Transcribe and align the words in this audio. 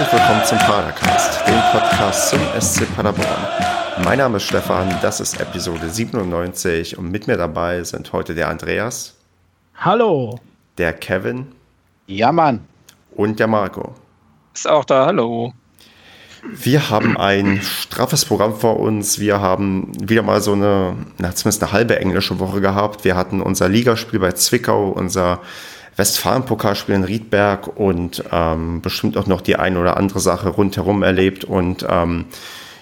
Herzlich 0.00 0.18
willkommen 0.18 0.44
zum 0.46 0.58
Padercast, 0.60 1.46
dem 1.46 1.60
Podcast 1.72 2.30
zum 2.30 2.40
SC 2.58 2.96
Paderborn. 2.96 3.46
Mein 4.02 4.16
Name 4.16 4.38
ist 4.38 4.44
Stefan, 4.44 4.88
das 5.02 5.20
ist 5.20 5.38
Episode 5.38 5.90
97 5.90 6.96
und 6.96 7.10
mit 7.10 7.26
mir 7.26 7.36
dabei 7.36 7.84
sind 7.84 8.10
heute 8.14 8.34
der 8.34 8.48
Andreas. 8.48 9.14
Hallo. 9.76 10.40
Der 10.78 10.94
Kevin. 10.94 11.48
Ja, 12.06 12.32
Mann. 12.32 12.60
Und 13.14 13.38
der 13.40 13.46
Marco. 13.46 13.94
Ist 14.54 14.66
auch 14.66 14.86
da, 14.86 15.04
hallo. 15.04 15.52
Wir 16.50 16.88
haben 16.88 17.18
ein 17.18 17.60
straffes 17.60 18.24
Programm 18.24 18.54
vor 18.54 18.80
uns. 18.80 19.18
Wir 19.18 19.42
haben 19.42 19.92
wieder 20.00 20.22
mal 20.22 20.40
so 20.40 20.54
eine, 20.54 20.96
na, 21.18 21.34
zumindest 21.34 21.62
eine 21.62 21.72
halbe 21.72 22.00
englische 22.00 22.38
Woche 22.38 22.62
gehabt. 22.62 23.04
Wir 23.04 23.16
hatten 23.16 23.42
unser 23.42 23.68
Ligaspiel 23.68 24.18
bei 24.18 24.32
Zwickau, 24.32 24.88
unser 24.88 25.40
Westfalen-Pokalspiel 25.96 26.94
in 26.94 27.04
Riedberg 27.04 27.76
und 27.78 28.24
ähm, 28.32 28.80
bestimmt 28.80 29.16
auch 29.16 29.26
noch 29.26 29.40
die 29.40 29.56
ein 29.56 29.76
oder 29.76 29.96
andere 29.96 30.20
Sache 30.20 30.48
rundherum 30.48 31.02
erlebt 31.02 31.44
und 31.44 31.84
ähm, 31.88 32.26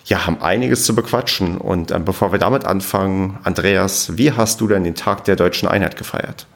ja, 0.09 0.27
haben 0.27 0.41
einiges 0.41 0.85
zu 0.85 0.95
bequatschen. 0.95 1.59
Und 1.59 1.91
ähm, 1.91 2.05
bevor 2.05 2.33
wir 2.33 2.39
damit 2.39 2.65
anfangen, 2.65 3.39
Andreas, 3.45 4.17
wie 4.17 4.33
hast 4.33 4.61
du 4.61 4.69
denn 4.69 4.85
den 4.85 4.95
Tag 4.95 5.25
der 5.25 5.37
deutschen 5.37 5.69
Einheit 5.69 5.97
gefeiert? 5.97 6.47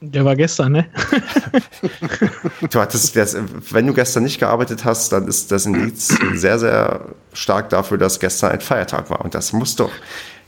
Der 0.00 0.22
war 0.26 0.36
gestern, 0.36 0.72
ne? 0.72 0.86
du 2.70 2.78
hattest, 2.78 3.16
das, 3.16 3.36
wenn 3.70 3.86
du 3.86 3.94
gestern 3.94 4.24
nicht 4.24 4.38
gearbeitet 4.38 4.84
hast, 4.84 5.12
dann 5.12 5.26
ist 5.26 5.50
das 5.50 5.64
Indiz 5.64 6.14
sehr, 6.34 6.58
sehr 6.58 7.06
stark 7.32 7.70
dafür, 7.70 7.96
dass 7.96 8.20
gestern 8.20 8.52
ein 8.52 8.60
Feiertag 8.60 9.08
war. 9.08 9.22
Und 9.22 9.34
das 9.34 9.54
muss 9.54 9.76
doch 9.76 9.90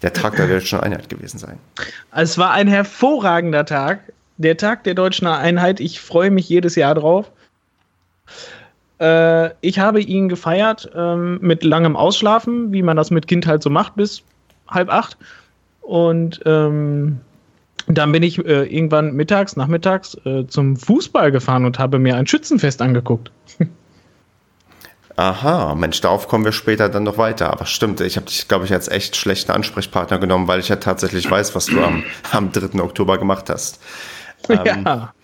der 0.06 0.12
Tag 0.12 0.37
der 0.37 0.46
deutschen 0.46 0.78
Einheit 0.78 1.09
gewesen 1.09 1.38
sein. 1.38 1.59
Es 2.12 2.38
war 2.38 2.52
ein 2.52 2.69
hervorragender 2.69 3.65
Tag. 3.65 4.12
Der 4.37 4.57
Tag 4.57 4.85
der 4.85 4.95
deutschen 4.95 5.26
Einheit. 5.26 5.80
Ich 5.80 6.01
freue 6.01 6.30
mich 6.30 6.49
jedes 6.49 6.76
Jahr 6.76 6.95
drauf. 6.95 7.32
Äh, 9.01 9.51
ich 9.62 9.80
habe 9.80 10.01
ihn 10.01 10.29
gefeiert 10.29 10.88
ähm, 10.95 11.38
mit 11.43 11.65
langem 11.65 11.96
Ausschlafen, 11.96 12.73
wie 12.73 12.82
man 12.82 12.96
das 12.96 13.10
mit 13.10 13.27
Kind 13.27 13.49
halt 13.49 13.65
so 13.65 13.71
macht, 13.71 13.96
bis 13.96 14.23
halb 14.68 14.90
acht. 14.90 15.16
Und 15.80 16.40
ähm, 16.46 17.18
dann 17.88 18.12
bin 18.12 18.23
ich 18.23 18.38
äh, 18.38 18.62
irgendwann 18.65 19.12
mittags, 19.12 19.57
nachmittags 19.57 20.16
äh, 20.24 20.46
zum 20.46 20.77
Fußball 20.77 21.32
gefahren 21.32 21.65
und 21.65 21.80
habe 21.80 21.99
mir 21.99 22.15
ein 22.15 22.29
Schützenfest 22.29 22.80
angeguckt. 22.80 23.32
Aha, 25.16 25.74
Mensch, 25.74 26.02
darauf 26.02 26.28
kommen 26.28 26.45
wir 26.45 26.52
später 26.52 26.90
dann 26.90 27.04
noch 27.04 27.16
weiter. 27.16 27.50
Aber 27.50 27.64
stimmt, 27.64 28.02
ich 28.02 28.16
habe 28.16 28.26
dich, 28.26 28.48
glaube 28.48 28.66
ich, 28.66 28.72
als 28.72 28.88
echt 28.88 29.16
schlechten 29.16 29.50
Ansprechpartner 29.50 30.18
genommen, 30.18 30.46
weil 30.46 30.60
ich 30.60 30.68
ja 30.68 30.76
tatsächlich 30.76 31.30
weiß, 31.30 31.54
was 31.54 31.66
du 31.66 31.82
am, 31.82 32.04
am 32.32 32.52
3. 32.52 32.80
Oktober 32.80 33.16
gemacht 33.16 33.48
hast. 33.48 33.80
Ähm, 34.50 34.84
ja. 34.84 35.14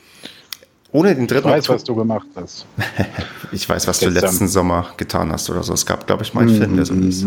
Ohne 0.93 1.15
den 1.15 1.27
3. 1.27 1.39
Ich 1.39 1.45
weiß, 1.45 1.69
Oktober, 1.69 1.75
was 1.75 1.85
du 1.85 1.95
gemacht 1.95 2.27
hast. 2.37 2.67
ich 3.53 3.69
weiß, 3.69 3.87
was 3.87 4.01
Gestern. 4.01 4.15
du 4.15 4.21
letzten 4.21 4.49
Sommer 4.49 4.87
getan 4.97 5.31
hast 5.31 5.51
oder 5.51 5.63
so. 5.63 5.75
Es 5.75 5.85
gab, 5.85 6.07
glaube 6.07 6.23
ich, 6.23 6.33
mal 6.33 6.43
einen 6.43 6.57
Film, 6.57 6.77
der 6.77 6.87
so 6.87 6.95
ist. 6.95 7.25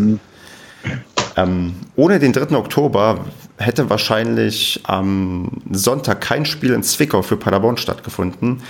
Ähm, 1.38 1.76
ohne 1.96 2.20
den 2.20 2.34
3. 2.34 2.56
Oktober 2.56 3.26
hätte 3.58 3.90
wahrscheinlich 3.90 4.82
am 4.84 5.62
Sonntag 5.72 6.22
kein 6.22 6.46
Spiel 6.46 6.74
in 6.74 6.84
Zwickau 6.84 7.22
für 7.22 7.38
Paderborn 7.38 7.78
stattgefunden. 7.78 8.62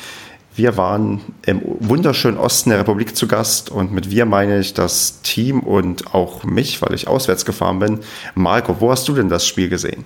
Wir 0.55 0.77
waren 0.77 1.21
im 1.45 1.61
wunderschönen 1.63 2.37
Osten 2.37 2.69
der 2.69 2.79
Republik 2.79 3.17
zu 3.17 3.27
Gast 3.27 3.69
und 3.69 3.91
mit 3.91 4.09
wir 4.09 4.25
meine 4.25 4.59
ich 4.59 4.73
das 4.73 5.21
Team 5.21 5.59
und 5.59 6.13
auch 6.13 6.45
mich, 6.45 6.81
weil 6.81 6.93
ich 6.93 7.09
auswärts 7.09 7.43
gefahren 7.43 7.79
bin. 7.79 7.99
Marco, 8.35 8.79
wo 8.79 8.89
hast 8.89 9.05
du 9.09 9.13
denn 9.13 9.27
das 9.27 9.45
Spiel 9.45 9.67
gesehen? 9.67 10.03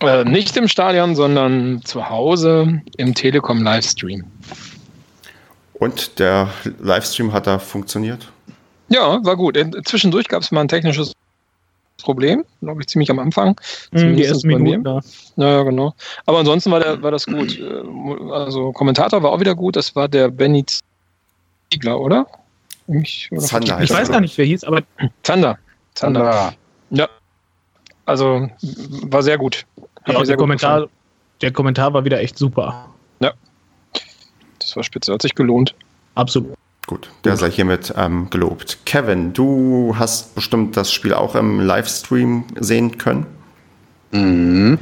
Äh, 0.00 0.24
nicht 0.24 0.56
im 0.56 0.66
Stadion, 0.66 1.14
sondern 1.14 1.82
zu 1.84 2.08
Hause 2.08 2.80
im 2.96 3.14
Telekom 3.14 3.62
Livestream. 3.62 4.24
Und 5.74 6.18
der 6.18 6.48
Livestream 6.80 7.32
hat 7.32 7.46
da 7.46 7.58
funktioniert? 7.58 8.32
Ja, 8.88 9.24
war 9.24 9.36
gut. 9.36 9.58
Zwischendurch 9.84 10.28
gab 10.28 10.42
es 10.42 10.52
mal 10.52 10.62
ein 10.62 10.68
technisches 10.68 11.12
Problem, 12.02 12.44
glaube 12.60 12.80
ich, 12.80 12.88
ziemlich 12.88 13.10
am 13.10 13.18
Anfang. 13.18 13.58
Mm, 13.92 14.16
die 14.16 14.24
ersten 14.24 14.48
Minuten. 14.48 14.84
Ja, 15.36 15.48
ja, 15.48 15.62
genau. 15.62 15.94
Aber 16.26 16.38
ansonsten 16.38 16.70
war, 16.70 16.80
der, 16.80 17.02
war 17.02 17.10
das 17.10 17.26
gut. 17.26 17.58
Äh, 17.72 18.32
also 18.32 18.72
Kommentator 18.72 19.22
war 19.22 19.30
auch 19.30 19.40
wieder 19.40 19.54
gut, 19.54 19.76
das 19.76 19.94
war 19.94 20.08
der 20.08 20.28
Benny 20.28 20.64
Ziegler, 21.70 22.00
oder? 22.00 22.26
Ich, 22.88 23.28
oder 23.30 23.40
Zander 23.40 23.80
ich 23.80 23.90
weiß 23.90 24.10
gar 24.10 24.20
nicht, 24.20 24.36
wer 24.36 24.44
hieß, 24.44 24.64
aber. 24.64 24.82
Zander. 25.22 25.58
Zander. 25.94 26.54
Ja. 26.90 27.08
Also 28.04 28.48
war 29.04 29.22
sehr 29.22 29.38
gut. 29.38 29.64
Ja, 30.06 30.14
sehr 30.14 30.24
der, 30.24 30.36
gut 30.36 30.42
Kommentar, 30.42 30.88
der 31.40 31.52
Kommentar 31.52 31.94
war 31.94 32.04
wieder 32.04 32.20
echt 32.20 32.36
super. 32.36 32.88
Ja. 33.20 33.32
Das 34.58 34.76
war 34.76 34.82
spitze, 34.82 35.12
hat 35.12 35.22
sich 35.22 35.34
gelohnt. 35.34 35.74
Absolut. 36.14 36.54
Gut, 36.86 37.10
der 37.24 37.36
sei 37.36 37.50
hiermit 37.50 37.94
ähm, 37.96 38.28
gelobt. 38.30 38.78
Kevin, 38.84 39.32
du 39.32 39.94
hast 39.96 40.34
bestimmt 40.34 40.76
das 40.76 40.92
Spiel 40.92 41.14
auch 41.14 41.36
im 41.36 41.60
Livestream 41.60 42.44
sehen 42.58 42.98
können. 42.98 43.26
Mhm. 44.10 44.78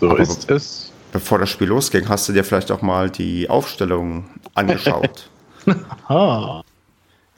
So 0.00 0.10
Aber 0.10 0.20
ist 0.20 0.50
es. 0.50 0.92
Bevor 1.12 1.38
das 1.38 1.48
Spiel 1.50 1.68
losging, 1.68 2.08
hast 2.08 2.28
du 2.28 2.32
dir 2.32 2.44
vielleicht 2.44 2.70
auch 2.70 2.82
mal 2.82 3.10
die 3.10 3.48
Aufstellung 3.48 4.24
angeschaut. 4.54 5.30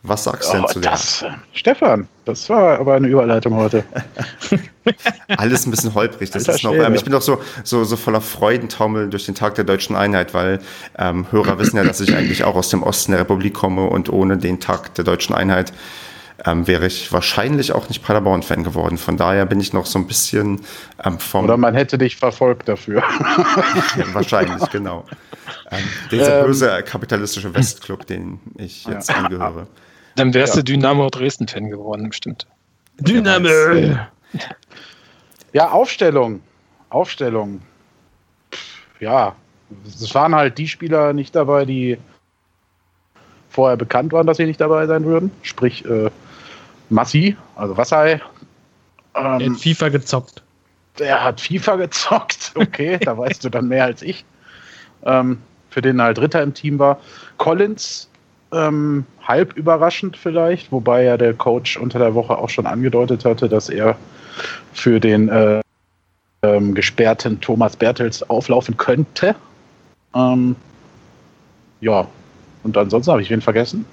Was 0.05 0.25
sagst 0.25 0.49
du 0.51 0.57
denn 0.57 0.65
oh, 0.65 0.69
zu 0.69 0.81
der? 0.81 0.93
Das, 0.93 1.25
Stefan, 1.53 2.07
das 2.25 2.49
war 2.49 2.79
aber 2.79 2.95
eine 2.95 3.09
Überleitung 3.09 3.55
heute. 3.57 3.85
Alles 5.37 5.67
ein 5.67 5.73
bisschen 5.73 5.93
holprig. 5.93 6.31
Das 6.31 6.47
ist 6.47 6.63
noch, 6.63 6.73
ähm, 6.73 6.95
ich 6.95 7.03
bin 7.03 7.13
doch 7.13 7.23
so, 7.23 7.41
so, 7.65 7.83
so 7.85 7.97
voller 7.97 8.21
Freudentaumel 8.21 9.11
durch 9.11 9.27
den 9.27 9.35
Tag 9.35 9.57
der 9.57 9.65
deutschen 9.65 9.97
Einheit, 9.97 10.35
weil 10.35 10.61
ähm, 10.97 11.27
Hörer 11.31 11.59
wissen 11.59 11.77
ja, 11.77 11.85
dass 11.85 12.01
ich 12.01 12.15
eigentlich 12.15 12.45
auch 12.45 12.55
aus 12.55 12.69
dem 12.69 12.85
Osten 12.85 13.13
der 13.13 13.21
Republik 13.21 13.55
komme 13.55 13.87
und 13.87 14.09
ohne 14.09 14.39
den 14.39 14.61
Tag 14.61 14.95
der 14.95 15.05
deutschen 15.05 15.35
Einheit 15.35 15.73
ähm, 16.45 16.67
wäre 16.67 16.87
ich 16.87 17.13
wahrscheinlich 17.13 17.73
auch 17.73 17.89
nicht 17.89 18.03
Paderborn-Fan 18.05 18.63
geworden. 18.63 18.99
Von 18.99 19.17
daher 19.17 19.47
bin 19.47 19.61
ich 19.61 19.73
noch 19.73 19.87
so 19.87 19.99
ein 19.99 20.07
bisschen 20.07 20.61
ähm, 21.05 21.19
vom. 21.19 21.45
Oder 21.45 21.57
man 21.57 21.75
hätte 21.75 21.99
dich 21.99 22.17
verfolgt 22.17 22.69
dafür. 22.69 23.03
ja, 23.97 24.05
wahrscheinlich, 24.15 24.71
genau. 24.71 25.05
Ähm, 25.71 25.83
dieser 26.11 26.41
ähm, 26.41 26.47
böse 26.47 26.83
kapitalistische 26.85 27.53
Westclub, 27.53 28.07
den 28.07 28.39
ich 28.57 28.85
jetzt 28.85 29.11
ja. 29.11 29.17
angehöre. 29.17 29.67
Dann 30.19 30.35
wärst 30.35 30.57
ja. 30.57 30.63
du 30.63 30.73
Dynamo 30.73 31.09
Dresden-Fan 31.11 31.71
geworden, 31.71 32.09
bestimmt. 32.09 32.47
Dynamo! 32.99 33.49
Ja, 35.53 35.71
Aufstellung. 35.71 36.41
Aufstellung. 36.91 37.63
Ja, 39.01 39.35
es 39.87 40.15
waren 40.15 40.35
halt 40.35 40.59
die 40.59 40.69
Spieler 40.69 41.13
nicht 41.13 41.35
dabei, 41.35 41.65
die 41.65 41.99
vorher 43.49 43.77
bekannt 43.77 44.13
waren, 44.13 44.27
dass 44.27 44.37
sie 44.37 44.47
nicht 44.47 44.61
dabei 44.61 44.87
sein 44.87 45.05
würden. 45.05 45.31
Sprich, 45.43 45.85
äh, 45.85 46.11
Massi, 46.91 47.37
also 47.57 47.77
Wassai. 47.77 48.21
Ähm, 49.15 49.39
der 49.39 49.51
hat 49.51 49.61
FIFA 49.61 49.89
gezockt. 49.89 50.43
Der 50.99 51.25
hat 51.25 51.41
FIFA 51.41 51.77
gezockt, 51.77 52.53
okay, 52.57 52.99
da 52.99 53.17
weißt 53.17 53.45
du 53.45 53.49
dann 53.49 53.69
mehr 53.69 53.85
als 53.85 54.03
ich. 54.03 54.25
Ähm, 55.05 55.39
für 55.71 55.83
den 55.83 56.01
halt 56.01 56.19
Dritter 56.19 56.43
im 56.43 56.55
Team 56.55 56.79
war. 56.79 56.99
Collins 57.37 58.08
ähm, 58.53 59.05
halb 59.23 59.57
überraschend 59.57 60.17
vielleicht, 60.17 60.73
wobei 60.73 61.05
ja 61.05 61.17
der 61.17 61.35
Coach 61.35 61.77
unter 61.77 61.99
der 61.99 62.15
Woche 62.15 62.39
auch 62.39 62.49
schon 62.49 62.67
angedeutet 62.67 63.25
hatte, 63.25 63.49
dass 63.49 63.69
er 63.69 63.97
für 64.73 65.01
den 65.01 65.29
äh, 65.29 65.61
ähm, 66.43 66.75
gesperrten 66.75 67.41
Thomas 67.41 67.77
Bertels 67.77 68.29
auflaufen 68.29 68.77
könnte. 68.77 69.35
Ähm, 70.15 70.57
ja, 71.81 72.07
und 72.63 72.77
ansonsten 72.77 73.13
habe 73.13 73.23
ich 73.23 73.31
wen 73.31 73.41
vergessen? 73.41 73.85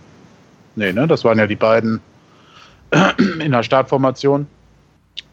Nee, 0.75 0.91
ne? 0.91 1.07
Das 1.07 1.23
waren 1.23 1.37
ja 1.37 1.47
die 1.47 1.55
beiden 1.55 2.01
in 3.39 3.51
der 3.51 3.63
Startformation. 3.63 4.47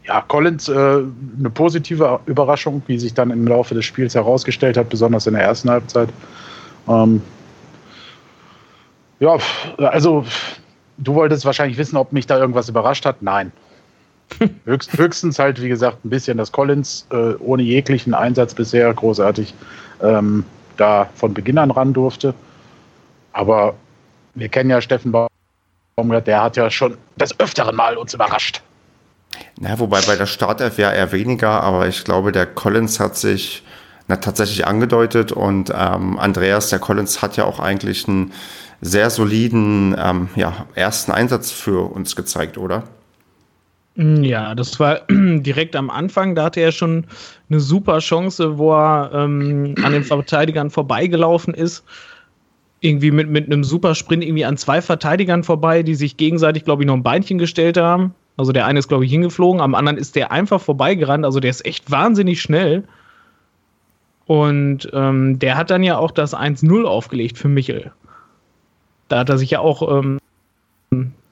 Ja, 0.05 0.21
Collins, 0.21 0.67
äh, 0.67 0.73
eine 0.73 1.49
positive 1.53 2.19
Überraschung, 2.25 2.81
wie 2.87 2.99
sich 2.99 3.13
dann 3.13 3.31
im 3.31 3.47
Laufe 3.47 3.73
des 3.73 3.85
Spiels 3.85 4.15
herausgestellt 4.15 4.75
hat, 4.75 4.89
besonders 4.89 5.27
in 5.27 5.33
der 5.33 5.43
ersten 5.43 5.69
Halbzeit. 5.69 6.09
Ähm, 6.87 7.21
ja, 9.23 9.37
also 9.77 10.25
du 10.97 11.15
wolltest 11.15 11.45
wahrscheinlich 11.45 11.77
wissen, 11.77 11.95
ob 11.95 12.11
mich 12.11 12.27
da 12.27 12.37
irgendwas 12.37 12.67
überrascht 12.67 13.05
hat. 13.05 13.21
Nein. 13.21 13.51
Höchst, 14.65 14.97
höchstens 14.97 15.39
halt, 15.39 15.61
wie 15.61 15.69
gesagt, 15.69 16.03
ein 16.03 16.09
bisschen, 16.09 16.37
dass 16.37 16.51
Collins 16.51 17.07
äh, 17.11 17.33
ohne 17.39 17.63
jeglichen 17.63 18.13
Einsatz 18.13 18.53
bisher 18.53 18.93
großartig 18.93 19.53
ähm, 20.01 20.43
da 20.77 21.09
von 21.15 21.33
Beginn 21.33 21.57
an 21.57 21.71
ran 21.71 21.93
durfte. 21.93 22.33
Aber 23.31 23.75
wir 24.33 24.49
kennen 24.49 24.69
ja 24.69 24.81
Steffen 24.81 25.11
Baumgart, 25.11 26.27
der 26.27 26.41
hat 26.41 26.57
ja 26.57 26.69
schon 26.69 26.97
das 27.17 27.39
öfteren 27.39 27.75
Mal 27.75 27.95
uns 27.97 28.13
überrascht. 28.13 28.61
Na, 29.59 29.77
wobei 29.79 30.01
bei 30.01 30.15
der 30.15 30.25
Startelf 30.25 30.77
ja 30.77 30.91
eher 30.91 31.11
weniger, 31.11 31.61
aber 31.61 31.87
ich 31.87 32.03
glaube, 32.03 32.31
der 32.31 32.45
Collins 32.45 32.99
hat 32.99 33.15
sich 33.15 33.63
na, 34.07 34.17
tatsächlich 34.17 34.65
angedeutet 34.65 35.31
und 35.31 35.71
ähm, 35.75 36.19
Andreas, 36.19 36.69
der 36.69 36.79
Collins 36.79 37.21
hat 37.21 37.37
ja 37.37 37.45
auch 37.45 37.59
eigentlich 37.59 38.07
ein 38.07 38.33
sehr 38.83 39.09
soliden 39.09 39.95
ähm, 39.97 40.29
ja, 40.35 40.67
ersten 40.75 41.11
Einsatz 41.11 41.51
für 41.51 41.91
uns 41.91 42.15
gezeigt, 42.15 42.57
oder? 42.57 42.83
Mm, 43.95 44.23
ja, 44.23 44.55
das 44.55 44.79
war 44.79 45.01
direkt 45.09 45.75
am 45.75 45.89
Anfang. 45.89 46.35
Da 46.35 46.45
hatte 46.45 46.59
er 46.59 46.71
schon 46.71 47.05
eine 47.49 47.59
super 47.59 47.99
Chance, 47.99 48.57
wo 48.57 48.73
er 48.73 49.11
ähm, 49.13 49.75
an 49.83 49.93
den 49.93 50.03
Verteidigern 50.03 50.69
vorbeigelaufen 50.69 51.53
ist. 51.53 51.83
irgendwie 52.81 53.11
mit, 53.11 53.29
mit 53.29 53.45
einem 53.45 53.63
Supersprint 53.63 54.23
irgendwie 54.23 54.45
an 54.45 54.57
zwei 54.57 54.81
Verteidigern 54.81 55.43
vorbei, 55.43 55.83
die 55.83 55.95
sich 55.95 56.17
gegenseitig, 56.17 56.65
glaube 56.65 56.83
ich, 56.83 56.87
noch 56.87 56.95
ein 56.95 57.03
Beinchen 57.03 57.37
gestellt 57.37 57.77
haben. 57.77 58.13
Also 58.35 58.51
der 58.51 58.65
eine 58.65 58.79
ist, 58.79 58.89
glaube 58.89 59.05
ich, 59.05 59.11
hingeflogen, 59.11 59.61
am 59.61 59.75
anderen 59.75 59.97
ist 59.97 60.15
der 60.15 60.31
einfach 60.31 60.59
vorbeigerannt. 60.59 61.23
Also 61.23 61.39
der 61.39 61.51
ist 61.51 61.65
echt 61.65 61.89
wahnsinnig 61.91 62.41
schnell. 62.41 62.83
Und 64.25 64.89
ähm, 64.93 65.39
der 65.39 65.55
hat 65.55 65.69
dann 65.69 65.83
ja 65.83 65.97
auch 65.97 66.11
das 66.11 66.35
1-0 66.35 66.83
aufgelegt 66.83 67.37
für 67.37 67.47
Michel. 67.47 67.91
Da 69.13 69.19
hat 69.19 69.29
er 69.29 69.37
sich 69.37 69.51
ja 69.51 69.59
auch, 69.59 69.95
ähm, 69.95 70.19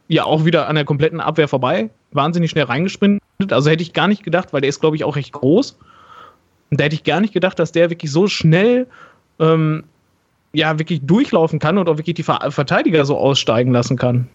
ja 0.08 0.24
auch 0.26 0.46
wieder 0.46 0.68
an 0.68 0.76
der 0.76 0.86
kompletten 0.86 1.20
Abwehr 1.20 1.48
vorbei, 1.48 1.90
wahnsinnig 2.12 2.52
schnell 2.52 2.66
reingesprintet. 2.66 3.24
Also 3.50 3.72
hätte 3.72 3.82
ich 3.82 3.92
gar 3.92 4.08
nicht 4.08 4.22
gedacht, 4.22 4.54
weil 4.54 4.62
der 4.62 4.70
ist, 4.70 4.82
glaube 4.82 4.96
ich, 4.96 5.04
auch 5.04 5.16
recht 5.16 5.32
groß. 5.32 5.80
Und 6.70 6.80
da 6.80 6.84
hätte 6.84 6.94
ich 6.94 7.04
gar 7.04 7.22
nicht 7.22 7.34
gedacht, 7.34 7.58
dass 7.58 7.72
der 7.72 7.90
wirklich 7.90 8.12
so 8.12 8.28
schnell 8.28 8.86
ähm, 9.40 9.86
ja 10.54 10.78
wirklich 10.78 11.02
durchlaufen 11.02 11.58
kann 11.58 11.80
und 11.80 11.90
auch 11.90 11.98
wirklich 11.98 12.14
die 12.14 12.22
Verteidiger 12.22 13.04
so 13.04 13.18
aussteigen 13.18 13.72
lassen 13.72 13.98
kann. 13.98 14.28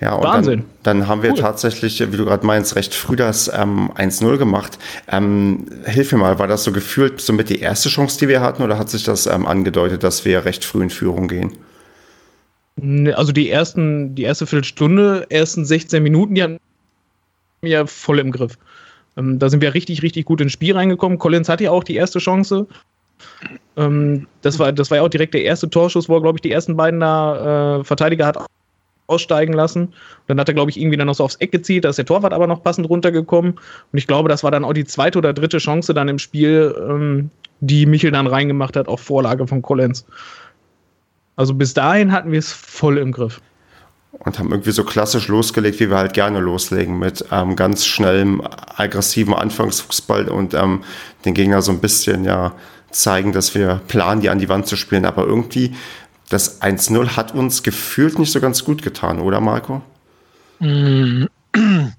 Ja, 0.00 0.14
und 0.14 0.24
Wahnsinn. 0.24 0.64
Dann, 0.82 0.98
dann 0.98 1.08
haben 1.08 1.22
wir 1.22 1.30
cool. 1.30 1.38
tatsächlich, 1.38 2.00
wie 2.00 2.16
du 2.16 2.24
gerade 2.24 2.44
meinst, 2.44 2.74
recht 2.74 2.96
früh 2.96 3.14
das 3.14 3.46
ähm, 3.46 3.92
1-0 3.94 4.38
gemacht. 4.38 4.76
Ähm, 5.06 5.66
hilf 5.84 6.10
mir 6.10 6.18
mal, 6.18 6.40
war 6.40 6.48
das 6.48 6.64
so 6.64 6.72
gefühlt 6.72 7.20
somit 7.20 7.48
die 7.48 7.60
erste 7.60 7.90
Chance, 7.90 8.18
die 8.18 8.26
wir 8.26 8.40
hatten, 8.40 8.64
oder 8.64 8.76
hat 8.76 8.90
sich 8.90 9.04
das 9.04 9.28
ähm, 9.28 9.46
angedeutet, 9.46 10.02
dass 10.02 10.24
wir 10.24 10.44
recht 10.44 10.64
früh 10.64 10.82
in 10.82 10.90
Führung 10.90 11.28
gehen? 11.28 11.52
Also 13.14 13.32
die 13.32 13.50
ersten, 13.50 14.14
die 14.14 14.22
erste 14.22 14.46
Viertelstunde, 14.46 15.26
ersten 15.30 15.64
16 15.64 16.02
Minuten, 16.02 16.34
die 16.34 16.42
hatten 16.42 16.58
wir 17.62 17.86
voll 17.86 18.18
im 18.18 18.32
Griff. 18.32 18.58
Ähm, 19.16 19.38
da 19.38 19.48
sind 19.48 19.60
wir 19.60 19.74
richtig, 19.74 20.02
richtig 20.02 20.24
gut 20.24 20.40
ins 20.40 20.52
Spiel 20.52 20.76
reingekommen. 20.76 21.18
Collins 21.18 21.48
hatte 21.48 21.64
ja 21.64 21.70
auch 21.70 21.84
die 21.84 21.94
erste 21.94 22.18
Chance. 22.18 22.66
Ähm, 23.76 24.26
das, 24.42 24.58
war, 24.58 24.72
das 24.72 24.90
war 24.90 24.98
ja 24.98 25.04
auch 25.04 25.08
direkt 25.08 25.34
der 25.34 25.44
erste 25.44 25.70
Torschuss, 25.70 26.08
wo 26.08 26.16
er, 26.16 26.22
glaube 26.22 26.38
ich, 26.38 26.42
die 26.42 26.50
ersten 26.50 26.76
beiden 26.76 27.00
da 27.00 27.78
äh, 27.78 27.84
Verteidiger 27.84 28.26
hat 28.26 28.38
aussteigen 29.06 29.52
lassen. 29.52 29.82
Und 29.86 29.94
dann 30.28 30.40
hat 30.40 30.48
er, 30.48 30.54
glaube 30.54 30.70
ich, 30.70 30.80
irgendwie 30.80 30.96
dann 30.96 31.06
noch 31.06 31.14
so 31.14 31.24
aufs 31.24 31.36
Eck 31.36 31.52
gezielt, 31.52 31.84
da 31.84 31.90
ist 31.90 31.96
der 31.96 32.06
Torwart 32.06 32.32
aber 32.32 32.46
noch 32.46 32.62
passend 32.62 32.88
runtergekommen. 32.88 33.52
Und 33.52 33.98
ich 33.98 34.06
glaube, 34.06 34.28
das 34.28 34.42
war 34.42 34.50
dann 34.50 34.64
auch 34.64 34.72
die 34.72 34.84
zweite 34.84 35.18
oder 35.18 35.32
dritte 35.32 35.58
Chance 35.58 35.94
dann 35.94 36.08
im 36.08 36.18
Spiel, 36.18 36.74
ähm, 36.88 37.30
die 37.60 37.86
Michel 37.86 38.10
dann 38.10 38.26
reingemacht 38.26 38.76
hat 38.76 38.88
auf 38.88 39.00
Vorlage 39.00 39.46
von 39.46 39.62
Collins. 39.62 40.06
Also 41.36 41.54
bis 41.54 41.74
dahin 41.74 42.12
hatten 42.12 42.32
wir 42.32 42.38
es 42.38 42.52
voll 42.52 42.98
im 42.98 43.12
Griff. 43.12 43.40
Und 44.12 44.38
haben 44.38 44.50
irgendwie 44.52 44.70
so 44.70 44.84
klassisch 44.84 45.26
losgelegt, 45.26 45.80
wie 45.80 45.90
wir 45.90 45.96
halt 45.96 46.12
gerne 46.12 46.38
loslegen, 46.38 46.98
mit 46.98 47.24
ähm, 47.32 47.56
ganz 47.56 47.84
schnellem, 47.84 48.42
aggressiven 48.76 49.34
Anfangsfußball 49.34 50.28
und 50.28 50.54
ähm, 50.54 50.84
den 51.24 51.34
Gegner 51.34 51.62
so 51.62 51.72
ein 51.72 51.80
bisschen 51.80 52.24
ja 52.24 52.54
zeigen, 52.90 53.32
dass 53.32 53.56
wir 53.56 53.80
planen, 53.88 54.20
die 54.20 54.30
an 54.30 54.38
die 54.38 54.48
Wand 54.48 54.68
zu 54.68 54.76
spielen. 54.76 55.04
Aber 55.04 55.26
irgendwie 55.26 55.74
das 56.28 56.62
1-0 56.62 57.16
hat 57.16 57.34
uns 57.34 57.62
gefühlt 57.62 58.18
nicht 58.18 58.32
so 58.32 58.40
ganz 58.40 58.64
gut 58.64 58.82
getan, 58.82 59.20
oder 59.20 59.40
Marco? 59.40 59.82
Mm. 60.60 61.24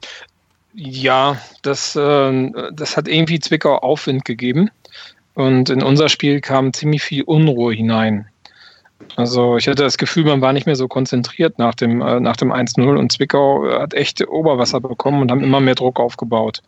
Ja, 0.78 1.38
das, 1.62 1.96
äh, 1.96 2.52
das 2.74 2.98
hat 2.98 3.08
irgendwie 3.08 3.40
Zwickau 3.40 3.78
Aufwind 3.78 4.26
gegeben. 4.26 4.70
Und 5.34 5.70
in 5.70 5.82
unser 5.82 6.10
Spiel 6.10 6.42
kam 6.42 6.74
ziemlich 6.74 7.02
viel 7.02 7.24
Unruhe 7.24 7.74
hinein. 7.74 8.28
Also 9.16 9.58
ich 9.58 9.68
hatte 9.68 9.84
das 9.84 9.98
Gefühl, 9.98 10.26
man 10.26 10.42
war 10.42 10.54
nicht 10.54 10.66
mehr 10.66 10.76
so 10.76 10.88
konzentriert 10.88 11.58
nach 11.60 11.76
dem, 11.76 12.02
äh, 12.02 12.20
nach 12.20 12.38
dem 12.38 12.52
1-0 12.52 12.98
und 12.98 13.12
Zwickau 13.12 13.70
hat 13.80 13.94
echt 13.94 14.28
Oberwasser 14.28 14.82
bekommen 14.82 15.22
und 15.22 15.32
haben 15.32 15.44
immer 15.44 15.60
mehr 15.60 15.76
Druck 15.76 16.00
aufgebaut 16.00 16.62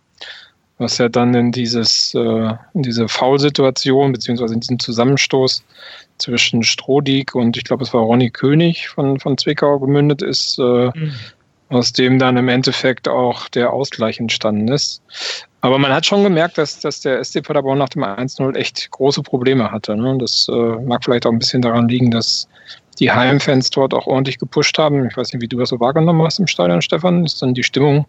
was 0.78 0.98
ja 1.00 1.10
dann 1.10 1.34
in 1.34 1.52
dieses 1.52 2.14
äh, 2.14 2.54
in 2.74 2.84
diese 2.84 3.08
Foul-Situation 3.08 4.12
beziehungsweise 4.12 4.54
in 4.54 4.60
diesen 4.60 4.80
Zusammenstoß 4.80 5.64
zwischen 6.18 6.64
Strodig 6.64 7.36
und 7.36 7.58
ich 7.58 7.64
glaube 7.64 7.84
es 7.84 7.94
war 7.94 8.02
Ronny 8.02 8.30
König 8.30 8.90
von, 8.90 9.20
von 9.20 9.38
Zwickau 9.38 9.80
gemündet 9.80 10.22
ist, 10.22 10.60
äh, 10.60 10.92
mhm. 10.94 11.14
aus 11.70 11.94
dem 11.94 12.20
dann 12.20 12.38
im 12.38 12.50
Endeffekt 12.50 13.08
auch 13.08 13.50
der 13.50 13.74
Ausgleich 13.74 14.20
entstanden 14.20 14.68
ist. 14.68 15.02
Aber 15.62 15.80
man 15.80 15.92
hat 15.92 16.06
schon 16.06 16.24
gemerkt, 16.24 16.58
dass, 16.58 16.80
dass 16.80 17.02
der 17.02 17.24
SC 17.24 17.44
Paderborn 17.44 17.80
nach 17.80 17.90
dem 17.90 18.04
1-0 18.04 18.56
echt 18.56 18.92
große 18.92 19.24
Probleme 19.24 19.72
hatte. 19.72 19.96
Ne? 19.96 20.18
Das 20.20 20.48
äh, 20.50 20.54
mag 20.54 21.04
vielleicht 21.04 21.26
auch 21.26 21.32
ein 21.32 21.40
bisschen 21.40 21.62
daran 21.62 21.88
liegen, 21.88 22.12
dass 22.12 22.48
die 23.00 23.12
Heimfans 23.12 23.70
dort 23.70 23.94
auch 23.94 24.08
ordentlich 24.08 24.40
gepusht 24.40 24.78
haben. 24.78 25.08
Ich 25.08 25.18
weiß 25.18 25.34
nicht, 25.34 25.42
wie 25.42 25.48
du 25.48 25.58
das 25.58 25.70
so 25.70 25.80
wahrgenommen 25.80 26.22
hast 26.24 26.40
im 26.40 26.48
Stadion, 26.48 26.82
Stefan. 26.82 27.26
Ist 27.26 27.42
dann 27.42 27.54
die 27.54 27.64
Stimmung 27.64 28.06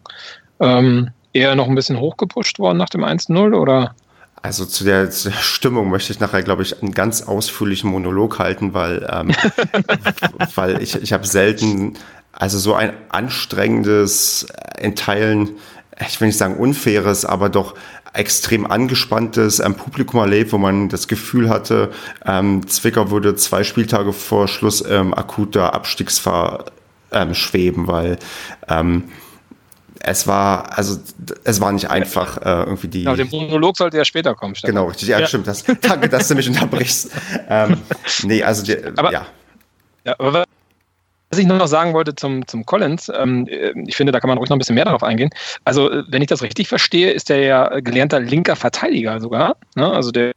ähm, 0.59 1.09
eher 1.33 1.55
noch 1.55 1.67
ein 1.67 1.75
bisschen 1.75 1.99
hochgepusht 1.99 2.59
worden 2.59 2.77
nach 2.77 2.89
dem 2.89 3.03
1-0 3.03 3.55
oder? 3.55 3.95
Also 4.41 4.65
zu 4.65 4.83
der, 4.83 5.09
zu 5.09 5.29
der, 5.29 5.37
Stimmung 5.37 5.89
möchte 5.89 6.13
ich 6.13 6.19
nachher, 6.19 6.43
glaube 6.43 6.63
ich, 6.63 6.81
einen 6.81 6.93
ganz 6.93 7.23
ausführlichen 7.23 7.89
Monolog 7.89 8.39
halten, 8.39 8.73
weil, 8.73 9.07
ähm, 9.11 9.31
weil 10.55 10.81
ich, 10.81 10.95
ich 10.95 11.11
habe 11.11 11.27
selten, 11.27 11.97
also 12.31 12.57
so 12.57 12.73
ein 12.73 12.93
anstrengendes, 13.09 14.47
in 14.79 14.95
Teilen, 14.95 15.57
ich 16.07 16.19
will 16.19 16.27
nicht 16.27 16.37
sagen 16.37 16.57
unfaires, 16.57 17.25
aber 17.25 17.49
doch 17.49 17.75
extrem 18.13 18.65
angespanntes 18.69 19.59
ähm, 19.59 19.75
Publikum 19.75 20.19
erlebt, 20.19 20.51
wo 20.51 20.57
man 20.57 20.89
das 20.89 21.07
Gefühl 21.07 21.49
hatte, 21.49 21.91
ähm, 22.25 22.67
Zwickau 22.67 23.11
würde 23.11 23.35
zwei 23.35 23.63
Spieltage 23.63 24.13
vor 24.13 24.47
Schluss 24.47 24.83
ähm, 24.87 25.13
akuter 25.13 25.73
Abstiegsfahr 25.73 26.65
ähm, 27.11 27.33
schweben, 27.33 27.87
weil 27.87 28.17
ähm, 28.67 29.05
es 30.01 30.27
war, 30.27 30.77
also 30.77 30.97
es 31.43 31.59
war 31.59 31.71
nicht 31.71 31.89
einfach 31.89 32.37
äh, 32.37 32.63
irgendwie 32.63 32.87
die. 32.87 32.99
Genau, 33.03 33.15
der 33.15 33.25
Monolog 33.25 33.77
sollte 33.77 33.97
ja 33.97 34.05
später 34.05 34.33
kommen. 34.33 34.55
Stefan. 34.55 34.75
Genau, 34.75 34.87
richtig. 34.87 35.09
Ja, 35.09 35.19
ja. 35.19 35.27
stimmt. 35.27 35.47
Das, 35.47 35.63
danke, 35.81 36.07
dass 36.07 36.29
du 36.29 36.35
mich 36.35 36.47
unterbrichst. 36.49 37.11
ähm, 37.49 37.77
nee, 38.23 38.41
also 38.41 38.63
die, 38.63 38.77
aber, 38.95 39.11
ja. 39.11 39.27
ja 40.05 40.15
aber 40.17 40.45
was 41.29 41.39
ich 41.39 41.45
noch 41.45 41.67
sagen 41.67 41.93
wollte 41.93 42.15
zum, 42.15 42.47
zum 42.47 42.65
Collins, 42.65 43.11
ähm, 43.15 43.47
ich 43.85 43.95
finde, 43.95 44.11
da 44.11 44.19
kann 44.19 44.29
man 44.29 44.37
ruhig 44.37 44.49
noch 44.49 44.55
ein 44.55 44.59
bisschen 44.59 44.75
mehr 44.75 44.85
darauf 44.85 45.03
eingehen. 45.03 45.29
Also, 45.63 45.89
wenn 46.07 46.21
ich 46.21 46.27
das 46.27 46.41
richtig 46.41 46.67
verstehe, 46.67 47.11
ist 47.11 47.29
der 47.29 47.41
ja 47.41 47.79
gelernter 47.79 48.19
linker 48.19 48.55
Verteidiger 48.55 49.19
sogar. 49.19 49.55
Ne? 49.75 49.91
Also 49.91 50.11
der 50.11 50.31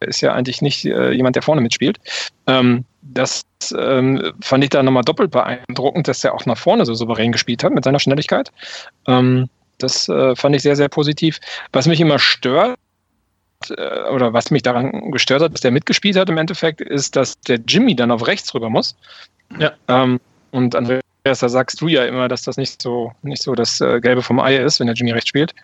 ist 0.00 0.20
ja 0.20 0.32
eigentlich 0.32 0.62
nicht 0.62 0.84
äh, 0.84 1.12
jemand, 1.12 1.36
der 1.36 1.42
vorne 1.42 1.60
mitspielt. 1.60 1.98
Ähm, 2.46 2.84
das 3.02 3.44
ähm, 3.76 4.32
fand 4.40 4.64
ich 4.64 4.70
da 4.70 4.82
nochmal 4.82 5.04
doppelt 5.04 5.30
beeindruckend, 5.30 6.08
dass 6.08 6.24
er 6.24 6.34
auch 6.34 6.46
nach 6.46 6.58
vorne 6.58 6.84
so 6.86 6.94
souverän 6.94 7.32
gespielt 7.32 7.64
hat 7.64 7.72
mit 7.72 7.84
seiner 7.84 7.98
Schnelligkeit. 7.98 8.50
Ähm, 9.06 9.48
das 9.78 10.08
äh, 10.08 10.36
fand 10.36 10.56
ich 10.56 10.62
sehr, 10.62 10.76
sehr 10.76 10.88
positiv. 10.88 11.40
Was 11.72 11.86
mich 11.86 12.00
immer 12.00 12.18
stört, 12.18 12.78
äh, 13.68 14.08
oder 14.10 14.32
was 14.32 14.50
mich 14.50 14.62
daran 14.62 15.10
gestört 15.10 15.42
hat, 15.42 15.52
dass 15.52 15.60
der 15.60 15.70
mitgespielt 15.70 16.16
hat 16.16 16.28
im 16.28 16.38
Endeffekt, 16.38 16.80
ist, 16.80 17.16
dass 17.16 17.38
der 17.40 17.58
Jimmy 17.66 17.94
dann 17.94 18.10
auf 18.10 18.26
rechts 18.26 18.54
rüber 18.54 18.70
muss. 18.70 18.96
Ja. 19.58 19.72
Ähm, 19.88 20.20
und 20.52 20.74
Andreas, 20.74 21.02
da 21.24 21.34
sagst 21.34 21.80
du 21.80 21.88
ja 21.88 22.04
immer, 22.04 22.28
dass 22.28 22.42
das 22.42 22.56
nicht 22.56 22.80
so, 22.80 23.12
nicht 23.22 23.42
so 23.42 23.54
das 23.54 23.80
äh, 23.80 24.00
Gelbe 24.00 24.22
vom 24.22 24.40
Ei 24.40 24.56
ist, 24.56 24.80
wenn 24.80 24.86
der 24.86 24.96
Jimmy 24.96 25.12
rechts 25.12 25.28
spielt. 25.28 25.54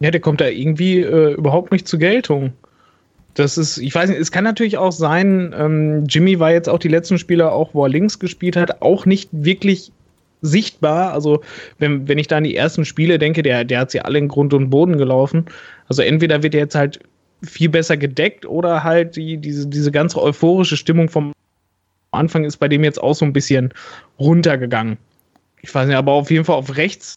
Ja, 0.00 0.10
der 0.10 0.20
kommt 0.20 0.40
da 0.40 0.46
irgendwie 0.46 1.00
äh, 1.00 1.34
überhaupt 1.34 1.72
nicht 1.72 1.88
zur 1.88 1.98
Geltung 1.98 2.52
das 3.38 3.56
ist, 3.56 3.78
ich 3.78 3.94
weiß 3.94 4.10
nicht, 4.10 4.20
es 4.20 4.32
kann 4.32 4.42
natürlich 4.42 4.78
auch 4.78 4.90
sein, 4.90 5.54
ähm, 5.56 6.04
Jimmy 6.08 6.40
war 6.40 6.50
jetzt 6.50 6.68
auch 6.68 6.80
die 6.80 6.88
letzten 6.88 7.18
Spieler, 7.18 7.52
auch 7.52 7.72
wo 7.72 7.84
er 7.84 7.88
links 7.88 8.18
gespielt 8.18 8.56
hat, 8.56 8.82
auch 8.82 9.06
nicht 9.06 9.28
wirklich 9.32 9.92
sichtbar. 10.42 11.12
Also, 11.12 11.42
wenn, 11.78 12.08
wenn 12.08 12.18
ich 12.18 12.26
da 12.26 12.38
an 12.38 12.44
die 12.44 12.56
ersten 12.56 12.84
Spiele 12.84 13.18
denke, 13.18 13.44
der, 13.44 13.64
der 13.64 13.80
hat 13.80 13.92
sie 13.92 14.00
alle 14.00 14.18
in 14.18 14.26
Grund 14.26 14.54
und 14.54 14.70
Boden 14.70 14.98
gelaufen. 14.98 15.46
Also, 15.88 16.02
entweder 16.02 16.42
wird 16.42 16.54
er 16.54 16.62
jetzt 16.62 16.74
halt 16.74 16.98
viel 17.44 17.68
besser 17.68 17.96
gedeckt 17.96 18.44
oder 18.44 18.82
halt 18.82 19.14
die, 19.14 19.36
diese, 19.36 19.68
diese 19.68 19.92
ganze 19.92 20.20
euphorische 20.20 20.76
Stimmung 20.76 21.08
vom 21.08 21.32
Anfang 22.10 22.44
ist 22.44 22.56
bei 22.56 22.68
dem 22.68 22.84
jetzt 22.84 23.00
auch 23.02 23.14
so 23.14 23.24
ein 23.24 23.32
bisschen 23.32 23.72
runtergegangen. 24.18 24.98
Ich 25.62 25.74
weiß 25.74 25.86
nicht, 25.86 25.96
aber 25.96 26.12
auf 26.12 26.30
jeden 26.30 26.44
Fall 26.44 26.56
auf 26.56 26.76
rechts 26.76 27.16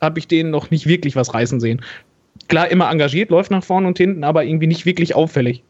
habe 0.00 0.18
ich 0.18 0.28
den 0.28 0.50
noch 0.50 0.70
nicht 0.70 0.86
wirklich 0.86 1.16
was 1.16 1.34
reißen 1.34 1.60
sehen 1.60 1.82
klar 2.48 2.68
immer 2.68 2.90
engagiert, 2.90 3.30
läuft 3.30 3.50
nach 3.50 3.64
vorne 3.64 3.86
und 3.86 3.98
hinten, 3.98 4.24
aber 4.24 4.44
irgendwie 4.44 4.66
nicht 4.66 4.86
wirklich 4.86 5.14
auffällig. 5.14 5.62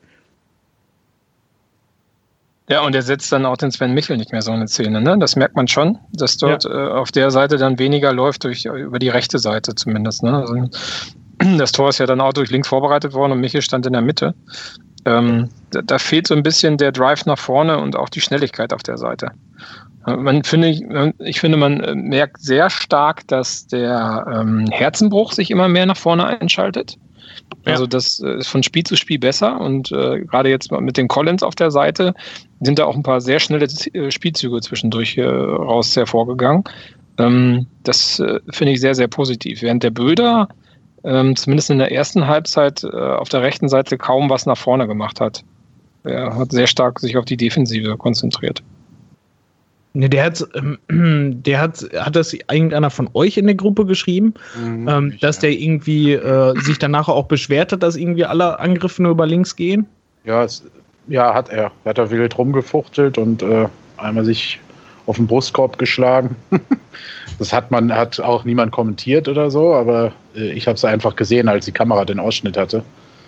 Ja, 2.69 2.81
und 2.81 2.95
er 2.95 3.03
setzt 3.03 3.31
dann 3.31 3.45
auch 3.45 3.59
den 3.59 3.71
Sven 3.71 3.93
Michel 3.93 4.17
nicht 4.17 4.33
mehr 4.33 4.41
so 4.41 4.51
eine 4.51 4.67
Szene. 4.69 5.03
Ne? 5.03 5.19
Das 5.19 5.37
merkt 5.37 5.55
man 5.55 5.69
schon, 5.69 5.99
dass 6.13 6.39
dort 6.39 6.65
ja. 6.65 6.71
äh, 6.71 6.93
auf 6.93 7.13
der 7.13 7.31
Seite 7.31 7.59
dann 7.59 7.79
weniger 7.79 8.13
läuft, 8.13 8.45
durch, 8.45 8.65
über 8.65 8.99
die 8.99 9.11
rechte 9.11 9.39
Seite 9.39 9.75
zumindest. 9.75 10.23
Ne? 10.23 10.39
Also, 10.39 10.71
das 11.59 11.73
Tor 11.73 11.91
ist 11.91 11.99
ja 11.99 12.07
dann 12.07 12.23
auch 12.23 12.33
durch 12.33 12.51
links 12.51 12.69
vorbereitet 12.69 13.13
worden 13.13 13.33
und 13.33 13.41
Michel 13.41 13.61
stand 13.61 13.85
in 13.85 13.93
der 13.93 14.01
Mitte. 14.01 14.35
Ähm, 15.05 15.51
da, 15.71 15.83
da, 15.83 15.99
fehlt 15.99 16.27
so 16.27 16.35
ein 16.35 16.43
bisschen 16.43 16.79
der 16.79 16.93
Drive 16.93 17.27
nach 17.27 17.39
vorne 17.39 17.79
und 17.79 17.97
auch 17.97 18.09
die 18.09 18.21
Schnelligkeit 18.21 18.73
auf 18.73 18.83
der 18.83 18.97
Seite. 18.97 19.33
Man 20.07 20.45
finde, 20.45 21.15
ich 21.19 21.41
finde, 21.41 21.57
man 21.57 21.81
äh, 21.81 21.95
merkt 21.95 22.41
sehr 22.43 22.69
stark, 22.69 23.27
dass 23.29 23.67
der 23.67 24.27
ähm, 24.31 24.67
Herzenbruch 24.71 25.33
sich 25.33 25.51
immer 25.51 25.69
mehr 25.69 25.87
nach 25.87 25.97
vorne 25.97 26.27
einschaltet. 26.27 26.99
Ja. 27.65 27.73
Also 27.73 27.87
das 27.87 28.21
äh, 28.21 28.39
ist 28.39 28.49
von 28.49 28.63
Spiel 28.63 28.85
zu 28.85 28.97
Spiel 28.97 29.19
besser 29.19 29.61
und 29.61 29.91
äh, 29.93 30.21
gerade 30.21 30.51
jetzt 30.51 30.71
mit 30.71 30.97
den 30.97 31.09
Collins 31.09 31.43
auf 31.43 31.55
der 31.55 31.71
Seite 31.71 32.15
sind 32.61 32.79
da 32.79 32.85
auch 32.85 32.97
ein 32.97 33.03
paar 33.03 33.21
sehr 33.21 33.41
schnelle 33.41 33.67
äh, 33.67 34.11
Spielzüge 34.11 34.61
zwischendurch 34.61 35.17
äh, 35.17 35.25
raus 35.25 35.97
hervorgegangen. 35.97 36.65
Ähm, 37.19 37.67
das 37.83 38.21
äh, 38.21 38.41
finde 38.51 38.73
ich 38.73 38.81
sehr, 38.81 38.95
sehr 38.95 39.09
positiv. 39.09 39.63
Während 39.63 39.83
der 39.83 39.91
Böder 39.91 40.49
ähm, 41.05 41.37
zumindest 41.37 41.71
in 41.71 41.79
der 41.79 41.93
ersten 41.93 42.27
Halbzeit 42.27 42.83
äh, 42.85 42.89
auf 42.89 43.29
der 43.29 43.43
rechten 43.43 43.69
Seite 43.69 43.99
kaum 43.99 44.31
was 44.31 44.47
nach 44.47 44.59
vorne 44.59 44.87
gemacht 44.87 45.21
hat. 45.21 45.45
er 46.05 46.37
hat 46.37 46.53
sehr 46.53 46.67
stark 46.67 47.01
sich 47.01 47.17
auf 47.17 47.25
die 47.25 47.37
Defensive 47.37 47.97
konzentriert. 47.97 48.63
Ne, 49.97 50.09
der 50.11 50.25
hat, 50.25 50.45
ähm, 50.55 50.79
der 51.45 51.61
hat, 51.61 51.87
hat 51.97 52.17
das 52.17 52.33
irgendeiner 52.33 52.91
von 52.91 53.09
euch 53.15 53.37
in 53.37 53.47
der 53.47 53.55
Gruppe 53.55 53.87
geschrieben, 53.87 54.35
mhm, 54.61 54.89
ähm, 54.89 55.13
ich, 55.15 55.21
dass 55.21 55.37
ja. 55.37 55.43
der 55.43 55.53
irgendwie 55.53 56.13
äh, 56.13 56.61
sich 56.61 56.79
danach 56.79 57.09
auch 57.09 57.27
beschwert 57.27 57.73
hat, 57.73 57.83
dass 57.83 57.97
irgendwie 57.97 58.25
alle 58.25 58.59
Angriffe 58.59 59.03
nur 59.03 59.13
über 59.13 59.27
links 59.27 59.55
gehen? 59.55 59.87
Ja, 60.25 60.43
es, 60.43 60.65
ja, 61.07 61.33
hat 61.33 61.49
er. 61.51 61.71
Er 61.85 61.91
hat 61.91 61.99
da 61.99 62.11
wild 62.11 62.37
rumgefuchtelt 62.37 63.19
und 63.19 63.43
äh, 63.43 63.69
einmal 63.97 64.25
sich 64.25 64.59
auf 65.07 65.17
den 65.17 65.27
Brustkorb 65.27 65.79
geschlagen. 65.79 66.35
das 67.39 67.53
hat 67.53 67.71
man, 67.71 67.93
hat 67.93 68.21
auch 68.21 68.45
niemand 68.45 68.73
kommentiert 68.73 69.29
oder 69.29 69.51
so, 69.51 69.75
aber 69.75 70.13
äh, 70.37 70.53
ich 70.53 70.67
habe 70.67 70.77
es 70.77 70.85
einfach 70.85 71.17
gesehen, 71.17 71.49
als 71.49 71.65
die 71.65 71.73
Kamera 71.73 72.05
den 72.05 72.21
Ausschnitt 72.21 72.57
hatte 72.57 72.83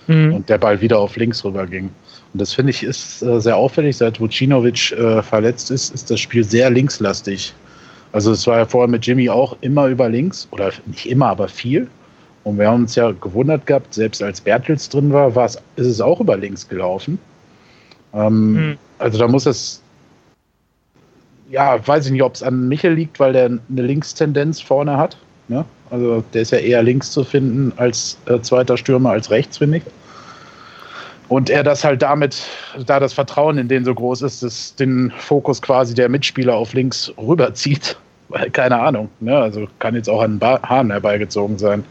mhm. 0.06 0.34
und 0.34 0.48
der 0.48 0.58
Ball 0.58 0.80
wieder 0.80 0.98
auf 0.98 1.16
links 1.16 1.44
rüber 1.44 1.66
ging. 1.66 1.90
Und 2.32 2.40
das 2.40 2.52
finde 2.52 2.70
ich 2.70 2.82
ist 2.82 3.22
äh, 3.22 3.40
sehr 3.40 3.56
auffällig. 3.56 3.96
Seit 3.96 4.20
Vucinovic 4.20 4.92
äh, 4.92 5.22
verletzt 5.22 5.70
ist, 5.70 5.94
ist 5.94 6.10
das 6.10 6.20
Spiel 6.20 6.44
sehr 6.44 6.70
linkslastig. 6.70 7.54
Also 8.12 8.32
es 8.32 8.46
war 8.46 8.58
ja 8.58 8.66
vorher 8.66 8.88
mit 8.88 9.06
Jimmy 9.06 9.28
auch 9.28 9.56
immer 9.60 9.86
über 9.88 10.08
links 10.08 10.48
oder 10.50 10.72
nicht 10.86 11.06
immer, 11.06 11.26
aber 11.26 11.48
viel. 11.48 11.88
Und 12.44 12.58
wir 12.58 12.68
haben 12.68 12.82
uns 12.82 12.94
ja 12.94 13.10
gewundert 13.10 13.66
gehabt, 13.66 13.92
selbst 13.92 14.22
als 14.22 14.40
Bertels 14.40 14.88
drin 14.88 15.12
war, 15.12 15.34
war 15.34 15.46
es, 15.46 15.56
ist 15.76 15.86
es 15.86 16.00
auch 16.00 16.20
über 16.20 16.36
links 16.36 16.68
gelaufen. 16.68 17.18
Ähm, 18.14 18.56
hm. 18.56 18.78
Also 18.98 19.18
da 19.18 19.26
muss 19.28 19.46
es, 19.46 19.82
ja, 21.50 21.86
weiß 21.86 22.06
ich 22.06 22.12
nicht, 22.12 22.22
ob 22.22 22.34
es 22.34 22.42
an 22.42 22.68
Michel 22.68 22.94
liegt, 22.94 23.20
weil 23.20 23.32
der 23.32 23.46
eine 23.46 23.60
Linkstendenz 23.82 24.60
vorne 24.60 24.96
hat. 24.96 25.16
Ne? 25.48 25.64
Also 25.90 26.24
der 26.34 26.42
ist 26.42 26.50
ja 26.50 26.58
eher 26.58 26.82
links 26.82 27.10
zu 27.10 27.24
finden 27.24 27.72
als 27.76 28.18
äh, 28.26 28.40
zweiter 28.40 28.76
Stürmer 28.76 29.10
als 29.10 29.30
rechts, 29.30 29.58
finde 29.58 29.78
ich. 29.78 29.84
Und 31.28 31.50
er 31.50 31.64
das 31.64 31.84
halt 31.84 32.02
damit, 32.02 32.40
da 32.86 33.00
das 33.00 33.12
Vertrauen 33.12 33.58
in 33.58 33.68
den 33.68 33.84
so 33.84 33.94
groß 33.94 34.22
ist, 34.22 34.42
dass 34.42 34.76
den 34.76 35.12
Fokus 35.16 35.60
quasi 35.60 35.94
der 35.94 36.08
Mitspieler 36.08 36.54
auf 36.54 36.72
links 36.72 37.12
rüberzieht. 37.18 37.96
Weil, 38.28 38.50
keine 38.50 38.80
Ahnung, 38.80 39.08
ne? 39.20 39.38
also 39.38 39.68
kann 39.78 39.94
jetzt 39.94 40.08
auch 40.10 40.20
an 40.20 40.40
Haaren 40.40 40.90
herbeigezogen 40.90 41.58
sein. 41.58 41.84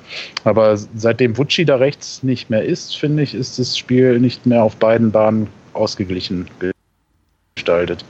Aber 0.44 0.76
seitdem 0.76 1.38
Vucci 1.38 1.64
da 1.64 1.78
rechts 1.78 2.24
nicht 2.24 2.50
mehr 2.50 2.62
ist, 2.66 2.98
finde 2.98 3.24
ich, 3.24 3.34
ist 3.34 3.58
das 3.58 3.78
Spiel 3.78 4.20
nicht 4.20 4.46
mehr 4.46 4.62
auf 4.62 4.76
beiden 4.76 5.12
Bahnen 5.12 5.48
ausgeglichen 5.72 6.50
gestaltet. 7.56 8.04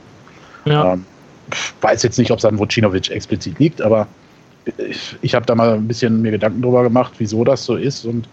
Ja. 0.64 0.94
Ähm, 0.94 1.04
weiß 1.80 2.02
jetzt 2.02 2.18
nicht, 2.18 2.30
ob 2.30 2.38
es 2.38 2.44
an 2.44 2.58
Vucinovic 2.58 3.10
explizit 3.10 3.58
liegt, 3.58 3.82
aber 3.82 4.06
ich, 4.78 5.16
ich 5.22 5.34
habe 5.34 5.46
da 5.46 5.54
mal 5.54 5.74
ein 5.74 5.86
bisschen 5.86 6.22
mir 6.22 6.32
Gedanken 6.32 6.62
drüber 6.62 6.82
gemacht, 6.82 7.14
wieso 7.18 7.44
das 7.44 7.64
so 7.64 7.76
ist 7.76 8.04
und 8.04 8.28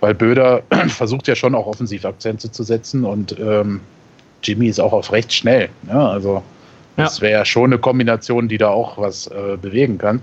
weil 0.00 0.14
Böder 0.14 0.62
versucht 0.88 1.28
ja 1.28 1.34
schon 1.34 1.54
auch 1.54 1.66
Offensivakzente 1.66 2.50
zu 2.50 2.62
setzen 2.62 3.04
und 3.04 3.38
ähm, 3.38 3.80
Jimmy 4.42 4.68
ist 4.68 4.80
auch 4.80 4.92
auf 4.92 5.12
rechts 5.12 5.34
schnell. 5.34 5.68
Ne? 5.82 5.94
Also 5.94 6.42
das 6.96 7.18
ja. 7.18 7.22
wäre 7.22 7.32
ja 7.40 7.44
schon 7.44 7.72
eine 7.72 7.78
Kombination, 7.78 8.48
die 8.48 8.58
da 8.58 8.68
auch 8.68 8.98
was 8.98 9.26
äh, 9.28 9.56
bewegen 9.60 9.98
kann. 9.98 10.20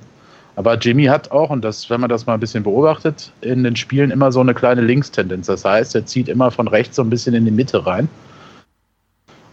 Aber 0.56 0.76
Jimmy 0.76 1.06
hat 1.06 1.30
auch, 1.30 1.52
und 1.52 1.64
das, 1.64 1.88
wenn 1.92 2.02
man 2.02 2.10
das 2.10 2.26
mal 2.26 2.34
ein 2.34 2.40
bisschen 2.40 2.64
beobachtet, 2.64 3.32
in 3.42 3.64
den 3.64 3.76
Spielen 3.76 4.10
immer 4.10 4.32
so 4.32 4.40
eine 4.40 4.56
kleine 4.56 4.82
Linkstendenz. 4.82 5.46
Das 5.46 5.64
heißt, 5.64 5.94
er 5.94 6.08
zieht 6.08 6.28
immer 6.28 6.50
von 6.50 6.68
rechts 6.68 6.96
so 6.96 7.04
ein 7.04 7.12
bisschen 7.12 7.36
in 7.36 7.46
die 7.46 7.52
Mitte 7.52 7.86
rein. 7.86 8.10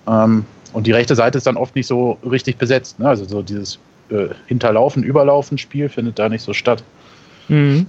Ähm, 0.08 0.46
und 0.74 0.88
die 0.88 0.92
rechte 0.92 1.14
Seite 1.14 1.38
ist 1.38 1.46
dann 1.46 1.56
oft 1.56 1.76
nicht 1.76 1.86
so 1.86 2.18
richtig 2.28 2.58
besetzt. 2.58 2.98
Ne? 2.98 3.08
Also 3.08 3.24
so 3.24 3.42
dieses 3.42 3.78
äh, 4.10 4.26
Hinterlaufen, 4.46 5.04
Überlaufen 5.04 5.56
Spiel 5.56 5.88
findet 5.88 6.18
da 6.18 6.28
nicht 6.28 6.42
so 6.42 6.52
statt. 6.52 6.82
Mhm. 7.48 7.86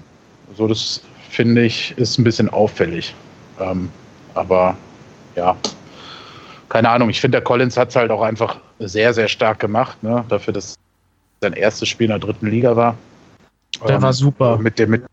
So, 0.56 0.68
das 0.68 1.01
finde 1.32 1.63
ich, 1.63 1.98
ist 1.98 2.20
ein 2.20 2.24
bisschen 2.24 2.48
auffällig. 2.48 3.15
Ähm, 3.60 3.89
aber 4.36 4.77
ja, 5.36 5.58
keine 6.70 6.89
Ahnung. 6.89 7.10
Ich 7.10 7.20
finde, 7.20 7.38
der 7.38 7.44
Collins 7.44 7.75
hat 7.75 7.89
es 7.89 7.96
halt 7.96 8.12
auch 8.12 8.22
einfach 8.22 8.60
sehr, 8.77 9.15
sehr 9.15 9.27
stark 9.30 9.60
gemacht, 9.60 10.01
ne? 10.04 10.24
dafür, 10.30 10.54
dass 10.54 10.75
sein 11.42 11.54
erstes 11.54 11.89
Spiel 11.89 12.06
in 12.06 12.12
der 12.12 12.20
dritten 12.20 12.48
Liga 12.48 12.75
war. 12.75 12.96
Der 13.88 13.96
ähm, 13.96 14.04
war 14.04 14.13
super. 14.13 14.60
Mit 14.60 14.77
der, 14.77 14.88
mit 14.88 15.04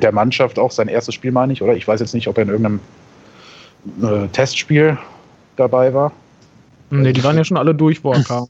der 0.00 0.10
Mannschaft 0.10 0.58
auch 0.58 0.72
sein 0.72 0.88
erstes 0.88 1.14
Spiel, 1.14 1.30
meine 1.30 1.52
ich, 1.52 1.62
oder? 1.62 1.76
Ich 1.76 1.86
weiß 1.86 2.00
jetzt 2.00 2.12
nicht, 2.12 2.26
ob 2.26 2.38
er 2.38 2.42
in 2.42 2.48
irgendeinem 2.48 2.80
äh, 4.02 4.26
Testspiel 4.28 4.98
dabei 5.56 5.94
war. 5.94 6.10
Ne, 7.02 7.12
die 7.12 7.24
waren 7.24 7.36
ja 7.36 7.44
schon 7.44 7.56
alle 7.56 7.74
durch, 7.74 8.02
wo 8.04 8.12
er 8.12 8.22
kam. 8.24 8.48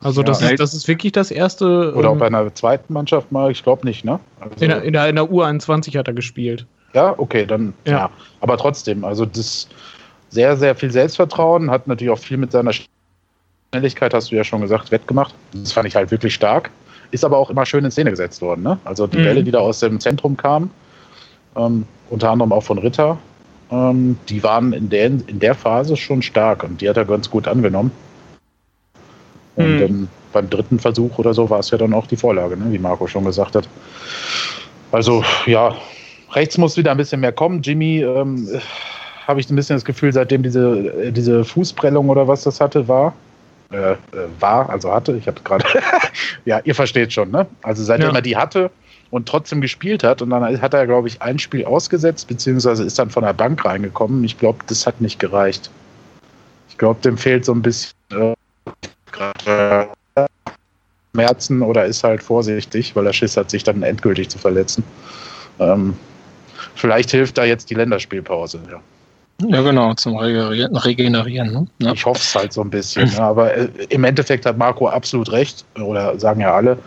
Also 0.00 0.20
ja, 0.20 0.26
das, 0.26 0.42
ist, 0.42 0.60
das 0.60 0.74
ist 0.74 0.86
wirklich 0.86 1.12
das 1.12 1.30
erste. 1.30 1.94
Oder 1.94 2.08
ähm, 2.08 2.14
auch 2.14 2.18
bei 2.18 2.26
einer 2.26 2.54
zweiten 2.54 2.92
Mannschaft 2.92 3.32
mal, 3.32 3.50
ich 3.50 3.62
glaube 3.62 3.86
nicht, 3.86 4.04
ne? 4.04 4.20
Also, 4.40 4.54
in, 4.60 4.68
der, 4.68 4.82
in, 4.82 4.92
der, 4.92 5.08
in 5.08 5.16
der 5.16 5.24
U21 5.24 5.96
hat 5.96 6.08
er 6.08 6.14
gespielt. 6.14 6.66
Ja, 6.92 7.14
okay, 7.16 7.46
dann 7.46 7.72
ja. 7.86 7.92
ja. 7.92 8.10
Aber 8.40 8.56
trotzdem, 8.56 9.04
also 9.04 9.24
das 9.24 9.68
sehr, 10.28 10.56
sehr 10.56 10.74
viel 10.74 10.90
Selbstvertrauen, 10.90 11.70
hat 11.70 11.86
natürlich 11.86 12.12
auch 12.12 12.18
viel 12.18 12.36
mit 12.36 12.52
seiner 12.52 12.72
Schnelligkeit, 13.72 14.12
hast 14.12 14.30
du 14.30 14.36
ja 14.36 14.44
schon 14.44 14.60
gesagt, 14.60 14.90
wettgemacht. 14.90 15.34
Das 15.52 15.72
fand 15.72 15.88
ich 15.88 15.96
halt 15.96 16.10
wirklich 16.10 16.34
stark. 16.34 16.70
Ist 17.10 17.24
aber 17.24 17.38
auch 17.38 17.50
immer 17.50 17.64
schön 17.64 17.84
in 17.84 17.90
Szene 17.90 18.10
gesetzt 18.10 18.42
worden, 18.42 18.62
ne? 18.62 18.78
Also 18.84 19.06
die 19.06 19.18
mhm. 19.18 19.24
Bälle, 19.24 19.44
die 19.44 19.50
da 19.52 19.60
aus 19.60 19.80
dem 19.80 20.00
Zentrum 20.00 20.36
kamen, 20.36 20.70
ähm, 21.56 21.86
unter 22.10 22.30
anderem 22.30 22.52
auch 22.52 22.62
von 22.62 22.78
Ritter, 22.78 23.18
ähm, 23.74 24.18
die 24.28 24.42
waren 24.42 24.72
in 24.72 24.88
der, 24.88 25.06
in 25.06 25.40
der 25.40 25.54
Phase 25.54 25.96
schon 25.96 26.22
stark 26.22 26.62
und 26.62 26.80
die 26.80 26.88
hat 26.88 26.96
er 26.96 27.04
ganz 27.04 27.30
gut 27.30 27.48
angenommen. 27.48 27.90
Und 29.56 29.64
hm. 29.64 29.80
dann 29.80 30.08
beim 30.32 30.50
dritten 30.50 30.78
Versuch 30.78 31.18
oder 31.18 31.32
so 31.34 31.48
war 31.50 31.60
es 31.60 31.70
ja 31.70 31.78
dann 31.78 31.94
auch 31.94 32.06
die 32.06 32.16
Vorlage, 32.16 32.56
ne? 32.56 32.66
wie 32.70 32.78
Marco 32.78 33.06
schon 33.06 33.24
gesagt 33.24 33.54
hat. 33.54 33.68
Also 34.92 35.24
ja, 35.46 35.74
rechts 36.32 36.58
muss 36.58 36.76
wieder 36.76 36.90
ein 36.90 36.96
bisschen 36.96 37.20
mehr 37.20 37.32
kommen. 37.32 37.62
Jimmy, 37.62 38.02
ähm, 38.02 38.48
habe 39.26 39.40
ich 39.40 39.48
ein 39.48 39.56
bisschen 39.56 39.76
das 39.76 39.84
Gefühl, 39.84 40.12
seitdem 40.12 40.42
diese, 40.42 41.12
diese 41.12 41.44
Fußprellung 41.44 42.08
oder 42.08 42.28
was 42.28 42.42
das 42.42 42.60
hatte, 42.60 42.86
war, 42.88 43.14
äh, 43.72 43.92
äh 43.92 43.96
war, 44.40 44.68
also 44.68 44.92
hatte, 44.92 45.16
ich 45.16 45.26
habe 45.26 45.40
gerade, 45.42 45.64
ja, 46.44 46.60
ihr 46.64 46.74
versteht 46.74 47.12
schon, 47.12 47.30
ne? 47.30 47.46
Also 47.62 47.82
seitdem 47.82 48.10
ja. 48.10 48.16
er 48.16 48.22
die 48.22 48.36
hatte 48.36 48.70
und 49.14 49.28
trotzdem 49.28 49.60
gespielt 49.60 50.02
hat 50.02 50.22
und 50.22 50.30
dann 50.30 50.60
hat 50.60 50.74
er, 50.74 50.88
glaube 50.88 51.06
ich, 51.06 51.22
ein 51.22 51.38
Spiel 51.38 51.64
ausgesetzt, 51.66 52.26
beziehungsweise 52.26 52.82
ist 52.82 52.98
dann 52.98 53.10
von 53.10 53.22
der 53.22 53.32
Bank 53.32 53.64
reingekommen. 53.64 54.24
Ich 54.24 54.38
glaube, 54.38 54.58
das 54.66 54.88
hat 54.88 55.00
nicht 55.00 55.20
gereicht. 55.20 55.70
Ich 56.68 56.78
glaube, 56.78 57.00
dem 57.00 57.16
fehlt 57.16 57.44
so 57.44 57.52
ein 57.52 57.62
bisschen 57.62 57.94
äh, 58.10 59.86
Schmerzen 61.12 61.62
oder 61.62 61.84
ist 61.84 62.02
halt 62.02 62.24
vorsichtig, 62.24 62.96
weil 62.96 63.06
er 63.06 63.12
Schiss 63.12 63.36
hat, 63.36 63.50
sich 63.50 63.62
dann 63.62 63.84
endgültig 63.84 64.30
zu 64.30 64.38
verletzen. 64.38 64.82
Ähm, 65.60 65.96
vielleicht 66.74 67.12
hilft 67.12 67.38
da 67.38 67.44
jetzt 67.44 67.70
die 67.70 67.74
Länderspielpause. 67.74 68.58
Ja. 68.68 68.80
Ja, 69.46 69.62
genau, 69.62 69.94
zum 69.94 70.16
Regenerieren. 70.16 71.52
Ne? 71.52 71.66
Ja. 71.78 71.92
Ich 71.92 72.04
hoffe 72.04 72.20
es 72.20 72.34
halt 72.34 72.52
so 72.52 72.62
ein 72.62 72.70
bisschen. 72.70 73.08
ja, 73.12 73.28
aber 73.28 73.54
äh, 73.54 73.68
im 73.90 74.02
Endeffekt 74.02 74.44
hat 74.44 74.58
Marco 74.58 74.88
absolut 74.88 75.30
recht, 75.30 75.64
oder 75.76 76.18
sagen 76.18 76.40
ja 76.40 76.52
alle, 76.52 76.78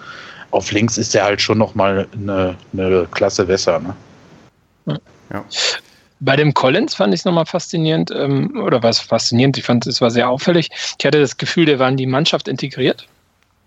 auf 0.52 0.72
links 0.72 0.98
ist 0.98 1.16
er 1.16 1.26
halt 1.26 1.42
schon 1.42 1.58
nochmal 1.58 2.08
eine, 2.14 2.56
eine 2.74 3.08
Klasse 3.12 3.46
besser. 3.46 3.80
Ne? 3.80 5.00
Ja. 5.32 5.44
Bei 6.20 6.36
dem 6.36 6.54
Collins 6.54 6.96
fand 6.96 7.14
ich 7.14 7.22
es 7.22 7.26
nochmal 7.26 7.46
faszinierend, 7.46 8.12
ähm, 8.12 8.60
oder 8.64 8.82
was 8.82 9.00
faszinierend, 9.00 9.58
ich 9.58 9.66
fand 9.66 9.86
es 9.86 10.02
war 10.02 10.10
sehr 10.10 10.30
auffällig. 10.30 10.70
Ich 10.98 11.06
hatte 11.06 11.20
das 11.20 11.38
Gefühl, 11.38 11.66
der 11.66 11.80
war 11.80 11.90
in 11.90 11.98
die 11.98 12.08
Mannschaft 12.08 12.48
integriert. 12.48 13.08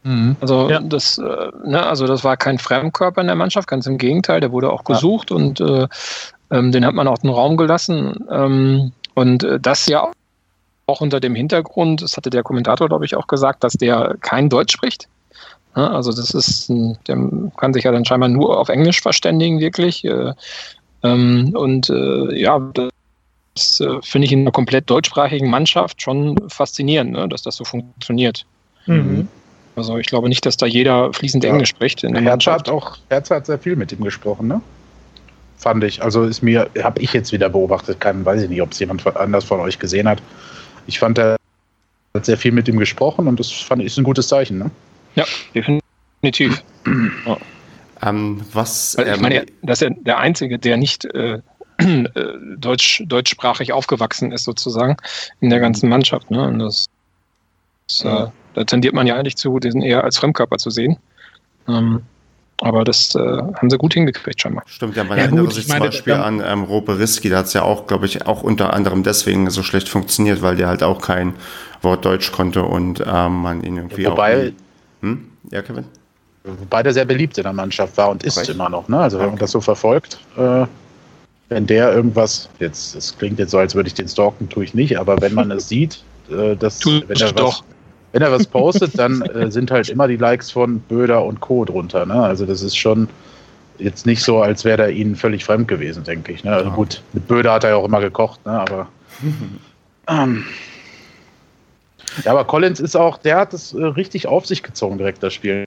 Mhm. 0.03 0.37
Also, 0.41 0.69
ja. 0.69 0.81
das, 0.81 1.19
äh, 1.19 1.23
ne, 1.65 1.87
also 1.87 2.07
das 2.07 2.25
war 2.25 2.37
kein 2.37 2.59
Fremdkörper 2.59 3.21
in 3.21 3.27
der 3.29 3.37
Mannschaft, 3.37 3.69
ganz 3.69 3.87
im 3.87 3.99
Gegenteil, 3.99 4.41
der 4.41 4.51
wurde 4.51 4.73
auch 4.73 4.85
gesucht 4.85 5.31
ja. 5.31 5.37
und 5.37 5.61
äh, 5.61 5.87
ähm, 6.51 6.73
den 6.73 6.85
hat 6.85 6.95
man 6.95 7.07
auch 7.07 7.19
den 7.19 7.31
Raum 7.31 7.57
gelassen. 7.57 8.27
Ähm, 8.31 8.93
und 9.15 9.45
äh, 9.45 9.61
das 9.61 9.87
ja 9.87 10.11
auch 10.87 11.01
unter 11.01 11.21
dem 11.21 11.35
Hintergrund, 11.35 12.03
das 12.03 12.17
hatte 12.17 12.31
der 12.31 12.43
Kommentator, 12.43 12.89
glaube 12.89 13.05
ich, 13.05 13.15
auch 13.15 13.27
gesagt, 13.27 13.63
dass 13.63 13.75
der 13.75 14.17
kein 14.21 14.49
Deutsch 14.49 14.73
spricht. 14.73 15.07
Ja, 15.77 15.91
also 15.91 16.12
das 16.12 16.35
ist, 16.35 16.69
ein, 16.69 16.99
der 17.07 17.17
kann 17.57 17.73
sich 17.73 17.85
ja 17.85 17.93
dann 17.93 18.05
scheinbar 18.05 18.29
nur 18.29 18.59
auf 18.59 18.69
Englisch 18.69 19.00
verständigen, 19.00 19.61
wirklich. 19.61 20.05
Äh, 20.05 20.33
ähm, 21.03 21.53
und 21.55 21.89
äh, 21.91 22.39
ja, 22.39 22.59
das 23.55 23.81
äh, 23.81 24.00
finde 24.03 24.27
ich 24.27 24.33
in 24.33 24.41
einer 24.41 24.53
komplett 24.53 24.91
deutschsprachigen 24.91 25.49
Mannschaft 25.49 26.03
schon 26.03 26.37
faszinierend, 26.49 27.12
ne, 27.12 27.29
dass 27.29 27.43
das 27.43 27.57
so 27.57 27.65
funktioniert. 27.65 28.45
Mhm. 28.87 29.29
Also 29.77 29.97
ich 29.99 30.07
glaube 30.07 30.29
nicht, 30.29 30.45
dass 30.45 30.57
da 30.57 30.67
jeder 30.67 31.12
fließend 31.12 31.45
ja. 31.45 31.50
Englisch 31.50 31.71
spricht. 31.71 32.03
In 32.05 32.15
der 32.15 32.23
Herz 32.23 32.47
hat 32.47 32.69
auch 32.69 32.99
Herz 33.09 33.31
hat 33.31 33.47
sehr 33.47 33.59
viel 33.59 33.77
mit 33.77 33.93
ihm 33.93 34.03
gesprochen, 34.03 34.49
ne? 34.49 34.61
Fand 35.57 35.85
ich. 35.85 36.03
Also 36.03 36.25
ist 36.25 36.43
mir, 36.43 36.69
habe 36.83 37.00
ich 37.00 37.12
jetzt 37.12 37.33
wieder 37.33 37.49
beobachtet, 37.49 38.00
kann, 38.00 38.25
weiß 38.25 38.43
ich 38.43 38.49
nicht, 38.49 38.62
ob 38.62 38.73
es 38.73 38.79
jemand 38.79 39.07
anders 39.17 39.45
von 39.45 39.61
euch 39.61 39.79
gesehen 39.79 40.09
hat. 40.09 40.21
Ich 40.87 40.99
fand, 40.99 41.19
er 41.19 41.37
hat 42.15 42.25
sehr 42.25 42.39
viel 42.39 42.53
mit 42.53 42.67
ihm 42.67 42.79
gesprochen 42.79 43.29
und 43.29 43.39
das 43.39 43.50
fand 43.50 43.83
ich 43.83 43.87
ist 43.87 43.99
ein 43.99 44.05
gutes 44.05 44.29
Zeichen, 44.29 44.59
ne? 44.59 44.71
Ja, 45.14 45.25
definitiv. 45.55 46.62
ja. 47.26 47.37
Ähm, 48.02 48.40
was, 48.52 48.97
ich 48.99 49.07
ähm, 49.07 49.21
meine, 49.21 49.45
dass 49.62 49.83
er 49.83 49.90
der 49.90 50.19
Einzige, 50.19 50.59
der 50.59 50.76
nicht 50.76 51.05
äh, 51.05 51.40
äh, 51.79 52.05
deutsch, 52.57 53.02
deutschsprachig 53.07 53.73
aufgewachsen 53.73 54.33
ist, 54.33 54.45
sozusagen, 54.45 54.97
in 55.40 55.50
der 55.50 55.61
ganzen 55.61 55.88
Mannschaft. 55.88 56.31
Ne? 56.31 56.47
Und 56.47 56.61
das, 56.61 56.87
das 57.88 58.05
äh, 58.05 58.26
da 58.55 58.64
tendiert 58.64 58.95
man 58.95 59.07
ja 59.07 59.17
eigentlich 59.17 59.37
zu, 59.37 59.59
diesen 59.59 59.83
eher 59.83 60.05
als 60.05 60.19
Fremdkörper 60.19 60.59
zu 60.59 60.71
sehen. 60.71 60.99
Ähm, 61.69 62.02
Aber 62.62 62.85
das 62.85 63.14
äh, 63.14 63.19
haben 63.19 63.71
sie 63.71 63.79
gut 63.79 63.95
hingekriegt 63.95 64.40
schon 64.40 64.55
mal. 64.55 64.62
Stimmt, 64.67 64.97
ja, 64.97 65.05
man 65.05 65.19
ja, 65.19 65.25
erinnere 65.25 65.45
gut, 65.45 65.55
sich 65.55 65.67
zum 65.67 65.79
meine, 65.79 65.87
Beispiel 65.87 66.14
an 66.14 66.43
ähm, 66.45 66.64
Rope 66.64 66.99
Risky, 66.99 67.29
da 67.29 67.38
hat 67.38 67.47
es 67.47 67.52
ja 67.52 67.62
auch, 67.62 67.87
glaube 67.87 68.07
ich, 68.07 68.26
auch 68.26 68.43
unter 68.43 68.73
anderem 68.73 69.02
deswegen 69.02 69.49
so 69.50 69.62
schlecht 69.62 69.88
funktioniert, 69.88 70.43
weil 70.43 70.57
der 70.57 70.69
halt 70.69 70.83
auch 70.83 71.00
kein 71.00 71.35
Wort 71.83 72.05
Deutsch 72.05 72.33
konnte 72.33 72.62
und 72.62 73.02
ähm, 73.07 73.43
man 73.43 73.62
ihn 73.62 73.76
irgendwie 73.76 74.07
Wobei, 74.07 74.49
auch. 74.49 74.70
Hm? 75.00 75.30
Ja, 75.50 75.62
Kevin? 75.62 75.85
Wobei 76.45 76.83
der 76.83 76.92
sehr 76.92 77.04
beliebt 77.04 77.37
in 77.37 77.45
der 77.45 77.52
Mannschaft 77.52 77.97
war 77.97 78.11
und 78.11 78.23
ist 78.23 78.38
Recht? 78.38 78.50
immer 78.50 78.69
noch. 78.69 78.88
Ne? 78.88 78.99
Also 78.99 79.19
wenn 79.19 79.26
okay. 79.26 79.33
man 79.33 79.40
das 79.40 79.50
so 79.50 79.61
verfolgt, 79.61 80.19
äh, 80.37 80.64
wenn 81.50 81.66
der 81.66 81.92
irgendwas, 81.92 82.49
jetzt, 82.61 82.95
es 82.95 83.16
klingt 83.19 83.38
jetzt 83.38 83.50
so, 83.50 83.59
als 83.59 83.75
würde 83.75 83.88
ich 83.88 83.95
den 83.95 84.09
stalken, 84.09 84.49
tue 84.49 84.64
ich 84.64 84.73
nicht, 84.73 84.99
aber 84.99 85.21
wenn 85.21 85.35
man 85.35 85.50
es 85.50 85.69
sieht, 85.69 86.02
äh, 86.30 86.57
dass 86.57 86.85
wenn 86.87 87.21
er, 87.21 87.35
was, 87.35 87.62
wenn 88.12 88.23
er 88.23 88.33
was 88.33 88.47
postet, 88.47 88.99
dann 88.99 89.21
äh, 89.23 89.50
sind 89.50 89.71
halt 89.71 89.88
immer 89.90 90.09
die 90.09 90.16
Likes 90.16 90.50
von 90.50 90.80
Böder 90.80 91.25
und 91.25 91.40
Co. 91.40 91.64
drunter. 91.64 92.07
Ne? 92.07 92.14
Also 92.14 92.47
das 92.47 92.62
ist 92.62 92.76
schon 92.76 93.09
jetzt 93.78 94.07
nicht 94.07 94.23
so, 94.23 94.40
als 94.40 94.64
wäre 94.64 94.83
er 94.83 94.90
ihnen 94.90 95.16
völlig 95.16 95.45
fremd 95.45 95.69
gewesen, 95.69 96.04
denke 96.04 96.33
ich. 96.33 96.45
Ne? 96.45 96.52
Also 96.52 96.71
ja. 96.71 96.75
gut, 96.75 97.02
mit 97.12 97.26
Böder 97.28 97.52
hat 97.52 97.64
er 97.64 97.71
ja 97.71 97.76
auch 97.76 97.85
immer 97.85 98.00
gekocht, 98.00 98.45
ne? 98.47 98.52
aber 98.52 98.88
ähm, 100.09 100.45
ja, 102.25 102.33
aber 102.33 102.45
Collins 102.45 102.81
ist 102.81 102.97
auch, 102.97 103.19
der 103.19 103.37
hat 103.37 103.55
es 103.55 103.73
äh, 103.73 103.85
richtig 103.85 104.26
auf 104.26 104.47
sich 104.47 104.62
gezogen, 104.62 104.99
direkt 104.99 105.23
das 105.23 105.35
Spiel. 105.35 105.64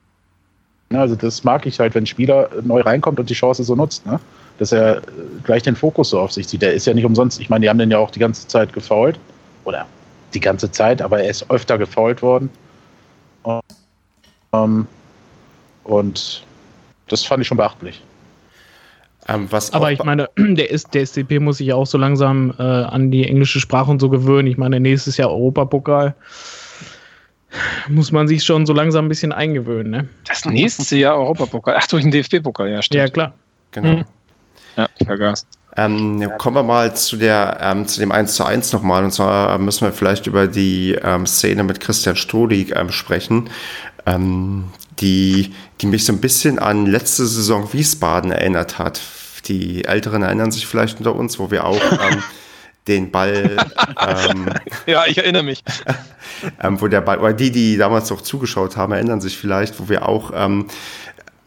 Also 0.93 1.15
das 1.15 1.43
mag 1.43 1.65
ich 1.65 1.79
halt, 1.79 1.95
wenn 1.95 2.03
ein 2.03 2.07
Spieler 2.07 2.49
neu 2.61 2.81
reinkommt 2.81 3.19
und 3.19 3.29
die 3.29 3.33
Chance 3.33 3.63
so 3.63 3.75
nutzt, 3.75 4.05
ne? 4.05 4.19
dass 4.59 4.71
er 4.71 4.97
äh, 4.97 5.01
gleich 5.43 5.63
den 5.63 5.75
Fokus 5.75 6.09
so 6.09 6.19
auf 6.19 6.31
sich 6.31 6.47
zieht. 6.47 6.61
Der 6.61 6.73
ist 6.73 6.85
ja 6.85 6.93
nicht 6.93 7.05
umsonst, 7.05 7.39
ich 7.39 7.49
meine, 7.49 7.63
die 7.63 7.69
haben 7.69 7.79
den 7.79 7.89
ja 7.89 7.97
auch 7.97 8.11
die 8.11 8.19
ganze 8.19 8.47
Zeit 8.47 8.73
gefault. 8.73 9.19
Oder 9.63 9.85
die 10.33 10.39
ganze 10.39 10.69
Zeit, 10.71 11.01
aber 11.01 11.21
er 11.21 11.29
ist 11.29 11.49
öfter 11.49 11.77
gefault 11.77 12.21
worden. 12.21 12.49
Um, 13.43 13.61
ähm, 14.53 14.87
und 15.83 16.43
das 17.07 17.23
fand 17.23 17.41
ich 17.41 17.47
schon 17.47 17.57
beachtlich. 17.57 18.01
Ähm, 19.27 19.47
aber 19.71 19.91
ich 19.91 20.03
meine, 20.03 20.29
der, 20.37 20.69
ist, 20.69 20.93
der 20.93 21.05
SCP 21.05 21.39
muss 21.39 21.57
sich 21.57 21.67
ja 21.67 21.75
auch 21.75 21.87
so 21.87 21.97
langsam 21.97 22.53
äh, 22.57 22.61
an 22.63 23.11
die 23.11 23.27
englische 23.27 23.59
Sprache 23.59 23.89
und 23.89 23.99
so 23.99 24.09
gewöhnen. 24.09 24.47
Ich 24.47 24.57
meine, 24.57 24.79
nächstes 24.79 25.17
Jahr 25.17 25.31
Europapokal 25.31 26.15
muss 27.87 28.11
man 28.11 28.27
sich 28.27 28.43
schon 28.43 28.65
so 28.65 28.73
langsam 28.73 29.05
ein 29.05 29.09
bisschen 29.09 29.31
eingewöhnen. 29.31 29.91
Ne? 29.91 30.09
Das 30.27 30.45
nächste 30.45 30.97
Jahr 30.97 31.17
Europapokal. 31.17 31.75
Ach, 31.77 31.87
durch 31.87 32.03
den 32.03 32.11
DFB-Pokal, 32.11 32.69
ja, 32.69 32.81
stimmt. 32.81 32.99
Ja, 32.99 33.07
klar. 33.07 33.33
Genau. 33.71 33.97
Mhm. 33.97 34.05
Ja, 34.75 34.89
ich 34.97 35.05
vergaß. 35.05 35.45
Ähm, 35.75 36.31
kommen 36.37 36.55
wir 36.55 36.63
mal 36.63 36.95
zu, 36.95 37.17
der, 37.17 37.57
ähm, 37.61 37.87
zu 37.87 37.99
dem 37.99 38.11
1 38.11 38.35
zu 38.35 38.43
1 38.45 38.73
nochmal. 38.73 39.03
Und 39.03 39.11
zwar 39.11 39.57
müssen 39.57 39.85
wir 39.85 39.91
vielleicht 39.91 40.27
über 40.27 40.47
die 40.47 40.97
ähm, 41.03 41.25
Szene 41.25 41.63
mit 41.63 41.79
Christian 41.79 42.15
Strodig 42.15 42.73
ähm, 42.75 42.89
sprechen, 42.89 43.49
ähm, 44.05 44.65
die, 44.99 45.53
die 45.81 45.87
mich 45.87 46.05
so 46.05 46.13
ein 46.13 46.21
bisschen 46.21 46.59
an 46.59 46.85
letzte 46.85 47.25
Saison 47.25 47.73
Wiesbaden 47.73 48.31
erinnert 48.31 48.79
hat. 48.79 49.01
Die 49.47 49.85
Älteren 49.85 50.21
erinnern 50.21 50.51
sich 50.51 50.67
vielleicht 50.67 50.97
unter 50.99 51.15
uns, 51.15 51.39
wo 51.39 51.51
wir 51.51 51.65
auch 51.65 51.81
ähm, 51.91 52.23
den 52.87 53.11
Ball. 53.11 53.57
ja, 54.85 55.05
ich 55.05 55.17
erinnere 55.17 55.43
mich. 55.43 55.63
wo 56.79 56.87
der 56.87 57.01
Ball, 57.01 57.19
oder 57.19 57.33
die, 57.33 57.51
die 57.51 57.77
damals 57.77 58.11
auch 58.11 58.21
zugeschaut 58.21 58.75
haben, 58.77 58.93
erinnern 58.93 59.21
sich 59.21 59.37
vielleicht, 59.37 59.79
wo 59.79 59.89
wir 59.89 60.07
auch 60.07 60.31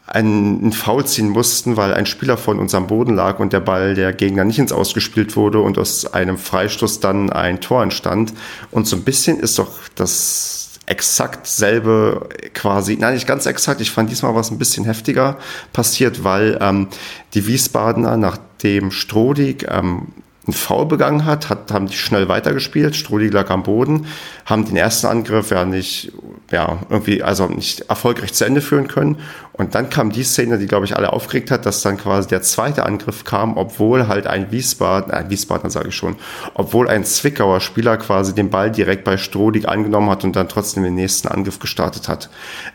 einen, 0.07 0.71
Foul 0.71 1.05
ziehen 1.05 1.29
mussten, 1.29 1.77
weil 1.77 1.93
ein 1.93 2.05
Spieler 2.05 2.37
von 2.37 2.59
uns 2.59 2.73
am 2.73 2.87
Boden 2.87 3.13
lag 3.13 3.39
und 3.39 3.53
der 3.53 3.59
Ball 3.59 3.93
der 3.93 4.13
Gegner 4.13 4.45
nicht 4.45 4.59
ins 4.59 4.71
Ausgespielt 4.71 5.35
wurde 5.35 5.59
und 5.59 5.77
aus 5.77 6.11
einem 6.11 6.37
Freistoß 6.37 6.99
dann 6.99 7.31
ein 7.31 7.61
Tor 7.61 7.83
entstand. 7.83 8.33
Und 8.71 8.87
so 8.87 8.95
ein 8.95 9.03
bisschen 9.03 9.39
ist 9.39 9.59
doch 9.59 9.71
das 9.95 10.76
exakt 10.87 11.45
selbe 11.47 12.29
quasi, 12.53 12.97
nein, 12.97 13.13
nicht 13.13 13.27
ganz 13.27 13.45
exakt, 13.45 13.81
ich 13.81 13.91
fand 13.91 14.09
diesmal 14.09 14.33
was 14.33 14.49
ein 14.49 14.57
bisschen 14.57 14.85
heftiger 14.85 15.37
passiert, 15.73 16.23
weil 16.23 16.57
ähm, 16.61 16.87
die 17.33 17.45
Wiesbadener, 17.45 18.17
nachdem 18.17 18.91
Strodig 18.91 19.67
ähm, 19.69 20.07
einen 20.47 20.53
Foul 20.53 20.85
begangen 20.85 21.25
hat, 21.25 21.49
hat, 21.49 21.71
haben 21.71 21.87
die 21.87 21.97
schnell 21.97 22.29
weitergespielt. 22.29 22.95
Strudi 22.95 23.27
lag 23.27 23.49
am 23.49 23.63
Boden, 23.63 24.07
haben 24.45 24.65
den 24.65 24.77
ersten 24.77 25.07
Angriff 25.07 25.51
ja 25.51 25.65
nicht, 25.65 26.13
ja, 26.51 26.79
irgendwie, 26.89 27.21
also 27.21 27.47
nicht 27.47 27.81
erfolgreich 27.89 28.33
zu 28.33 28.45
Ende 28.45 28.61
führen 28.61 28.87
können. 28.87 29.17
Und 29.53 29.75
dann 29.75 29.89
kam 29.89 30.11
die 30.11 30.23
Szene, 30.23 30.57
die, 30.57 30.67
glaube 30.67 30.85
ich, 30.85 30.95
alle 30.95 31.11
aufgeregt 31.11 31.51
hat, 31.51 31.65
dass 31.65 31.81
dann 31.81 31.97
quasi 31.97 32.29
der 32.29 32.43
zweite 32.43 32.85
Angriff 32.85 33.23
kam, 33.23 33.57
obwohl 33.57 34.07
halt 34.07 34.27
ein 34.27 34.51
Wiesbaden, 34.51 35.11
äh, 35.11 35.29
Wiesbaden 35.29 35.69
sage 35.69 35.89
ich 35.89 35.95
schon, 35.95 36.15
obwohl 36.53 36.87
ein 36.87 37.03
Zwickauer 37.03 37.59
Spieler 37.59 37.97
quasi 37.97 38.33
den 38.33 38.49
Ball 38.49 38.71
direkt 38.71 39.03
bei 39.03 39.17
Strodig 39.17 39.67
angenommen 39.67 40.09
hat 40.09 40.23
und 40.23 40.35
dann 40.35 40.47
trotzdem 40.47 40.83
den 40.83 40.95
nächsten 40.95 41.27
Angriff 41.27 41.59
gestartet 41.59 42.07
hat. 42.07 42.29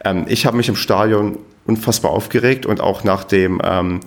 Ähm, 0.04 0.26
ich 0.28 0.44
habe 0.44 0.56
mich 0.56 0.68
im 0.68 0.76
Stadion 0.76 1.38
unfassbar 1.64 2.10
aufgeregt 2.10 2.66
und 2.66 2.80
auch 2.80 3.04
nach 3.04 3.24
dem 3.24 3.60
ähm, 3.64 4.00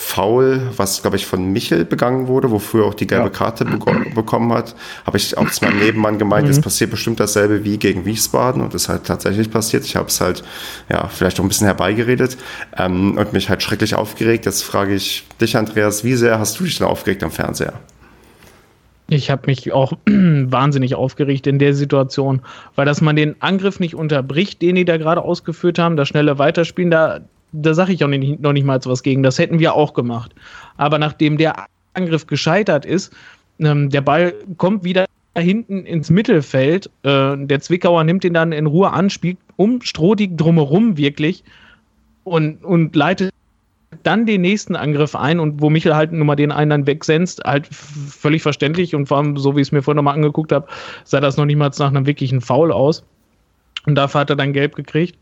Foul, 0.00 0.62
was 0.76 1.02
glaube 1.02 1.16
ich 1.16 1.26
von 1.26 1.52
Michel 1.52 1.84
begangen 1.84 2.28
wurde, 2.28 2.52
wofür 2.52 2.86
auch 2.86 2.94
die 2.94 3.08
gelbe 3.08 3.24
ja. 3.24 3.30
Karte 3.30 3.64
bekommen 4.14 4.52
hat, 4.52 4.76
habe 5.04 5.16
ich 5.16 5.36
auch 5.36 5.50
zu 5.50 5.64
meinem 5.64 5.80
Nebenmann 5.80 6.20
gemeint, 6.20 6.44
mhm. 6.44 6.52
es 6.52 6.60
passiert 6.60 6.92
bestimmt 6.92 7.18
dasselbe 7.18 7.64
wie 7.64 7.78
gegen 7.78 8.04
Wiesbaden 8.04 8.62
und 8.62 8.72
es 8.74 8.82
ist 8.82 8.88
halt 8.88 9.04
tatsächlich 9.04 9.50
passiert. 9.50 9.84
Ich 9.84 9.96
habe 9.96 10.06
es 10.06 10.20
halt 10.20 10.44
ja 10.88 11.08
vielleicht 11.08 11.40
auch 11.40 11.44
ein 11.44 11.48
bisschen 11.48 11.66
herbeigeredet 11.66 12.38
ähm, 12.76 13.18
und 13.18 13.32
mich 13.32 13.50
halt 13.50 13.60
schrecklich 13.60 13.96
aufgeregt. 13.96 14.46
Jetzt 14.46 14.62
frage 14.62 14.94
ich 14.94 15.26
dich, 15.40 15.56
Andreas, 15.56 16.04
wie 16.04 16.14
sehr 16.14 16.38
hast 16.38 16.60
du 16.60 16.64
dich 16.64 16.78
denn 16.78 16.86
aufgeregt 16.86 17.24
am 17.24 17.32
Fernseher? 17.32 17.72
Ich 19.08 19.30
habe 19.32 19.42
mich 19.46 19.72
auch 19.72 19.94
wahnsinnig 20.06 20.94
aufgeregt 20.94 21.48
in 21.48 21.58
der 21.58 21.74
Situation, 21.74 22.42
weil 22.76 22.86
dass 22.86 23.00
man 23.00 23.16
den 23.16 23.42
Angriff 23.42 23.80
nicht 23.80 23.96
unterbricht, 23.96 24.62
den 24.62 24.76
die 24.76 24.84
da 24.84 24.96
gerade 24.96 25.22
ausgeführt 25.22 25.80
haben, 25.80 25.96
das 25.96 26.06
schnelle 26.06 26.38
Weiterspielen, 26.38 26.92
da 26.92 27.20
da 27.52 27.74
sage 27.74 27.92
ich 27.92 28.04
auch 28.04 28.08
noch 28.08 28.52
nicht 28.52 28.64
mal 28.64 28.80
was 28.84 29.02
gegen. 29.02 29.22
Das 29.22 29.38
hätten 29.38 29.58
wir 29.58 29.74
auch 29.74 29.94
gemacht. 29.94 30.34
Aber 30.76 30.98
nachdem 30.98 31.38
der 31.38 31.66
Angriff 31.94 32.26
gescheitert 32.26 32.84
ist, 32.84 33.12
ähm, 33.58 33.90
der 33.90 34.00
Ball 34.00 34.34
kommt 34.56 34.84
wieder 34.84 35.06
hinten 35.36 35.84
ins 35.84 36.10
Mittelfeld. 36.10 36.90
Äh, 37.02 37.36
der 37.36 37.60
Zwickauer 37.60 38.04
nimmt 38.04 38.24
ihn 38.24 38.34
dann 38.34 38.52
in 38.52 38.66
Ruhe 38.66 38.92
an, 38.92 39.10
spielt 39.10 39.38
um 39.56 39.80
Strohdig 39.82 40.36
drumherum 40.36 40.96
wirklich 40.96 41.44
und, 42.24 42.64
und 42.64 42.94
leitet 42.94 43.32
dann 44.02 44.26
den 44.26 44.42
nächsten 44.42 44.76
Angriff 44.76 45.16
ein 45.16 45.40
und 45.40 45.62
wo 45.62 45.70
Michel 45.70 45.96
halt 45.96 46.12
nur 46.12 46.24
mal 46.24 46.36
den 46.36 46.52
einen 46.52 46.70
dann 46.70 46.86
wegsenzt, 46.86 47.42
halt 47.44 47.66
völlig 47.66 48.42
verständlich 48.42 48.94
und 48.94 49.06
vor 49.06 49.16
allem, 49.16 49.36
so 49.36 49.56
wie 49.56 49.60
ich 49.60 49.68
es 49.68 49.72
mir 49.72 49.82
vorhin 49.82 49.96
nochmal 49.96 50.14
angeguckt 50.14 50.52
habe, 50.52 50.68
sah 51.04 51.20
das 51.20 51.36
noch 51.36 51.46
nicht 51.46 51.56
mal 51.56 51.70
nach 51.78 51.88
einem 51.88 52.06
wirklichen 52.06 52.40
Foul 52.40 52.70
aus. 52.70 53.04
Und 53.86 53.94
dafür 53.94 54.20
hat 54.20 54.30
er 54.30 54.36
dann 54.36 54.52
gelb 54.52 54.74
gekriegt. 54.74 55.18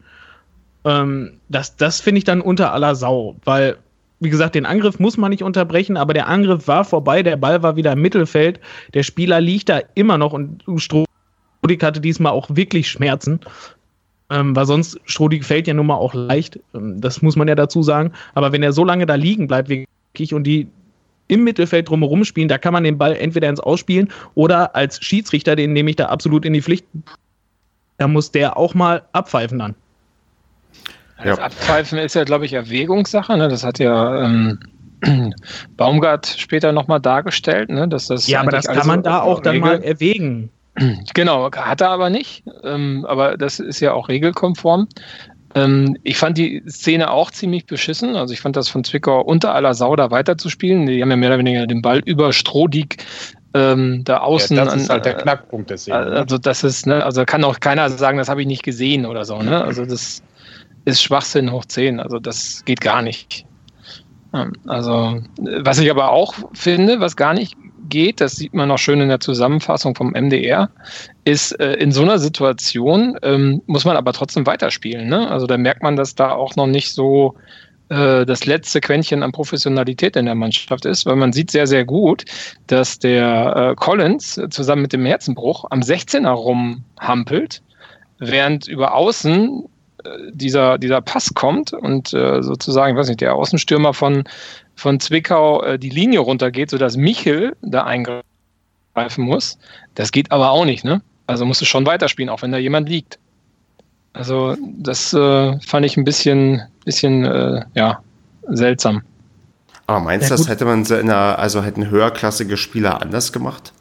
Ähm, 0.87 1.41
das 1.49 1.77
das 1.77 2.01
finde 2.01 2.19
ich 2.19 2.25
dann 2.25 2.41
unter 2.41 2.73
aller 2.73 2.95
Sau, 2.95 3.35
weil, 3.45 3.77
wie 4.21 4.31
gesagt, 4.31 4.55
den 4.55 4.65
Angriff 4.65 5.01
muss 5.01 5.17
man 5.17 5.31
nicht 5.31 5.43
unterbrechen, 5.43 5.97
aber 5.97 6.15
der 6.15 6.29
Angriff 6.29 6.69
war 6.69 6.85
vorbei, 6.85 7.25
der 7.25 7.37
Ball 7.37 7.63
war 7.63 7.75
wieder 7.75 7.93
im 7.93 8.01
Mittelfeld, 8.01 8.61
der 8.95 9.03
Spieler 9.03 9.41
liegt 9.41 9.69
da 9.69 9.81
immer 9.95 10.17
noch 10.17 10.33
und 10.33 10.63
Strodig 10.77 11.83
hatte 11.83 12.01
diesmal 12.01 12.33
auch 12.33 12.49
wirklich 12.51 12.89
Schmerzen. 12.89 13.41
Ähm, 14.29 14.57
weil 14.57 14.67
sonst 14.67 14.99
Strodig 15.05 15.45
fällt 15.45 15.69
ja 15.69 15.75
nun 15.75 15.87
mal 15.87 15.95
auch 15.97 16.15
leicht, 16.15 16.59
ähm, 16.75 17.01
das 17.01 17.23
muss 17.23 17.37
man 17.37 17.49
ja 17.49 17.55
dazu 17.55 17.83
sagen. 17.83 18.13
Aber 18.35 18.53
wenn 18.53 18.63
er 18.63 18.73
so 18.73 18.85
lange 18.85 19.07
da 19.07 19.15
liegen 19.15 19.47
bleibt, 19.47 19.69
wirklich, 19.69 20.35
und 20.35 20.45
die 20.45 20.69
im 21.29 21.45
Mittelfeld 21.45 21.89
drumherum 21.89 22.25
spielen, 22.25 22.49
da 22.49 22.59
kann 22.59 22.73
man 22.73 22.85
den 22.85 22.99
Ball 22.99 23.15
entweder 23.17 23.49
ins 23.49 23.61
Ausspielen 23.61 24.11
oder 24.35 24.75
als 24.75 25.03
Schiedsrichter, 25.03 25.55
den 25.57 25.73
nehme 25.73 25.91
ich 25.91 25.97
da 25.97 26.07
absolut 26.07 26.45
in 26.45 26.53
die 26.53 26.63
Pflicht, 26.63 26.87
da 27.99 28.09
muss 28.09 28.31
der 28.31 28.57
auch 28.57 28.75
mal 28.75 29.03
abpfeifen 29.13 29.59
dann. 29.59 29.75
Das 31.19 31.39
ja. 31.39 31.45
Abpfeifen 31.45 31.99
ist 31.99 32.15
ja, 32.15 32.25
glaube 32.25 32.45
ich, 32.45 32.53
Erwägungssache. 32.53 33.37
Ne? 33.37 33.49
Das 33.49 33.65
hat 33.65 33.79
ja 33.79 34.25
ähm, 34.25 34.59
Baumgart 35.77 36.27
später 36.27 36.73
nochmal 36.73 37.01
dargestellt. 37.01 37.71
Ne? 37.71 37.89
Dass 37.89 38.09
das 38.09 38.27
ja, 38.27 38.41
aber 38.41 38.51
das 38.51 38.67
kann 38.67 38.87
man 38.87 39.03
da 39.03 39.23
auch 39.23 39.41
dann 39.41 39.59
mal 39.61 39.83
erwägen. 39.83 40.51
Genau, 41.15 41.51
hat 41.51 41.81
er 41.81 41.89
aber 41.89 42.11
nicht. 42.11 42.45
Ähm, 42.63 43.07
aber 43.09 43.39
das 43.39 43.61
ist 43.61 43.81
ja 43.81 43.95
auch 43.95 44.11
regelkonform. 44.11 44.89
Ähm, 45.55 45.97
ich 46.03 46.19
fand 46.19 46.37
die 46.37 46.63
Szene 46.69 47.11
auch 47.11 47.31
ziemlich 47.31 47.65
beschissen. 47.65 48.15
Also 48.15 48.35
ich 48.35 48.43
fand 48.43 48.57
das 48.57 48.69
von 48.69 48.85
Zwickau 48.85 49.23
unter 49.23 49.55
aller 49.55 49.73
Sau 49.73 49.97
da 49.97 50.11
weiterzuspielen. 50.11 50.85
Die 50.85 51.01
haben 51.01 51.11
ja 51.11 51.17
mehr 51.17 51.31
oder 51.31 51.39
weniger 51.39 51.67
den 51.67 51.81
Ball 51.81 52.01
über 52.05 52.35
Strohdig 52.35 52.99
ähm, 53.55 54.03
da 54.05 54.19
außen. 54.19 54.55
Ja, 54.55 54.67
das 54.67 54.77
ist 54.77 54.91
halt 54.91 55.07
der 55.07 55.15
Knackpunkt 55.15 55.71
der 55.71 55.79
Szene. 55.79 56.11
Ne? 56.11 56.17
Also 56.17 56.37
das 56.37 56.63
ist, 56.63 56.87
ne, 56.87 57.03
also 57.03 57.25
kann 57.25 57.43
auch 57.43 57.59
keiner 57.59 57.89
sagen, 57.89 58.19
das 58.19 58.29
habe 58.29 58.43
ich 58.43 58.47
nicht 58.47 58.63
gesehen 58.63 59.07
oder 59.07 59.25
so. 59.25 59.41
Ne? 59.41 59.65
Also 59.65 59.87
das 59.87 60.23
ist 60.87 61.03
Schwachsinn 61.03 61.53
hoch 61.53 61.67
10. 61.67 62.01
Also 62.01 62.19
das 62.19 62.65
geht 62.65 62.81
gar 62.81 63.03
nicht. 63.03 63.45
Also, 64.67 65.23
was 65.39 65.79
ich 65.79 65.91
aber 65.91 66.11
auch 66.11 66.35
finde, 66.53 67.01
was 67.01 67.17
gar 67.17 67.35
nicht 67.35 67.55
geht, 67.89 68.21
das 68.21 68.37
sieht 68.37 68.55
man 68.55 68.71
auch 68.71 68.79
schön 68.79 69.01
in 69.01 69.09
der 69.09 69.21
Zusammenfassung 69.21 69.95
vom 69.95 70.13
MDR, 70.13 70.71
ist 71.25 71.53
äh, 71.61 71.75
in 71.75 71.93
so 71.93 72.03
einer 72.03 72.19
Situation 72.19 73.17
ähm, 73.23 73.63
muss 73.67 73.85
man 73.85 73.97
aber 73.97 74.13
trotzdem 74.13 74.47
weiterspielen. 74.47 75.09
Ne? 75.09 75.31
Also 75.31 75.47
da 75.47 75.57
merkt 75.57 75.83
man, 75.83 75.97
dass 75.97 76.15
da 76.15 76.33
auch 76.33 76.57
noch 76.57 76.67
nicht 76.67 76.93
so 76.93 77.35
äh, 77.89 78.27
das 78.27 78.45
letzte 78.47 78.81
Quäntchen 78.81 79.23
an 79.23 79.33
Professionalität 79.33 80.17
in 80.17 80.27
der 80.27 80.35
Mannschaft 80.35 80.85
ist, 80.85 81.07
weil 81.07 81.17
man 81.17 81.33
sieht 81.33 81.51
sehr, 81.51 81.67
sehr 81.67 81.85
gut, 81.85 82.25
dass 82.67 82.99
der 82.99 83.57
äh, 83.57 83.75
Collins 83.77 84.41
zusammen 84.51 84.83
mit 84.83 84.93
dem 84.93 85.07
Herzenbruch 85.07 85.65
am 85.71 85.81
16er 85.81 86.31
rumhampelt, 86.31 87.63
während 88.19 88.67
über 88.67 88.95
außen 88.95 89.65
dieser, 90.31 90.79
dieser 90.79 91.01
Pass 91.01 91.33
kommt 91.35 91.73
und 91.73 92.13
äh, 92.13 92.43
sozusagen, 92.43 92.95
ich 92.95 92.99
weiß 92.99 93.09
nicht, 93.09 93.21
der 93.21 93.35
Außenstürmer 93.35 93.95
von, 93.95 94.25
von 94.75 95.01
Zwickau 95.01 95.63
äh, 95.63 95.79
die 95.79 95.91
Linie 95.91 96.21
runtergeht, 96.21 96.71
sodass 96.71 96.97
Michel 96.97 97.57
da 97.63 97.85
eingreifen 97.85 98.23
muss. 99.17 99.59
Das 99.95 100.13
geht 100.13 100.33
aber 100.33 100.51
auch 100.51 100.65
nicht, 100.65 100.85
ne? 100.85 101.03
Also 101.27 101.45
musst 101.45 101.61
du 101.61 101.65
schon 101.65 101.87
weiterspielen, 101.87 102.31
auch 102.31 102.43
wenn 102.43 102.53
da 102.53 102.59
jemand 102.59 102.89
liegt. 102.89 103.19
Also 104.13 104.57
das 104.79 105.13
äh, 105.13 105.61
fand 105.61 105.85
ich 105.85 105.97
ein 105.97 106.05
bisschen, 106.05 106.63
bisschen 106.85 107.25
äh, 107.25 107.65
ja, 107.75 108.01
seltsam. 108.49 109.03
Aber 109.87 110.01
meinst 110.01 110.31
du, 110.31 110.35
ja, 110.35 110.39
das 110.39 110.49
hätte 110.49 110.65
man 110.65 110.85
in 110.85 111.11
einer, 111.11 111.39
also 111.39 111.63
hätten 111.63 111.91
höherklassige 111.91 112.57
Spieler 112.57 113.03
anders 113.03 113.33
gemacht? 113.33 113.73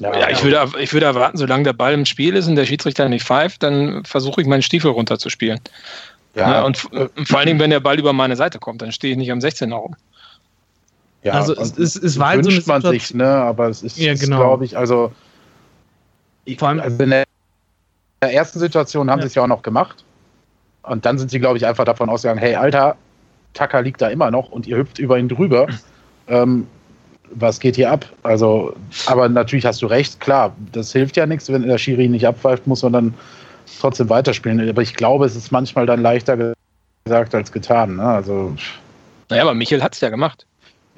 Ja, 0.00 0.18
ja, 0.18 0.30
ich, 0.30 0.42
würde, 0.42 0.66
ich 0.80 0.92
würde 0.94 1.06
erwarten, 1.06 1.36
solange 1.36 1.64
der 1.64 1.74
Ball 1.74 1.92
im 1.92 2.06
Spiel 2.06 2.34
ist 2.34 2.46
und 2.46 2.56
der 2.56 2.64
Schiedsrichter 2.64 3.08
nicht 3.08 3.24
pfeift, 3.24 3.62
dann 3.62 4.02
versuche 4.04 4.40
ich 4.40 4.46
meinen 4.46 4.62
Stiefel 4.62 4.90
runterzuspielen. 4.90 5.60
Ja. 6.34 6.50
ja 6.50 6.62
und, 6.62 6.90
und, 6.92 7.28
vor 7.28 7.38
allen 7.38 7.48
Dingen, 7.48 7.60
wenn 7.60 7.70
der 7.70 7.80
Ball 7.80 7.98
über 7.98 8.14
meine 8.14 8.34
Seite 8.34 8.58
kommt, 8.58 8.80
dann 8.80 8.92
stehe 8.92 9.12
ich 9.12 9.18
nicht 9.18 9.30
am 9.30 9.40
16er 9.40 9.74
rum. 9.74 9.96
Ja, 11.22 11.34
also 11.34 11.54
es, 11.54 11.76
es, 11.76 11.96
es 11.96 12.18
war 12.18 12.28
halt 12.28 12.44
so 12.44 12.50
eine 12.50 12.62
man 12.64 12.82
sich, 12.82 13.12
ne? 13.12 13.26
aber 13.26 13.68
es 13.68 13.82
ist, 13.82 13.98
ja, 13.98 14.14
genau. 14.14 14.38
glaube 14.38 14.64
ich, 14.64 14.78
also, 14.78 15.12
ich, 16.46 16.58
vor 16.58 16.68
allem, 16.68 16.80
also 16.80 17.02
in 17.02 17.10
der, 17.10 17.24
der 18.22 18.32
ersten 18.32 18.58
Situation 18.58 19.10
haben 19.10 19.18
ja. 19.18 19.24
sie 19.24 19.28
es 19.28 19.34
ja 19.34 19.42
auch 19.42 19.48
noch 19.48 19.62
gemacht. 19.62 20.04
Und 20.82 21.04
dann 21.04 21.18
sind 21.18 21.30
sie, 21.30 21.38
glaube 21.38 21.58
ich, 21.58 21.66
einfach 21.66 21.84
davon 21.84 22.08
ausgegangen, 22.08 22.40
hey, 22.40 22.54
Alter, 22.54 22.96
Tucker 23.52 23.82
liegt 23.82 24.00
da 24.00 24.08
immer 24.08 24.30
noch 24.30 24.50
und 24.50 24.66
ihr 24.66 24.78
hüpft 24.78 24.98
über 24.98 25.18
ihn 25.18 25.28
drüber. 25.28 25.66
ähm, 26.28 26.66
was 27.30 27.60
geht 27.60 27.76
hier 27.76 27.90
ab? 27.90 28.06
Also, 28.22 28.74
aber 29.06 29.28
natürlich 29.28 29.64
hast 29.64 29.82
du 29.82 29.86
recht, 29.86 30.20
klar, 30.20 30.54
das 30.72 30.92
hilft 30.92 31.16
ja 31.16 31.26
nichts, 31.26 31.50
wenn 31.50 31.62
der 31.62 31.78
Schiri 31.78 32.08
nicht 32.08 32.26
abpfeift, 32.26 32.66
muss 32.66 32.82
man 32.82 32.92
dann 32.92 33.14
trotzdem 33.80 34.08
weiterspielen. 34.08 34.68
Aber 34.68 34.82
ich 34.82 34.94
glaube, 34.94 35.26
es 35.26 35.36
ist 35.36 35.50
manchmal 35.52 35.86
dann 35.86 36.02
leichter 36.02 36.54
gesagt 37.04 37.34
als 37.34 37.52
getan. 37.52 37.96
Ne? 37.96 38.04
Also, 38.04 38.54
naja, 39.28 39.42
aber 39.42 39.54
Michel 39.54 39.82
hat 39.82 39.94
es 39.94 40.00
ja 40.00 40.08
gemacht. 40.08 40.46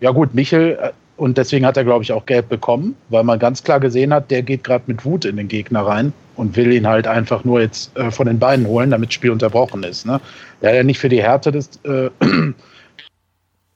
Ja, 0.00 0.10
gut, 0.10 0.34
Michel, 0.34 0.78
äh, 0.80 0.90
und 1.16 1.38
deswegen 1.38 1.64
hat 1.66 1.76
er, 1.76 1.84
glaube 1.84 2.02
ich, 2.02 2.12
auch 2.12 2.26
Gelb 2.26 2.48
bekommen, 2.48 2.96
weil 3.10 3.22
man 3.22 3.38
ganz 3.38 3.62
klar 3.62 3.78
gesehen 3.78 4.12
hat, 4.12 4.30
der 4.30 4.42
geht 4.42 4.64
gerade 4.64 4.84
mit 4.86 5.04
Wut 5.04 5.24
in 5.24 5.36
den 5.36 5.48
Gegner 5.48 5.86
rein 5.86 6.12
und 6.36 6.56
will 6.56 6.72
ihn 6.72 6.86
halt 6.86 7.06
einfach 7.06 7.44
nur 7.44 7.60
jetzt 7.60 7.96
äh, 7.96 8.10
von 8.10 8.26
den 8.26 8.38
Beinen 8.38 8.66
holen, 8.66 8.90
damit 8.90 9.10
das 9.10 9.14
Spiel 9.14 9.30
unterbrochen 9.30 9.82
ist. 9.84 10.06
Ne? 10.06 10.20
Der 10.60 10.70
hat 10.70 10.76
ja 10.76 10.82
nicht 10.82 10.98
für 10.98 11.08
die 11.08 11.22
Härte 11.22 11.52
des, 11.52 11.68
äh, 11.84 12.10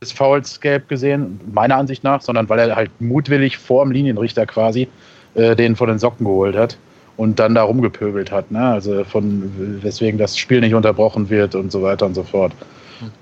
des 0.07 0.13
Fouls 0.17 0.61
gelb 0.61 0.89
gesehen, 0.89 1.41
meiner 1.53 1.77
Ansicht 1.77 2.05
nach, 2.05 2.23
sondern 2.23 2.49
weil 2.49 2.59
er 2.59 2.77
halt 2.77 2.91
mutwillig 3.01 3.59
vor 3.59 3.85
dem 3.85 3.93
Linienrichter 3.93 4.47
quasi 4.47 4.89
äh, 5.35 5.57
den 5.57 5.77
von 5.77 5.89
den 5.89 5.99
Socken 5.99 6.25
geholt 6.25 6.57
hat 6.57 6.77
und 7.17 7.39
dann 7.39 7.55
da 7.55 7.63
rumgepöbelt 7.63 8.31
hat. 8.31 8.51
Ne? 8.51 8.61
Also 8.61 9.05
von 9.05 9.81
weswegen 9.83 10.19
das 10.19 10.37
Spiel 10.37 10.61
nicht 10.61 10.75
unterbrochen 10.75 11.31
wird 11.31 11.55
und 11.55 11.73
so 11.73 11.83
weiter 11.83 12.07
und 12.07 12.15
so 12.15 12.23
fort. 12.23 12.53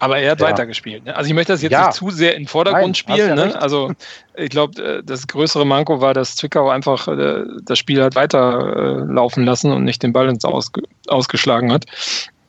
Aber 0.02 0.18
er 0.18 0.32
hat 0.32 0.40
ja. 0.40 0.48
weitergespielt. 0.48 1.06
Ne? 1.06 1.16
Also 1.16 1.28
ich 1.28 1.34
möchte 1.34 1.52
das 1.52 1.62
jetzt 1.62 1.74
ja. 1.74 1.88
nicht 1.88 1.96
zu 1.96 2.10
sehr 2.10 2.36
in 2.36 2.44
den 2.44 2.48
Vordergrund 2.48 2.86
Nein, 2.86 2.96
spielen. 2.96 3.38
Ja 3.38 3.48
ne? 3.48 3.62
Also 3.62 3.92
ich 4.36 4.50
glaube, 4.50 4.82
äh, 4.82 5.04
das 5.04 5.28
größere 5.28 5.66
Manko 5.66 6.00
war, 6.00 6.14
dass 6.14 6.38
Zwickau 6.38 6.70
einfach 6.70 7.08
äh, 7.10 7.44
das 7.64 7.78
Spiel 7.78 8.02
hat 8.02 8.16
weiterlaufen 8.16 9.44
lassen 9.44 9.74
und 9.74 9.84
nicht 9.84 10.02
den 10.02 10.14
Ball 10.14 10.30
ins 10.30 10.46
Ausge 10.46 10.84
ausgeschlagen 11.08 11.74
hat. 11.74 11.86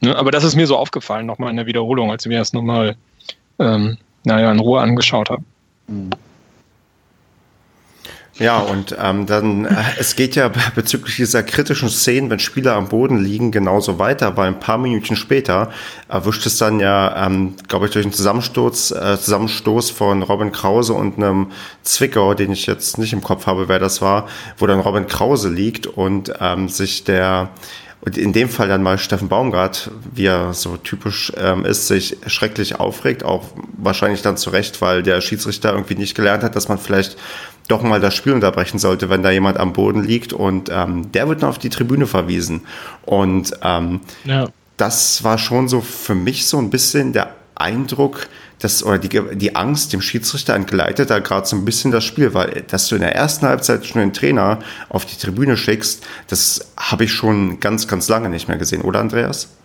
Ne? 0.00 0.16
Aber 0.16 0.30
das 0.30 0.44
ist 0.44 0.54
mir 0.54 0.68
so 0.68 0.76
aufgefallen, 0.76 1.26
nochmal 1.26 1.50
in 1.50 1.56
der 1.56 1.66
Wiederholung, 1.66 2.10
als 2.10 2.28
wir 2.28 2.38
das 2.38 2.52
nochmal 2.52 2.96
ähm, 3.60 3.98
naja, 4.24 4.50
in 4.50 4.58
Ruhe 4.58 4.80
angeschaut 4.80 5.30
habe. 5.30 5.42
Ja, 8.40 8.58
und 8.58 8.96
ähm, 8.98 9.26
dann, 9.26 9.66
äh, 9.66 9.74
es 9.98 10.16
geht 10.16 10.34
ja 10.34 10.50
bezüglich 10.74 11.16
dieser 11.16 11.42
kritischen 11.42 11.90
Szenen, 11.90 12.30
wenn 12.30 12.38
Spieler 12.38 12.74
am 12.74 12.88
Boden 12.88 13.18
liegen, 13.18 13.52
genauso 13.52 13.98
weiter, 13.98 14.34
weil 14.38 14.48
ein 14.48 14.58
paar 14.58 14.78
Minuten 14.78 15.14
später 15.14 15.70
erwischt 16.08 16.46
es 16.46 16.56
dann 16.56 16.80
ja, 16.80 17.26
ähm, 17.26 17.56
glaube 17.68 17.84
ich, 17.84 17.92
durch 17.92 18.06
einen 18.06 18.14
Zusammensturz, 18.14 18.92
äh, 18.92 19.18
Zusammenstoß 19.20 19.90
von 19.90 20.22
Robin 20.22 20.52
Krause 20.52 20.94
und 20.94 21.18
einem 21.18 21.52
Zwickau, 21.82 22.32
den 22.32 22.50
ich 22.50 22.64
jetzt 22.64 22.96
nicht 22.96 23.12
im 23.12 23.20
Kopf 23.20 23.44
habe, 23.46 23.68
wer 23.68 23.78
das 23.78 24.00
war, 24.00 24.26
wo 24.56 24.66
dann 24.66 24.80
Robin 24.80 25.06
Krause 25.06 25.50
liegt 25.50 25.86
und 25.86 26.32
ähm, 26.40 26.70
sich 26.70 27.04
der 27.04 27.50
und 28.02 28.16
in 28.16 28.32
dem 28.32 28.48
Fall 28.48 28.68
dann 28.68 28.82
mal 28.82 28.98
Steffen 28.98 29.28
Baumgart, 29.28 29.90
wie 30.14 30.26
er 30.26 30.54
so 30.54 30.76
typisch 30.76 31.32
ähm, 31.36 31.64
ist, 31.64 31.86
sich 31.86 32.16
schrecklich 32.26 32.76
aufregt, 32.76 33.24
auch 33.24 33.44
wahrscheinlich 33.76 34.22
dann 34.22 34.38
zu 34.38 34.50
Recht, 34.50 34.80
weil 34.80 35.02
der 35.02 35.20
Schiedsrichter 35.20 35.72
irgendwie 35.72 35.96
nicht 35.96 36.14
gelernt 36.14 36.42
hat, 36.42 36.56
dass 36.56 36.68
man 36.68 36.78
vielleicht 36.78 37.18
doch 37.68 37.82
mal 37.82 38.00
das 38.00 38.14
Spiel 38.14 38.32
unterbrechen 38.32 38.78
sollte, 38.78 39.10
wenn 39.10 39.22
da 39.22 39.30
jemand 39.30 39.58
am 39.58 39.72
Boden 39.72 40.02
liegt 40.02 40.32
und 40.32 40.70
ähm, 40.72 41.12
der 41.12 41.28
wird 41.28 41.42
dann 41.42 41.50
auf 41.50 41.58
die 41.58 41.68
Tribüne 41.68 42.06
verwiesen. 42.06 42.62
Und 43.04 43.52
ähm, 43.62 44.00
ja. 44.24 44.48
das 44.76 45.22
war 45.22 45.38
schon 45.38 45.68
so 45.68 45.80
für 45.80 46.14
mich 46.14 46.46
so 46.46 46.58
ein 46.58 46.70
bisschen 46.70 47.12
der 47.12 47.34
Eindruck, 47.54 48.28
das, 48.60 48.84
oder 48.84 48.98
die, 48.98 49.36
die 49.36 49.56
Angst 49.56 49.92
dem 49.92 50.00
Schiedsrichter 50.00 50.54
entgleitet 50.54 51.10
da 51.10 51.18
gerade 51.18 51.46
so 51.46 51.56
ein 51.56 51.64
bisschen 51.64 51.90
das 51.90 52.04
Spiel, 52.04 52.34
weil 52.34 52.62
dass 52.68 52.88
du 52.88 52.94
in 52.94 53.00
der 53.00 53.14
ersten 53.14 53.46
Halbzeit 53.46 53.84
schon 53.86 54.00
den 54.00 54.12
Trainer 54.12 54.58
auf 54.88 55.06
die 55.06 55.16
Tribüne 55.16 55.56
schickst, 55.56 56.06
das 56.28 56.72
habe 56.76 57.04
ich 57.04 57.12
schon 57.12 57.58
ganz, 57.60 57.88
ganz 57.88 58.08
lange 58.08 58.28
nicht 58.28 58.48
mehr 58.48 58.58
gesehen, 58.58 58.82
oder 58.82 59.00
Andreas? 59.00 59.56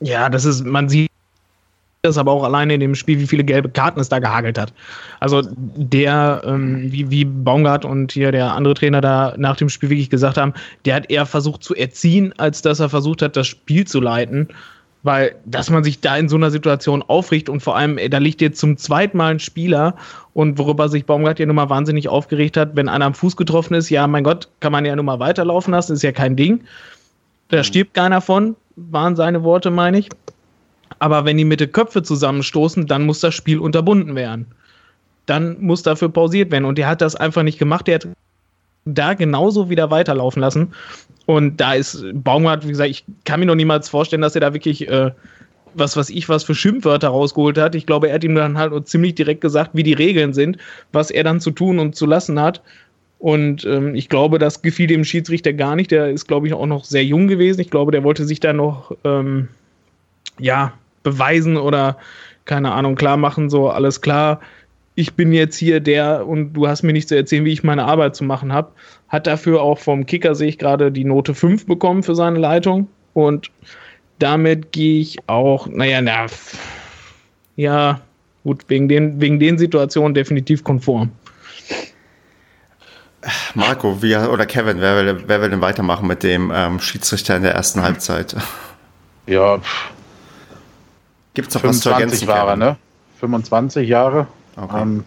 Ja, 0.00 0.28
das 0.28 0.44
ist, 0.44 0.64
man 0.64 0.88
sieht 0.88 1.10
das 2.02 2.18
aber 2.18 2.32
auch 2.32 2.44
alleine 2.44 2.74
in 2.74 2.80
dem 2.80 2.94
Spiel, 2.94 3.18
wie 3.18 3.26
viele 3.26 3.44
gelbe 3.44 3.68
Karten 3.68 4.00
es 4.00 4.08
da 4.08 4.18
gehagelt 4.18 4.58
hat. 4.58 4.72
Also 5.20 5.42
der, 5.54 6.42
ähm, 6.44 6.90
wie, 6.92 7.10
wie 7.10 7.24
Baumgart 7.24 7.84
und 7.84 8.12
hier 8.12 8.32
der 8.32 8.52
andere 8.52 8.74
Trainer 8.74 9.00
da 9.00 9.34
nach 9.36 9.56
dem 9.56 9.68
Spiel 9.68 9.90
wirklich 9.90 10.10
gesagt 10.10 10.36
haben, 10.36 10.54
der 10.84 10.94
hat 10.94 11.10
eher 11.10 11.26
versucht 11.26 11.64
zu 11.64 11.74
erziehen, 11.74 12.32
als 12.38 12.62
dass 12.62 12.80
er 12.80 12.88
versucht 12.88 13.22
hat, 13.22 13.36
das 13.36 13.46
Spiel 13.46 13.86
zu 13.86 14.00
leiten. 14.00 14.48
Weil, 15.06 15.36
dass 15.44 15.70
man 15.70 15.84
sich 15.84 16.00
da 16.00 16.16
in 16.16 16.28
so 16.28 16.34
einer 16.34 16.50
Situation 16.50 17.00
aufricht 17.00 17.48
und 17.48 17.60
vor 17.60 17.76
allem, 17.76 17.96
ey, 17.96 18.10
da 18.10 18.18
liegt 18.18 18.40
jetzt 18.40 18.58
zum 18.58 18.76
zweiten 18.76 19.16
Mal 19.16 19.34
ein 19.34 19.38
Spieler 19.38 19.94
und 20.34 20.58
worüber 20.58 20.88
sich 20.88 21.06
Baumgart 21.06 21.38
ja 21.38 21.46
nun 21.46 21.54
mal 21.54 21.70
wahnsinnig 21.70 22.08
aufgeregt 22.08 22.56
hat, 22.56 22.74
wenn 22.74 22.88
einer 22.88 23.04
am 23.04 23.14
Fuß 23.14 23.36
getroffen 23.36 23.74
ist, 23.74 23.88
ja, 23.88 24.08
mein 24.08 24.24
Gott, 24.24 24.48
kann 24.58 24.72
man 24.72 24.84
ja 24.84 24.96
nun 24.96 25.06
mal 25.06 25.20
weiterlaufen 25.20 25.70
lassen, 25.70 25.92
ist 25.92 26.02
ja 26.02 26.10
kein 26.10 26.34
Ding. 26.34 26.64
Da 27.50 27.58
mhm. 27.58 27.62
stirbt 27.62 27.94
keiner 27.94 28.20
von, 28.20 28.56
waren 28.74 29.14
seine 29.14 29.44
Worte, 29.44 29.70
meine 29.70 30.00
ich. 30.00 30.08
Aber 30.98 31.24
wenn 31.24 31.36
die 31.36 31.44
Mitte 31.44 31.68
Köpfe 31.68 32.02
zusammenstoßen, 32.02 32.88
dann 32.88 33.06
muss 33.06 33.20
das 33.20 33.32
Spiel 33.32 33.60
unterbunden 33.60 34.16
werden. 34.16 34.46
Dann 35.26 35.56
muss 35.60 35.84
dafür 35.84 36.08
pausiert 36.08 36.50
werden. 36.50 36.64
Und 36.64 36.78
der 36.78 36.88
hat 36.88 37.00
das 37.00 37.14
einfach 37.14 37.44
nicht 37.44 37.60
gemacht. 37.60 37.86
Der 37.86 37.94
hat 37.94 38.08
da 38.84 39.14
genauso 39.14 39.70
wieder 39.70 39.92
weiterlaufen 39.92 40.40
lassen. 40.40 40.72
Und 41.26 41.60
da 41.60 41.74
ist 41.74 42.04
Baumgart, 42.14 42.64
wie 42.64 42.70
gesagt, 42.70 42.90
ich 42.90 43.04
kann 43.24 43.40
mir 43.40 43.46
noch 43.46 43.56
niemals 43.56 43.88
vorstellen, 43.88 44.22
dass 44.22 44.36
er 44.36 44.40
da 44.40 44.54
wirklich 44.54 44.88
äh, 44.88 45.10
was, 45.74 45.96
was 45.96 46.08
ich 46.08 46.28
was 46.28 46.44
für 46.44 46.54
Schimpfwörter 46.54 47.08
rausgeholt 47.08 47.58
hat. 47.58 47.74
Ich 47.74 47.84
glaube, 47.84 48.08
er 48.08 48.14
hat 48.14 48.24
ihm 48.24 48.36
dann 48.36 48.56
halt 48.56 48.88
ziemlich 48.88 49.16
direkt 49.16 49.40
gesagt, 49.40 49.72
wie 49.74 49.82
die 49.82 49.92
Regeln 49.92 50.32
sind, 50.32 50.56
was 50.92 51.10
er 51.10 51.24
dann 51.24 51.40
zu 51.40 51.50
tun 51.50 51.80
und 51.80 51.96
zu 51.96 52.06
lassen 52.06 52.40
hat. 52.40 52.62
Und 53.18 53.64
ähm, 53.64 53.94
ich 53.94 54.08
glaube, 54.08 54.38
das 54.38 54.62
gefiel 54.62 54.86
dem 54.86 55.04
Schiedsrichter 55.04 55.52
gar 55.52 55.74
nicht. 55.74 55.90
Der 55.90 56.10
ist, 56.10 56.28
glaube 56.28 56.46
ich, 56.46 56.54
auch 56.54 56.66
noch 56.66 56.84
sehr 56.84 57.04
jung 57.04 57.26
gewesen. 57.26 57.60
Ich 57.60 57.70
glaube, 57.70 57.90
der 57.90 58.04
wollte 58.04 58.24
sich 58.24 58.40
da 58.40 58.52
noch 58.52 58.92
ähm, 59.04 59.48
ja, 60.38 60.72
beweisen 61.02 61.56
oder 61.56 61.96
keine 62.44 62.72
Ahnung, 62.72 62.94
klar 62.94 63.16
machen, 63.16 63.50
so 63.50 63.68
alles 63.68 64.00
klar 64.00 64.40
ich 64.96 65.12
bin 65.12 65.30
jetzt 65.30 65.56
hier 65.56 65.78
der 65.78 66.26
und 66.26 66.54
du 66.54 66.66
hast 66.66 66.82
mir 66.82 66.94
nicht 66.94 67.08
zu 67.08 67.16
erzählen, 67.16 67.44
wie 67.44 67.52
ich 67.52 67.62
meine 67.62 67.84
Arbeit 67.84 68.16
zu 68.16 68.24
machen 68.24 68.52
habe. 68.52 68.72
Hat 69.08 69.26
dafür 69.26 69.62
auch 69.62 69.78
vom 69.78 70.06
Kicker, 70.06 70.34
sehe 70.34 70.48
ich 70.48 70.58
gerade, 70.58 70.90
die 70.90 71.04
Note 71.04 71.34
5 71.34 71.66
bekommen 71.66 72.02
für 72.02 72.14
seine 72.14 72.38
Leitung. 72.38 72.88
Und 73.14 73.50
damit 74.18 74.72
gehe 74.72 75.00
ich 75.00 75.18
auch, 75.28 75.66
naja, 75.66 76.00
na, 76.00 76.26
ja, 77.56 78.00
gut, 78.44 78.64
wegen 78.68 78.88
den, 78.88 79.20
wegen 79.20 79.38
den 79.38 79.58
Situationen 79.58 80.14
definitiv 80.14 80.64
konform. 80.64 81.10
Marco, 83.54 84.02
wie, 84.02 84.16
oder 84.16 84.46
Kevin, 84.46 84.80
wer 84.80 85.04
will, 85.04 85.24
wer 85.26 85.42
will 85.42 85.50
denn 85.50 85.60
weitermachen 85.60 86.06
mit 86.06 86.22
dem 86.22 86.52
ähm, 86.54 86.78
Schiedsrichter 86.78 87.36
in 87.36 87.42
der 87.42 87.54
ersten 87.54 87.82
Halbzeit? 87.82 88.36
Ja, 89.26 89.58
gibt 91.34 91.48
es 91.48 91.54
noch 91.54 91.64
was 91.64 91.80
zu 91.80 91.90
ergänzen? 91.90 92.28
War 92.28 92.48
er, 92.48 92.56
ne? 92.56 92.76
25 93.18 93.88
Jahre. 93.88 94.26
Okay. 94.56 94.82
Ähm, 94.82 95.04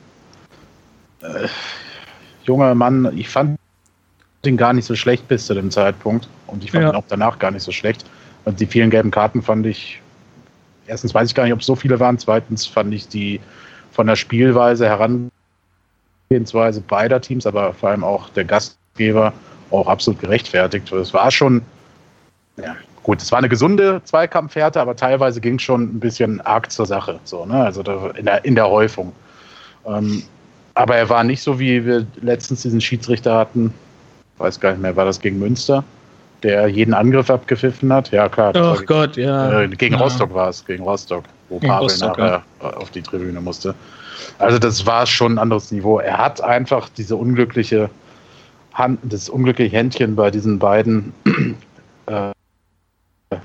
äh, 1.21 1.47
junger 2.43 2.75
Mann, 2.75 3.17
ich 3.17 3.29
fand 3.29 3.58
den 4.45 4.57
gar 4.57 4.73
nicht 4.73 4.85
so 4.85 4.95
schlecht 4.95 5.27
bis 5.27 5.45
zu 5.45 5.53
dem 5.53 5.71
Zeitpunkt. 5.71 6.27
Und 6.47 6.63
ich 6.63 6.71
fand 6.71 6.83
ja. 6.83 6.89
ihn 6.89 6.95
auch 6.95 7.03
danach 7.07 7.39
gar 7.39 7.51
nicht 7.51 7.63
so 7.63 7.71
schlecht. 7.71 8.05
Und 8.45 8.59
die 8.59 8.65
vielen 8.65 8.89
gelben 8.89 9.11
Karten 9.11 9.41
fand 9.41 9.65
ich, 9.65 10.01
erstens 10.87 11.13
weiß 11.13 11.27
ich 11.27 11.35
gar 11.35 11.43
nicht, 11.43 11.53
ob 11.53 11.59
es 11.59 11.65
so 11.65 11.75
viele 11.75 11.99
waren. 11.99 12.17
Zweitens 12.17 12.65
fand 12.65 12.93
ich 12.93 13.07
die 13.07 13.39
von 13.91 14.07
der 14.07 14.15
Spielweise 14.15 14.87
Herangehensweise 14.87 16.81
beider 16.81 17.19
Teams, 17.19 17.45
aber 17.45 17.73
vor 17.73 17.89
allem 17.89 18.03
auch 18.03 18.29
der 18.29 18.45
Gastgeber 18.45 19.33
auch 19.71 19.87
absolut 19.87 20.21
gerechtfertigt. 20.21 20.91
Es 20.91 21.13
war 21.13 21.29
schon, 21.31 21.61
ja, 22.57 22.75
gut, 23.03 23.21
es 23.21 23.31
war 23.31 23.39
eine 23.39 23.49
gesunde 23.49 24.01
Zweikampfhärte, 24.05 24.79
aber 24.79 24.95
teilweise 24.95 25.41
ging 25.41 25.55
es 25.55 25.63
schon 25.63 25.83
ein 25.83 25.99
bisschen 25.99 26.41
arg 26.41 26.71
zur 26.71 26.85
Sache. 26.85 27.19
So, 27.25 27.45
ne? 27.45 27.65
Also 27.65 27.81
in, 28.15 28.25
der, 28.25 28.45
in 28.45 28.55
der 28.55 28.69
Häufung. 28.69 29.11
Ähm, 29.85 30.23
aber 30.75 30.95
er 30.95 31.09
war 31.09 31.23
nicht 31.23 31.41
so, 31.41 31.59
wie 31.59 31.85
wir 31.85 32.07
letztens 32.21 32.61
diesen 32.61 32.79
Schiedsrichter 32.79 33.35
hatten. 33.35 33.73
Weiß 34.39 34.59
gar 34.59 34.71
nicht 34.71 34.81
mehr, 34.81 34.95
war 34.95 35.05
das 35.05 35.19
gegen 35.19 35.39
Münster? 35.39 35.83
der 36.43 36.67
jeden 36.67 36.93
Angriff 36.93 37.29
abgepfiffen 37.29 37.91
hat. 37.91 38.11
Ja, 38.11 38.29
klar. 38.29 38.53
Ach 38.55 38.85
Gott, 38.85 39.17
ja. 39.17 39.61
Äh, 39.61 39.67
gegen 39.69 39.95
ja. 39.95 40.01
Rostock 40.01 40.33
war 40.33 40.49
es, 40.49 40.65
gegen 40.65 40.83
Rostock, 40.83 41.23
wo 41.49 41.59
Gegen 41.59 41.71
Pavel 41.71 41.83
Rostock, 41.83 42.17
nachher 42.17 42.43
auf 42.59 42.89
die 42.91 43.01
Tribüne 43.01 43.41
musste. 43.41 43.75
Also 44.37 44.59
das 44.59 44.85
war 44.85 45.05
schon 45.05 45.33
ein 45.33 45.37
anderes 45.37 45.71
Niveau. 45.71 45.99
Er 45.99 46.17
hat 46.17 46.41
einfach 46.41 46.89
diese 46.89 47.15
unglückliche 47.15 47.89
Hand, 48.73 48.99
das 49.03 49.29
unglückliche 49.29 49.75
Händchen 49.75 50.15
bei 50.15 50.31
diesen 50.31 50.59
beiden 50.59 51.13
äh, 52.05 52.31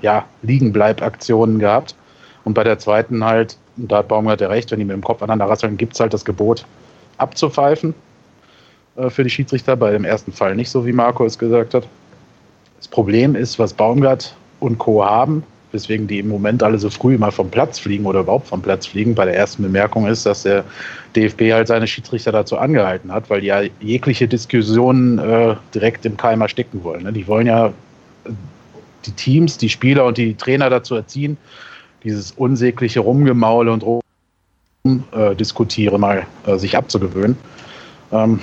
ja, 0.01 0.25
Liegenbleib-Aktionen 0.41 1.59
gehabt. 1.59 1.95
Und 2.43 2.53
bei 2.53 2.63
der 2.63 2.79
zweiten 2.79 3.23
halt, 3.23 3.57
und 3.77 3.91
da 3.91 3.97
hat 3.97 4.07
Baumgart 4.07 4.39
ja 4.39 4.47
recht, 4.47 4.71
wenn 4.71 4.79
die 4.79 4.85
mit 4.85 4.93
dem 4.93 5.03
Kopf 5.03 5.21
aneinander 5.21 5.51
rasseln, 5.51 5.77
gibt 5.77 5.93
es 5.93 5.99
halt 5.99 6.13
das 6.13 6.23
Gebot 6.23 6.65
abzupfeifen 7.17 7.91
äh, 7.91 8.04
für 9.09 9.23
die 9.23 9.29
Schiedsrichter. 9.29 9.75
Bei 9.75 9.91
dem 9.91 10.05
ersten 10.05 10.31
Fall 10.31 10.55
nicht 10.55 10.69
so, 10.69 10.85
wie 10.85 10.93
Marco 10.93 11.25
es 11.25 11.37
gesagt 11.37 11.73
hat. 11.73 11.87
Das 12.77 12.87
Problem 12.87 13.35
ist, 13.35 13.57
was 13.59 13.73
Baumgart 13.73 14.35
und 14.59 14.77
Co. 14.77 15.03
haben, 15.03 15.43
weswegen 15.71 16.07
die 16.07 16.19
im 16.19 16.27
Moment 16.27 16.63
alle 16.63 16.77
so 16.77 16.89
früh 16.89 17.17
mal 17.17 17.31
vom 17.31 17.49
Platz 17.49 17.79
fliegen 17.79 18.05
oder 18.05 18.21
überhaupt 18.21 18.47
vom 18.47 18.61
Platz 18.61 18.85
fliegen, 18.85 19.15
bei 19.15 19.25
der 19.25 19.35
ersten 19.35 19.63
Bemerkung 19.63 20.07
ist, 20.07 20.25
dass 20.25 20.43
der 20.43 20.63
DFB 21.15 21.51
halt 21.51 21.67
seine 21.67 21.87
Schiedsrichter 21.87 22.31
dazu 22.31 22.57
angehalten 22.57 23.11
hat, 23.11 23.29
weil 23.29 23.41
die 23.41 23.47
ja 23.47 23.61
jegliche 23.79 24.27
Diskussionen 24.27 25.19
äh, 25.19 25.55
direkt 25.73 26.05
im 26.05 26.17
Keim 26.17 26.41
ersticken 26.41 26.83
wollen. 26.83 27.03
Ne? 27.03 27.13
Die 27.13 27.27
wollen 27.27 27.47
ja 27.47 27.67
äh, 27.67 27.71
die 29.05 29.11
Teams, 29.11 29.57
die 29.57 29.69
Spieler 29.69 30.05
und 30.05 30.17
die 30.17 30.35
Trainer 30.35 30.69
dazu 30.69 30.95
erziehen, 30.95 31.37
dieses 32.03 32.31
unsägliche 32.31 32.99
Rumgemaule 32.99 33.71
und 33.71 34.03
Rumdiskutiere 34.85 35.99
mal 35.99 36.25
äh, 36.45 36.57
sich 36.57 36.77
abzugewöhnen. 36.77 37.37
Ähm, 38.11 38.39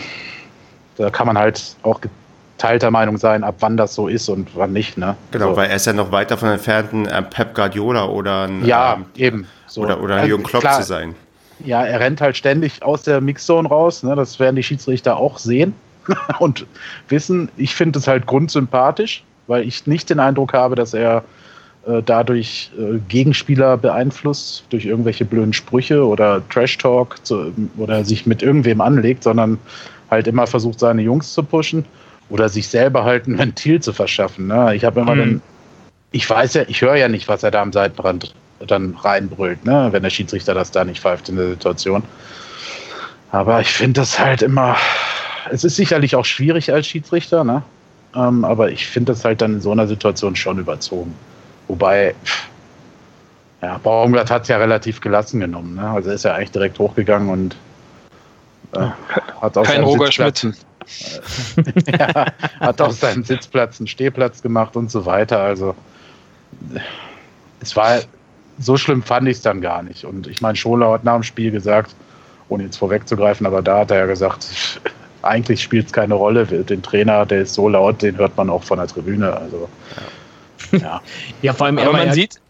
da 0.96 1.11
kann 1.11 1.26
man 1.26 1.38
halt 1.38 1.76
auch 1.83 2.00
geteilter 2.00 2.90
Meinung 2.90 3.18
sein, 3.18 3.44
ab 3.44 3.57
wann 3.61 3.76
das 3.76 3.94
so 3.94 4.09
ist 4.09 4.28
und 4.28 4.48
wann 4.55 4.72
nicht. 4.72 4.96
Ne? 4.96 5.16
Genau, 5.31 5.50
so. 5.50 5.57
weil 5.57 5.70
er 5.70 5.76
ist 5.76 5.87
ja 5.87 5.92
noch 5.92 6.12
weit 6.12 6.31
davon 6.31 6.50
entfernt, 6.50 6.92
ein 6.92 7.07
äh, 7.07 7.22
Pep 7.22 7.55
Guardiola 7.55 8.07
oder 8.07 8.44
ein, 8.44 8.64
Ja, 8.64 8.94
ähm, 8.94 9.05
eben. 9.16 9.46
So. 9.66 9.83
oder, 9.83 10.00
oder 10.00 10.14
ein 10.14 10.20
Also, 10.20 10.28
Jürgen 10.28 10.44
Klopp 10.44 10.62
klar, 10.62 10.81
zu 10.81 10.87
sein. 10.87 11.14
Ja, 11.64 11.85
er 11.85 12.00
rennt 12.00 12.20
halt 12.20 12.37
ständig 12.37 12.83
aus 12.83 13.02
der 13.02 13.20
Mixzone 13.20 13.68
raus. 13.68 14.02
Ne? 14.02 14.14
Das 14.16 14.38
werden 14.38 14.57
die 14.57 14.62
Schiedsrichter 14.62 15.16
auch 15.16 15.38
sehen 15.38 15.74
und 16.38 16.66
wissen. 17.09 17.48
Ich 17.57 17.74
finde 17.74 17.98
es 17.98 18.07
halt 18.07 18.26
grundsympathisch, 18.26 19.24
weil 19.46 19.66
ich 19.66 19.87
nicht 19.87 20.11
den 20.11 20.20
Eindruck 20.20 20.52
habe, 20.52 20.74
dass 20.74 20.94
er 20.94 21.24
äh, 21.87 22.00
dadurch 22.05 22.70
äh, 22.78 22.98
Gegenspieler 23.09 23.76
beeinflusst 23.76 24.64
durch 24.70 24.85
irgendwelche 24.85 25.24
blöden 25.24 25.52
Sprüche 25.52 26.07
oder 26.07 26.40
Trash-Talk 26.48 27.24
zu- 27.26 27.52
oder 27.76 28.05
sich 28.05 28.24
mit 28.24 28.42
irgendwem 28.42 28.81
anlegt, 28.81 29.24
sondern 29.24 29.59
halt 30.12 30.29
immer 30.29 30.46
versucht, 30.46 30.79
seine 30.79 31.03
Jungs 31.03 31.33
zu 31.33 31.42
pushen 31.42 31.85
oder 32.29 32.48
sich 32.48 32.68
selber 32.68 33.05
halt 33.05 33.27
ein 33.27 33.38
Ventil 33.38 33.81
zu 33.81 33.92
verschaffen. 33.92 34.46
Ne? 34.46 34.75
Ich 34.77 34.85
habe 34.85 35.01
immer 35.01 35.14
Mhm. 35.14 35.18
den, 35.18 35.42
ich 36.12 36.29
weiß 36.29 36.55
ja, 36.55 36.62
ich 36.68 36.81
höre 36.83 36.96
ja 36.96 37.09
nicht, 37.09 37.27
was 37.29 37.42
er 37.42 37.51
da 37.51 37.62
am 37.62 37.72
Seitenrand 37.72 38.35
dann 38.66 38.94
reinbrüllt, 38.94 39.64
ne? 39.64 39.88
wenn 39.90 40.03
der 40.03 40.11
Schiedsrichter 40.11 40.55
das 40.55 40.70
da 40.70 40.85
nicht 40.85 41.01
pfeift 41.01 41.29
in 41.29 41.37
der 41.37 41.48
Situation. 41.48 42.05
Aber 43.33 43.61
ich 43.61 43.72
finde 43.72 44.03
das 44.03 44.18
halt 44.18 44.42
immer, 44.42 44.77
es 45.51 45.64
ist 45.64 45.77
sicherlich 45.77 46.14
auch 46.14 46.27
schwierig 46.27 46.72
als 46.72 46.87
Schiedsrichter, 46.87 47.42
ne? 47.44 47.62
ähm, 48.14 48.44
aber 48.44 48.70
ich 48.70 48.87
finde 48.87 49.12
das 49.12 49.25
halt 49.25 49.40
dann 49.40 49.55
in 49.55 49.61
so 49.61 49.72
einer 49.72 49.87
Situation 49.87 50.37
schon 50.37 50.59
überzogen. 50.59 51.14
Wobei, 51.68 52.14
ja, 53.62 53.79
Baumgart 53.79 54.31
hat 54.31 54.42
es 54.42 54.48
ja 54.48 54.59
relativ 54.59 55.01
gelassen 55.01 55.40
genommen. 55.40 55.77
Ne? 55.77 55.88
Also 55.88 56.11
er 56.11 56.14
ist 56.16 56.25
ja 56.25 56.35
eigentlich 56.35 56.51
direkt 56.53 56.79
hochgegangen 56.79 57.31
und 57.31 57.57
hat 58.72 59.56
aus 59.56 59.66
Kein 59.66 59.76
seinem 59.76 59.85
Roger 59.85 60.06
Sitzplatz- 60.06 60.66
ja, 61.98 62.26
hat 62.61 62.80
aus 62.80 63.00
seinem 63.00 63.24
Sitzplatz 63.24 63.78
einen 63.80 63.87
Stehplatz 63.87 64.42
gemacht 64.42 64.76
und 64.76 64.90
so 64.90 65.06
weiter. 65.06 65.40
Also 65.40 65.74
es 67.61 67.76
war 67.76 68.00
so 68.58 68.76
schlimm 68.76 69.02
fand 69.02 69.28
ich 69.28 69.37
es 69.37 69.42
dann 69.42 69.61
gar 69.61 69.82
nicht. 69.82 70.04
Und 70.04 70.26
ich 70.26 70.40
meine, 70.40 70.56
Scholer 70.56 70.92
hat 70.92 71.04
nach 71.04 71.14
dem 71.14 71.22
Spiel 71.22 71.50
gesagt, 71.50 71.94
ohne 72.48 72.64
jetzt 72.64 72.76
vorwegzugreifen, 72.76 73.46
aber 73.46 73.62
da 73.62 73.80
hat 73.80 73.90
er 73.90 73.98
ja 73.98 74.06
gesagt, 74.06 74.46
eigentlich 75.22 75.62
spielt 75.62 75.87
es 75.87 75.92
keine 75.92 76.14
Rolle. 76.14 76.46
Den 76.46 76.82
Trainer, 76.82 77.24
der 77.26 77.42
ist 77.42 77.54
so 77.54 77.68
laut, 77.68 78.02
den 78.02 78.16
hört 78.16 78.37
man 78.37 78.50
auch 78.50 78.62
von 78.62 78.78
der 78.78 78.88
Tribüne. 78.88 79.32
Also 79.32 79.68
ja. 80.72 81.00
Ja, 81.42 81.52
vor 81.52 81.66
allem, 81.66 81.78
er 81.78 81.88
Aber 81.88 81.98
man 81.98 82.08
ja, 82.08 82.12
sieht, 82.14 82.40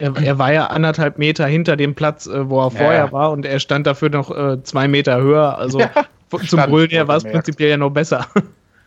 er, 0.00 0.16
er 0.16 0.38
war 0.38 0.52
ja 0.52 0.66
anderthalb 0.66 1.18
Meter 1.18 1.46
hinter 1.46 1.76
dem 1.76 1.94
Platz, 1.94 2.26
äh, 2.26 2.48
wo 2.50 2.60
er 2.60 2.70
vorher 2.70 3.06
Ja. 3.06 3.12
war 3.12 3.30
und 3.30 3.46
er 3.46 3.60
stand 3.60 3.86
dafür 3.86 4.10
noch 4.10 4.30
äh, 4.36 4.62
zwei 4.62 4.88
Meter 4.88 5.20
höher. 5.20 5.58
Also 5.58 5.80
Ja, 5.80 5.90
zum 6.30 6.40
stand, 6.40 6.70
Brüllen 6.72 6.90
her 6.90 7.06
war 7.08 7.16
es 7.16 7.24
prinzipiell 7.24 7.70
ja 7.70 7.76
noch 7.76 7.90
besser. 7.90 8.26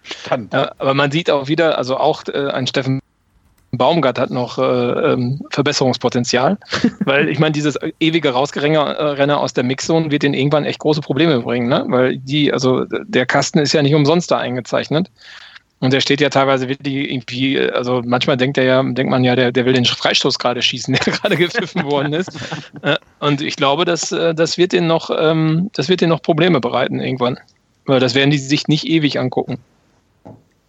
stand. 0.04 0.54
Ja, 0.54 0.72
aber 0.78 0.94
man 0.94 1.12
sieht 1.12 1.30
auch 1.30 1.48
wieder, 1.48 1.78
also 1.78 1.98
auch 1.98 2.24
äh, 2.28 2.48
ein 2.50 2.68
Steffen 2.68 3.00
Baumgart 3.76 4.20
hat 4.20 4.30
noch 4.30 4.60
äh, 4.60 4.62
ähm, 4.62 5.42
Verbesserungspotenzial, 5.50 6.58
weil 7.06 7.28
ich 7.28 7.40
meine, 7.40 7.54
dieses 7.54 7.78
ewige 8.00 8.30
Rausgerenner 8.30 9.18
äh, 9.20 9.32
aus 9.32 9.54
der 9.54 9.64
Mixzone 9.64 10.12
wird 10.12 10.24
ihn 10.24 10.36
irgendwann 10.36 10.64
echt 10.66 10.80
große 10.80 11.02
Probleme 11.02 11.40
bringen, 11.40 11.70
ne? 11.70 11.84
weil 11.88 12.18
die, 12.18 12.54
also 12.54 12.86
der 12.86 13.26
Kasten 13.26 13.60
ist 13.60 13.74
ja 13.74 13.82
nicht 13.82 13.96
umsonst 13.96 14.30
da 14.30 14.38
eingezeichnet. 14.38 15.10
Und 15.84 15.92
der 15.92 16.00
steht 16.00 16.22
ja 16.22 16.30
teilweise 16.30 16.70
wirklich 16.70 17.12
irgendwie, 17.12 17.60
also 17.60 18.02
manchmal 18.06 18.38
denkt 18.38 18.58
er 18.58 18.64
ja, 18.64 18.82
denkt 18.82 19.12
man 19.12 19.26
ja, 19.26 19.36
der, 19.36 19.52
der 19.52 19.66
will 19.66 19.74
den 19.74 19.84
Freistoß 19.84 20.40
gerade 20.40 20.62
schießen, 20.62 20.94
der 21.06 21.14
gerade 21.14 21.36
gepfiffen 21.36 21.84
worden 21.84 22.14
ist. 22.14 22.32
Äh, 22.82 22.98
Und 23.20 23.42
ich 23.42 23.58
glaube, 23.58 23.84
dass, 23.84 24.12
äh, 24.12 24.34
das 24.34 24.58
wird 24.58 24.72
den 24.72 24.88
noch, 24.88 25.10
ähm, 25.18 25.70
das 25.74 25.90
wird 25.90 26.00
den 26.02 26.10
noch 26.10 26.22
Probleme 26.22 26.62
bereiten 26.62 27.02
irgendwann. 27.02 27.38
Weil 27.86 28.00
das 28.00 28.16
werden 28.16 28.32
die 28.32 28.38
sich 28.38 28.68
nicht 28.68 28.86
ewig 28.86 29.20
angucken. 29.20 29.58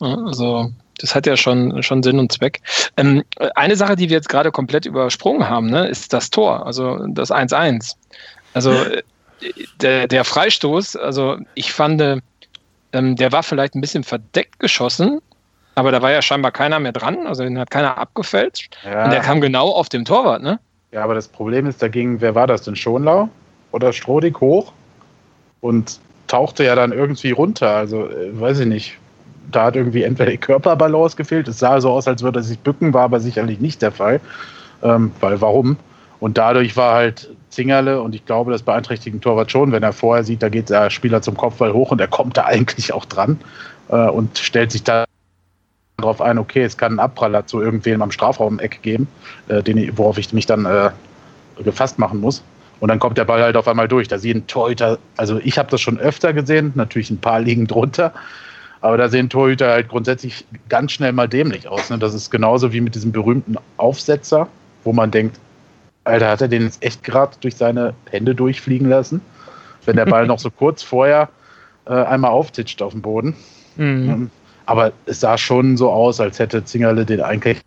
Also, 0.00 0.72
das 0.98 1.14
hat 1.14 1.26
ja 1.26 1.36
schon, 1.36 1.82
schon 1.84 2.02
Sinn 2.02 2.18
und 2.18 2.32
Zweck. 2.32 2.60
Ähm, 2.96 3.22
eine 3.54 3.76
Sache, 3.76 3.94
die 3.94 4.08
wir 4.08 4.16
jetzt 4.16 4.28
gerade 4.28 4.50
komplett 4.50 4.84
übersprungen 4.84 5.48
haben, 5.48 5.70
ne, 5.70 5.86
ist 5.86 6.12
das 6.12 6.30
Tor, 6.30 6.66
also 6.66 7.06
das 7.08 7.30
1-1. 7.30 7.94
Also 8.52 8.72
äh, 8.72 9.02
der, 9.80 10.08
der 10.08 10.24
Freistoß, 10.24 10.96
also 10.96 11.38
ich 11.54 11.72
fand, 11.72 12.00
ähm, 12.94 13.16
der 13.16 13.32
war 13.32 13.42
vielleicht 13.42 13.74
ein 13.74 13.80
bisschen 13.80 14.04
verdeckt 14.04 14.58
geschossen, 14.60 15.20
aber 15.74 15.92
da 15.92 16.02
war 16.02 16.12
ja 16.12 16.22
scheinbar 16.22 16.52
keiner 16.52 16.80
mehr 16.80 16.92
dran, 16.92 17.26
also 17.26 17.42
den 17.44 17.58
hat 17.58 17.70
keiner 17.70 17.98
abgefälscht. 17.98 18.76
Und 19.02 19.10
der 19.12 19.20
Ja, 19.20 19.22
kam 19.22 19.40
genau 19.40 19.70
auf 19.70 19.88
dem 19.88 20.04
Torwart, 20.04 20.42
ne? 20.42 20.60
ja, 20.92 21.02
aber 21.04 21.14
das 21.14 21.28
Problem 21.28 21.66
ist, 21.66 21.82
dagegen, 21.82 22.20
wer 22.20 22.34
war 22.34 22.46
das 22.46 22.62
denn? 22.62 22.76
Schonlau 22.76 23.28
oder 23.72 23.92
Strodig 23.92 24.40
hoch 24.40 24.72
und 25.60 26.00
tauchte 26.26 26.64
ja 26.64 26.74
dann 26.74 26.92
irgendwie 26.92 27.32
runter. 27.32 27.70
Also, 27.76 28.08
äh, 28.08 28.38
weiß 28.38 28.60
ich 28.60 28.66
nicht. 28.66 28.98
Da 29.50 29.64
hat 29.66 29.76
irgendwie 29.76 30.02
entweder 30.04 30.30
die 30.30 30.38
Körperbalance 30.38 31.16
gefehlt. 31.16 31.48
Es 31.48 31.58
sah 31.58 31.80
so 31.80 31.90
aus, 31.90 32.08
als 32.08 32.22
würde 32.22 32.40
er 32.40 32.42
sich 32.42 32.58
bücken, 32.60 32.94
war 32.94 33.02
aber 33.04 33.20
sicherlich 33.20 33.60
nicht 33.60 33.82
der 33.82 33.92
Fall. 33.92 34.20
Ähm, 34.82 35.12
weil 35.20 35.40
warum? 35.40 35.78
Und 36.20 36.38
dadurch 36.38 36.76
war 36.76 36.94
halt 36.94 37.30
Zingerle, 37.54 38.00
und 38.02 38.14
ich 38.14 38.24
glaube, 38.26 38.52
das 38.52 38.62
beeinträchtigt 38.62 39.14
den 39.14 39.20
Torwart 39.20 39.50
schon, 39.50 39.72
wenn 39.72 39.82
er 39.82 39.92
vorher 39.92 40.24
sieht, 40.24 40.42
da 40.42 40.48
geht 40.48 40.70
der 40.70 40.90
Spieler 40.90 41.22
zum 41.22 41.36
Kopfball 41.36 41.72
hoch 41.72 41.90
und 41.90 42.00
er 42.00 42.08
kommt 42.08 42.36
da 42.36 42.44
eigentlich 42.46 42.92
auch 42.92 43.04
dran 43.04 43.38
äh, 43.88 44.08
und 44.08 44.38
stellt 44.38 44.72
sich 44.72 44.82
da 44.82 45.04
darauf 45.96 46.20
ein, 46.20 46.38
okay, 46.38 46.64
es 46.64 46.76
kann 46.76 46.92
einen 46.92 47.00
Abpraller 47.00 47.46
zu 47.46 47.60
irgendwem 47.60 48.02
am 48.02 48.10
Strafraum-Eck 48.10 48.82
geben, 48.82 49.08
äh, 49.48 49.62
den, 49.62 49.96
worauf 49.96 50.18
ich 50.18 50.32
mich 50.32 50.46
dann 50.46 50.66
äh, 50.66 50.90
gefasst 51.62 51.98
machen 51.98 52.20
muss. 52.20 52.42
Und 52.80 52.88
dann 52.88 52.98
kommt 52.98 53.16
der 53.16 53.24
Ball 53.24 53.42
halt 53.42 53.56
auf 53.56 53.68
einmal 53.68 53.88
durch. 53.88 54.08
Da 54.08 54.18
sehen 54.18 54.46
Torhüter, 54.46 54.98
also 55.16 55.40
ich 55.42 55.56
habe 55.58 55.70
das 55.70 55.80
schon 55.80 55.98
öfter 55.98 56.32
gesehen, 56.32 56.72
natürlich 56.74 57.10
ein 57.10 57.18
paar 57.18 57.40
liegen 57.40 57.66
drunter, 57.66 58.12
aber 58.80 58.98
da 58.98 59.08
sehen 59.08 59.30
Torhüter 59.30 59.70
halt 59.70 59.88
grundsätzlich 59.88 60.44
ganz 60.68 60.92
schnell 60.92 61.12
mal 61.12 61.28
dämlich 61.28 61.68
aus. 61.68 61.88
Ne? 61.88 61.98
Das 61.98 62.12
ist 62.12 62.30
genauso 62.30 62.72
wie 62.72 62.80
mit 62.80 62.94
diesem 62.94 63.12
berühmten 63.12 63.56
Aufsetzer, 63.76 64.48
wo 64.82 64.92
man 64.92 65.10
denkt, 65.10 65.38
Alter, 66.04 66.28
hat 66.28 66.42
er 66.42 66.48
den 66.48 66.62
jetzt 66.62 66.82
echt 66.82 67.02
gerade 67.02 67.36
durch 67.40 67.56
seine 67.56 67.94
Hände 68.10 68.34
durchfliegen 68.34 68.88
lassen? 68.88 69.20
Wenn 69.84 69.96
der 69.96 70.06
Ball 70.06 70.26
noch 70.28 70.38
so 70.38 70.50
kurz 70.50 70.82
vorher 70.82 71.28
äh, 71.86 71.92
einmal 71.92 72.30
auftitscht 72.30 72.80
auf 72.82 72.92
dem 72.92 73.02
Boden. 73.02 73.34
Mhm. 73.76 74.08
Ähm, 74.10 74.30
Aber 74.66 74.92
es 75.06 75.20
sah 75.20 75.36
schon 75.38 75.76
so 75.76 75.90
aus, 75.90 76.20
als 76.20 76.38
hätte 76.38 76.64
Zingerle 76.64 77.04
den 77.04 77.20
eigentlich 77.20 77.58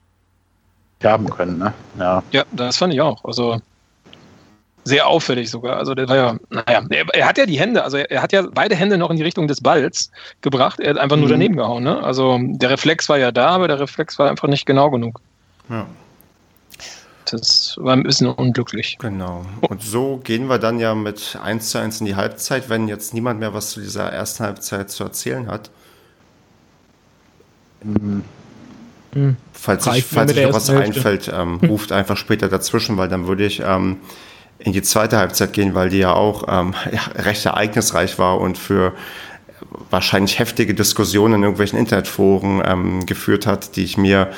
haben 1.04 1.30
können. 1.30 1.60
Ne? 1.60 1.74
Ja. 2.00 2.24
Ja, 2.32 2.44
das 2.52 2.78
fand 2.78 2.94
ich 2.94 3.02
auch. 3.02 3.24
Also 3.24 3.60
sehr 4.84 5.06
auffällig 5.06 5.50
sogar. 5.52 5.78
Also 5.78 5.94
der 5.94 6.08
war 6.08 6.16
ja, 6.16 6.38
naja, 6.50 6.82
er, 6.90 7.06
er 7.14 7.28
hat 7.28 7.38
ja 7.38 7.46
die 7.46 7.60
Hände, 7.60 7.84
also 7.84 7.98
er, 7.98 8.10
er 8.10 8.22
hat 8.22 8.32
ja 8.32 8.44
beide 8.52 8.74
Hände 8.76 8.98
noch 8.98 9.12
in 9.12 9.18
die 9.18 9.24
Richtung 9.24 9.48
des 9.48 9.62
Balls 9.62 10.12
gebracht. 10.42 10.80
Er 10.80 10.92
hat 10.92 10.98
einfach 10.98 11.18
nur 11.18 11.26
Mhm. 11.26 11.32
daneben 11.32 11.56
gehauen. 11.58 11.84
Ne? 11.84 12.02
Also 12.02 12.40
der 12.42 12.70
Reflex 12.70 13.10
war 13.10 13.18
ja 13.18 13.32
da, 13.32 13.50
aber 13.50 13.68
der 13.68 13.80
Reflex 13.80 14.18
war 14.18 14.30
einfach 14.30 14.48
nicht 14.48 14.66
genau 14.66 14.90
genug. 14.90 15.20
Ja, 15.70 15.86
Das 17.32 17.76
war 17.78 17.94
ein 17.94 18.04
bisschen 18.04 18.28
unglücklich. 18.28 18.98
genau. 19.00 19.46
Und 19.62 19.82
so 19.82 20.18
gehen 20.24 20.48
wir 20.48 20.60
dann 20.60 20.80
ja 20.80 20.96
mit 20.96 21.38
1 21.42 21.70
zu 21.70 21.80
1 21.80 22.00
in 22.00 22.06
die 22.06 22.16
Halbzeit, 22.16 22.70
wenn 22.70 22.88
jetzt 22.88 23.14
niemand 23.14 23.40
mehr 23.40 23.54
was 23.54 23.72
zu 23.72 23.82
dieser 23.82 24.12
ersten 24.12 24.44
Halbzeit 24.46 24.90
zu 24.90 25.04
erzählen 25.04 25.48
hat. 25.48 25.70
Mhm. 27.84 28.24
Falls 29.54 29.88
euch 29.88 30.16
was 30.16 30.70
einfällt, 30.70 31.32
ähm, 31.34 31.60
ruft 31.68 31.92
einfach 31.92 32.18
später 32.18 32.50
dazwischen, 32.50 32.98
weil 32.98 33.08
dann 33.08 33.28
würde 33.28 33.46
ich 33.46 33.62
ähm, 33.62 33.98
in 34.60 34.74
die 34.74 34.82
zweite 34.82 35.18
Halbzeit 35.18 35.54
gehen, 35.54 35.76
weil 35.76 35.90
die 35.90 36.00
ja 36.00 36.14
auch 36.14 36.46
ähm, 36.48 36.74
ja, 36.92 37.02
recht 37.22 37.46
ereignisreich 37.46 38.20
war 38.20 38.40
und 38.40 38.58
für 38.58 38.94
wahrscheinlich 39.90 40.40
heftige 40.40 40.74
Diskussionen 40.74 41.36
in 41.36 41.44
irgendwelchen 41.44 41.80
Internetforen 41.80 42.62
ähm, 42.66 43.06
geführt 43.06 43.48
hat, 43.48 43.76
die 43.76 43.84
ich 43.84 43.98
mir 43.98 44.32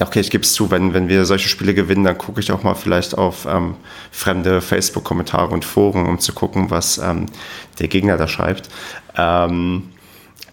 okay, 0.00 0.20
ich 0.20 0.30
gebe 0.30 0.42
es 0.42 0.52
zu, 0.52 0.70
wenn, 0.70 0.94
wenn 0.94 1.08
wir 1.08 1.24
solche 1.24 1.48
Spiele 1.48 1.74
gewinnen, 1.74 2.04
dann 2.04 2.18
gucke 2.18 2.40
ich 2.40 2.50
auch 2.52 2.62
mal 2.62 2.74
vielleicht 2.74 3.16
auf 3.16 3.46
ähm, 3.46 3.76
fremde 4.10 4.60
Facebook-Kommentare 4.60 5.52
und 5.52 5.64
Foren, 5.64 6.06
um 6.06 6.18
zu 6.18 6.32
gucken, 6.32 6.70
was 6.70 6.98
ähm, 6.98 7.26
der 7.78 7.88
Gegner 7.88 8.16
da 8.16 8.26
schreibt. 8.26 8.68
Ähm, 9.16 9.90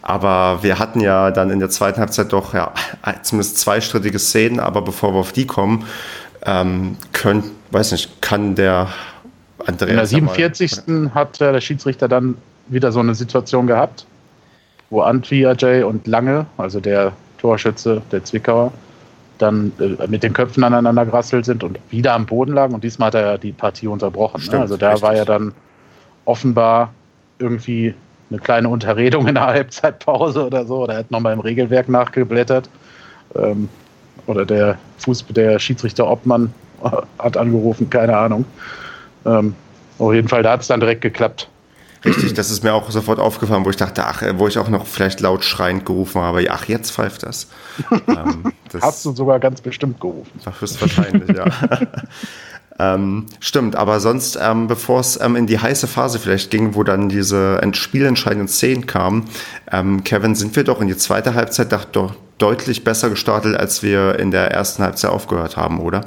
aber 0.04 0.64
wir 0.64 0.80
hatten 0.80 1.00
ja 1.00 1.32
dann 1.32 1.50
in 1.50 1.60
der 1.60 1.70
zweiten 1.70 2.00
Halbzeit 2.00 2.34
doch 2.34 2.54
ja, 2.54 2.74
zumindest 3.22 3.60
zwei 3.60 3.82
strittige 3.82 4.20
Szenen, 4.20 4.60
aber 4.60 4.82
bevor 4.82 5.14
wir 5.14 5.20
auf 5.20 5.32
die 5.32 5.46
kommen, 5.46 5.86
ähm, 6.44 6.98
können, 7.14 7.44
weiß 7.70 7.92
nicht, 7.92 8.22
kann 8.22 8.56
der 8.56 8.90
Andreas. 9.66 9.90
In 9.90 9.96
der 9.96 10.06
47. 10.08 10.88
Mal, 10.88 11.14
hat 11.14 11.40
äh, 11.40 11.52
der 11.52 11.62
Schiedsrichter 11.62 12.08
dann 12.08 12.36
wieder 12.68 12.92
so 12.92 13.00
eine 13.00 13.14
Situation 13.14 13.68
gehabt, 13.68 14.06
wo 14.90 15.02
Antwi 15.02 15.46
Ajay 15.46 15.84
und 15.84 16.08
Lange, 16.08 16.48
also 16.58 16.80
der 16.80 17.14
Torschütze 17.38 18.02
der 18.12 18.24
Zwickauer, 18.24 18.72
dann 19.42 19.72
äh, 19.80 20.08
mit 20.08 20.24
den 20.24 20.34
Köpfen 20.34 20.64
aneinander 20.64 21.06
gerasselt 21.06 21.46
sind 21.46 21.64
und 21.64 21.80
wieder 21.90 22.14
am 22.14 22.26
Boden 22.26 22.54
lagen. 22.54 22.74
Und 22.74 22.84
diesmal 22.84 23.08
hat 23.08 23.16
er 23.16 23.22
ja 23.22 23.38
die 23.38 23.52
Partie 23.52 23.88
unterbrochen. 23.88 24.38
Ne? 24.38 24.44
Stimmt, 24.44 24.56
ne? 24.56 24.62
Also 24.62 24.78
da 24.78 24.90
richtig. 24.90 25.04
war 25.04 25.16
ja 25.16 25.26
dann 25.26 25.54
offenbar 26.26 26.94
irgendwie 27.40 27.94
eine 28.30 28.40
kleine 28.40 28.70
Unterredung 28.70 29.28
in 29.28 29.36
der 29.36 29.46
Halbzeitpause 29.48 30.46
oder 30.46 30.66
so. 30.66 30.84
Oder 30.84 30.94
er 30.94 31.00
hat 31.00 31.12
nochmal 31.12 31.34
im 31.34 31.40
Regelwerk 31.40 31.90
nachgeblättert. 31.90 32.70
Ähm, 33.36 33.70
oder 34.28 34.46
der 34.46 34.78
Fuß, 35.00 35.26
der 35.30 35.60
Schiedsrichter 35.60 36.10
Obmann 36.10 36.54
hat 37.20 37.38
angerufen, 37.38 37.90
keine 37.90 38.16
Ahnung. 38.16 38.46
Ähm, 39.26 39.56
auf 40.00 40.14
jeden 40.14 40.28
Fall, 40.28 40.44
da 40.44 40.54
hat 40.54 40.62
es 40.62 40.68
dann 40.68 40.80
direkt 40.80 41.02
geklappt. 41.02 41.48
Richtig, 42.04 42.34
das 42.34 42.50
ist 42.50 42.64
mir 42.64 42.74
auch 42.74 42.90
sofort 42.90 43.20
aufgefallen, 43.20 43.64
wo 43.64 43.70
ich 43.70 43.76
dachte, 43.76 44.06
ach, 44.06 44.24
wo 44.36 44.48
ich 44.48 44.58
auch 44.58 44.70
noch 44.70 44.88
vielleicht 44.88 45.20
laut 45.20 45.44
schreiend 45.44 45.86
gerufen 45.86 46.20
habe, 46.22 46.44
ach, 46.50 46.66
jetzt 46.66 46.92
pfeift 46.92 47.24
das. 47.24 47.48
ähm, 48.08 48.54
das 48.72 48.82
Hast 48.82 49.06
du 49.06 49.12
sogar 49.12 49.40
ganz 49.40 49.62
bestimmt 49.62 50.02
gerufen. 50.02 50.32
Höchstwahrscheinlich, 50.60 51.38
ja. 51.38 51.46
ähm, 52.80 53.28
stimmt, 53.40 53.76
aber 53.76 54.00
sonst, 54.00 54.38
ähm, 54.42 54.66
bevor 54.66 55.00
es 55.00 55.22
ähm, 55.22 55.36
in 55.36 55.46
die 55.46 55.60
heiße 55.60 55.88
Phase 55.88 56.18
vielleicht 56.18 56.50
ging, 56.50 56.74
wo 56.74 56.84
dann 56.84 57.08
diese 57.08 57.62
spielentscheidenden 57.74 58.48
Szenen 58.48 58.88
kamen, 58.88 59.30
ähm, 59.72 60.04
Kevin, 60.04 60.34
sind 60.34 60.56
wir 60.56 60.64
doch 60.64 60.82
in 60.82 60.88
die 60.88 60.98
zweite 60.98 61.36
Halbzeit 61.36 61.72
doch 61.72 62.16
deutlich 62.40 62.84
besser 62.84 63.12
gestartet, 63.12 63.56
als 63.56 63.84
wir 63.84 64.18
in 64.18 64.32
der 64.32 64.50
ersten 64.50 64.82
Halbzeit 64.82 65.12
aufgehört 65.12 65.56
haben, 65.56 65.80
oder? 65.80 66.02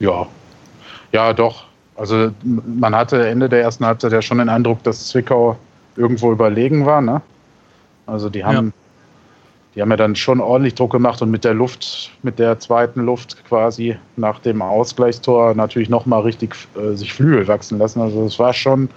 Ja, 0.00 0.26
ja, 1.12 1.32
doch. 1.32 1.66
Also 1.96 2.30
man 2.42 2.94
hatte 2.94 3.26
Ende 3.26 3.48
der 3.48 3.62
ersten 3.62 3.86
Halbzeit 3.86 4.12
ja 4.12 4.22
schon 4.22 4.38
den 4.38 4.48
Eindruck, 4.48 4.82
dass 4.82 5.08
Zwickau 5.08 5.56
irgendwo 5.96 6.32
überlegen 6.32 6.86
war. 6.86 7.00
Ne? 7.00 7.22
Also 8.06 8.28
die 8.28 8.44
haben, 8.44 8.66
ja. 8.66 8.72
die 9.74 9.82
haben 9.82 9.90
ja 9.90 9.96
dann 9.96 10.16
schon 10.16 10.40
ordentlich 10.40 10.74
Druck 10.74 10.92
gemacht 10.92 11.22
und 11.22 11.30
mit 11.30 11.44
der 11.44 11.54
Luft, 11.54 12.10
mit 12.22 12.38
der 12.38 12.58
zweiten 12.58 13.02
Luft 13.02 13.44
quasi 13.46 13.96
nach 14.16 14.40
dem 14.40 14.60
Ausgleichstor 14.60 15.54
natürlich 15.54 15.88
nochmal 15.88 16.22
richtig 16.22 16.56
äh, 16.76 16.94
sich 16.94 17.14
Flügel 17.14 17.46
wachsen 17.46 17.78
lassen. 17.78 18.00
Also 18.00 18.24
es 18.24 18.38
war 18.38 18.52
schon 18.52 18.88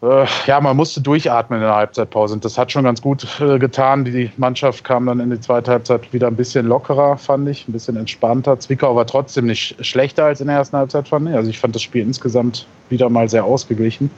ja, 0.00 0.60
man 0.60 0.76
musste 0.76 1.00
durchatmen 1.00 1.58
in 1.58 1.64
der 1.66 1.74
Halbzeitpause. 1.74 2.34
Und 2.34 2.44
das 2.44 2.56
hat 2.56 2.70
schon 2.70 2.84
ganz 2.84 3.02
gut 3.02 3.26
äh, 3.40 3.58
getan. 3.58 4.04
Die 4.04 4.30
Mannschaft 4.36 4.84
kam 4.84 5.06
dann 5.06 5.18
in 5.18 5.30
die 5.30 5.40
zweite 5.40 5.72
Halbzeit 5.72 6.12
wieder 6.12 6.28
ein 6.28 6.36
bisschen 6.36 6.66
lockerer, 6.66 7.16
fand 7.16 7.48
ich, 7.48 7.66
ein 7.66 7.72
bisschen 7.72 7.96
entspannter. 7.96 8.60
Zwickau 8.60 8.94
war 8.94 9.06
trotzdem 9.06 9.46
nicht 9.46 9.84
schlechter 9.84 10.26
als 10.26 10.40
in 10.40 10.46
der 10.46 10.56
ersten 10.56 10.76
Halbzeit, 10.76 11.08
fand 11.08 11.28
ich. 11.28 11.34
Also 11.34 11.50
ich 11.50 11.58
fand 11.58 11.74
das 11.74 11.82
Spiel 11.82 12.02
insgesamt 12.02 12.66
wieder 12.90 13.10
mal 13.10 13.28
sehr 13.28 13.44
ausgeglichen. 13.44 14.10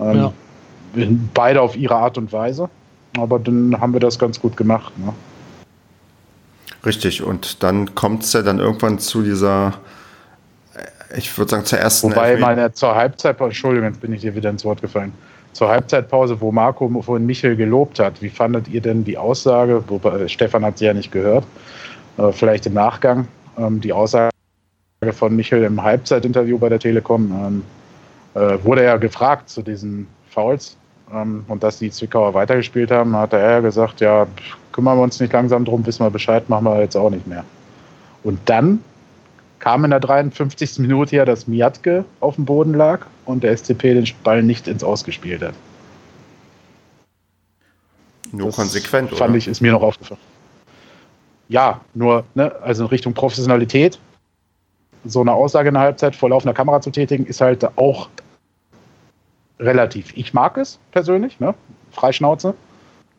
Ähm, 0.00 0.16
ja. 0.16 0.32
Beide 1.32 1.62
auf 1.62 1.76
ihre 1.76 1.94
Art 1.94 2.18
und 2.18 2.32
Weise. 2.32 2.68
Aber 3.16 3.38
dann 3.38 3.80
haben 3.80 3.92
wir 3.92 4.00
das 4.00 4.18
ganz 4.18 4.40
gut 4.40 4.56
gemacht. 4.56 4.92
Ne? 4.98 5.12
Richtig, 6.84 7.22
und 7.22 7.62
dann 7.62 7.94
kommt 7.94 8.24
es 8.24 8.32
ja 8.32 8.42
dann 8.42 8.58
irgendwann 8.58 8.98
zu 8.98 9.22
dieser 9.22 9.74
ich 11.16 11.36
würde 11.36 11.50
sagen, 11.50 11.64
zur 11.64 11.78
ersten. 11.78 12.10
Wobei 12.10 12.36
meine 12.36 12.72
zur 12.72 12.94
Halbzeitpause, 12.94 13.50
Entschuldigung, 13.50 13.88
jetzt 13.88 14.00
bin 14.00 14.12
ich 14.12 14.20
dir 14.20 14.34
wieder 14.34 14.50
ins 14.50 14.64
Wort 14.64 14.82
gefallen. 14.82 15.12
Zur 15.52 15.68
Halbzeitpause, 15.68 16.40
wo 16.40 16.52
Marco 16.52 16.88
vorhin 17.02 17.26
Michel 17.26 17.56
gelobt 17.56 17.98
hat, 17.98 18.20
wie 18.22 18.28
fandet 18.28 18.68
ihr 18.68 18.80
denn 18.80 19.04
die 19.04 19.16
Aussage, 19.16 19.82
wobei 19.88 20.28
Stefan 20.28 20.64
hat 20.64 20.78
sie 20.78 20.84
ja 20.84 20.94
nicht 20.94 21.10
gehört, 21.10 21.44
äh, 22.18 22.30
vielleicht 22.32 22.66
im 22.66 22.74
Nachgang, 22.74 23.26
ähm, 23.56 23.80
die 23.80 23.92
Aussage 23.92 24.30
von 25.12 25.34
Michel 25.34 25.64
im 25.64 25.82
Halbzeitinterview 25.82 26.58
bei 26.58 26.68
der 26.68 26.78
Telekom, 26.78 27.32
ähm, 27.32 27.64
äh, 28.34 28.62
wurde 28.62 28.82
er 28.82 28.98
gefragt 28.98 29.48
zu 29.48 29.62
diesen 29.62 30.06
Fouls 30.30 30.76
ähm, 31.12 31.44
und 31.48 31.62
dass 31.62 31.78
die 31.78 31.90
Zwickauer 31.90 32.34
weitergespielt 32.34 32.90
haben, 32.90 33.16
hat 33.16 33.32
er 33.32 33.50
ja 33.50 33.60
gesagt, 33.60 34.00
ja, 34.00 34.26
kümmern 34.72 34.98
wir 34.98 35.02
uns 35.02 35.18
nicht 35.18 35.32
langsam 35.32 35.64
drum, 35.64 35.84
wissen 35.86 36.04
wir 36.04 36.10
Bescheid, 36.10 36.48
machen 36.48 36.64
wir 36.66 36.80
jetzt 36.80 36.96
auch 36.96 37.10
nicht 37.10 37.26
mehr. 37.26 37.44
Und 38.22 38.38
dann 38.44 38.80
kam 39.58 39.84
in 39.84 39.90
der 39.90 40.00
53. 40.00 40.78
Minute 40.78 41.16
ja, 41.16 41.24
dass 41.24 41.46
Miatke 41.46 42.04
auf 42.20 42.36
dem 42.36 42.44
Boden 42.44 42.74
lag 42.74 43.06
und 43.24 43.42
der 43.42 43.56
SCP 43.56 43.94
den 43.94 44.08
Ball 44.22 44.42
nicht 44.42 44.68
ins 44.68 44.84
Ausgespielt 44.84 45.42
hat. 45.42 45.54
Nur 48.32 48.46
das 48.46 48.56
konsequent, 48.56 49.10
oder? 49.10 49.18
Fand 49.18 49.36
ich, 49.36 49.48
ist 49.48 49.60
mir 49.60 49.72
noch 49.72 49.82
aufgefallen. 49.82 50.20
Ja, 51.48 51.80
nur, 51.94 52.24
ne, 52.34 52.54
also 52.62 52.84
in 52.84 52.90
Richtung 52.90 53.14
Professionalität, 53.14 53.98
so 55.04 55.20
eine 55.20 55.32
Aussage 55.32 55.68
in 55.68 55.74
der 55.74 55.82
Halbzeit 55.82 56.14
vor 56.14 56.28
laufender 56.28 56.52
Kamera 56.52 56.80
zu 56.80 56.90
tätigen, 56.90 57.24
ist 57.24 57.40
halt 57.40 57.64
auch 57.78 58.08
relativ. 59.58 60.12
Ich 60.16 60.34
mag 60.34 60.56
es 60.58 60.78
persönlich, 60.92 61.40
ne? 61.40 61.54
Freischnauze. 61.90 62.54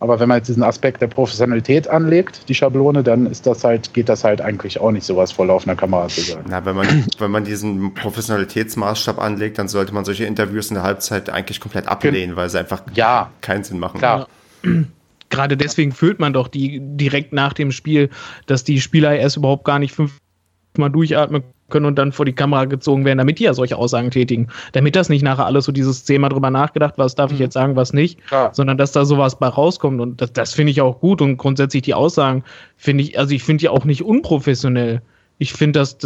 Aber 0.02 0.20
wenn 0.20 0.30
man 0.30 0.38
jetzt 0.38 0.48
diesen 0.48 0.64
Aspekt 0.64 1.02
der 1.02 1.08
Professionalität 1.08 1.90
anlegt, 1.90 2.48
die 2.48 2.56
Schablone, 2.56 3.04
dann 3.04 3.26
ist 3.26 3.46
das 3.46 3.66
halt, 3.66 3.94
geht 3.94 4.08
das 4.08 4.24
halt 4.24 4.40
eigentlich 4.40 4.80
auch 4.80 4.92
nicht, 4.92 5.06
sowas 5.06 5.34
vor 5.34 5.46
laufender 5.46 5.76
Kamera 5.76 6.08
zu 6.08 6.22
sagen. 6.22 6.46
Na, 6.50 6.64
wenn 6.64 6.76
man, 6.76 6.88
wenn 7.20 7.32
man 7.32 7.44
diesen 7.44 7.94
Professionalitätsmaßstab 7.94 9.20
anlegt, 9.20 9.58
dann 9.58 9.68
sollte 9.68 9.94
man 9.94 10.06
solche 10.06 10.26
Interviews 10.26 10.70
in 10.70 10.76
der 10.76 10.84
Halbzeit 10.84 11.30
eigentlich 11.30 11.60
komplett 11.60 11.88
ablehnen, 11.88 12.38
weil 12.38 12.50
sie 12.50 12.60
einfach 12.60 12.84
ja, 12.94 13.32
keinen 13.42 13.64
Sinn 13.64 13.80
machen. 13.80 13.98
Klar. 13.98 14.28
Gerade 15.30 15.58
deswegen 15.58 15.92
fühlt 15.92 16.20
man 16.20 16.34
doch 16.34 16.48
die 16.48 16.80
direkt 16.82 17.34
nach 17.34 17.54
dem 17.54 17.72
Spiel, 17.72 18.10
dass 18.48 18.64
die 18.64 18.82
Spieler 18.82 19.16
erst 19.16 19.38
überhaupt 19.38 19.64
gar 19.64 19.78
nicht 19.78 19.94
fünfmal 19.94 20.90
durchatmen 20.90 21.44
können 21.70 21.86
und 21.86 21.96
dann 21.96 22.12
vor 22.12 22.26
die 22.26 22.34
Kamera 22.34 22.66
gezogen 22.66 23.06
werden, 23.06 23.18
damit 23.18 23.40
die 23.40 23.44
ja 23.44 23.54
solche 23.54 23.78
Aussagen 23.78 24.12
tätigen. 24.12 24.48
Damit 24.74 24.96
das 24.96 25.10
nicht 25.10 25.22
nachher 25.22 25.46
alles 25.46 25.66
so 25.66 25.72
dieses 25.72 26.04
Thema 26.04 26.30
drüber 26.30 26.50
nachgedacht, 26.50 26.96
was 26.98 27.16
darf 27.16 27.32
ich 27.32 27.38
mhm. 27.38 27.44
jetzt 27.44 27.54
sagen, 27.54 27.76
was 27.76 27.94
nicht, 27.94 28.26
Klar. 28.28 28.54
sondern 28.54 28.78
dass 28.78 28.92
da 28.92 29.06
sowas 29.06 29.38
bei 29.38 29.48
rauskommt. 29.48 30.02
Und 30.02 30.22
das, 30.22 30.34
das 30.34 30.54
finde 30.54 30.72
ich 30.72 30.82
auch 30.82 31.00
gut. 31.00 31.22
Und 31.22 31.38
grundsätzlich 31.38 31.84
die 31.84 31.94
Aussagen 31.94 32.44
finde 32.78 33.04
ich, 33.04 33.18
also 33.18 33.34
ich 33.34 33.44
finde 33.44 33.62
die 33.62 33.70
auch 33.70 33.86
nicht 33.86 34.04
unprofessionell. 34.04 35.02
Ich 35.38 35.54
finde, 35.54 35.80
dass 35.80 35.98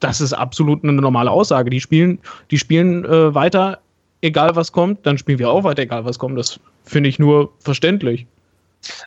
das 0.00 0.20
ist 0.20 0.32
absolut 0.32 0.82
eine 0.82 0.94
normale 0.94 1.30
Aussage. 1.30 1.70
Die 1.70 1.80
spielen, 1.80 2.18
die 2.50 2.58
spielen 2.58 3.04
äh, 3.04 3.34
weiter, 3.34 3.80
egal 4.22 4.56
was 4.56 4.72
kommt, 4.72 5.06
dann 5.06 5.18
spielen 5.18 5.38
wir 5.38 5.50
auch 5.50 5.64
weiter, 5.64 5.82
egal 5.82 6.04
was 6.04 6.18
kommt. 6.18 6.38
Das 6.38 6.58
finde 6.84 7.08
ich 7.08 7.18
nur 7.18 7.52
verständlich. 7.60 8.26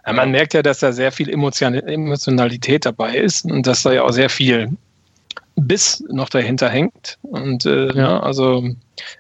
Man 0.05 0.31
merkt 0.31 0.53
ja, 0.53 0.61
dass 0.61 0.79
da 0.79 0.91
sehr 0.91 1.11
viel 1.11 1.29
Emotionalität 1.29 2.85
dabei 2.85 3.17
ist 3.17 3.45
und 3.45 3.65
dass 3.65 3.83
da 3.83 3.91
ja 3.91 4.03
auch 4.03 4.11
sehr 4.11 4.29
viel 4.29 4.69
Biss 5.55 6.03
noch 6.09 6.29
dahinter 6.29 6.69
hängt. 6.69 7.17
Und 7.21 7.65
äh, 7.65 7.87
ja. 7.87 7.93
Ne, 7.93 8.23
also 8.23 8.63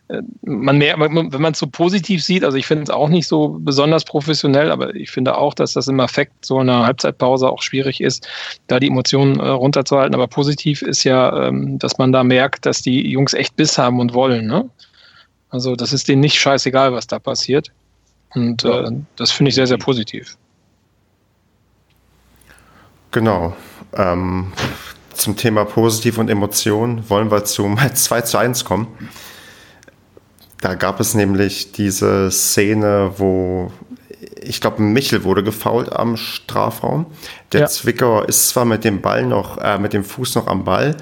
äh, 0.07 0.21
man 0.41 0.77
mehr, 0.77 0.99
wenn 0.99 1.29
man 1.29 1.53
es 1.53 1.59
so 1.59 1.67
positiv 1.67 2.23
sieht, 2.23 2.43
also 2.43 2.57
ich 2.57 2.65
finde 2.65 2.83
es 2.83 2.89
auch 2.89 3.09
nicht 3.09 3.27
so 3.27 3.57
besonders 3.59 4.03
professionell, 4.03 4.71
aber 4.71 4.95
ich 4.95 5.11
finde 5.11 5.37
auch, 5.37 5.53
dass 5.53 5.73
das 5.73 5.87
im 5.87 5.99
Effekt 5.99 6.45
so 6.45 6.59
eine 6.59 6.85
Halbzeitpause 6.85 7.49
auch 7.49 7.61
schwierig 7.61 8.01
ist, 8.01 8.27
da 8.67 8.79
die 8.79 8.87
Emotionen 8.87 9.39
äh, 9.39 9.47
runterzuhalten. 9.47 10.15
Aber 10.15 10.27
positiv 10.27 10.81
ist 10.81 11.03
ja, 11.03 11.47
ähm, 11.47 11.77
dass 11.79 11.97
man 11.97 12.11
da 12.11 12.23
merkt, 12.23 12.65
dass 12.65 12.81
die 12.81 13.09
Jungs 13.09 13.33
echt 13.33 13.55
Biss 13.55 13.77
haben 13.77 13.99
und 13.99 14.13
wollen. 14.13 14.47
Ne? 14.47 14.69
Also 15.49 15.75
das 15.75 15.93
ist 15.93 16.07
denen 16.07 16.21
nicht 16.21 16.39
scheißegal, 16.39 16.93
was 16.93 17.05
da 17.07 17.19
passiert. 17.19 17.71
Und 18.33 18.65
äh, 18.65 18.89
das 19.15 19.31
finde 19.31 19.49
ich 19.49 19.55
sehr, 19.55 19.67
sehr 19.67 19.77
positiv. 19.77 20.35
Genau. 23.11 23.55
Ähm, 23.95 24.51
zum 25.15 25.35
Thema 25.35 25.65
Positiv 25.65 26.17
und 26.17 26.29
Emotionen 26.29 27.09
wollen 27.09 27.31
wir 27.31 27.45
zum 27.45 27.77
2 27.93 28.21
zu 28.21 28.37
1 28.37 28.65
kommen. 28.65 28.87
Da 30.61 30.75
gab 30.75 30.99
es 30.99 31.13
nämlich 31.13 31.73
diese 31.73 32.31
Szene, 32.31 33.11
wo 33.17 33.71
ich 34.43 34.61
glaube, 34.61 34.81
Michel 34.81 35.23
wurde 35.23 35.43
gefault 35.43 35.91
am 35.91 36.17
Strafraum. 36.17 37.07
Der 37.51 37.61
ja. 37.61 37.67
Zwickauer 37.67 38.27
ist 38.27 38.49
zwar 38.49 38.65
mit 38.65 38.83
dem 38.83 39.01
Ball 39.01 39.25
noch, 39.25 39.57
äh, 39.57 39.77
mit 39.77 39.93
dem 39.93 40.03
Fuß 40.03 40.35
noch 40.35 40.47
am 40.47 40.63
Ball, 40.63 40.95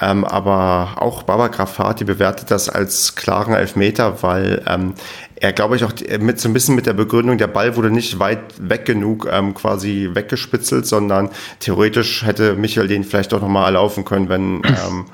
ähm, 0.00 0.24
aber 0.24 0.96
auch 0.96 1.22
Baba 1.22 1.48
Grafati 1.48 2.04
bewertet 2.04 2.50
das 2.50 2.68
als 2.68 3.14
klaren 3.14 3.54
Elfmeter, 3.54 4.22
weil 4.22 4.62
ähm, 4.66 4.94
er, 5.36 5.52
glaube 5.52 5.76
ich, 5.76 5.84
auch 5.84 5.92
mit 6.20 6.40
so 6.40 6.48
ein 6.48 6.52
bisschen 6.52 6.74
mit 6.74 6.86
der 6.86 6.92
Begründung, 6.92 7.38
der 7.38 7.46
Ball 7.46 7.76
wurde 7.76 7.90
nicht 7.90 8.18
weit 8.18 8.40
weg 8.58 8.84
genug 8.84 9.28
ähm, 9.30 9.54
quasi 9.54 10.10
weggespitzelt, 10.12 10.86
sondern 10.86 11.30
theoretisch 11.60 12.24
hätte 12.24 12.54
Michael 12.54 12.88
den 12.88 13.04
vielleicht 13.04 13.32
auch 13.34 13.40
nochmal 13.40 13.66
erlaufen 13.66 14.04
können, 14.04 14.28
wenn, 14.28 14.62
ähm, 14.64 15.06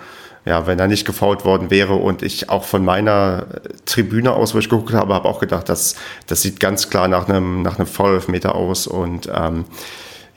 ja, 0.44 0.66
wenn 0.66 0.78
er 0.78 0.88
nicht 0.88 1.06
gefault 1.06 1.44
worden 1.44 1.70
wäre 1.70 1.94
und 1.94 2.22
ich 2.22 2.50
auch 2.50 2.64
von 2.64 2.84
meiner 2.84 3.46
Tribüne 3.86 4.32
aus, 4.32 4.54
wo 4.54 4.58
ich 4.58 4.68
geguckt 4.68 4.92
habe, 4.92 5.14
habe 5.14 5.28
auch 5.28 5.40
gedacht, 5.40 5.68
dass 5.68 5.96
das 6.26 6.42
sieht 6.42 6.60
ganz 6.60 6.90
klar 6.90 7.08
nach 7.08 7.28
einem 7.28 7.62
nach 7.62 7.78
einem 7.78 7.86
Foul-Elfmeter 7.86 8.54
aus 8.54 8.86
und 8.86 9.28
ähm, 9.34 9.64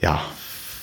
ja, 0.00 0.22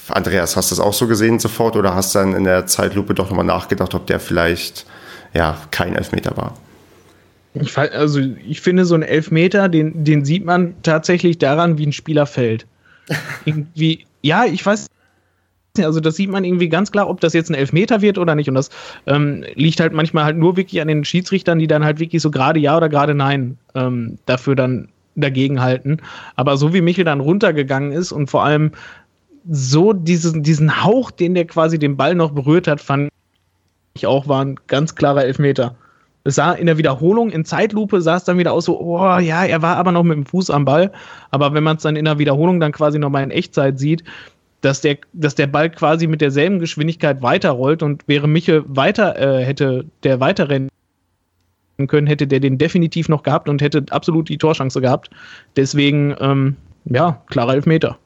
Andreas, 0.10 0.56
hast 0.56 0.72
du 0.72 0.76
das 0.76 0.86
auch 0.86 0.94
so 0.94 1.08
gesehen 1.08 1.40
sofort 1.40 1.76
oder 1.76 1.96
hast 1.96 2.14
du 2.14 2.20
dann 2.20 2.34
in 2.34 2.44
der 2.44 2.68
Zeitlupe 2.68 3.14
doch 3.14 3.30
nochmal 3.30 3.46
nachgedacht, 3.46 3.96
ob 3.96 4.06
der 4.06 4.20
vielleicht 4.20 4.86
ja 5.34 5.58
kein 5.72 5.96
Elfmeter 5.96 6.38
war? 6.38 6.54
Ich, 7.56 7.78
also 7.78 8.20
ich 8.20 8.62
finde, 8.62 8.86
so 8.86 8.96
ein 8.96 9.02
Elfmeter, 9.02 9.70
den, 9.70 10.04
den 10.04 10.26
sieht 10.26 10.46
man 10.46 10.76
tatsächlich 10.84 11.38
daran, 11.38 11.78
wie 11.78 11.88
ein 11.88 11.94
Spieler 11.94 12.26
fällt. 12.26 12.68
Irgendwie, 13.46 14.06
ja, 14.22 14.46
ich 14.46 14.66
weiß 14.66 14.88
also 15.80 16.00
das 16.00 16.16
sieht 16.16 16.30
man 16.30 16.44
irgendwie 16.44 16.70
ganz 16.70 16.92
klar, 16.92 17.10
ob 17.10 17.20
das 17.22 17.34
jetzt 17.34 17.50
ein 17.50 17.56
Elfmeter 17.56 18.02
wird 18.02 18.18
oder 18.18 18.36
nicht. 18.36 18.50
Und 18.50 18.56
das 18.56 18.70
ähm, 19.06 19.44
liegt 19.56 19.80
halt 19.80 19.94
manchmal 19.94 20.24
halt 20.24 20.38
nur 20.38 20.58
wirklich 20.58 20.82
an 20.82 20.88
den 20.88 21.04
Schiedsrichtern, 21.04 21.60
die 21.60 21.68
dann 21.68 21.84
halt 21.84 22.00
wirklich 22.00 22.22
so 22.22 22.32
gerade 22.32 22.60
ja 22.60 22.78
oder 22.78 22.90
gerade 22.90 23.14
nein 23.14 23.58
ähm, 23.74 24.18
dafür 24.26 24.56
dann 24.56 24.90
dagegen 25.16 25.62
halten. 25.62 25.98
Aber 26.36 26.58
so 26.58 26.74
wie 26.74 26.82
Michel 26.82 27.06
dann 27.06 27.20
runtergegangen 27.20 27.92
ist 27.92 28.12
und 28.12 28.30
vor 28.30 28.44
allem 28.44 28.72
so 29.50 29.94
diesen, 29.94 30.44
diesen 30.44 30.84
Hauch, 30.84 31.12
den 31.12 31.36
der 31.36 31.46
quasi 31.46 31.80
den 31.80 31.98
Ball 31.98 32.16
noch 32.16 32.32
berührt 32.32 32.68
hat, 32.68 32.82
fand 32.82 33.10
ich 33.96 34.08
auch, 34.08 34.28
war 34.28 34.44
ein 34.44 34.60
ganz 34.68 34.96
klarer 34.96 35.24
Elfmeter. 35.24 35.76
Es 36.28 36.36
sah 36.36 36.54
in 36.54 36.66
der 36.66 36.80
Wiederholung, 36.80 37.30
in 37.30 37.46
Zeitlupe 37.46 38.02
sah 38.02 38.16
es 38.16 38.24
dann 38.24 38.40
wieder 38.40 38.52
aus 38.52 38.66
so, 38.66 38.80
oh 38.80 39.20
ja, 39.20 39.46
er 39.46 39.62
war 39.62 39.78
aber 39.78 39.92
noch 39.92 40.02
mit 40.02 40.18
dem 40.18 40.26
Fuß 40.26 40.50
am 40.50 40.66
Ball. 40.66 40.92
Aber 41.30 41.54
wenn 41.54 41.64
man 41.64 41.78
es 41.78 41.84
dann 41.84 41.96
in 41.96 42.06
der 42.06 42.18
Wiederholung 42.18 42.60
dann 42.60 42.72
quasi 42.72 42.98
nochmal 42.98 43.24
in 43.24 43.32
Echtzeit 43.32 43.78
sieht, 43.78 44.04
dass 44.62 44.82
der, 44.82 44.98
dass 45.14 45.36
der 45.36 45.48
Ball 45.48 45.70
quasi 45.70 46.08
mit 46.08 46.22
derselben 46.22 46.60
Geschwindigkeit 46.60 47.22
weiterrollt 47.22 47.84
und 47.84 48.08
wäre 48.08 48.28
Miche 48.28 48.64
weiter, 48.68 49.18
äh, 49.18 49.44
hätte 49.44 49.86
der 50.04 50.20
weiterrennen 50.20 50.70
können, 51.88 52.08
hätte 52.08 52.28
der 52.28 52.40
den 52.40 52.58
definitiv 52.58 53.10
noch 53.10 53.24
gehabt 53.24 53.50
und 53.50 53.62
hätte 53.62 53.86
absolut 53.92 54.30
die 54.30 54.38
Torchance 54.38 54.80
gehabt. 54.82 55.10
Deswegen, 55.56 56.16
ähm, 56.20 56.56
ja, 56.86 57.22
klarer 57.28 57.56
Elfmeter. 57.56 57.98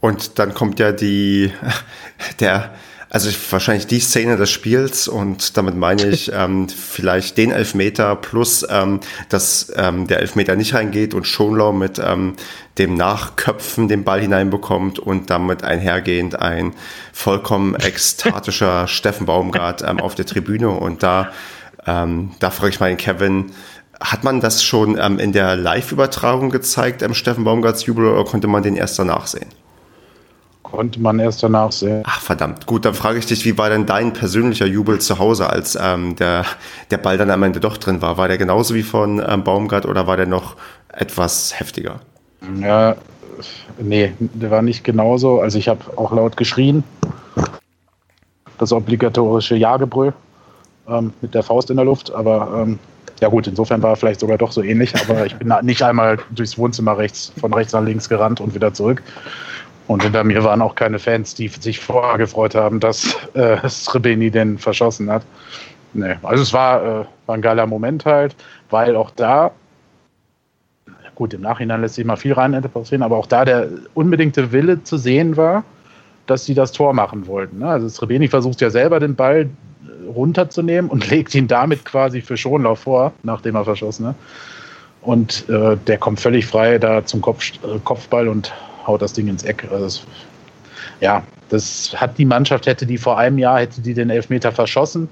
Und 0.00 0.38
dann 0.38 0.54
kommt 0.54 0.78
ja 0.78 0.92
die, 0.92 1.50
der, 2.40 2.70
also 3.10 3.28
wahrscheinlich 3.50 3.88
die 3.88 3.98
Szene 3.98 4.36
des 4.36 4.50
Spiels 4.50 5.08
und 5.08 5.56
damit 5.56 5.74
meine 5.74 6.06
ich 6.06 6.30
ähm, 6.34 6.68
vielleicht 6.68 7.36
den 7.36 7.50
Elfmeter 7.50 8.14
plus, 8.14 8.64
ähm, 8.70 9.00
dass 9.28 9.72
ähm, 9.76 10.06
der 10.06 10.20
Elfmeter 10.20 10.54
nicht 10.54 10.74
reingeht 10.74 11.12
und 11.12 11.26
Schonlau 11.26 11.72
mit 11.72 11.98
ähm, 11.98 12.34
dem 12.78 12.94
Nachköpfen 12.94 13.88
den 13.88 14.04
Ball 14.04 14.20
hineinbekommt 14.20 15.00
und 15.00 15.28
damit 15.28 15.64
einhergehend 15.64 16.36
ein 16.36 16.72
vollkommen 17.12 17.74
ekstatischer 17.80 18.86
Steffen 18.86 19.26
Baumgart 19.26 19.82
ähm, 19.82 20.00
auf 20.00 20.14
der 20.14 20.24
Tribüne 20.24 20.70
und 20.70 21.02
da, 21.02 21.32
ähm, 21.86 22.30
da 22.38 22.50
frage 22.50 22.70
ich 22.70 22.80
mal 22.80 22.88
den 22.88 22.96
Kevin, 22.96 23.52
hat 24.00 24.24
man 24.24 24.40
das 24.40 24.62
schon 24.62 24.96
ähm, 24.98 25.18
in 25.18 25.32
der 25.32 25.56
Live-Übertragung 25.56 26.50
gezeigt, 26.50 27.02
ähm, 27.02 27.14
Steffen 27.14 27.44
Baumgarts 27.44 27.84
Jubel, 27.84 28.06
oder 28.06 28.24
konnte 28.24 28.46
man 28.46 28.62
den 28.62 28.76
erst 28.76 28.98
danach 28.98 29.26
sehen? 29.26 29.48
Konnte 30.70 31.00
man 31.00 31.18
erst 31.18 31.42
danach 31.42 31.72
sehen. 31.72 32.02
Ach 32.06 32.20
verdammt, 32.20 32.66
gut, 32.66 32.84
dann 32.84 32.94
frage 32.94 33.18
ich 33.18 33.26
dich, 33.26 33.44
wie 33.44 33.58
war 33.58 33.70
denn 33.70 33.86
dein 33.86 34.12
persönlicher 34.12 34.66
Jubel 34.66 35.00
zu 35.00 35.18
Hause, 35.18 35.50
als 35.50 35.76
ähm, 35.80 36.16
der, 36.16 36.44
der 36.90 36.98
Ball 36.98 37.18
dann 37.18 37.30
am 37.30 37.42
Ende 37.42 37.60
doch 37.60 37.76
drin 37.76 38.02
war? 38.02 38.16
War 38.16 38.28
der 38.28 38.38
genauso 38.38 38.74
wie 38.74 38.82
von 38.82 39.22
ähm, 39.26 39.42
Baumgart 39.42 39.86
oder 39.86 40.06
war 40.06 40.16
der 40.16 40.26
noch 40.26 40.56
etwas 40.88 41.58
heftiger? 41.58 42.00
Ja, 42.60 42.96
nee, 43.78 44.12
der 44.18 44.50
war 44.50 44.62
nicht 44.62 44.84
genauso. 44.84 45.40
Also 45.40 45.58
ich 45.58 45.68
habe 45.68 45.80
auch 45.96 46.12
laut 46.12 46.36
geschrien. 46.36 46.84
Das 48.58 48.72
obligatorische 48.72 49.56
Ja-Gebrüll 49.56 50.12
ähm, 50.88 51.12
mit 51.20 51.34
der 51.34 51.42
Faust 51.42 51.70
in 51.70 51.76
der 51.76 51.84
Luft. 51.84 52.12
Aber 52.12 52.62
ähm, 52.62 52.78
ja 53.20 53.28
gut, 53.28 53.46
insofern 53.46 53.82
war 53.82 53.90
er 53.90 53.96
vielleicht 53.96 54.20
sogar 54.20 54.38
doch 54.38 54.52
so 54.52 54.62
ähnlich. 54.62 54.94
Aber 54.96 55.26
ich 55.26 55.34
bin 55.36 55.52
nicht 55.62 55.82
einmal 55.82 56.18
durchs 56.30 56.58
Wohnzimmer 56.58 56.96
rechts, 56.98 57.32
von 57.38 57.52
rechts 57.52 57.72
nach 57.72 57.82
links 57.82 58.08
gerannt 58.08 58.40
und 58.40 58.54
wieder 58.54 58.72
zurück. 58.72 59.02
Und 59.90 60.04
hinter 60.04 60.22
mir 60.22 60.44
waren 60.44 60.62
auch 60.62 60.76
keine 60.76 61.00
Fans, 61.00 61.34
die 61.34 61.48
sich 61.48 61.80
vorher 61.80 62.16
gefreut 62.16 62.54
haben, 62.54 62.78
dass 62.78 63.16
äh, 63.34 63.56
Srebeni 63.68 64.30
den 64.30 64.56
verschossen 64.56 65.10
hat. 65.10 65.24
Nee, 65.94 66.14
also 66.22 66.44
es 66.44 66.52
war, 66.52 66.80
äh, 66.80 67.04
war 67.26 67.34
ein 67.34 67.42
geiler 67.42 67.66
Moment 67.66 68.04
halt, 68.04 68.36
weil 68.70 68.94
auch 68.94 69.10
da, 69.10 69.50
gut, 71.16 71.34
im 71.34 71.40
Nachhinein 71.40 71.80
lässt 71.80 71.96
sich 71.96 72.04
mal 72.04 72.14
viel 72.14 72.34
rein 72.34 72.54
interpretieren, 72.54 73.02
aber 73.02 73.16
auch 73.16 73.26
da 73.26 73.44
der 73.44 73.66
unbedingte 73.94 74.52
Wille 74.52 74.80
zu 74.84 74.96
sehen 74.96 75.36
war, 75.36 75.64
dass 76.26 76.44
sie 76.44 76.54
das 76.54 76.70
Tor 76.70 76.92
machen 76.92 77.26
wollten. 77.26 77.58
Ne? 77.58 77.66
Also 77.66 77.88
Srebeni 77.88 78.28
versucht 78.28 78.60
ja 78.60 78.70
selber 78.70 79.00
den 79.00 79.16
Ball 79.16 79.40
äh, 79.48 80.08
runterzunehmen 80.08 80.88
und 80.88 81.10
legt 81.10 81.34
ihn 81.34 81.48
damit 81.48 81.84
quasi 81.84 82.20
für 82.20 82.36
Schonlauf 82.36 82.78
vor, 82.78 83.12
nachdem 83.24 83.56
er 83.56 83.64
verschossen 83.64 84.06
hat. 84.06 84.14
Und 85.02 85.48
äh, 85.48 85.76
der 85.88 85.98
kommt 85.98 86.20
völlig 86.20 86.46
frei 86.46 86.78
da 86.78 87.04
zum 87.04 87.20
Kopf, 87.22 87.50
äh, 87.64 87.80
Kopfball 87.82 88.28
und 88.28 88.52
haut 88.90 89.02
das 89.02 89.12
Ding 89.12 89.28
ins 89.28 89.42
Eck. 89.42 89.66
Also 89.70 89.84
das, 89.84 90.02
ja, 91.00 91.22
das 91.48 91.94
hat 91.96 92.18
die 92.18 92.24
Mannschaft, 92.24 92.66
hätte 92.66 92.86
die 92.86 92.98
vor 92.98 93.18
einem 93.18 93.38
Jahr, 93.38 93.60
hätte 93.60 93.80
die 93.80 93.94
den 93.94 94.10
Elfmeter 94.10 94.52
verschossen 94.52 95.08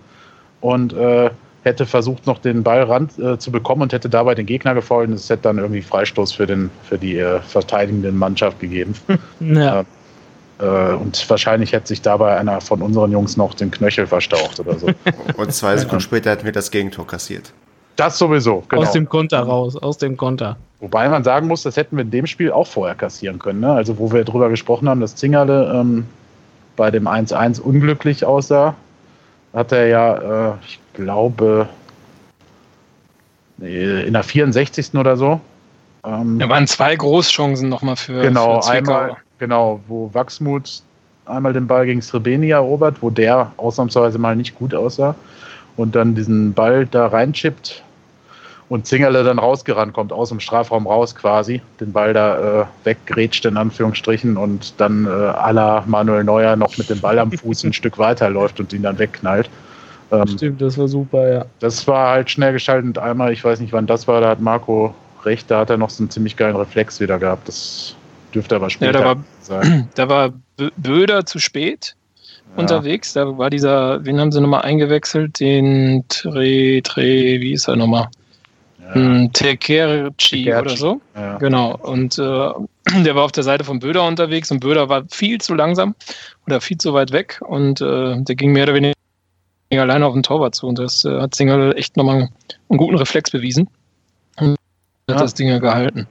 und 0.60 0.92
äh, 0.92 1.30
hätte 1.62 1.86
versucht, 1.86 2.26
noch 2.26 2.38
den 2.38 2.62
Ball 2.62 2.82
ran 2.82 3.08
äh, 3.18 3.38
zu 3.38 3.50
bekommen 3.50 3.82
und 3.82 3.92
hätte 3.92 4.08
dabei 4.08 4.34
den 4.34 4.46
Gegner 4.46 4.74
gefault. 4.74 5.10
Es 5.10 5.28
hätte 5.28 5.42
dann 5.42 5.58
irgendwie 5.58 5.82
Freistoß 5.82 6.32
für, 6.32 6.46
den, 6.46 6.70
für 6.88 6.98
die 6.98 7.18
äh, 7.18 7.40
verteidigende 7.40 8.12
Mannschaft 8.12 8.60
gegeben. 8.60 8.94
Ja. 9.40 9.84
Äh, 10.60 10.94
und 10.94 11.30
wahrscheinlich 11.30 11.72
hätte 11.72 11.86
sich 11.86 12.02
dabei 12.02 12.36
einer 12.36 12.60
von 12.60 12.82
unseren 12.82 13.12
Jungs 13.12 13.36
noch 13.36 13.54
den 13.54 13.70
Knöchel 13.70 14.08
verstaucht 14.08 14.58
oder 14.58 14.76
so. 14.76 14.88
und 15.36 15.52
zwei 15.52 15.76
Sekunden 15.76 16.00
später 16.00 16.30
hätten 16.30 16.44
wir 16.44 16.52
das 16.52 16.72
Gegentor 16.72 17.06
kassiert. 17.06 17.52
Das 17.98 18.16
sowieso, 18.16 18.62
genau. 18.68 18.82
Aus 18.82 18.92
dem 18.92 19.08
Konter 19.08 19.40
raus, 19.40 19.76
aus 19.76 19.98
dem 19.98 20.16
Konter. 20.16 20.56
Wobei 20.78 21.08
man 21.08 21.24
sagen 21.24 21.48
muss, 21.48 21.64
das 21.64 21.76
hätten 21.76 21.96
wir 21.96 22.02
in 22.04 22.12
dem 22.12 22.28
Spiel 22.28 22.52
auch 22.52 22.68
vorher 22.68 22.94
kassieren 22.94 23.40
können. 23.40 23.58
Ne? 23.58 23.72
Also, 23.72 23.98
wo 23.98 24.12
wir 24.12 24.24
darüber 24.24 24.48
gesprochen 24.48 24.88
haben, 24.88 25.00
dass 25.00 25.16
Zingerle 25.16 25.72
ähm, 25.74 26.06
bei 26.76 26.92
dem 26.92 27.08
1-1 27.08 27.60
unglücklich 27.60 28.24
aussah, 28.24 28.76
hat 29.52 29.72
er 29.72 29.88
ja, 29.88 30.52
äh, 30.52 30.54
ich 30.64 30.78
glaube, 30.94 31.68
in 33.58 34.12
der 34.12 34.22
64. 34.22 34.94
oder 34.94 35.16
so. 35.16 35.40
Ähm, 36.06 36.38
da 36.38 36.48
waren 36.48 36.68
zwei 36.68 36.94
Großchancen 36.94 37.68
nochmal 37.68 37.96
für, 37.96 38.22
genau, 38.22 38.62
für 38.62 38.70
einmal, 38.70 39.16
genau, 39.40 39.80
wo 39.88 40.08
Wachsmuth 40.14 40.82
einmal 41.26 41.52
den 41.52 41.66
Ball 41.66 41.84
gegen 41.84 42.00
Srebeni 42.00 42.50
erobert, 42.50 42.98
wo 43.00 43.10
der 43.10 43.50
ausnahmsweise 43.56 44.20
mal 44.20 44.36
nicht 44.36 44.54
gut 44.54 44.72
aussah 44.72 45.16
und 45.76 45.96
dann 45.96 46.14
diesen 46.14 46.54
Ball 46.54 46.86
da 46.86 47.08
reinchippt 47.08 47.82
und 48.68 48.86
Zingerle 48.86 49.24
dann 49.24 49.38
rausgerannt 49.38 49.94
kommt, 49.94 50.12
aus 50.12 50.28
dem 50.28 50.40
Strafraum 50.40 50.86
raus 50.86 51.14
quasi, 51.14 51.62
den 51.80 51.92
Ball 51.92 52.12
da 52.12 52.62
äh, 52.62 52.66
weggrätscht 52.84 53.44
in 53.46 53.56
Anführungsstrichen 53.56 54.36
und 54.36 54.74
dann 54.78 55.06
äh, 55.06 55.08
à 55.08 55.52
la 55.52 55.84
Manuel 55.86 56.24
Neuer 56.24 56.56
noch 56.56 56.76
mit 56.76 56.90
dem 56.90 57.00
Ball 57.00 57.18
am 57.18 57.32
Fuß 57.32 57.64
ein 57.64 57.72
Stück 57.74 57.98
weiterläuft 57.98 58.60
und 58.60 58.72
ihn 58.72 58.82
dann 58.82 58.98
wegknallt. 58.98 59.48
Ähm, 60.10 60.26
Stimmt, 60.28 60.60
das 60.60 60.76
war 60.78 60.88
super, 60.88 61.30
ja. 61.30 61.44
Das 61.60 61.86
war 61.86 62.10
halt 62.10 62.30
schnell 62.30 62.52
geschaltet. 62.52 62.98
Einmal, 62.98 63.32
ich 63.32 63.44
weiß 63.44 63.60
nicht 63.60 63.72
wann 63.72 63.86
das 63.86 64.06
war, 64.08 64.20
da 64.20 64.30
hat 64.30 64.40
Marco 64.40 64.94
recht, 65.24 65.50
da 65.50 65.60
hat 65.60 65.70
er 65.70 65.76
noch 65.76 65.90
so 65.90 66.02
einen 66.02 66.10
ziemlich 66.10 66.36
geilen 66.36 66.56
Reflex 66.56 67.00
wieder 67.00 67.18
gehabt. 67.18 67.48
Das 67.48 67.94
dürfte 68.34 68.56
aber 68.56 68.70
später 68.70 68.92
ja, 68.92 69.00
da 69.00 69.04
war, 69.04 69.16
sein. 69.40 69.88
Da 69.94 70.08
war 70.08 70.32
Böder 70.76 71.24
zu 71.24 71.38
spät 71.38 71.94
ja. 72.54 72.60
unterwegs. 72.60 73.14
Da 73.14 73.38
war 73.38 73.50
dieser, 73.50 74.04
wen 74.04 74.20
haben 74.20 74.32
sie 74.32 74.40
nochmal 74.40 74.62
eingewechselt? 74.62 75.40
Den 75.40 76.04
Tre, 76.08 76.80
Tre, 76.82 77.40
wie 77.40 77.52
ist 77.52 77.68
er 77.68 77.76
nochmal? 77.76 78.08
Ja. 78.94 79.28
Tekerci 79.32 80.52
oder 80.52 80.76
so. 80.76 81.00
Ja. 81.14 81.36
Genau. 81.38 81.76
Und 81.76 82.18
äh, 82.18 82.22
der 83.04 83.14
war 83.14 83.24
auf 83.24 83.32
der 83.32 83.44
Seite 83.44 83.64
von 83.64 83.80
Böder 83.80 84.06
unterwegs 84.06 84.50
und 84.50 84.60
Böder 84.60 84.88
war 84.88 85.04
viel 85.10 85.40
zu 85.40 85.54
langsam 85.54 85.94
oder 86.46 86.60
viel 86.60 86.78
zu 86.78 86.94
weit 86.94 87.12
weg 87.12 87.40
und 87.46 87.80
äh, 87.80 88.16
der 88.20 88.34
ging 88.34 88.52
mehr 88.52 88.64
oder 88.64 88.74
weniger 88.74 88.94
alleine 89.70 90.06
auf 90.06 90.14
den 90.14 90.22
Torwart 90.22 90.54
zu. 90.54 90.66
Und 90.66 90.78
das 90.78 91.04
äh, 91.04 91.20
hat 91.20 91.34
Singer 91.34 91.76
echt 91.76 91.96
nochmal 91.96 92.30
einen 92.68 92.78
guten 92.78 92.96
Reflex 92.96 93.30
bewiesen. 93.30 93.68
Und 94.38 94.56
ja. 95.08 95.14
hat 95.14 95.22
das 95.22 95.34
Ding 95.34 95.48
ja 95.48 95.58
gehalten. 95.58 96.06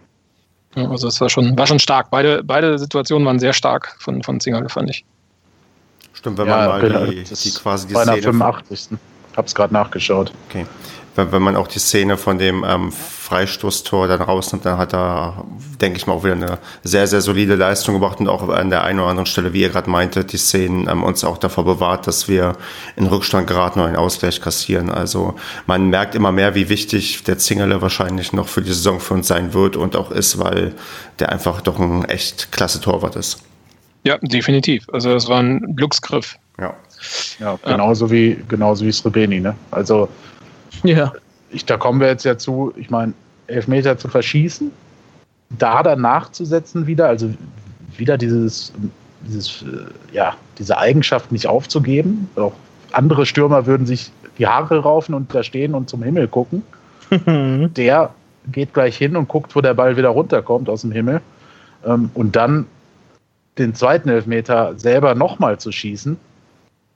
Ja, 0.75 0.89
also 0.89 1.07
es 1.07 1.19
war 1.19 1.29
schon, 1.29 1.57
war 1.57 1.65
schon 1.65 1.79
stark. 1.79 2.11
Beide, 2.11 2.43
beide 2.43 2.77
Situationen 2.77 3.25
waren 3.25 3.39
sehr 3.39 3.53
stark 3.53 3.95
von, 3.99 4.21
von 4.21 4.39
Zingerle, 4.39 4.69
fand 4.69 4.91
ich. 4.91 5.03
Stimmt, 6.13 6.37
wenn 6.37 6.47
man 6.47 6.67
mal 6.67 7.09
die, 7.09 7.23
die, 7.23 7.51
quasi 7.51 7.87
die 7.87 7.95
Szene... 7.95 8.21
85. 8.21 8.97
Hab's 9.35 9.53
gerade 9.53 9.73
nachgeschaut. 9.73 10.31
Okay 10.49 10.65
wenn, 11.17 11.31
wenn 11.31 11.41
man 11.41 11.55
auch 11.55 11.67
die 11.67 11.79
Szene 11.79 12.15
von 12.15 12.37
dem 12.37 12.63
ähm, 12.65 12.91
Freistoßtor 12.91 14.07
dann 14.07 14.21
rausnimmt, 14.21 14.65
dann 14.65 14.77
hat 14.77 14.93
er, 14.93 15.43
denke 15.81 15.97
ich 15.97 16.07
mal, 16.07 16.13
auch 16.13 16.23
wieder 16.23 16.35
eine 16.35 16.59
sehr, 16.83 17.07
sehr 17.07 17.21
solide 17.21 17.55
Leistung 17.55 17.95
gebracht 17.95 18.19
und 18.19 18.29
auch 18.29 18.47
an 18.47 18.69
der 18.69 18.83
einen 18.83 18.99
oder 18.99 19.09
anderen 19.09 19.25
Stelle, 19.25 19.51
wie 19.53 19.61
ihr 19.61 19.69
gerade 19.69 19.89
meinte, 19.89 20.23
die 20.23 20.37
Szenen 20.37 20.87
ähm, 20.87 21.03
uns 21.03 21.23
auch 21.23 21.37
davor 21.37 21.65
bewahrt, 21.65 22.07
dass 22.07 22.27
wir 22.27 22.55
in 22.95 23.07
Rückstand 23.07 23.47
geraten 23.47 23.79
oder 23.79 23.89
einen 23.89 23.97
Ausgleich 23.97 24.39
kassieren. 24.39 24.89
Also 24.89 25.35
man 25.65 25.89
merkt 25.89 26.15
immer 26.15 26.31
mehr, 26.31 26.55
wie 26.55 26.69
wichtig 26.69 27.23
der 27.23 27.37
Zingerle 27.37 27.81
wahrscheinlich 27.81 28.31
noch 28.31 28.47
für 28.47 28.61
die 28.61 28.71
Saison 28.71 28.99
für 28.99 29.15
uns 29.15 29.27
sein 29.27 29.53
wird 29.53 29.75
und 29.75 29.95
auch 29.95 30.11
ist, 30.11 30.39
weil 30.39 30.73
der 31.19 31.31
einfach 31.31 31.61
doch 31.61 31.79
ein 31.79 32.05
echt 32.05 32.51
klasse 32.51 32.79
Torwart 32.79 33.15
ist. 33.15 33.43
Ja, 34.03 34.17
definitiv. 34.21 34.87
Also 34.93 35.13
es 35.13 35.27
war 35.27 35.39
ein 35.39 35.75
Glücksgriff. 35.75 36.37
Ja. 36.59 36.75
Ja, 37.39 37.59
genauso 37.63 38.05
ja. 38.05 38.11
wie 38.11 38.37
genauso 38.47 38.85
wie 38.85 38.91
Srebeni, 38.91 39.39
ne? 39.39 39.55
Also 39.69 40.09
ja. 40.83 41.13
Ich, 41.49 41.65
da 41.65 41.77
kommen 41.77 41.99
wir 41.99 42.07
jetzt 42.07 42.25
ja 42.25 42.37
zu, 42.37 42.73
ich 42.75 42.89
meine, 42.89 43.13
Elfmeter 43.47 43.97
zu 43.97 44.07
verschießen, 44.09 44.71
da 45.49 45.81
dann 45.83 46.01
nachzusetzen 46.01 46.87
wieder, 46.87 47.07
also 47.07 47.33
wieder 47.95 48.17
dieses, 48.17 48.73
dieses, 49.21 49.61
äh, 49.63 50.15
ja, 50.15 50.35
diese 50.57 50.77
Eigenschaft 50.77 51.31
nicht 51.31 51.47
aufzugeben. 51.47 52.29
Auch 52.35 52.53
andere 52.91 53.25
Stürmer 53.25 53.65
würden 53.65 53.85
sich 53.85 54.11
die 54.37 54.47
Haare 54.47 54.79
raufen 54.79 55.15
und 55.15 55.33
da 55.33 55.43
stehen 55.43 55.73
und 55.73 55.89
zum 55.89 56.03
Himmel 56.03 56.27
gucken. 56.27 56.63
der 57.25 58.13
geht 58.51 58.73
gleich 58.73 58.97
hin 58.97 59.15
und 59.15 59.27
guckt, 59.27 59.55
wo 59.55 59.61
der 59.61 59.73
Ball 59.73 59.97
wieder 59.97 60.09
runterkommt 60.09 60.69
aus 60.69 60.81
dem 60.81 60.91
Himmel. 60.91 61.21
Ähm, 61.85 62.11
und 62.13 62.35
dann 62.35 62.65
den 63.57 63.73
zweiten 63.73 64.09
Elfmeter 64.09 64.77
selber 64.77 65.15
nochmal 65.15 65.57
zu 65.57 65.71
schießen 65.71 66.17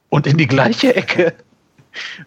und 0.10 0.28
in 0.28 0.38
die 0.38 0.48
gleiche 0.48 0.96
Ecke, 0.96 1.34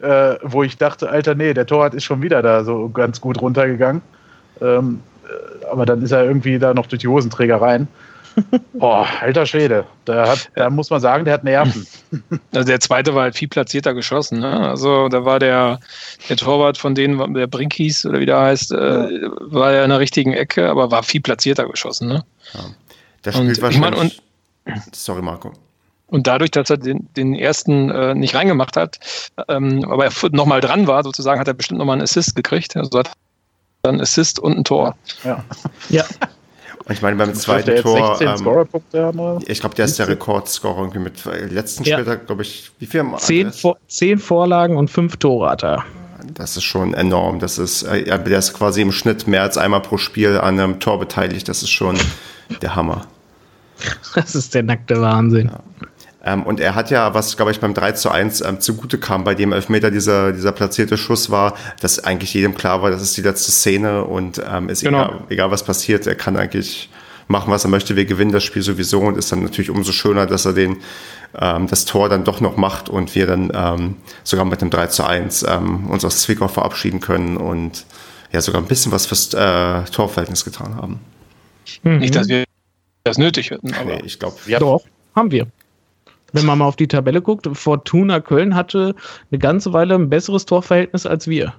äh, 0.01 0.35
wo 0.43 0.63
ich 0.63 0.77
dachte, 0.77 1.09
Alter, 1.09 1.35
nee, 1.35 1.55
der 1.55 1.67
Torwart 1.67 1.95
ist 1.95 2.05
schon 2.05 2.23
wieder 2.23 2.43
da 2.43 2.65
so 2.65 2.89
ganz 2.89 3.21
gut 3.21 3.41
runtergegangen. 3.41 4.03
Ähm, 4.61 5.01
äh, 5.25 5.67
aber 5.67 5.87
dann 5.87 6.03
ist 6.03 6.13
er 6.13 6.25
irgendwie 6.25 6.59
da 6.59 6.75
noch 6.75 6.87
durch 6.87 7.01
die 7.01 7.09
Hosenträger 7.09 7.61
rein. 7.61 7.89
Boah, 8.73 9.07
alter 9.21 9.47
Schwede. 9.47 9.87
Da, 10.05 10.29
hat, 10.29 10.51
da 10.55 10.69
muss 10.69 10.91
man 10.91 11.01
sagen, 11.01 11.25
der 11.25 11.35
hat 11.35 11.45
Nerven. 11.45 11.87
Also 12.55 12.67
der 12.69 12.79
zweite 12.79 13.15
war 13.15 13.25
halt 13.25 13.37
viel 13.37 13.49
platzierter 13.49 13.95
geschossen. 13.95 14.39
Ne? 14.39 14.69
Also 14.69 15.09
da 15.09 15.25
war 15.25 15.41
der, 15.41 15.81
der 16.29 16.37
Torwart 16.37 16.79
von 16.79 16.95
denen, 16.95 17.35
der 17.35 17.49
Brinkies 17.49 18.07
oder 18.07 18.21
wie 18.21 18.27
der 18.27 18.41
heißt, 18.41 18.71
äh, 18.71 18.77
war 19.41 19.73
ja 19.73 19.83
in 19.83 19.91
der 19.91 19.99
richtigen 19.99 20.33
Ecke, 20.33 20.71
aber 20.71 20.93
war 20.93 21.03
viel 21.03 21.21
platzierter 21.21 21.69
geschossen. 21.69 22.09
Ne? 22.09 22.25
Ja. 22.53 22.61
Der 23.25 23.33
spielt 23.33 23.59
und, 23.59 23.63
wahrscheinlich. 23.63 24.15
Ich 24.15 24.25
mein, 24.65 24.75
und, 24.77 24.95
sorry, 24.95 25.23
Marco. 25.23 25.53
Und 26.15 26.29
dadurch, 26.29 26.53
dass 26.53 26.71
er 26.71 26.77
den, 26.77 27.09
den 27.17 27.35
ersten 27.35 27.91
äh, 27.91 28.15
nicht 28.15 28.37
reingemacht 28.37 28.77
hat, 28.77 29.01
ähm, 29.49 29.85
aber 29.91 30.05
er 30.05 30.13
nochmal 30.31 30.61
dran 30.61 30.87
war, 30.87 31.03
sozusagen, 31.03 31.41
hat 31.41 31.49
er 31.49 31.55
bestimmt 31.55 31.79
nochmal 31.79 31.95
einen 31.95 32.03
Assist 32.03 32.37
gekriegt. 32.37 32.77
Also 32.77 33.01
hat 33.01 33.11
dann 33.83 34.01
Assist 34.01 34.39
und 34.39 34.57
ein 34.57 34.63
Tor. 34.63 34.97
Ja. 35.25 35.43
ja. 35.89 36.05
Und 36.85 36.93
ich 36.93 37.03
meine, 37.03 37.17
beim 37.17 37.31
ich 37.31 37.39
zweiten 37.41 37.83
Tor. 37.83 38.21
Ähm, 38.21 39.41
ich 39.45 39.59
glaube, 39.59 39.75
der 39.75 39.87
ist 39.87 39.99
der 39.99 40.07
Rekordscorer 40.07 40.83
irgendwie 40.83 41.01
mit 41.01 41.27
äh, 41.27 41.47
letzten 41.47 41.83
ja. 41.83 41.97
Spieltag, 41.97 42.29
glaube 42.29 42.43
ich, 42.43 42.71
wie 42.79 42.87
viel 42.87 43.01
haben 43.01 43.19
zehn, 43.19 43.53
Vor 43.53 43.77
zehn 43.89 44.21
Vorlagen 44.21 44.77
und 44.77 44.93
fünf 44.93 45.17
Tore 45.17 45.51
hat 45.51 45.65
er. 45.65 45.85
Das 46.33 46.57
ist 46.57 46.63
schon 46.63 46.95
enorm. 46.95 47.41
Das 47.41 47.59
ist, 47.59 47.83
äh, 47.83 48.05
der 48.05 48.39
ist 48.39 48.53
quasi 48.55 48.83
im 48.83 48.93
Schnitt 48.93 49.27
mehr 49.27 49.43
als 49.43 49.59
einmal 49.59 49.83
pro 49.83 49.97
Spiel 49.97 50.39
an 50.39 50.61
einem 50.61 50.79
Tor 50.79 51.01
beteiligt. 51.01 51.49
Das 51.49 51.65
ist 51.65 51.71
schon 51.71 51.99
der 52.63 52.77
Hammer. 52.77 53.05
Das 54.15 54.37
ist 54.37 54.55
der 54.55 54.63
nackte 54.63 55.01
Wahnsinn. 55.01 55.49
Ja. 55.49 55.61
Ähm, 56.25 56.43
und 56.43 56.61
er 56.61 56.75
hat 56.75 56.91
ja, 56.91 57.15
was 57.15 57.37
glaube 57.37 57.53
ich 57.53 57.61
beim 57.61 57.75
3 57.75 57.93
zu 57.93 58.11
1 58.11 58.41
ähm, 58.41 58.61
zugute 58.61 58.99
kam, 58.99 59.25
bei 59.25 59.35
dem 59.35 59.53
Elfmeter 59.53 59.91
dieser, 59.91 60.33
dieser 60.33 60.53
platzierte 60.53 60.97
Schuss 60.97 61.31
war, 61.31 61.55
dass 61.81 62.03
eigentlich 62.03 62.33
jedem 62.33 62.55
klar 62.55 62.83
war, 62.83 62.91
das 62.91 63.03
ist 63.03 63.17
die 63.17 63.23
letzte 63.23 63.53
Szene 63.53 64.05
und 64.05 64.41
ähm, 64.51 64.69
ist 64.69 64.83
genau. 64.83 65.05
egal, 65.05 65.21
egal 65.29 65.51
was 65.51 65.65
passiert, 65.65 66.07
er 66.07 66.15
kann 66.15 66.37
eigentlich 66.37 66.89
machen, 67.29 67.51
was 67.51 67.65
er 67.65 67.71
möchte. 67.71 67.97
Wir 67.97 68.05
gewinnen 68.07 68.33
das 68.33 68.45
Spiel 68.45 68.63
sowieso 68.63 69.01
und 69.01 69.19
ist 69.19 69.33
dann 69.33 69.43
natürlich 69.43 69.71
umso 69.71 69.93
schöner, 69.93 70.27
dass 70.27 70.47
er 70.47 70.55
den, 70.55 70.79
ähm, 71.39 71.67
das 71.69 71.85
Tor 71.85 72.09
dann 72.09 72.25
doch 72.25 72.41
noch 72.41 72.57
macht 72.57 72.89
und 72.89 73.15
wir 73.15 73.27
dann 73.27 73.53
ähm, 73.55 73.97
sogar 74.23 74.47
mit 74.47 74.63
dem 74.63 74.71
3 74.71 74.87
zu 74.89 75.05
1 75.05 75.45
ähm, 75.49 75.91
uns 75.91 76.05
aus 76.05 76.21
Zwickau 76.23 76.49
verabschieden 76.49 77.01
können 77.01 77.37
und 77.37 77.85
ja 78.33 78.41
sogar 78.41 78.63
ein 78.63 78.67
bisschen 78.67 78.93
was 78.93 79.07
fürs 79.07 79.33
äh, 79.35 79.85
Torverhältnis 79.91 80.45
getan 80.45 80.77
haben. 80.77 81.01
Mhm. 81.83 81.99
Nicht, 81.99 82.15
dass 82.15 82.29
wir 82.29 82.45
das 83.05 83.19
nötig 83.19 83.51
hätten, 83.51 83.75
aber 83.75 83.97
nee, 83.97 84.03
ich 84.05 84.19
glaube, 84.19 84.37
ja. 84.47 84.59
Doch, 84.59 84.83
haben 85.15 85.31
wir 85.31 85.47
wenn 86.35 86.47
man 86.47 86.59
mal 86.59 86.67
auf 86.67 86.77
die 86.77 86.89
Tabelle 86.89 87.23
guckt, 87.23 87.49
Fortuna 87.53 88.21
Köln 88.21 88.55
hatte 88.55 88.95
eine 89.31 89.39
ganze 89.39 89.73
Weile 89.73 89.95
ein 89.95 90.11
besseres 90.11 90.45
Torverhältnis 90.45 91.07
als 91.07 91.29
wir. 91.29 91.55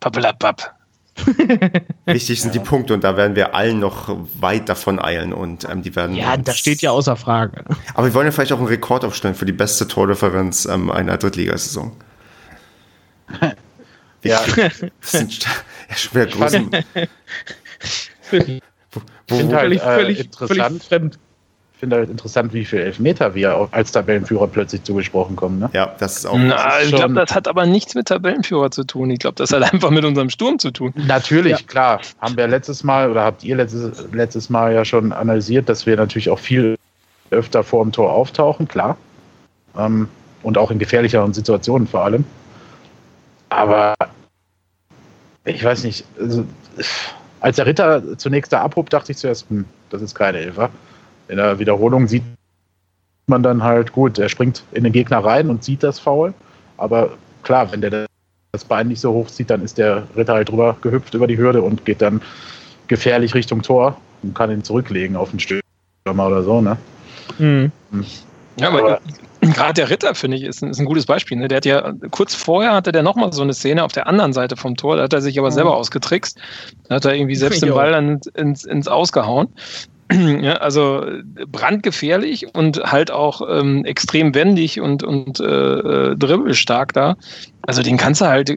Pappelapapp. 0.00 0.74
Wichtig 2.06 2.40
sind 2.40 2.54
ja. 2.54 2.60
die 2.60 2.66
Punkte 2.66 2.94
und 2.94 3.04
da 3.04 3.16
werden 3.16 3.36
wir 3.36 3.54
allen 3.54 3.78
noch 3.78 4.16
weit 4.40 4.68
davon 4.68 4.98
eilen 4.98 5.32
und 5.32 5.68
ähm, 5.68 5.82
die 5.82 5.94
werden. 5.94 6.16
Ja, 6.16 6.36
das 6.36 6.58
steht 6.58 6.82
ja 6.82 6.90
außer 6.90 7.16
Frage. 7.16 7.64
Aber 7.94 8.06
wir 8.06 8.14
wollen 8.14 8.26
ja 8.26 8.32
vielleicht 8.32 8.52
auch 8.52 8.58
einen 8.58 8.66
Rekord 8.66 9.04
aufstellen 9.04 9.34
für 9.34 9.44
die 9.44 9.52
beste 9.52 9.86
Tordifferenz 9.86 10.64
ähm, 10.64 10.90
einer 10.90 11.18
Drittligasaison. 11.18 11.92
ja. 14.24 14.40
Das 15.00 15.12
sind 15.12 15.44
ja, 15.88 15.96
schon 15.96 16.14
wieder 16.14 16.26
großen. 16.26 16.70
wo, 18.30 18.38
wo, 18.90 19.02
wo, 19.28 19.36
halt, 19.36 19.60
völlig, 19.60 19.82
äh, 19.82 19.94
völlig, 19.94 20.20
interessant. 20.20 20.60
völlig 20.60 20.82
fremd 20.82 21.18
finde 21.82 21.96
halt 21.96 22.10
interessant, 22.10 22.52
wie 22.52 22.64
viel 22.64 22.78
Elfmeter 22.78 23.34
wir 23.34 23.66
als 23.72 23.90
Tabellenführer 23.90 24.46
plötzlich 24.46 24.84
zugesprochen 24.84 25.34
kommen. 25.34 25.58
Ne? 25.58 25.68
Ja, 25.72 25.92
das 25.98 26.18
ist 26.18 26.26
auch. 26.26 26.38
Na, 26.38 26.76
ist 26.76 26.90
ich 26.90 26.94
glaube, 26.94 27.14
das 27.14 27.34
hat 27.34 27.48
aber 27.48 27.66
nichts 27.66 27.96
mit 27.96 28.06
Tabellenführer 28.06 28.70
zu 28.70 28.84
tun. 28.84 29.10
Ich 29.10 29.18
glaube, 29.18 29.34
das 29.34 29.52
hat 29.52 29.64
einfach 29.64 29.90
mit 29.90 30.04
unserem 30.04 30.30
Sturm 30.30 30.60
zu 30.60 30.70
tun. 30.70 30.94
Natürlich, 30.94 31.58
ja. 31.58 31.66
klar. 31.66 32.00
Haben 32.20 32.36
wir 32.36 32.46
letztes 32.46 32.84
Mal 32.84 33.10
oder 33.10 33.24
habt 33.24 33.42
ihr 33.42 33.56
letztes, 33.56 34.04
letztes 34.12 34.48
Mal 34.48 34.72
ja 34.72 34.84
schon 34.84 35.10
analysiert, 35.10 35.68
dass 35.68 35.84
wir 35.84 35.96
natürlich 35.96 36.30
auch 36.30 36.38
viel 36.38 36.78
öfter 37.30 37.64
vor 37.64 37.82
dem 37.82 37.90
Tor 37.90 38.12
auftauchen, 38.12 38.68
klar. 38.68 38.96
Ähm, 39.76 40.08
und 40.44 40.58
auch 40.58 40.70
in 40.70 40.78
gefährlicheren 40.78 41.34
Situationen 41.34 41.88
vor 41.88 42.04
allem. 42.04 42.24
Aber 43.48 43.94
ich 45.44 45.64
weiß 45.64 45.82
nicht, 45.82 46.04
also, 46.16 46.44
als 47.40 47.56
der 47.56 47.66
Ritter 47.66 48.16
zunächst 48.18 48.52
da 48.52 48.60
abhob, 48.60 48.88
dachte 48.88 49.10
ich 49.10 49.18
zuerst, 49.18 49.50
hm, 49.50 49.64
das 49.90 50.00
ist 50.00 50.14
keine 50.14 50.38
Elfer 50.38 50.70
in 51.32 51.38
der 51.38 51.58
Wiederholung 51.58 52.06
sieht 52.06 52.22
man 53.26 53.42
dann 53.42 53.62
halt, 53.62 53.92
gut, 53.92 54.18
er 54.18 54.28
springt 54.28 54.62
in 54.72 54.84
den 54.84 54.92
Gegner 54.92 55.24
rein 55.24 55.48
und 55.48 55.64
sieht 55.64 55.82
das 55.82 55.98
Foul. 55.98 56.34
Aber 56.76 57.10
klar, 57.42 57.72
wenn 57.72 57.80
der 57.80 58.06
das 58.52 58.64
Bein 58.64 58.88
nicht 58.88 59.00
so 59.00 59.12
hoch 59.12 59.28
zieht, 59.28 59.48
dann 59.48 59.62
ist 59.62 59.78
der 59.78 60.02
Ritter 60.14 60.34
halt 60.34 60.50
drüber 60.50 60.76
gehüpft 60.82 61.14
über 61.14 61.26
die 61.26 61.38
Hürde 61.38 61.62
und 61.62 61.86
geht 61.86 62.02
dann 62.02 62.20
gefährlich 62.86 63.34
Richtung 63.34 63.62
Tor 63.62 63.96
und 64.22 64.34
kann 64.34 64.50
ihn 64.50 64.62
zurücklegen 64.62 65.16
auf 65.16 65.30
den 65.30 65.40
Stürmer 65.40 66.26
oder 66.26 66.42
so, 66.42 66.60
ne? 66.60 66.76
Mhm. 67.38 67.72
Hm. 67.92 68.04
Ja, 68.58 68.68
aber, 68.68 68.78
aber 68.80 69.00
gerade 69.40 69.74
der 69.74 69.88
Ritter, 69.88 70.14
finde 70.14 70.36
ich, 70.36 70.44
ist 70.44 70.62
ein, 70.62 70.70
ist 70.70 70.78
ein, 70.78 70.84
gutes 70.84 71.06
Beispiel. 71.06 71.38
Ne? 71.38 71.48
Der 71.48 71.56
hat 71.56 71.64
ja, 71.64 71.92
kurz 72.10 72.34
vorher 72.34 72.74
hatte 72.74 72.92
der 72.92 73.02
nochmal 73.02 73.32
so 73.32 73.42
eine 73.42 73.54
Szene 73.54 73.82
auf 73.82 73.92
der 73.92 74.06
anderen 74.06 74.34
Seite 74.34 74.56
vom 74.56 74.76
Tor, 74.76 74.96
da 74.96 75.04
hat 75.04 75.12
er 75.12 75.22
sich 75.22 75.38
aber 75.38 75.48
mhm. 75.48 75.54
selber 75.54 75.76
ausgetrickst. 75.76 76.38
Da 76.88 76.96
hat 76.96 77.04
er 77.06 77.14
irgendwie 77.14 77.34
selbst 77.36 77.62
den 77.62 77.72
Ball 77.72 77.92
dann 77.92 78.20
ins, 78.34 78.64
ins 78.64 78.88
Ausgehauen. 78.88 79.48
Ja, 80.42 80.54
also 80.54 81.04
brandgefährlich 81.46 82.54
und 82.54 82.78
halt 82.78 83.10
auch 83.10 83.42
ähm, 83.48 83.84
extrem 83.84 84.34
wendig 84.34 84.80
und, 84.80 85.02
und 85.02 85.40
äh, 85.40 85.44
äh, 85.44 86.16
dribbelstark 86.16 86.92
da. 86.92 87.16
Also 87.62 87.82
den 87.82 87.96
kannst 87.96 88.20
du 88.20 88.26
halt 88.26 88.56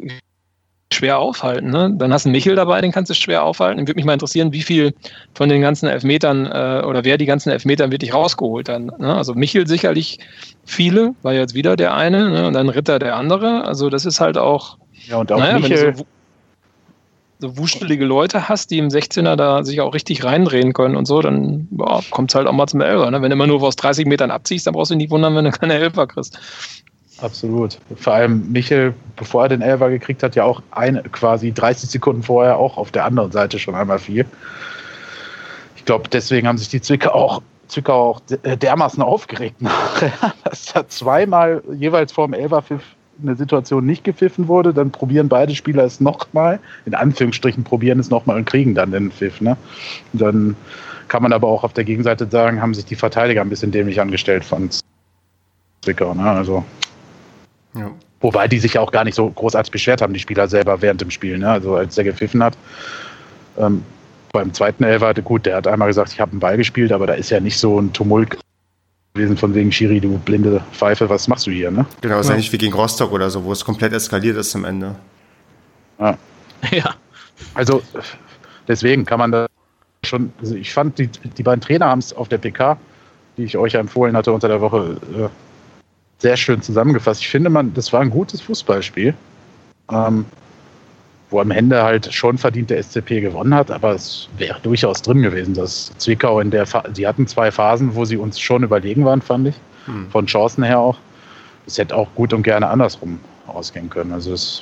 schwer 0.93 1.19
aufhalten. 1.19 1.69
Ne? 1.69 1.93
Dann 1.97 2.13
hast 2.13 2.25
du 2.25 2.29
einen 2.29 2.35
Michel 2.35 2.55
dabei, 2.55 2.79
den 2.81 2.91
kannst 2.91 3.09
du 3.09 3.15
schwer 3.15 3.43
aufhalten. 3.43 3.81
Würde 3.81 3.95
mich 3.95 4.05
mal 4.05 4.13
interessieren, 4.13 4.53
wie 4.53 4.61
viel 4.61 4.93
von 5.33 5.49
den 5.49 5.61
ganzen 5.61 5.87
Elfmetern 5.87 6.45
äh, 6.45 6.83
oder 6.85 7.03
wer 7.03 7.17
die 7.17 7.25
ganzen 7.25 7.49
Elfmetern 7.49 7.91
wirklich 7.91 8.13
rausgeholt 8.13 8.69
hat. 8.69 8.99
Ne? 8.99 9.15
Also 9.15 9.33
Michel 9.33 9.67
sicherlich 9.67 10.19
viele, 10.63 11.15
war 11.21 11.33
jetzt 11.33 11.55
wieder 11.55 11.75
der 11.75 11.95
eine 11.95 12.29
ne? 12.29 12.47
und 12.47 12.53
dann 12.53 12.69
Ritter 12.69 12.99
der 12.99 13.15
andere. 13.15 13.65
Also 13.65 13.89
das 13.89 14.05
ist 14.05 14.19
halt 14.19 14.37
auch. 14.37 14.77
Ja, 15.07 15.17
und 15.17 15.31
auch 15.31 15.39
naja, 15.39 15.59
Michel, 15.59 15.95
so, 15.95 16.05
so 17.39 17.57
wuschelige 17.57 18.05
Leute 18.05 18.47
hast, 18.47 18.71
die 18.71 18.77
im 18.77 18.87
16er 18.87 19.35
da 19.35 19.63
sich 19.63 19.81
auch 19.81 19.93
richtig 19.93 20.23
reindrehen 20.23 20.73
können 20.73 20.95
und 20.95 21.05
so, 21.05 21.21
dann 21.21 21.67
kommt 22.09 22.31
es 22.31 22.35
halt 22.35 22.47
auch 22.47 22.53
mal 22.53 22.67
zum 22.67 22.81
Elfer. 22.81 23.11
Ne? 23.11 23.21
Wenn 23.21 23.29
du 23.29 23.35
immer 23.35 23.47
nur 23.47 23.61
aus 23.63 23.75
30 23.75 24.07
Metern 24.07 24.31
abziehst, 24.31 24.67
dann 24.67 24.73
brauchst 24.73 24.91
du 24.91 24.95
nicht 24.95 25.11
wundern, 25.11 25.35
wenn 25.35 25.45
du 25.45 25.51
keine 25.51 25.73
Elfer 25.73 26.07
kriegst. 26.07 26.39
Absolut. 27.21 27.79
Vor 27.95 28.13
allem 28.13 28.51
Michel, 28.51 28.93
bevor 29.15 29.43
er 29.43 29.49
den 29.49 29.61
Elfer 29.61 29.89
gekriegt 29.89 30.21
hat, 30.23 30.35
ja 30.35 30.43
auch 30.43 30.61
eine, 30.71 31.01
quasi 31.03 31.53
30 31.53 31.89
Sekunden 31.89 32.23
vorher 32.23 32.57
auch 32.57 32.77
auf 32.77 32.91
der 32.91 33.05
anderen 33.05 33.31
Seite 33.31 33.57
schon 33.59 33.75
einmal 33.75 33.99
viel. 33.99 34.25
Ich 35.77 35.85
glaube, 35.85 36.09
deswegen 36.09 36.47
haben 36.47 36.57
sich 36.57 36.69
die 36.69 36.81
Zwickau 36.81 37.11
auch, 37.11 37.41
Zwickau 37.67 38.09
auch 38.09 38.21
dermaßen 38.27 39.01
aufgeregt 39.01 39.61
nachher, 39.61 40.33
dass 40.43 40.65
da 40.73 40.87
zweimal 40.87 41.63
jeweils 41.73 42.11
vor 42.11 42.27
dem 42.27 42.33
Elferpfiff 42.33 42.94
eine 43.21 43.35
Situation 43.35 43.85
nicht 43.85 44.03
gepfiffen 44.03 44.47
wurde, 44.47 44.73
dann 44.73 44.91
probieren 44.91 45.29
beide 45.29 45.55
Spieler 45.55 45.83
es 45.83 45.99
nochmal, 45.99 46.59
in 46.85 46.93
Anführungsstrichen 46.93 47.63
probieren 47.63 47.99
es 47.99 48.09
nochmal 48.09 48.37
und 48.37 48.45
kriegen 48.45 48.75
dann 48.75 48.91
den 48.91 49.11
Pfiff. 49.11 49.41
Ne? 49.41 49.57
Dann 50.13 50.55
kann 51.07 51.23
man 51.23 51.33
aber 51.33 51.47
auch 51.47 51.63
auf 51.63 51.73
der 51.73 51.83
Gegenseite 51.83 52.27
sagen, 52.27 52.61
haben 52.61 52.73
sich 52.73 52.85
die 52.85 52.95
Verteidiger 52.95 53.41
ein 53.41 53.49
bisschen 53.49 53.71
dämlich 53.71 54.01
angestellt 54.01 54.43
von 54.43 54.69
Zwickau. 55.81 56.13
Ne? 56.13 56.23
Also, 56.23 56.63
ja. 57.75 57.91
Wobei 58.21 58.47
die 58.47 58.59
sich 58.59 58.79
auch 58.79 58.91
gar 58.91 59.03
nicht 59.03 59.15
so 59.15 59.29
großartig 59.29 59.71
beschwert 59.71 60.01
haben, 60.01 60.13
die 60.13 60.19
Spieler 60.19 60.47
selber 60.47 60.81
während 60.81 61.01
dem 61.01 61.11
Spiel. 61.11 61.37
Ne? 61.37 61.49
Also 61.49 61.75
als 61.75 61.95
der 61.95 62.05
gepfiffen 62.05 62.41
hat. 62.43 62.57
Ähm, 63.57 63.83
beim 64.31 64.53
zweiten 64.53 64.83
Elfer, 64.83 65.13
gut, 65.13 65.45
der 65.45 65.57
hat 65.57 65.67
einmal 65.67 65.87
gesagt, 65.87 66.11
ich 66.11 66.19
habe 66.19 66.31
einen 66.31 66.39
Ball 66.39 66.57
gespielt, 66.57 66.91
aber 66.91 67.07
da 67.07 67.13
ist 67.13 67.29
ja 67.29 67.39
nicht 67.39 67.57
so 67.57 67.79
ein 67.79 67.93
Tumult 67.93 68.37
gewesen 69.15 69.37
von 69.37 69.55
wegen 69.55 69.71
Schiri, 69.71 69.99
du 70.01 70.17
blinde 70.19 70.61
Pfeife, 70.73 71.09
was 71.09 71.27
machst 71.27 71.47
du 71.47 71.51
hier, 71.51 71.71
ne? 71.71 71.85
Genau, 72.01 72.19
ist 72.19 72.29
ja 72.29 72.35
nicht 72.35 72.51
wie 72.51 72.57
gegen 72.57 72.73
Rostock 72.73 73.11
oder 73.11 73.29
so, 73.29 73.43
wo 73.45 73.51
es 73.53 73.63
komplett 73.63 73.93
eskaliert 73.93 74.37
ist 74.37 74.53
am 74.55 74.65
Ende. 74.65 74.95
Ja. 75.99 76.17
ja. 76.71 76.95
Also 77.53 77.81
deswegen 78.67 79.05
kann 79.05 79.19
man 79.19 79.31
da 79.31 79.47
schon, 80.05 80.33
also 80.41 80.55
ich 80.55 80.73
fand, 80.73 80.99
die, 80.99 81.07
die 81.07 81.43
beiden 81.43 81.61
Trainer 81.61 81.87
haben 81.87 81.99
es 81.99 82.13
auf 82.13 82.27
der 82.27 82.37
PK, 82.37 82.77
die 83.37 83.43
ich 83.43 83.57
euch 83.57 83.75
empfohlen 83.75 84.17
hatte 84.17 84.33
unter 84.33 84.49
der 84.49 84.59
Woche, 84.59 84.97
äh, 85.17 85.29
sehr 86.17 86.35
schön 86.35 86.61
zusammengefasst. 86.61 87.21
Ich 87.21 87.29
finde, 87.29 87.49
man, 87.49 87.73
das 87.73 87.93
war 87.93 88.01
ein 88.01 88.09
gutes 88.09 88.41
Fußballspiel, 88.41 89.13
ähm, 89.91 90.25
wo 91.29 91.39
am 91.39 91.51
Ende 91.51 91.83
halt 91.83 92.13
schon 92.13 92.37
verdient 92.37 92.69
der 92.69 92.81
SCP 92.81 93.21
gewonnen 93.21 93.53
hat, 93.53 93.71
aber 93.71 93.93
es 93.93 94.29
wäre 94.37 94.59
durchaus 94.61 95.01
drin 95.01 95.21
gewesen, 95.21 95.53
dass 95.53 95.91
Zwickau 95.97 96.39
in 96.39 96.51
der, 96.51 96.65
Fa 96.65 96.83
sie 96.93 97.07
hatten 97.07 97.27
zwei 97.27 97.51
Phasen, 97.51 97.95
wo 97.95 98.05
sie 98.05 98.17
uns 98.17 98.39
schon 98.39 98.63
überlegen 98.63 99.05
waren, 99.05 99.21
fand 99.21 99.47
ich, 99.47 99.55
hm. 99.85 100.09
von 100.11 100.27
Chancen 100.27 100.63
her 100.63 100.79
auch. 100.79 100.97
Es 101.65 101.77
hätte 101.77 101.95
auch 101.95 102.07
gut 102.13 102.31
und 102.31 102.43
gerne 102.43 102.67
andersrum 102.67 103.19
ausgehen 103.47 103.89
können. 103.89 104.11
Also 104.11 104.33
es, 104.33 104.61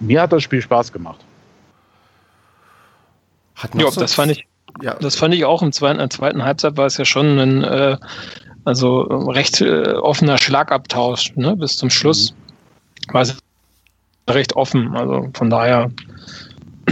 mir 0.00 0.22
hat 0.22 0.32
das 0.32 0.42
Spiel 0.42 0.62
Spaß 0.62 0.90
gemacht. 0.92 1.20
ja, 3.74 3.90
das 3.90 4.14
fand 4.14 4.32
ich. 4.32 4.46
Ja. 4.80 4.94
Das 4.94 5.16
fand 5.16 5.34
ich 5.34 5.44
auch 5.44 5.60
im 5.62 5.70
zweiten, 5.70 6.00
in 6.00 6.08
der 6.08 6.10
zweiten 6.10 6.44
Halbzeit 6.44 6.78
war 6.78 6.86
es 6.86 6.96
ja 6.96 7.04
schon 7.04 7.38
ein 7.38 7.62
äh, 7.62 7.98
also 8.64 9.02
recht 9.02 9.60
äh, 9.60 9.92
offener 9.94 10.38
Schlagabtausch 10.38 11.34
ne, 11.36 11.56
bis 11.56 11.76
zum 11.76 11.90
Schluss. 11.90 12.32
Mhm. 12.32 13.14
War 13.14 13.22
es 13.22 13.41
recht 14.28 14.56
offen. 14.56 14.94
Also 14.96 15.28
von 15.34 15.50
daher, 15.50 15.90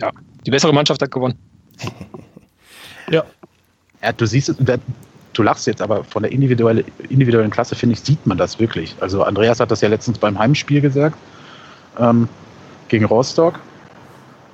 ja, 0.00 0.10
die 0.46 0.50
bessere 0.50 0.72
Mannschaft 0.72 1.02
hat 1.02 1.10
gewonnen. 1.10 1.38
ja. 3.10 3.24
Ja, 4.02 4.12
du 4.12 4.26
siehst, 4.26 4.54
du 5.32 5.42
lachst 5.42 5.66
jetzt, 5.66 5.80
aber 5.80 6.04
von 6.04 6.22
der 6.22 6.32
individuelle, 6.32 6.84
individuellen 7.08 7.50
Klasse, 7.50 7.74
finde 7.74 7.94
ich, 7.94 8.00
sieht 8.00 8.26
man 8.26 8.36
das 8.36 8.58
wirklich. 8.60 8.94
Also 9.00 9.22
Andreas 9.22 9.60
hat 9.60 9.70
das 9.70 9.80
ja 9.80 9.88
letztens 9.88 10.18
beim 10.18 10.38
Heimspiel 10.38 10.82
gesagt, 10.82 11.16
ähm, 11.98 12.28
gegen 12.88 13.06
Rostock. 13.06 13.58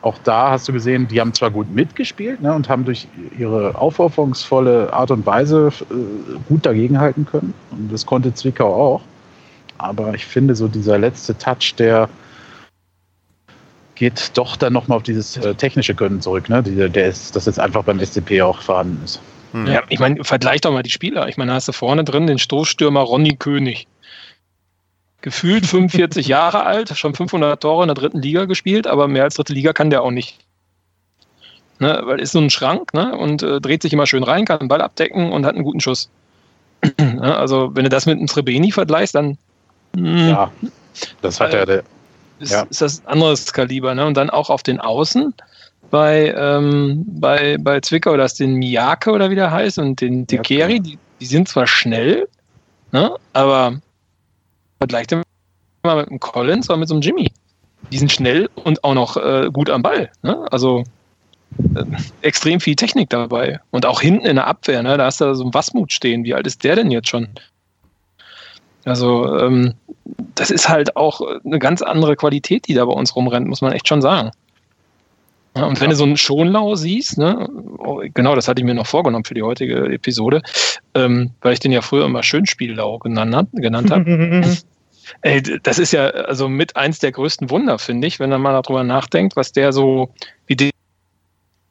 Auch 0.03 0.17
da 0.25 0.53
hast 0.53 0.67
du 0.67 0.73
gesehen, 0.73 1.09
die 1.09 1.21
haben 1.21 1.35
zwar 1.35 1.51
gut 1.51 1.75
mitgespielt 1.75 2.41
ne, 2.41 2.55
und 2.55 2.69
haben 2.69 2.85
durch 2.87 3.07
ihre 3.39 3.77
aufopferungsvolle 3.77 4.93
Art 4.93 5.11
und 5.11 5.27
Weise 5.27 5.71
äh, 5.91 5.95
gut 6.49 6.65
dagegenhalten 6.65 7.27
können. 7.27 7.53
Und 7.71 7.93
das 7.93 8.07
konnte 8.07 8.33
Zwickau 8.33 8.73
auch. 8.73 9.03
Aber 9.81 10.13
ich 10.15 10.27
finde, 10.27 10.55
so 10.55 10.69
dieser 10.69 10.99
letzte 10.99 11.37
Touch, 11.39 11.75
der 11.79 12.09
geht 13.95 14.33
doch 14.35 14.57
dann 14.57 14.75
nochmal 14.75 14.97
auf 14.97 15.03
dieses 15.03 15.39
äh, 15.39 15.55
technische 15.55 15.95
Können 15.95 16.21
zurück, 16.21 16.49
ne? 16.51 16.63
Der, 16.63 16.89
der 16.89 17.09
ist, 17.09 17.35
das 17.35 17.47
jetzt 17.47 17.59
einfach 17.59 17.85
beim 17.85 17.99
SCP 17.99 18.43
auch 18.43 18.61
vorhanden 18.61 19.03
ist. 19.05 19.21
Hm. 19.53 19.67
Ja, 19.67 19.83
ich 19.89 19.99
meine, 19.99 20.23
vergleich 20.23 20.61
doch 20.61 20.73
mal 20.73 20.83
die 20.83 20.91
Spieler. 20.91 21.29
Ich 21.29 21.39
meine, 21.39 21.51
da 21.51 21.55
hast 21.55 21.69
du 21.69 21.73
vorne 21.73 22.05
drin 22.05 22.27
den 22.27 22.39
Stoßstürmer 22.39 23.01
Ronny 23.01 23.37
König. 23.37 23.87
Gefühlt 25.23 25.65
45 25.65 26.27
Jahre 26.29 26.65
alt, 26.65 26.97
schon 26.97 27.15
500 27.15 27.63
Tore 27.63 27.85
in 27.85 27.89
der 27.89 27.95
dritten 27.95 28.21
Liga 28.21 28.45
gespielt, 28.45 28.87
aber 28.87 29.09
mehr 29.09 29.25
als 29.25 29.35
dritte 29.35 29.55
Liga 29.55 29.73
kann 29.73 29.91
der 29.91 30.03
auch 30.03 30.11
nicht. 30.11 30.39
Ne, 31.79 32.03
weil 32.05 32.21
ist 32.21 32.33
so 32.33 32.39
ein 32.39 32.51
Schrank 32.51 32.93
ne, 32.93 33.17
und 33.17 33.43
äh, 33.43 33.59
dreht 33.59 33.81
sich 33.81 33.95
immer 33.95 34.07
schön 34.07 34.23
rein, 34.23 34.45
kann 34.45 34.59
den 34.59 34.69
Ball 34.69 34.83
abdecken 34.83 35.33
und 35.33 35.47
hat 35.47 35.55
einen 35.55 35.65
guten 35.65 35.81
Schuss. 35.81 36.11
ne, 36.99 37.35
also, 37.35 37.75
wenn 37.75 37.85
du 37.85 37.91
das 37.91 38.05
mit 38.05 38.19
einem 38.19 38.27
Trebeni 38.27 38.71
vergleichst, 38.71 39.15
dann. 39.15 39.39
Mh, 39.97 40.03
hm. 40.03 40.29
ja, 40.29 40.53
das 41.23 41.41
hat 41.41 41.53
ja 41.53 41.65
der 41.65 41.85
ist, 42.41 42.53
ja. 42.53 42.63
ist 42.63 42.81
das 42.81 43.01
ein 43.01 43.07
anderes 43.07 43.53
Kaliber. 43.53 43.95
Ne? 43.95 44.07
Und 44.07 44.17
dann 44.17 44.31
auch 44.31 44.51
auf 44.51 44.63
den 44.63 44.81
Außen 44.81 45.35
bei, 45.91 46.35
ähm, 46.37 47.05
bei, 47.07 47.57
bei 47.61 47.81
Zwickau, 47.81 48.17
das 48.17 48.35
den 48.35 48.55
Miyake 48.55 49.11
oder 49.11 49.31
wie 49.31 49.35
der 49.35 49.51
heißt 49.51 49.79
und 49.79 50.01
den 50.01 50.27
Tekeri, 50.27 50.75
ja, 50.75 50.79
die, 50.79 50.99
die 51.21 51.27
sind 51.27 51.49
zwar 51.49 51.67
schnell, 51.67 52.29
ne? 52.93 53.15
aber 53.33 53.81
vergleicht 54.79 55.13
mal 55.83 55.97
mit 55.97 56.09
einem 56.09 56.21
Collins 56.21 56.69
oder 56.69 56.79
mit 56.79 56.89
so 56.89 56.95
einem 56.95 57.03
Jimmy. 57.03 57.31
Die 57.91 57.99
sind 57.99 58.13
schnell 58.13 58.49
und 58.55 58.85
auch 58.85 58.95
noch 58.95 59.17
äh, 59.17 59.51
gut 59.53 59.71
am 59.71 59.83
Ball. 59.83 60.11
Ne? 60.23 60.47
Also 60.51 60.85
äh, 61.75 61.85
extrem 62.23 62.61
viel 62.61 62.77
Technik 62.77 63.11
dabei. 63.11 63.61
Und 63.71 63.85
auch 63.85 64.01
hinten 64.01 64.27
in 64.27 64.37
der 64.37 64.47
Abwehr, 64.47 64.83
ne? 64.83 64.97
da 64.97 65.07
hast 65.07 65.21
du 65.21 65.35
so 65.35 65.45
ein 65.45 65.55
Wasmut 65.55 65.93
stehen. 65.93 66.25
Wie 66.25 66.35
alt 66.35 66.47
ist 66.47 66.63
der 66.63 66.77
denn 66.77 66.91
jetzt 66.91 67.09
schon? 67.09 67.29
Also, 68.85 69.39
ähm, 69.39 69.75
das 70.35 70.51
ist 70.51 70.69
halt 70.69 70.97
auch 70.97 71.21
eine 71.45 71.59
ganz 71.59 71.83
andere 71.83 72.17
Qualität, 72.17 72.67
die 72.69 72.75
da 72.75 72.85
bei 72.85 72.93
uns 72.93 73.15
rumrennt, 73.15 73.47
muss 73.47 73.61
man 73.61 73.73
echt 73.73 73.89
schon 73.89 74.03
sagen. 74.03 74.31
Ja, 75.57 75.65
und 75.65 75.81
wenn 75.81 75.91
du 75.91 75.97
so 75.97 76.05
einen 76.05 76.17
Schonlau 76.17 76.77
siehst, 76.77 77.19
ne, 77.19 77.49
oh, 77.79 78.03
genau, 78.15 78.37
das 78.37 78.47
hatte 78.47 78.61
ich 78.61 78.65
mir 78.65 78.75
noch 78.75 78.87
vorgenommen 78.87 79.25
für 79.25 79.35
die 79.35 79.43
heutige 79.43 79.93
Episode, 79.93 80.43
ähm, 80.95 81.33
weil 81.41 81.55
ich 81.55 81.61
den 81.61 81.73
ja 81.73 81.83
früher 81.83 82.05
immer 82.05 82.23
Schönspiellau 82.23 82.99
genannt, 82.99 83.49
genannt 83.53 83.91
habe. 83.91 84.45
Ey, 85.23 85.43
das 85.43 85.81
ist 85.81 85.93
ja 85.93 86.07
also 86.07 86.49
mit 86.49 86.77
eins 86.77 87.01
der 87.01 87.11
größten 87.11 87.51
Wunder, 87.51 87.79
finde 87.79 88.07
ich, 88.07 88.21
wenn 88.21 88.31
man 88.31 88.41
mal 88.41 88.53
darüber 88.53 88.85
nachdenkt, 88.85 89.35
was 89.35 89.51
der 89.51 89.73
so, 89.73 90.15
wie 90.47 90.55
der, 90.55 90.71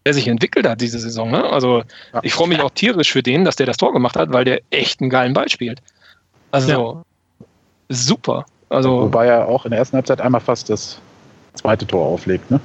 der 0.05 0.13
sich 0.13 0.27
entwickelt 0.27 0.67
hat 0.67 0.81
diese 0.81 0.99
Saison. 0.99 1.31
Ne? 1.31 1.45
Also 1.45 1.83
ja. 2.13 2.19
ich 2.21 2.33
freue 2.33 2.49
mich 2.49 2.59
auch 2.59 2.71
tierisch 2.71 3.11
für 3.11 3.23
den, 3.23 3.45
dass 3.45 3.55
der 3.55 3.65
das 3.65 3.77
Tor 3.77 3.93
gemacht 3.93 4.17
hat, 4.17 4.33
weil 4.33 4.43
der 4.43 4.61
echt 4.71 4.99
einen 4.99 5.09
geilen 5.09 5.33
Ball 5.33 5.47
spielt. 5.47 5.81
Also 6.51 7.03
ja. 7.39 7.45
super. 7.89 8.45
Also, 8.69 9.01
Wobei 9.01 9.27
er 9.27 9.47
auch 9.47 9.65
in 9.65 9.71
der 9.71 9.79
ersten 9.79 9.97
Halbzeit 9.97 10.21
einmal 10.21 10.41
fast 10.41 10.69
das 10.69 10.99
zweite 11.55 11.87
Tor 11.87 12.05
auflegt, 12.05 12.49
ne? 12.51 12.59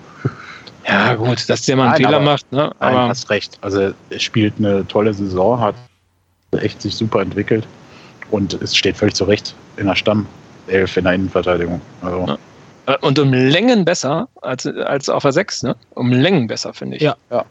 Ja, 0.87 1.15
gut, 1.15 1.49
dass 1.49 1.63
der 1.63 1.77
mal 1.77 1.85
einen 1.85 1.93
nein, 1.93 2.03
Fehler 2.03 2.17
aber, 2.17 2.25
macht, 2.25 2.53
ne? 2.53 2.73
Aber 2.79 2.95
nein, 2.95 3.09
hast 3.09 3.31
recht. 3.31 3.57
Also 3.63 3.95
er 4.11 4.19
spielt 4.19 4.55
eine 4.59 4.87
tolle 4.87 5.15
Saison, 5.15 5.59
hat 5.59 5.75
echt 6.53 6.83
sich 6.83 6.95
super 6.95 7.23
entwickelt 7.23 7.67
und 8.31 8.53
es 8.55 8.77
steht 8.77 8.99
völlig 8.99 9.15
zurecht 9.15 9.55
in 9.79 9.87
der 9.87 9.97
Stammelf 9.97 10.27
in 10.97 11.05
der 11.05 11.15
Innenverteidigung. 11.15 11.81
Also. 12.03 12.27
Ja. 12.27 12.39
Äh, 12.87 12.99
und 13.01 13.19
um 13.19 13.33
Längen 13.33 13.87
besser 13.87 14.29
als, 14.43 14.67
als 14.67 15.09
auf 15.09 15.23
der 15.23 15.33
6, 15.33 15.63
ne? 15.63 15.77
Um 15.95 16.13
Längen 16.13 16.47
besser, 16.49 16.75
finde 16.75 16.97
ich. 16.97 17.03
Ja. 17.03 17.17
ja 17.31 17.47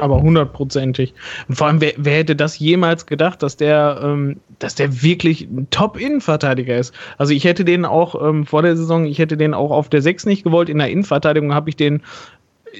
aber 0.00 0.20
hundertprozentig. 0.20 1.14
Und 1.48 1.54
vor 1.54 1.66
allem, 1.66 1.80
wer, 1.80 1.92
wer, 1.96 2.18
hätte 2.18 2.36
das 2.36 2.58
jemals 2.58 3.06
gedacht, 3.06 3.42
dass 3.42 3.56
der, 3.56 4.00
ähm, 4.02 4.40
dass 4.58 4.74
der 4.74 5.02
wirklich 5.02 5.42
ein 5.42 5.68
Top-Innenverteidiger 5.70 6.76
ist? 6.76 6.94
Also 7.18 7.32
ich 7.32 7.44
hätte 7.44 7.64
den 7.64 7.84
auch 7.84 8.20
ähm, 8.26 8.46
vor 8.46 8.62
der 8.62 8.76
Saison, 8.76 9.04
ich 9.04 9.18
hätte 9.18 9.36
den 9.36 9.54
auch 9.54 9.70
auf 9.70 9.88
der 9.88 10.02
6 10.02 10.26
nicht 10.26 10.44
gewollt. 10.44 10.68
In 10.68 10.78
der 10.78 10.90
Innenverteidigung 10.90 11.54
habe 11.54 11.70
ich 11.70 11.76
den 11.76 12.02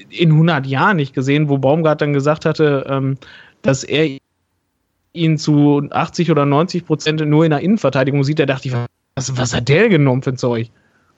in 0.09 0.31
100 0.31 0.65
Jahren 0.65 0.97
nicht 0.97 1.13
gesehen, 1.13 1.49
wo 1.49 1.57
Baumgart 1.57 2.01
dann 2.01 2.13
gesagt 2.13 2.45
hatte, 2.45 2.85
ähm, 2.89 3.17
dass 3.61 3.83
er 3.83 4.17
ihn 5.13 5.37
zu 5.37 5.87
80 5.89 6.31
oder 6.31 6.45
90 6.45 6.85
Prozent 6.85 7.25
nur 7.25 7.43
in 7.43 7.51
der 7.51 7.59
Innenverteidigung 7.59 8.23
sieht. 8.23 8.39
Da 8.39 8.45
dachte 8.45 8.69
ich, 8.69 8.73
was, 9.15 9.37
was 9.37 9.53
hat 9.53 9.67
der 9.67 9.89
genommen 9.89 10.21
für 10.21 10.31
ein 10.31 10.37
Zeug? 10.37 10.69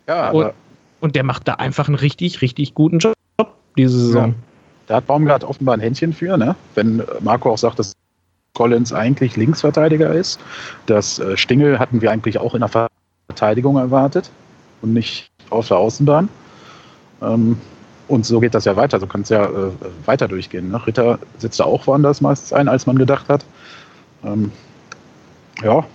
Ja, 0.08 0.32
und, 0.32 0.52
und 1.00 1.16
der 1.16 1.24
macht 1.24 1.48
da 1.48 1.54
einfach 1.56 1.88
einen 1.88 1.96
richtig, 1.96 2.42
richtig 2.42 2.74
guten 2.74 3.00
Job 3.00 3.14
diese 3.78 4.00
Saison. 4.00 4.30
Ja. 4.30 4.36
Da 4.88 4.96
hat 4.96 5.08
Baumgart 5.08 5.44
offenbar 5.44 5.76
ein 5.76 5.80
Händchen 5.80 6.14
für, 6.14 6.38
ne? 6.38 6.56
wenn 6.76 7.04
Marco 7.22 7.52
auch 7.52 7.58
sagt, 7.58 7.80
dass 7.80 7.94
Collins 8.54 8.94
eigentlich 8.94 9.36
Linksverteidiger 9.36 10.14
ist. 10.14 10.40
Das 10.86 11.20
äh, 11.20 11.38
Stingel 11.38 11.80
hatten 11.80 12.02
wir 12.02 12.12
eigentlich 12.12 12.38
auch 12.38 12.54
in 12.54 12.62
der 12.62 12.90
Verteidigung 13.28 13.78
erwartet 13.78 14.30
und 14.82 14.94
nicht 14.94 15.32
auf 15.50 15.68
der 15.68 15.78
Außenbahn. 15.78 16.30
Ähm, 17.22 17.58
und 18.08 18.26
so 18.26 18.40
geht 18.40 18.54
das 18.54 18.66
ja 18.66 18.76
weiter. 18.76 19.00
So 19.00 19.08
kann 19.08 19.22
es 19.22 19.30
ja 19.30 19.46
äh, 19.46 19.72
weiter 20.06 20.28
durchgehen. 20.28 20.70
Ne? 20.70 20.86
Ritter 20.86 21.20
sitzt 21.38 21.60
da 21.60 21.64
auch 21.64 21.88
woanders 21.88 22.22
meistens 22.22 22.54
ein, 22.54 22.68
als 22.68 22.86
man 22.86 22.98
gedacht 22.98 23.30
hat. 23.30 23.46
Ähm, 24.24 24.52
ja, 25.64 25.86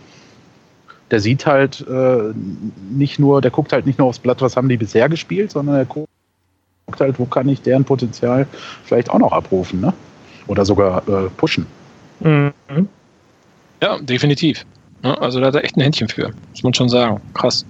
der 1.11 1.21
sieht 1.21 1.47
halt 1.47 1.87
äh, 1.89 2.33
nicht 2.91 3.19
nur, 3.19 3.41
der 3.41 3.51
guckt 3.51 3.73
halt 3.73 3.87
nicht 3.87 3.99
nur 3.99 4.09
aufs 4.09 4.19
Blatt, 4.19 4.41
was 4.41 4.57
haben 4.57 4.69
die 4.69 4.77
bisher 4.77 5.09
gespielt, 5.09 5.51
sondern 5.53 5.77
er 5.77 5.85
guckt 5.85 6.09
halt, 6.99 7.19
wo 7.19 7.25
kann 7.25 7.49
ich 7.49 7.63
deren 7.63 7.85
Potenzial 7.85 8.47
vielleicht 8.85 9.11
auch 9.11 9.19
noch 9.19 9.33
abrufen, 9.33 9.81
ne? 9.81 9.93
Oder 10.47 10.65
sogar 10.65 11.07
äh, 11.09 11.29
pushen. 11.37 11.67
Mhm. 12.21 12.53
Ja, 13.83 13.99
definitiv. 13.99 14.65
Ja, 15.05 15.15
also 15.15 15.41
da 15.41 15.47
hat 15.47 15.55
er 15.55 15.65
echt 15.65 15.77
ein 15.77 15.83
Händchen 15.83 16.09
für, 16.09 16.33
muss 16.51 16.63
man 16.63 16.75
schon 16.75 16.89
sagen. 16.89 17.21
Krass. 17.35 17.65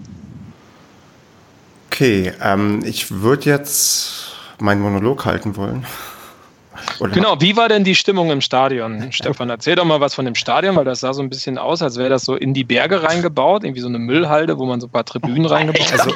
Okay, 1.90 2.32
ähm, 2.42 2.80
ich 2.84 3.10
würde 3.10 3.50
jetzt 3.50 4.32
meinen 4.60 4.80
Monolog 4.80 5.24
halten 5.24 5.56
wollen. 5.56 5.84
Oder? 7.00 7.12
Genau, 7.12 7.40
wie 7.40 7.56
war 7.56 7.68
denn 7.68 7.84
die 7.84 7.94
Stimmung 7.94 8.30
im 8.30 8.40
Stadion, 8.40 9.12
Stefan? 9.12 9.50
Erzähl 9.50 9.76
doch 9.76 9.84
mal 9.84 10.00
was 10.00 10.14
von 10.14 10.24
dem 10.24 10.34
Stadion, 10.34 10.76
weil 10.76 10.84
das 10.84 11.00
sah 11.00 11.12
so 11.12 11.22
ein 11.22 11.28
bisschen 11.28 11.58
aus, 11.58 11.82
als 11.82 11.96
wäre 11.96 12.08
das 12.08 12.24
so 12.24 12.34
in 12.34 12.54
die 12.54 12.64
Berge 12.64 13.02
reingebaut, 13.02 13.64
irgendwie 13.64 13.80
so 13.80 13.88
eine 13.88 13.98
Müllhalde, 13.98 14.58
wo 14.58 14.66
man 14.66 14.80
so 14.80 14.86
ein 14.86 14.90
paar 14.90 15.04
Tribünen 15.04 15.46
reingebaut 15.46 15.92
hat. 15.92 16.00
Also, 16.00 16.14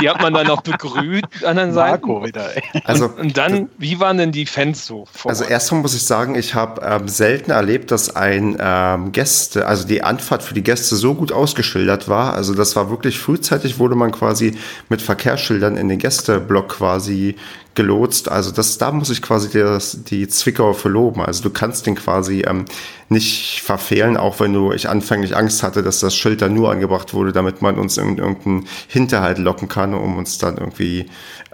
die 0.00 0.08
hat 0.08 0.20
man 0.20 0.34
dann 0.34 0.46
noch 0.46 0.62
begrüht 0.62 1.24
an 1.44 1.56
den 1.56 1.72
Seiten. 1.72 2.06
Marco 2.06 2.24
wieder, 2.24 2.56
ey. 2.56 2.62
Also, 2.84 3.06
und, 3.06 3.18
und 3.18 3.36
dann, 3.36 3.68
wie 3.78 4.00
waren 4.00 4.18
denn 4.18 4.32
die 4.32 4.46
Fans 4.46 4.86
so? 4.86 5.06
Vor 5.12 5.30
also 5.30 5.44
erstmal 5.44 5.82
muss 5.82 5.94
ich 5.94 6.04
sagen, 6.04 6.34
ich 6.34 6.54
habe 6.54 6.80
ähm, 6.84 7.08
selten 7.08 7.50
erlebt, 7.50 7.90
dass 7.90 8.14
ein 8.14 8.56
ähm, 8.60 9.12
Gäste, 9.12 9.66
also 9.66 9.86
die 9.86 10.02
Anfahrt 10.02 10.42
für 10.42 10.54
die 10.54 10.62
Gäste 10.62 10.96
so 10.96 11.14
gut 11.14 11.32
ausgeschildert 11.32 12.08
war. 12.08 12.34
Also 12.34 12.54
das 12.54 12.76
war 12.76 12.90
wirklich 12.90 13.18
frühzeitig, 13.18 13.78
wurde 13.78 13.94
man 13.94 14.12
quasi 14.12 14.58
mit 14.88 15.02
Verkehrsschildern 15.02 15.76
in 15.76 15.88
den 15.88 15.98
Gästeblock 15.98 16.68
quasi 16.68 17.36
gelotst. 17.74 18.28
Also 18.28 18.50
das, 18.50 18.76
da 18.78 18.90
muss 18.90 19.08
ich 19.10 19.22
quasi 19.22 19.56
das, 19.56 20.02
die 20.04 20.26
Zwickauer 20.26 20.74
für 20.74 20.88
loben. 20.88 21.20
Also 21.20 21.44
du 21.44 21.50
kannst 21.50 21.86
den 21.86 21.94
quasi 21.94 22.40
ähm, 22.40 22.64
nicht 23.08 23.62
verfehlen, 23.62 24.16
auch 24.16 24.40
wenn 24.40 24.52
du 24.52 24.72
ich 24.72 24.88
anfänglich 24.88 25.36
Angst 25.36 25.62
hatte, 25.62 25.82
dass 25.82 26.00
das 26.00 26.16
Schild 26.16 26.42
da 26.42 26.48
nur 26.48 26.70
angebracht 26.70 27.14
wurde, 27.14 27.32
damit 27.32 27.62
man 27.62 27.78
uns 27.78 27.96
in 27.96 28.18
irgendeinen 28.18 28.66
Hinterhalt 28.88 29.38
locken 29.38 29.68
kann, 29.68 29.94
um 29.94 30.16
uns 30.16 30.38
dann 30.38 30.56
irgendwie 30.56 31.06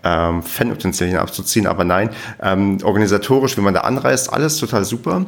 ähm, 0.02 0.42
Fanutensilien 0.42 1.18
abzuziehen. 1.18 1.66
Aber 1.66 1.84
nein, 1.84 2.10
ähm, 2.42 2.78
organisatorisch, 2.82 3.56
wie 3.56 3.62
man 3.62 3.74
da 3.74 3.80
anreist, 3.80 4.32
alles 4.32 4.56
total 4.56 4.84
super. 4.84 5.26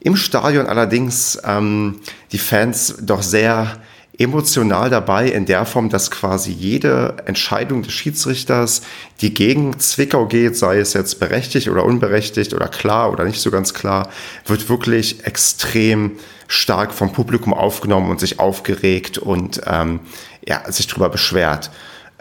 Im 0.00 0.16
Stadion 0.16 0.66
allerdings 0.66 1.38
ähm, 1.44 2.00
die 2.32 2.38
Fans 2.38 2.96
doch 3.00 3.22
sehr 3.22 3.78
emotional 4.18 4.90
dabei 4.90 5.28
in 5.28 5.46
der 5.46 5.66
Form, 5.66 5.88
dass 5.88 6.10
quasi 6.10 6.52
jede 6.52 7.16
Entscheidung 7.26 7.82
des 7.82 7.92
Schiedsrichters, 7.92 8.82
die 9.20 9.34
gegen 9.34 9.78
Zwickau 9.78 10.26
geht, 10.26 10.56
sei 10.56 10.78
es 10.78 10.92
jetzt 10.92 11.18
berechtigt 11.18 11.68
oder 11.68 11.84
unberechtigt 11.84 12.54
oder 12.54 12.68
klar 12.68 13.12
oder 13.12 13.24
nicht 13.24 13.40
so 13.40 13.50
ganz 13.50 13.74
klar, 13.74 14.08
wird 14.46 14.68
wirklich 14.68 15.24
extrem 15.24 16.12
stark 16.46 16.92
vom 16.92 17.12
Publikum 17.12 17.54
aufgenommen 17.54 18.10
und 18.10 18.20
sich 18.20 18.38
aufgeregt 18.38 19.18
und 19.18 19.60
ähm, 19.66 20.00
ja, 20.46 20.70
sich 20.70 20.86
darüber 20.86 21.08
beschwert. 21.08 21.70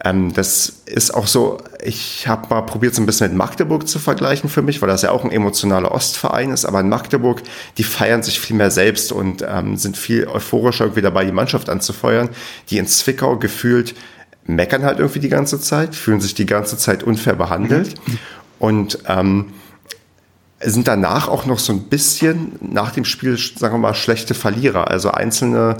Ähm, 0.04 0.34
das 0.34 0.82
ist 0.86 1.14
auch 1.14 1.28
so, 1.28 1.60
ich 1.82 2.28
habe 2.28 2.47
mal 2.49 2.62
probiert, 2.62 2.93
so 2.93 3.01
ein 3.01 3.06
bisschen 3.06 3.30
mit 3.30 3.38
Magdeburg 3.38 3.88
zu 3.88 3.99
vergleichen 3.99 4.49
für 4.49 4.62
mich, 4.62 4.82
weil 4.82 4.89
das 4.89 5.01
ja 5.01 5.12
auch 5.12 5.24
ein 5.24 5.32
emotionaler 5.32 5.91
Ostverein 5.91 6.51
ist, 6.51 6.66
aber 6.66 6.82
in 6.82 6.89
Magdeburg, 6.89 7.41
die 7.78 7.84
feiern 7.84 8.22
sich 8.22 8.39
viel 8.39 8.56
mehr 8.56 8.72
selbst 8.72 9.12
und 9.12 9.45
ähm, 9.47 9.78
sind 9.78 9.97
viel 9.97 10.28
euphorischer 10.28 10.86
irgendwie 10.86 11.01
dabei, 11.01 11.24
die 11.24 11.32
Mannschaft 11.32 11.70
anzufeuern, 11.70 12.30
die 12.70 12.78
in 12.78 12.88
Zwickau 12.88 13.38
gefühlt 13.38 13.95
meckern 14.45 14.84
halt 14.84 14.99
irgendwie 14.99 15.20
die 15.20 15.30
ganze 15.30 15.60
Zeit, 15.62 15.95
fühlen 15.95 16.20
sich 16.20 16.34
die 16.34 16.45
ganze 16.45 16.78
Zeit 16.78 17.04
unfair 17.04 17.36
behandelt 17.36 17.95
mhm. 18.06 18.20
und 18.60 18.99
ähm, 19.08 19.54
sind 20.60 20.88
danach 20.88 21.28
auch 21.28 21.45
noch 21.45 21.60
so 21.60 21.74
ein 21.74 21.84
bisschen 21.84 22.54
nach 22.62 22.91
dem 22.91 23.06
Spiel, 23.06 23.38
sagen 23.38 23.76
wir 23.76 23.80
mal, 23.80 23.93
schlechte 23.93 24.34
Verlierer. 24.34 24.89
Also 24.89 25.12
einzelne 25.12 25.78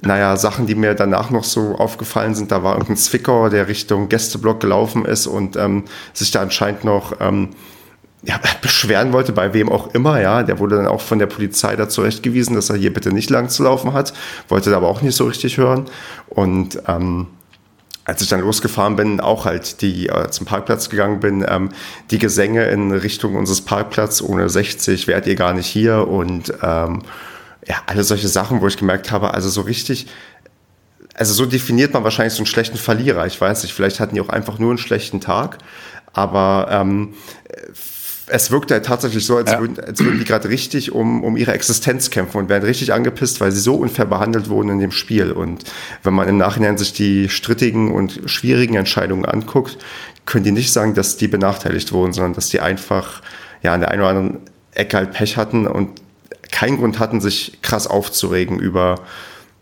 naja, 0.00 0.36
Sachen, 0.36 0.66
die 0.66 0.74
mir 0.74 0.94
danach 0.94 1.30
noch 1.30 1.44
so 1.44 1.74
aufgefallen 1.76 2.34
sind, 2.34 2.52
da 2.52 2.62
war 2.62 2.74
irgendein 2.74 2.96
Zwickauer, 2.96 3.50
der 3.50 3.66
Richtung 3.66 4.08
Gästeblock 4.08 4.60
gelaufen 4.60 5.04
ist 5.04 5.26
und 5.26 5.56
ähm, 5.56 5.84
sich 6.12 6.30
da 6.30 6.40
anscheinend 6.40 6.84
noch 6.84 7.20
ähm, 7.20 7.50
ja, 8.22 8.38
beschweren 8.62 9.12
wollte, 9.12 9.32
bei 9.32 9.54
wem 9.54 9.68
auch 9.70 9.94
immer, 9.94 10.20
ja. 10.20 10.42
Der 10.42 10.58
wurde 10.60 10.76
dann 10.76 10.86
auch 10.86 11.00
von 11.00 11.18
der 11.18 11.26
Polizei 11.26 11.74
da 11.74 11.88
zurechtgewiesen, 11.88 12.54
dass 12.54 12.70
er 12.70 12.76
hier 12.76 12.92
bitte 12.92 13.12
nicht 13.12 13.30
lang 13.30 13.48
zu 13.48 13.64
laufen 13.64 13.92
hat, 13.92 14.12
wollte 14.48 14.70
da 14.70 14.76
aber 14.76 14.88
auch 14.88 15.02
nicht 15.02 15.16
so 15.16 15.24
richtig 15.26 15.58
hören. 15.58 15.86
Und 16.28 16.80
ähm, 16.86 17.26
als 18.04 18.22
ich 18.22 18.28
dann 18.28 18.40
losgefahren 18.40 18.96
bin, 18.96 19.20
auch 19.20 19.44
halt 19.44 19.82
die 19.82 20.08
äh, 20.08 20.30
zum 20.30 20.46
Parkplatz 20.46 20.88
gegangen 20.88 21.20
bin, 21.20 21.44
ähm, 21.46 21.70
die 22.10 22.18
Gesänge 22.18 22.64
in 22.66 22.92
Richtung 22.92 23.34
unseres 23.34 23.60
Parkplatz 23.60 24.22
ohne 24.22 24.48
60 24.48 25.08
wärt 25.08 25.26
ihr 25.26 25.34
gar 25.34 25.52
nicht 25.52 25.66
hier 25.66 26.08
und 26.08 26.54
ähm, 26.62 27.02
ja, 27.66 27.76
alle 27.86 28.04
solche 28.04 28.28
Sachen, 28.28 28.60
wo 28.60 28.66
ich 28.66 28.76
gemerkt 28.76 29.10
habe, 29.10 29.34
also 29.34 29.48
so 29.48 29.62
richtig, 29.62 30.06
also 31.14 31.34
so 31.34 31.46
definiert 31.46 31.92
man 31.92 32.04
wahrscheinlich 32.04 32.34
so 32.34 32.40
einen 32.40 32.46
schlechten 32.46 32.78
Verlierer. 32.78 33.26
Ich 33.26 33.40
weiß 33.40 33.62
nicht, 33.62 33.72
vielleicht 33.72 34.00
hatten 34.00 34.14
die 34.14 34.20
auch 34.20 34.28
einfach 34.28 34.58
nur 34.58 34.70
einen 34.70 34.78
schlechten 34.78 35.20
Tag, 35.20 35.58
aber 36.12 36.68
ähm, 36.70 37.14
es 38.30 38.50
wirkt 38.50 38.70
halt 38.70 38.84
tatsächlich 38.84 39.24
so, 39.24 39.36
als, 39.36 39.52
ja. 39.52 39.60
würden, 39.60 39.80
als 39.80 40.00
würden 40.00 40.18
die 40.18 40.24
gerade 40.24 40.48
richtig 40.48 40.92
um, 40.92 41.24
um 41.24 41.36
ihre 41.36 41.52
Existenz 41.52 42.10
kämpfen 42.10 42.38
und 42.38 42.48
werden 42.48 42.64
richtig 42.64 42.92
angepisst, 42.92 43.40
weil 43.40 43.52
sie 43.52 43.60
so 43.60 43.74
unfair 43.76 44.06
behandelt 44.06 44.48
wurden 44.48 44.68
in 44.70 44.78
dem 44.78 44.90
Spiel. 44.90 45.32
Und 45.32 45.64
wenn 46.02 46.14
man 46.14 46.28
im 46.28 46.36
Nachhinein 46.36 46.78
sich 46.78 46.92
die 46.92 47.28
strittigen 47.28 47.90
und 47.90 48.20
schwierigen 48.26 48.74
Entscheidungen 48.74 49.24
anguckt, 49.24 49.78
können 50.26 50.44
die 50.44 50.52
nicht 50.52 50.72
sagen, 50.72 50.94
dass 50.94 51.16
die 51.16 51.28
benachteiligt 51.28 51.92
wurden, 51.92 52.12
sondern 52.12 52.34
dass 52.34 52.48
die 52.48 52.60
einfach 52.60 53.22
ja 53.62 53.72
an 53.72 53.80
der 53.80 53.90
einen 53.90 54.02
oder 54.02 54.10
anderen 54.10 54.40
Ecke 54.72 54.96
halt 54.98 55.12
Pech 55.12 55.36
hatten 55.36 55.66
und 55.66 56.02
keinen 56.50 56.78
Grund 56.78 56.98
hatten, 56.98 57.20
sich 57.20 57.58
krass 57.62 57.86
aufzuregen 57.86 58.58
über, 58.58 59.00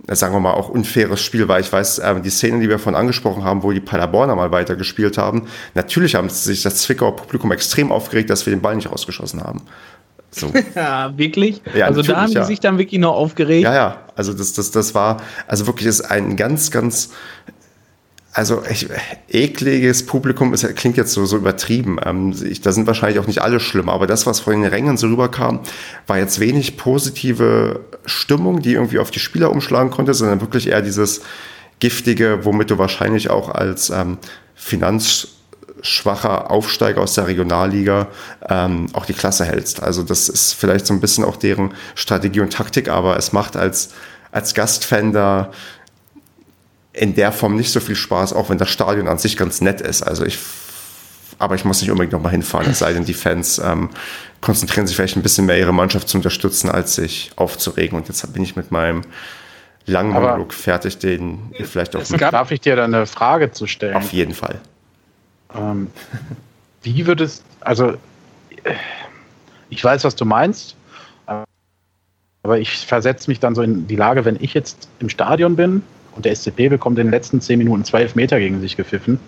sagen 0.08 0.34
wir 0.34 0.40
mal, 0.40 0.52
auch 0.52 0.68
unfaires 0.68 1.20
Spiel, 1.20 1.48
weil 1.48 1.60
ich 1.60 1.72
weiß, 1.72 1.98
äh, 1.98 2.20
die 2.20 2.30
Szene, 2.30 2.60
die 2.60 2.68
wir 2.68 2.78
vorhin 2.78 2.98
angesprochen 2.98 3.44
haben, 3.44 3.62
wo 3.62 3.72
die 3.72 3.80
Paderborner 3.80 4.36
mal 4.36 4.52
weiter 4.52 4.76
gespielt 4.76 5.18
haben, 5.18 5.48
natürlich 5.74 6.14
haben 6.14 6.28
sich 6.28 6.62
das 6.62 6.76
Zwickauer 6.76 7.16
Publikum 7.16 7.52
extrem 7.52 7.92
aufgeregt, 7.92 8.30
dass 8.30 8.46
wir 8.46 8.54
den 8.54 8.62
Ball 8.62 8.76
nicht 8.76 8.90
rausgeschossen 8.90 9.42
haben. 9.42 9.62
So. 10.30 10.52
Ja, 10.74 11.16
wirklich? 11.16 11.62
Ja, 11.74 11.86
also 11.86 12.02
da 12.02 12.22
haben 12.22 12.30
die 12.30 12.34
ja. 12.34 12.44
sich 12.44 12.60
dann 12.60 12.78
wirklich 12.78 13.00
noch 13.00 13.14
aufgeregt. 13.14 13.64
Ja, 13.64 13.74
ja. 13.74 13.98
Also 14.14 14.32
das, 14.32 14.52
das, 14.52 14.70
das 14.70 14.94
war, 14.94 15.22
also 15.46 15.66
wirklich 15.66 15.86
ist 15.86 16.02
ein 16.02 16.36
ganz, 16.36 16.70
ganz 16.70 17.10
also 18.36 18.62
ich, 18.70 18.86
ekliges 19.30 20.04
Publikum 20.04 20.52
ist, 20.52 20.62
klingt 20.76 20.98
jetzt 20.98 21.12
so, 21.12 21.24
so 21.24 21.38
übertrieben. 21.38 21.98
Ähm, 22.04 22.34
ich, 22.44 22.60
da 22.60 22.70
sind 22.70 22.86
wahrscheinlich 22.86 23.18
auch 23.18 23.26
nicht 23.26 23.40
alle 23.40 23.60
schlimm, 23.60 23.88
aber 23.88 24.06
das, 24.06 24.26
was 24.26 24.40
von 24.40 24.52
den 24.52 24.70
Rängen 24.70 24.98
so 24.98 25.06
rüberkam, 25.06 25.60
war 26.06 26.18
jetzt 26.18 26.38
wenig 26.38 26.76
positive 26.76 27.80
Stimmung, 28.04 28.60
die 28.60 28.74
irgendwie 28.74 28.98
auf 28.98 29.10
die 29.10 29.20
Spieler 29.20 29.50
umschlagen 29.50 29.90
konnte, 29.90 30.12
sondern 30.12 30.42
wirklich 30.42 30.68
eher 30.68 30.82
dieses 30.82 31.22
giftige, 31.80 32.44
womit 32.44 32.70
du 32.70 32.76
wahrscheinlich 32.76 33.30
auch 33.30 33.48
als 33.48 33.88
ähm, 33.88 34.18
finanzschwacher 34.54 36.50
Aufsteiger 36.50 37.00
aus 37.00 37.14
der 37.14 37.28
Regionalliga 37.28 38.08
ähm, 38.50 38.88
auch 38.92 39.06
die 39.06 39.14
Klasse 39.14 39.46
hältst. 39.46 39.82
Also 39.82 40.02
das 40.02 40.28
ist 40.28 40.52
vielleicht 40.52 40.86
so 40.86 40.92
ein 40.92 41.00
bisschen 41.00 41.24
auch 41.24 41.36
deren 41.36 41.72
Strategie 41.94 42.40
und 42.40 42.52
Taktik, 42.52 42.90
aber 42.90 43.16
es 43.16 43.32
macht 43.32 43.56
als 43.56 43.94
als 44.36 44.52
Gastfan 44.52 45.12
da 45.12 45.50
in 46.96 47.14
der 47.14 47.30
Form 47.30 47.56
nicht 47.56 47.70
so 47.70 47.80
viel 47.80 47.94
Spaß, 47.94 48.32
auch 48.32 48.48
wenn 48.48 48.58
das 48.58 48.70
Stadion 48.70 49.06
an 49.06 49.18
sich 49.18 49.36
ganz 49.36 49.60
nett 49.60 49.80
ist. 49.80 50.02
Also 50.02 50.24
ich, 50.24 50.38
aber 51.38 51.54
ich 51.54 51.64
muss 51.64 51.80
nicht 51.80 51.90
unbedingt 51.90 52.12
nochmal 52.12 52.32
hinfahren, 52.32 52.70
es 52.70 52.78
sei 52.78 52.92
denn, 52.94 53.04
die 53.04 53.14
Fans 53.14 53.58
ähm, 53.58 53.90
konzentrieren 54.40 54.86
sich 54.86 54.96
vielleicht 54.96 55.16
ein 55.16 55.22
bisschen 55.22 55.46
mehr, 55.46 55.58
ihre 55.58 55.74
Mannschaft 55.74 56.08
zu 56.08 56.16
unterstützen, 56.16 56.70
als 56.70 56.94
sich 56.94 57.32
aufzuregen. 57.36 57.98
Und 57.98 58.08
jetzt 58.08 58.32
bin 58.32 58.42
ich 58.42 58.56
mit 58.56 58.70
meinem 58.70 59.02
langen 59.84 60.12
Monolog 60.12 60.54
fertig, 60.54 60.98
den 60.98 61.52
ihr 61.58 61.66
vielleicht 61.66 61.94
auch... 61.94 62.08
Mit 62.08 62.20
darf 62.20 62.50
ich 62.50 62.60
dir 62.60 62.76
da 62.76 62.84
eine 62.84 63.06
Frage 63.06 63.52
zu 63.52 63.66
stellen? 63.66 63.96
Auf 63.96 64.12
jeden 64.12 64.34
Fall. 64.34 64.58
Ähm, 65.54 65.88
wie 66.82 67.06
würdest, 67.06 67.44
also 67.60 67.94
ich 69.68 69.84
weiß, 69.84 70.04
was 70.04 70.16
du 70.16 70.24
meinst, 70.24 70.76
aber 72.42 72.58
ich 72.58 72.86
versetze 72.86 73.28
mich 73.30 73.38
dann 73.38 73.54
so 73.54 73.62
in 73.62 73.86
die 73.86 73.96
Lage, 73.96 74.24
wenn 74.24 74.36
ich 74.40 74.54
jetzt 74.54 74.88
im 74.98 75.08
Stadion 75.08 75.56
bin 75.56 75.82
und 76.16 76.24
der 76.24 76.34
SCP 76.34 76.68
bekommt 76.68 76.98
in 76.98 77.06
den 77.06 77.12
letzten 77.12 77.40
zehn 77.40 77.58
Minuten 77.58 77.84
zwölf 77.84 78.14
Meter 78.14 78.38
gegen 78.38 78.60
sich 78.60 78.76
gepfiffen. 78.76 79.20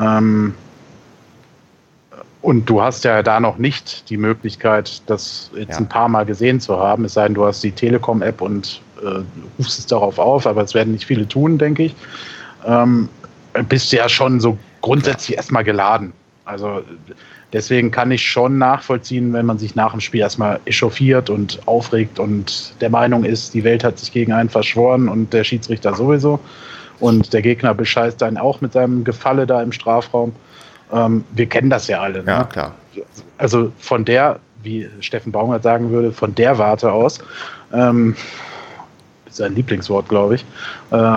Ähm, 0.00 0.54
und 2.40 2.68
du 2.68 2.82
hast 2.82 3.04
ja 3.04 3.22
da 3.22 3.40
noch 3.40 3.56
nicht 3.56 4.10
die 4.10 4.18
Möglichkeit, 4.18 5.02
das 5.06 5.50
jetzt 5.56 5.70
ja. 5.70 5.76
ein 5.78 5.88
paar 5.88 6.08
Mal 6.08 6.26
gesehen 6.26 6.60
zu 6.60 6.78
haben, 6.78 7.06
es 7.06 7.14
sei 7.14 7.24
denn, 7.24 7.34
du 7.34 7.46
hast 7.46 7.64
die 7.64 7.72
Telekom-App 7.72 8.42
und 8.42 8.82
äh, 9.02 9.22
rufst 9.58 9.78
es 9.78 9.86
darauf 9.86 10.18
auf, 10.18 10.46
aber 10.46 10.62
es 10.62 10.74
werden 10.74 10.92
nicht 10.92 11.06
viele 11.06 11.26
tun, 11.26 11.56
denke 11.56 11.84
ich. 11.84 11.96
Ähm, 12.66 13.08
bist 13.68 13.92
du 13.92 13.96
ja 13.96 14.08
schon 14.08 14.40
so 14.40 14.58
grundsätzlich 14.82 15.30
ja. 15.30 15.36
erstmal 15.36 15.64
geladen. 15.64 16.12
Also 16.44 16.82
Deswegen 17.54 17.92
kann 17.92 18.10
ich 18.10 18.28
schon 18.28 18.58
nachvollziehen, 18.58 19.32
wenn 19.32 19.46
man 19.46 19.58
sich 19.58 19.76
nach 19.76 19.92
dem 19.92 20.00
Spiel 20.00 20.18
erstmal 20.18 20.58
echauffiert 20.64 21.30
und 21.30 21.60
aufregt 21.66 22.18
und 22.18 22.74
der 22.80 22.90
Meinung 22.90 23.22
ist, 23.22 23.54
die 23.54 23.62
Welt 23.62 23.84
hat 23.84 23.96
sich 23.96 24.10
gegen 24.10 24.32
einen 24.32 24.48
verschworen 24.48 25.08
und 25.08 25.32
der 25.32 25.44
Schiedsrichter 25.44 25.94
sowieso. 25.94 26.40
Und 26.98 27.32
der 27.32 27.42
Gegner 27.42 27.72
bescheißt 27.72 28.20
dann 28.20 28.38
auch 28.38 28.60
mit 28.60 28.72
seinem 28.72 29.04
Gefalle 29.04 29.46
da 29.46 29.62
im 29.62 29.70
Strafraum. 29.70 30.32
Ähm, 30.92 31.24
wir 31.30 31.46
kennen 31.46 31.70
das 31.70 31.86
ja 31.86 32.00
alle. 32.00 32.24
Ne? 32.24 32.32
Ja, 32.32 32.44
klar. 32.44 32.74
Also 33.38 33.70
von 33.78 34.04
der, 34.04 34.40
wie 34.64 34.88
Steffen 34.98 35.30
Baumgart 35.30 35.62
sagen 35.62 35.90
würde, 35.90 36.10
von 36.10 36.34
der 36.34 36.58
Warte 36.58 36.90
aus, 36.90 37.20
ähm, 37.72 38.16
ist 39.28 39.36
sein 39.36 39.54
Lieblingswort, 39.54 40.08
glaube 40.08 40.34
ich, 40.34 40.44
äh, 40.90 41.16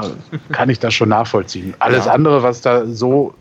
kann 0.52 0.70
ich 0.70 0.78
das 0.78 0.94
schon 0.94 1.10
nachvollziehen. 1.10 1.74
Alles 1.80 2.06
ja. 2.06 2.12
andere, 2.12 2.44
was 2.44 2.62
da 2.62 2.86
so 2.86 3.34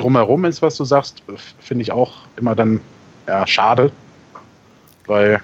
drumherum 0.00 0.44
ist, 0.44 0.62
was 0.62 0.76
du 0.76 0.84
sagst, 0.84 1.22
finde 1.60 1.82
ich 1.82 1.92
auch 1.92 2.12
immer 2.36 2.54
dann 2.54 2.80
ja, 3.26 3.46
schade, 3.46 3.92
weil 5.06 5.40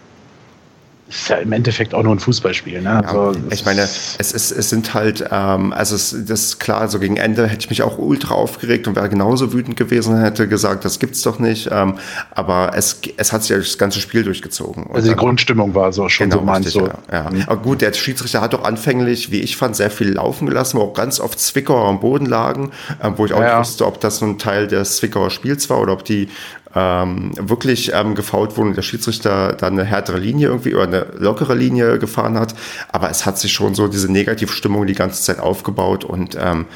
ist 1.08 1.28
ja 1.28 1.36
im 1.36 1.52
Endeffekt 1.52 1.94
auch 1.94 2.02
nur 2.02 2.14
ein 2.14 2.18
Fußballspiel. 2.18 2.82
Ne? 2.82 2.88
Ja, 2.88 3.00
also, 3.00 3.38
ich 3.50 3.64
meine, 3.64 3.82
es, 3.82 4.16
ist, 4.18 4.50
es 4.50 4.70
sind 4.70 4.92
halt, 4.92 5.24
ähm, 5.30 5.72
also 5.72 5.94
es, 5.94 6.10
das 6.26 6.44
ist 6.44 6.60
klar, 6.60 6.88
so 6.88 6.98
gegen 6.98 7.16
Ende 7.16 7.46
hätte 7.46 7.60
ich 7.60 7.70
mich 7.70 7.82
auch 7.82 7.98
ultra 7.98 8.34
aufgeregt 8.34 8.88
und 8.88 8.96
wäre 8.96 9.08
genauso 9.08 9.52
wütend 9.52 9.76
gewesen 9.76 10.20
hätte 10.20 10.48
gesagt, 10.48 10.84
das 10.84 10.98
gibt's 10.98 11.22
doch 11.22 11.38
nicht. 11.38 11.68
Ähm, 11.70 11.98
aber 12.34 12.72
es, 12.74 13.00
es 13.16 13.32
hat 13.32 13.42
sich 13.42 13.50
ja 13.50 13.58
das 13.58 13.78
ganze 13.78 14.00
Spiel 14.00 14.24
durchgezogen. 14.24 14.88
Also 14.90 15.02
die 15.02 15.08
dann, 15.10 15.18
Grundstimmung 15.18 15.74
war 15.74 15.92
so 15.92 16.08
schon 16.08 16.30
genau, 16.30 16.40
so 16.40 16.46
meinst 16.46 16.74
du. 16.74 16.80
Ja, 16.80 16.98
ja. 17.12 17.30
Mhm. 17.30 17.44
Aber 17.46 17.62
gut, 17.62 17.82
der 17.82 17.92
Schiedsrichter 17.92 18.40
hat 18.40 18.52
doch 18.52 18.64
anfänglich, 18.64 19.30
wie 19.30 19.40
ich 19.40 19.56
fand, 19.56 19.76
sehr 19.76 19.90
viel 19.90 20.12
laufen 20.12 20.46
gelassen, 20.46 20.78
wo 20.78 20.82
auch 20.82 20.94
ganz 20.94 21.20
oft 21.20 21.38
Zwickauer 21.38 21.88
am 21.88 22.00
Boden 22.00 22.26
lagen, 22.26 22.72
ähm, 23.02 23.14
wo 23.16 23.26
ich 23.26 23.32
auch 23.32 23.40
ja. 23.40 23.58
nicht 23.58 23.68
wusste, 23.68 23.86
ob 23.86 24.00
das 24.00 24.20
nun 24.20 24.38
Teil 24.38 24.66
des 24.66 24.96
Zwickauer 24.96 25.30
Spiels 25.30 25.70
war 25.70 25.80
oder 25.80 25.92
ob 25.92 26.04
die 26.04 26.28
ähm, 26.76 27.32
wirklich 27.36 27.92
ähm, 27.94 28.14
gefault 28.14 28.56
wurde 28.56 28.70
und 28.70 28.76
der 28.76 28.82
Schiedsrichter 28.82 29.54
dann 29.54 29.72
eine 29.72 29.84
härtere 29.84 30.18
Linie 30.18 30.48
irgendwie 30.48 30.74
oder 30.74 30.84
eine 30.84 31.06
lockere 31.16 31.54
Linie 31.54 31.98
gefahren 31.98 32.38
hat. 32.38 32.54
Aber 32.92 33.10
es 33.10 33.24
hat 33.24 33.38
sich 33.38 33.52
schon 33.52 33.74
so 33.74 33.88
diese 33.88 34.12
Negativstimmung 34.12 34.86
die 34.86 34.94
ganze 34.94 35.22
Zeit 35.22 35.40
aufgebaut 35.40 36.04
und 36.04 36.36
ähm, 36.38 36.66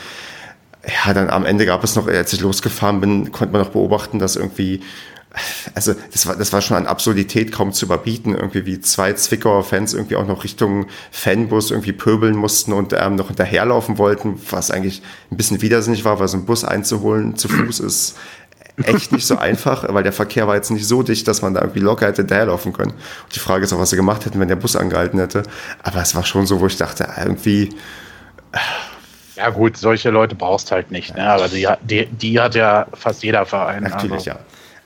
ja, 0.86 1.12
dann 1.12 1.28
am 1.28 1.44
Ende 1.44 1.66
gab 1.66 1.84
es 1.84 1.94
noch, 1.94 2.08
als 2.08 2.32
ich 2.32 2.40
losgefahren 2.40 3.02
bin, 3.02 3.30
konnte 3.32 3.52
man 3.52 3.60
noch 3.60 3.70
beobachten, 3.70 4.18
dass 4.18 4.36
irgendwie 4.36 4.80
also 5.74 5.94
das 6.12 6.26
war, 6.26 6.36
das 6.36 6.52
war 6.52 6.60
schon 6.60 6.76
an 6.76 6.86
Absurdität 6.86 7.52
kaum 7.52 7.72
zu 7.72 7.86
überbieten, 7.86 8.34
irgendwie 8.34 8.66
wie 8.66 8.80
zwei 8.80 9.12
Zwickauer 9.12 9.62
Fans 9.62 9.94
irgendwie 9.94 10.16
auch 10.16 10.26
noch 10.26 10.42
Richtung 10.42 10.86
Fanbus 11.12 11.70
irgendwie 11.70 11.92
pöbeln 11.92 12.34
mussten 12.34 12.72
und 12.72 12.92
ähm, 12.98 13.14
noch 13.14 13.28
hinterherlaufen 13.28 13.98
wollten, 13.98 14.40
was 14.50 14.70
eigentlich 14.70 15.02
ein 15.30 15.36
bisschen 15.36 15.62
widersinnig 15.62 16.04
war, 16.04 16.18
weil 16.18 16.26
so 16.26 16.36
ein 16.36 16.46
Bus 16.46 16.64
einzuholen 16.64 17.36
zu 17.36 17.48
Fuß 17.48 17.80
ist 17.80 18.16
echt 18.84 19.12
nicht 19.12 19.26
so 19.26 19.36
einfach, 19.36 19.84
weil 19.88 20.02
der 20.02 20.12
Verkehr 20.12 20.46
war 20.46 20.54
jetzt 20.54 20.70
nicht 20.70 20.86
so 20.86 21.02
dicht, 21.02 21.26
dass 21.28 21.42
man 21.42 21.54
da 21.54 21.60
irgendwie 21.60 21.80
locker 21.80 22.06
hätte 22.06 22.22
hinterherlaufen 22.22 22.72
können. 22.72 22.92
Und 22.92 23.34
die 23.34 23.38
Frage 23.38 23.64
ist 23.64 23.72
auch, 23.72 23.78
was 23.78 23.90
sie 23.90 23.96
gemacht 23.96 24.26
hätten, 24.26 24.40
wenn 24.40 24.48
der 24.48 24.56
Bus 24.56 24.76
angehalten 24.76 25.18
hätte. 25.18 25.42
Aber 25.82 26.00
es 26.00 26.14
war 26.14 26.24
schon 26.24 26.46
so, 26.46 26.60
wo 26.60 26.66
ich 26.66 26.76
dachte, 26.76 27.08
irgendwie. 27.18 27.70
Ja, 29.36 29.50
gut, 29.50 29.76
solche 29.76 30.10
Leute 30.10 30.34
brauchst 30.34 30.70
halt 30.70 30.90
nicht, 30.90 31.16
ne? 31.16 31.30
aber 31.30 31.48
die, 31.48 31.66
die, 31.82 32.06
die 32.06 32.38
hat 32.38 32.54
ja 32.54 32.86
fast 32.92 33.22
jeder 33.22 33.46
Verein. 33.46 33.84
Natürlich, 33.84 34.28
also. 34.28 34.30
ja. 34.30 34.38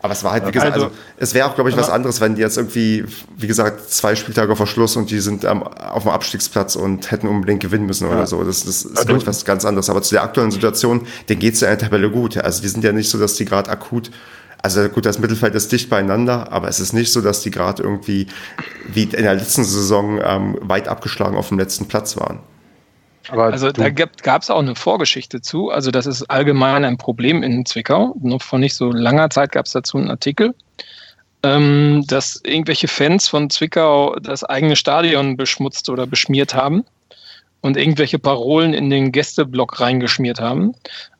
Aber 0.05 0.13
es 0.13 0.23
war 0.23 0.33
halt, 0.33 0.47
wie 0.47 0.51
gesagt, 0.51 0.75
also, 0.75 0.85
also 0.89 0.97
es 1.17 1.33
wäre 1.33 1.49
auch, 1.49 1.55
glaube 1.55 1.71
ich, 1.71 1.79
was 1.79 1.89
anderes, 1.89 2.21
wenn 2.21 2.35
die 2.35 2.43
jetzt 2.43 2.59
irgendwie, 2.59 3.07
wie 3.39 3.47
gesagt, 3.47 3.89
zwei 3.91 4.15
Spieltage 4.15 4.55
vor 4.55 4.67
Schluss 4.67 4.97
und 4.97 5.11
die 5.11 5.19
sind 5.19 5.45
ähm, 5.45 5.63
auf 5.63 6.03
dem 6.03 6.13
Abstiegsplatz 6.13 6.77
und 6.77 7.11
hätten 7.11 7.27
unbedingt 7.27 7.61
gewinnen 7.61 7.87
müssen 7.87 8.07
oder 8.09 8.27
so. 8.27 8.45
Das, 8.45 8.67
das 8.67 8.83
ist, 8.83 9.07
glaube 9.07 9.21
ich, 9.21 9.27
was 9.27 9.47
ganz 9.47 9.65
anderes. 9.65 9.89
Aber 9.89 10.03
zu 10.03 10.15
der 10.15 10.23
aktuellen 10.23 10.51
Situation, 10.51 11.07
denen 11.31 11.41
geht 11.41 11.55
es 11.55 11.61
ja 11.61 11.69
in 11.69 11.79
der 11.79 11.89
Tabelle 11.89 12.11
gut. 12.11 12.37
Also 12.37 12.61
die 12.61 12.69
sind 12.69 12.85
ja 12.85 12.93
nicht 12.93 13.09
so, 13.09 13.19
dass 13.19 13.37
die 13.37 13.47
gerade 13.47 13.71
akut 13.71 14.11
also 14.61 14.87
gut, 14.91 15.07
das 15.07 15.19
Mittelfeld 15.19 15.55
ist 15.55 15.73
dicht 15.73 15.89
beieinander, 15.89 16.51
aber 16.51 16.69
es 16.69 16.81
ist 16.81 16.93
nicht 16.95 17.13
so, 17.13 17.21
dass 17.21 17.43
die 17.43 17.51
gerade 17.51 17.83
irgendwie 17.83 18.27
wie 18.93 19.05
in 19.05 19.23
der 19.23 19.35
letzten 19.35 19.65
Saison 19.65 20.21
ähm, 20.23 20.59
weit 20.61 20.89
abgeschlagen 20.89 21.37
auf 21.37 21.49
dem 21.49 21.59
letzten 21.59 21.87
Platz 21.87 22.17
waren. 22.19 22.41
Aber 23.29 23.45
also 23.45 23.73
da 23.73 23.91
gab 23.91 24.43
es 24.43 24.51
auch 24.51 24.59
eine 24.59 24.75
Vorgeschichte 24.75 25.41
zu. 25.41 25.71
Also 25.71 25.91
das 25.91 26.07
ist 26.07 26.25
allgemein 26.25 26.85
ein 26.85 26.99
Problem 26.99 27.43
in 27.43 27.65
Zwickau. 27.65 28.15
Nur 28.21 28.41
vor 28.41 28.59
nicht 28.59 28.75
so 28.75 28.91
langer 28.91 29.31
Zeit 29.31 29.53
gab 29.53 29.67
es 29.67 29.73
dazu 29.73 29.97
einen 29.97 30.11
Artikel, 30.11 30.55
ähm, 31.43 32.05
dass 32.07 32.41
irgendwelche 32.45 32.89
Fans 32.89 33.29
von 33.29 33.51
Zwickau 33.51 34.17
das 34.21 34.45
eigene 34.45 34.77
Stadion 34.77 35.37
beschmutzt 35.37 35.89
oder 35.89 36.07
beschmiert 36.07 36.55
haben 36.55 36.85
und 37.61 37.77
irgendwelche 37.77 38.19
Parolen 38.19 38.75
in 38.75 38.91
den 38.91 39.11
Gästeblock 39.11 39.81
reingeschmiert 39.81 40.41
haben. 40.41 40.75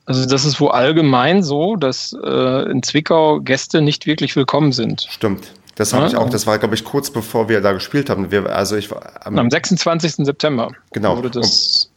Also 0.05 0.27
das 0.27 0.45
ist 0.45 0.61
wohl 0.61 0.71
allgemein 0.71 1.41
so, 1.41 1.75
dass 1.75 2.15
äh, 2.23 2.69
in 2.69 2.83
Zwickau 2.83 3.39
Gäste 3.39 3.81
nicht 3.81 4.05
wirklich 4.05 4.35
willkommen 4.35 4.71
sind. 4.71 5.07
Stimmt. 5.09 5.51
Das 5.75 5.91
habe 5.91 6.03
ja, 6.03 6.09
ich 6.09 6.15
auch, 6.15 6.29
das 6.29 6.47
war, 6.47 6.57
glaube 6.57 6.75
ich, 6.75 6.85
kurz 6.85 7.09
bevor 7.09 7.49
wir 7.49 7.61
da 7.61 7.73
gespielt 7.73 8.09
haben. 8.09 8.31
Wir, 8.31 8.55
also 8.55 8.77
ich 8.77 8.89
war, 8.91 9.25
am, 9.25 9.37
am 9.37 9.49
26. 9.49 10.25
September 10.25 10.71
genau, 10.93 11.17
wurde 11.17 11.31
das 11.31 11.89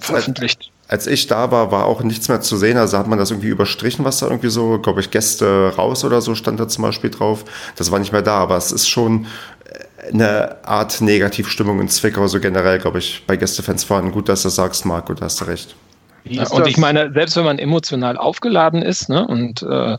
veröffentlicht. 0.00 0.70
Als, 0.88 1.06
als 1.06 1.06
ich 1.06 1.26
da 1.26 1.50
war, 1.50 1.70
war 1.70 1.86
auch 1.86 2.02
nichts 2.02 2.28
mehr 2.28 2.40
zu 2.40 2.56
sehen. 2.56 2.76
Also 2.76 2.98
hat 2.98 3.06
man 3.06 3.18
das 3.18 3.30
irgendwie 3.30 3.48
überstrichen, 3.48 4.04
was 4.04 4.18
da 4.18 4.26
irgendwie 4.26 4.50
so, 4.50 4.78
glaube 4.78 5.00
ich, 5.00 5.10
Gäste 5.10 5.72
raus 5.76 6.04
oder 6.04 6.20
so 6.20 6.34
stand 6.34 6.60
da 6.60 6.68
zum 6.68 6.82
Beispiel 6.82 7.10
drauf. 7.10 7.44
Das 7.76 7.90
war 7.90 7.98
nicht 7.98 8.12
mehr 8.12 8.22
da, 8.22 8.38
aber 8.38 8.56
es 8.56 8.72
ist 8.72 8.88
schon 8.88 9.26
äh, 9.64 10.12
eine 10.12 10.64
Art 10.64 11.00
Negativstimmung 11.00 11.80
in 11.80 11.88
Zwickau, 11.88 12.26
so 12.26 12.40
generell, 12.40 12.78
glaube 12.78 12.98
ich, 12.98 13.24
bei 13.26 13.36
Gästefans 13.36 13.84
vorhanden. 13.84 14.12
Gut, 14.12 14.28
dass 14.28 14.42
du 14.42 14.48
das 14.48 14.56
sagst, 14.56 14.84
Marco, 14.84 15.14
da 15.14 15.26
hast 15.26 15.40
du 15.40 15.44
recht. 15.44 15.74
Ja, 16.24 16.48
und 16.50 16.66
ich 16.66 16.76
meine, 16.76 17.12
selbst 17.12 17.36
wenn 17.36 17.44
man 17.44 17.58
emotional 17.58 18.16
aufgeladen 18.16 18.82
ist 18.82 19.08
ne, 19.08 19.26
und 19.26 19.62
äh, 19.62 19.98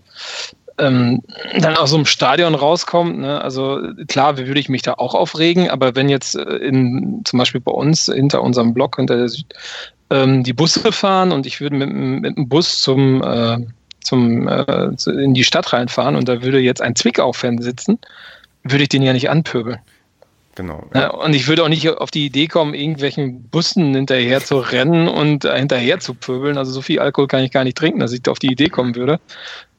ähm, 0.77 1.21
dann 1.59 1.77
aus 1.77 1.91
so 1.91 1.97
einem 1.97 2.05
Stadion 2.05 2.55
rauskommt, 2.55 3.19
ne, 3.19 3.41
also 3.41 3.79
klar, 4.07 4.37
würde 4.37 4.59
ich 4.59 4.69
mich 4.69 4.81
da 4.81 4.93
auch 4.95 5.13
aufregen, 5.13 5.69
aber 5.69 5.95
wenn 5.95 6.09
jetzt 6.09 6.35
äh, 6.35 6.41
in, 6.41 7.21
zum 7.25 7.39
Beispiel 7.39 7.61
bei 7.61 7.71
uns 7.71 8.05
hinter 8.05 8.41
unserem 8.41 8.73
Block, 8.73 8.95
hinter 8.95 9.17
der 9.17 9.29
Süd, 9.29 9.45
ähm, 10.09 10.43
die 10.43 10.53
Busse 10.53 10.91
fahren 10.91 11.31
und 11.31 11.45
ich 11.45 11.61
würde 11.61 11.75
mit, 11.75 11.91
mit 11.91 12.37
dem 12.37 12.49
Bus 12.49 12.81
zum, 12.81 13.23
äh, 13.23 13.57
zum, 14.01 14.47
äh, 14.47 14.89
in 15.07 15.33
die 15.33 15.43
Stadt 15.43 15.73
reinfahren 15.73 16.15
und 16.15 16.27
da 16.27 16.41
würde 16.41 16.59
jetzt 16.59 16.81
ein 16.81 16.95
Zwickau-Fan 16.95 17.61
sitzen, 17.61 17.99
würde 18.63 18.83
ich 18.83 18.89
den 18.89 19.03
ja 19.03 19.13
nicht 19.13 19.29
anpöbeln. 19.29 19.79
Genau. 20.55 20.83
Ja. 20.93 21.09
und 21.09 21.33
ich 21.33 21.47
würde 21.47 21.63
auch 21.63 21.69
nicht 21.69 21.87
auf 21.89 22.11
die 22.11 22.25
Idee 22.25 22.47
kommen, 22.47 22.75
irgendwelchen 22.75 23.43
Bussen 23.49 23.95
hinterher 23.95 24.43
zu 24.43 24.59
rennen 24.59 25.07
und 25.07 25.45
hinterher 25.45 25.99
zu 25.99 26.13
pöbeln. 26.13 26.57
Also 26.57 26.71
so 26.71 26.81
viel 26.81 26.99
Alkohol 26.99 27.27
kann 27.27 27.43
ich 27.43 27.51
gar 27.51 27.63
nicht 27.63 27.77
trinken, 27.77 27.99
dass 27.99 28.11
ich 28.11 28.27
auf 28.27 28.37
die 28.37 28.51
Idee 28.51 28.69
kommen 28.69 28.95
würde, 28.95 29.19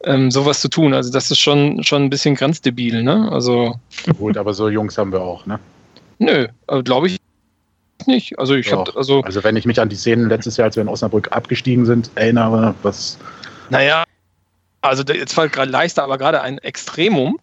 ähm, 0.03 0.33
sowas 0.33 0.61
zu 0.61 0.69
tun. 0.69 0.93
Also 0.93 1.13
das 1.13 1.31
ist 1.31 1.39
schon, 1.39 1.85
schon 1.85 2.03
ein 2.03 2.11
bisschen 2.11 2.35
grenzdebil, 2.35 3.05
ne? 3.05 3.29
Also. 3.31 3.77
Gut, 4.19 4.37
aber 4.37 4.53
so 4.53 4.69
Jungs 4.69 4.99
haben 4.99 5.13
wir 5.13 5.23
auch, 5.23 5.47
ne? 5.47 5.61
Nö, 6.19 6.49
also 6.67 6.83
glaube 6.83 7.07
ich 7.07 7.19
nicht. 8.07 8.39
Also 8.39 8.55
ich 8.55 8.73
habe 8.73 8.97
also. 8.97 9.23
Also 9.23 9.45
wenn 9.45 9.57
ich 9.57 9.67
mich 9.67 9.81
an 9.81 9.89
die 9.89 9.97
Szenen 9.97 10.29
letztes 10.29 10.57
Jahr, 10.57 10.67
als 10.67 10.77
wir 10.77 10.83
in 10.83 10.89
Osnabrück 10.89 11.31
abgestiegen 11.31 11.87
sind, 11.87 12.11
erinnere, 12.17 12.75
was. 12.83 13.19
Naja, 13.71 14.05
also 14.81 15.05
jetzt 15.05 15.37
war 15.37 15.49
gerade 15.49 15.71
Leister, 15.71 16.03
aber 16.03 16.19
gerade 16.19 16.43
ein 16.43 16.59
Extremum 16.59 17.39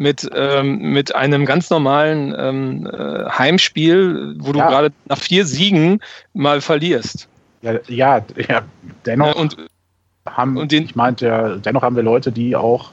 mit, 0.00 0.28
ähm, 0.34 0.78
mit 0.78 1.14
einem 1.14 1.44
ganz 1.44 1.68
normalen 1.68 2.34
ähm, 2.36 2.86
äh, 2.86 3.28
Heimspiel, 3.30 4.34
wo 4.38 4.52
du 4.52 4.58
ja. 4.58 4.66
gerade 4.66 4.92
nach 5.04 5.18
vier 5.18 5.44
Siegen 5.44 6.00
mal 6.32 6.62
verlierst. 6.62 7.28
Ja, 7.60 7.74
ja, 7.86 8.24
ja 8.48 8.62
dennoch. 9.04 9.34
und, 9.34 9.58
haben, 10.26 10.56
und 10.56 10.72
den, 10.72 10.84
ich 10.84 10.96
meinte 10.96 11.26
ja, 11.26 11.56
dennoch 11.56 11.82
haben 11.82 11.96
wir 11.96 12.02
Leute, 12.02 12.32
die 12.32 12.56
auch 12.56 12.92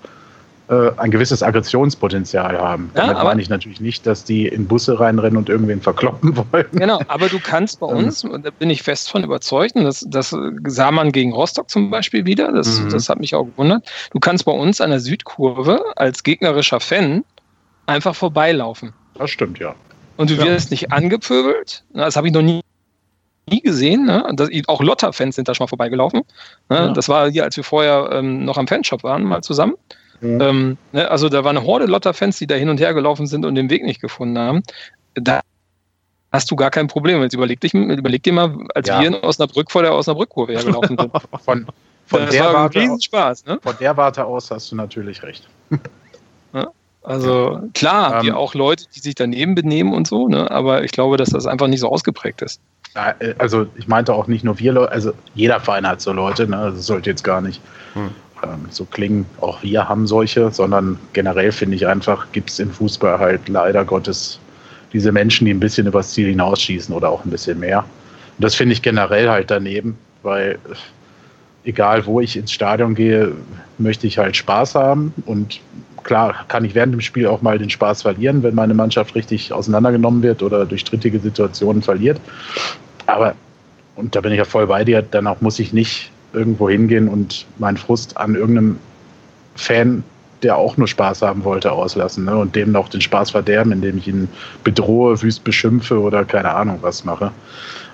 äh, 0.70 0.92
ein 0.98 1.12
gewisses 1.12 1.44
Aggressionspotenzial 1.44 2.58
haben. 2.58 2.92
Ja, 2.94 3.08
Damit 3.08 3.24
meine 3.24 3.42
ich 3.42 3.50
natürlich 3.50 3.80
nicht, 3.80 4.06
dass 4.06 4.24
die 4.24 4.48
in 4.48 4.68
Busse 4.68 5.00
reinrennen 5.00 5.38
und 5.38 5.48
irgendwen 5.48 5.82
verkloppen 5.82 6.36
wollen. 6.52 6.66
Genau, 6.74 7.00
aber 7.08 7.30
du 7.30 7.40
kannst 7.40 7.80
bei 7.80 7.88
ähm. 7.90 7.98
uns, 7.98 8.24
und 8.24 8.46
da 8.46 8.50
bin 8.50 8.70
ich 8.70 8.84
fest 8.84 9.10
von 9.10 9.24
überzeugt, 9.24 9.76
und 9.76 9.86
das, 9.86 10.06
das 10.10 10.36
sah 10.66 10.92
man 10.92 11.12
gegen 11.12 11.32
Rostock 11.32 11.70
zum 11.70 11.90
Beispiel 11.90 12.26
wieder, 12.26 12.52
das, 12.52 12.82
mhm. 12.82 12.90
das 12.90 13.08
hat 13.08 13.20
mich 13.20 13.34
auch 13.34 13.46
gewundert, 13.46 13.90
du 14.12 14.20
kannst 14.20 14.46
bei 14.46 14.52
uns 14.52 14.82
an 14.82 14.90
der 14.90 15.00
Südkurve 15.00 15.82
als 15.96 16.24
gegnerischer 16.24 16.80
Fan 16.80 17.24
einfach 17.86 18.16
vorbeilaufen. 18.16 18.94
Das 19.16 19.32
stimmt, 19.32 19.60
ja. 19.60 19.74
Und 20.18 20.30
du 20.30 20.36
ja. 20.36 20.46
wirst 20.46 20.72
nicht 20.72 20.92
angepöbelt, 20.92 21.84
das 21.94 22.16
habe 22.16 22.28
ich 22.28 22.34
noch 22.34 22.42
nie 22.42 22.62
nie 23.50 23.62
gesehen. 23.62 24.06
Ne? 24.06 24.30
Das, 24.34 24.50
auch 24.68 24.82
Lotter-Fans 24.82 25.36
sind 25.36 25.48
da 25.48 25.56
schon 25.56 25.64
mal 25.64 25.70
vorbeigelaufen. 25.70 26.24
Ne? 26.70 26.78
Ja. 26.78 26.90
Das 26.90 27.08
war 27.08 27.32
hier, 27.32 27.46
als 27.46 27.56
wir 27.56 27.64
vorher 27.64 28.10
ähm, 28.12 28.44
noch 28.44 28.58
am 28.58 28.68
Fanshop 28.68 29.04
waren, 29.04 29.24
mal 29.24 29.42
zusammen. 29.42 29.76
Mhm. 30.22 30.42
Ähm, 30.42 30.78
ne, 30.94 31.10
also 31.10 31.30
da 31.30 31.44
war 31.44 31.52
eine 31.52 31.64
Horde 31.64 31.86
Lotter-Fans, 31.86 32.38
die 32.38 32.48
da 32.48 32.56
hin 32.56 32.70
und 32.70 32.80
her 32.80 32.94
gelaufen 32.94 33.28
sind 33.28 33.46
und 33.46 33.56
den 33.56 33.70
Weg 33.70 33.84
nicht 33.84 34.02
gefunden 34.02 34.38
haben. 34.38 34.64
Da 35.16 35.42
hast 36.32 36.50
du 36.50 36.56
gar 36.56 36.72
kein 36.72 36.88
Problem. 36.88 37.22
Jetzt 37.22 37.34
überleg, 37.34 37.60
dich, 37.60 37.74
überleg 37.74 38.24
dir 38.24 38.34
mal, 38.34 38.56
als 38.74 38.88
ja. 38.88 39.00
wir 39.00 39.08
in 39.08 39.16
Osnabrück 39.16 39.72
vor 39.72 39.84
der 39.84 39.94
Osnabrück-Kurve 39.94 40.54
hergelaufen 40.54 40.98
sind. 40.98 41.12
von, 41.44 41.68
von, 42.06 42.22
das 42.22 42.30
der 42.32 42.46
war 42.46 42.54
Warte 42.54 42.80
ein 42.80 43.02
Spaß, 43.02 43.46
ne? 43.46 43.60
von 43.62 43.76
der 43.80 43.96
Warte 43.96 44.26
aus 44.26 44.50
hast 44.50 44.72
du 44.72 44.76
natürlich 44.76 45.22
recht. 45.24 45.48
Ja, 46.54 46.68
also 47.04 47.62
klar, 47.74 48.20
ähm, 48.20 48.26
wir 48.26 48.38
auch 48.38 48.54
Leute, 48.54 48.86
die 48.96 49.00
sich 49.00 49.16
daneben 49.16 49.56
benehmen 49.56 49.94
und 49.94 50.08
so, 50.08 50.28
ne? 50.28 50.50
aber 50.50 50.84
ich 50.84 50.92
glaube, 50.92 51.18
dass 51.18 51.30
das 51.30 51.46
einfach 51.46 51.68
nicht 51.68 51.82
so 51.82 51.90
ausgeprägt 51.90 52.42
ist. 52.42 52.62
Äh, 52.96 53.36
also 53.38 53.68
ich 53.76 53.88
meinte 53.88 54.14
auch 54.14 54.28
nicht 54.28 54.44
nur 54.44 54.58
wir 54.60 54.72
Leute, 54.72 54.92
also 54.92 55.14
jeder 55.36 55.60
Verein 55.60 55.88
hat 55.88 56.02
so 56.02 56.14
Leute, 56.14 56.48
ne? 56.48 56.72
das 56.74 56.86
sollte 56.86 57.10
jetzt 57.10 57.24
gar 57.24 57.42
nicht. 57.42 57.62
Hm 57.94 58.12
ähm, 58.44 58.68
so 58.70 58.86
klingen, 58.86 59.26
auch 59.42 59.64
wir 59.64 59.88
haben 59.88 60.08
solche, 60.08 60.52
sondern 60.52 61.00
generell 61.14 61.52
finde 61.52 61.76
ich 61.76 61.88
einfach, 61.88 62.32
gibt 62.32 62.50
es 62.50 62.60
im 62.60 62.72
Fußball 62.72 63.20
halt 63.20 63.50
leider 63.50 63.86
Gottes 63.86 64.40
diese 64.94 65.12
Menschen, 65.12 65.46
die 65.46 65.54
ein 65.54 65.60
bisschen 65.60 65.88
übers 65.88 66.14
Ziel 66.14 66.30
hinausschießen 66.30 66.94
oder 66.96 67.10
auch 67.10 67.26
ein 67.26 67.30
bisschen 67.30 67.60
mehr. 67.60 67.80
Und 67.80 68.44
das 68.44 68.56
finde 68.56 68.74
ich 68.74 68.82
generell 68.82 69.30
halt 69.30 69.52
daneben, 69.52 69.98
weil 70.24 70.60
egal 71.66 72.06
wo 72.06 72.22
ich 72.22 72.38
ins 72.38 72.52
Stadion 72.52 72.96
gehe, 72.96 73.34
möchte 73.78 74.08
ich 74.08 74.18
halt 74.18 74.38
Spaß 74.38 74.76
haben 74.76 75.14
und 75.26 75.60
klar 76.04 76.46
kann 76.48 76.64
ich 76.64 76.74
während 76.74 76.94
dem 76.94 77.02
Spiel 77.02 77.28
auch 77.28 77.42
mal 77.42 77.60
den 77.60 77.70
Spaß 77.70 78.04
verlieren, 78.04 78.42
wenn 78.42 78.56
meine 78.56 78.74
Mannschaft 78.74 79.14
richtig 79.16 79.52
auseinandergenommen 79.52 80.24
wird 80.24 80.42
oder 80.42 80.66
durch 80.66 80.82
strittige 80.82 81.20
Situationen 81.20 81.82
verliert. 81.82 82.22
Aber, 83.06 83.36
und 83.96 84.16
da 84.16 84.22
bin 84.22 84.32
ich 84.32 84.38
ja 84.38 84.46
voll 84.46 84.68
bei 84.68 84.86
dir, 84.86 85.02
dann 85.02 85.28
auch 85.28 85.42
muss 85.42 85.60
ich 85.60 85.74
nicht 85.74 86.12
irgendwo 86.34 86.70
hingehen 86.70 87.08
und 87.08 87.46
meinen 87.58 87.78
Frust 87.78 88.18
an 88.18 88.36
irgendeinem 88.36 88.78
Fan, 89.56 90.04
der 90.44 90.58
auch 90.58 90.78
nur 90.78 90.88
Spaß 90.88 91.22
haben 91.22 91.44
wollte, 91.44 91.72
auslassen 91.72 92.26
ne? 92.26 92.38
und 92.38 92.56
dem 92.56 92.72
noch 92.72 92.90
den 92.90 93.02
Spaß 93.02 93.32
verderben, 93.32 93.72
indem 93.72 93.98
ich 93.98 94.08
ihn 94.08 94.28
bedrohe, 94.64 95.22
wüst 95.22 95.44
beschimpfe 95.44 96.00
oder 96.00 96.26
keine 96.26 96.54
Ahnung 96.54 96.80
was 96.82 97.04
mache. 97.04 97.32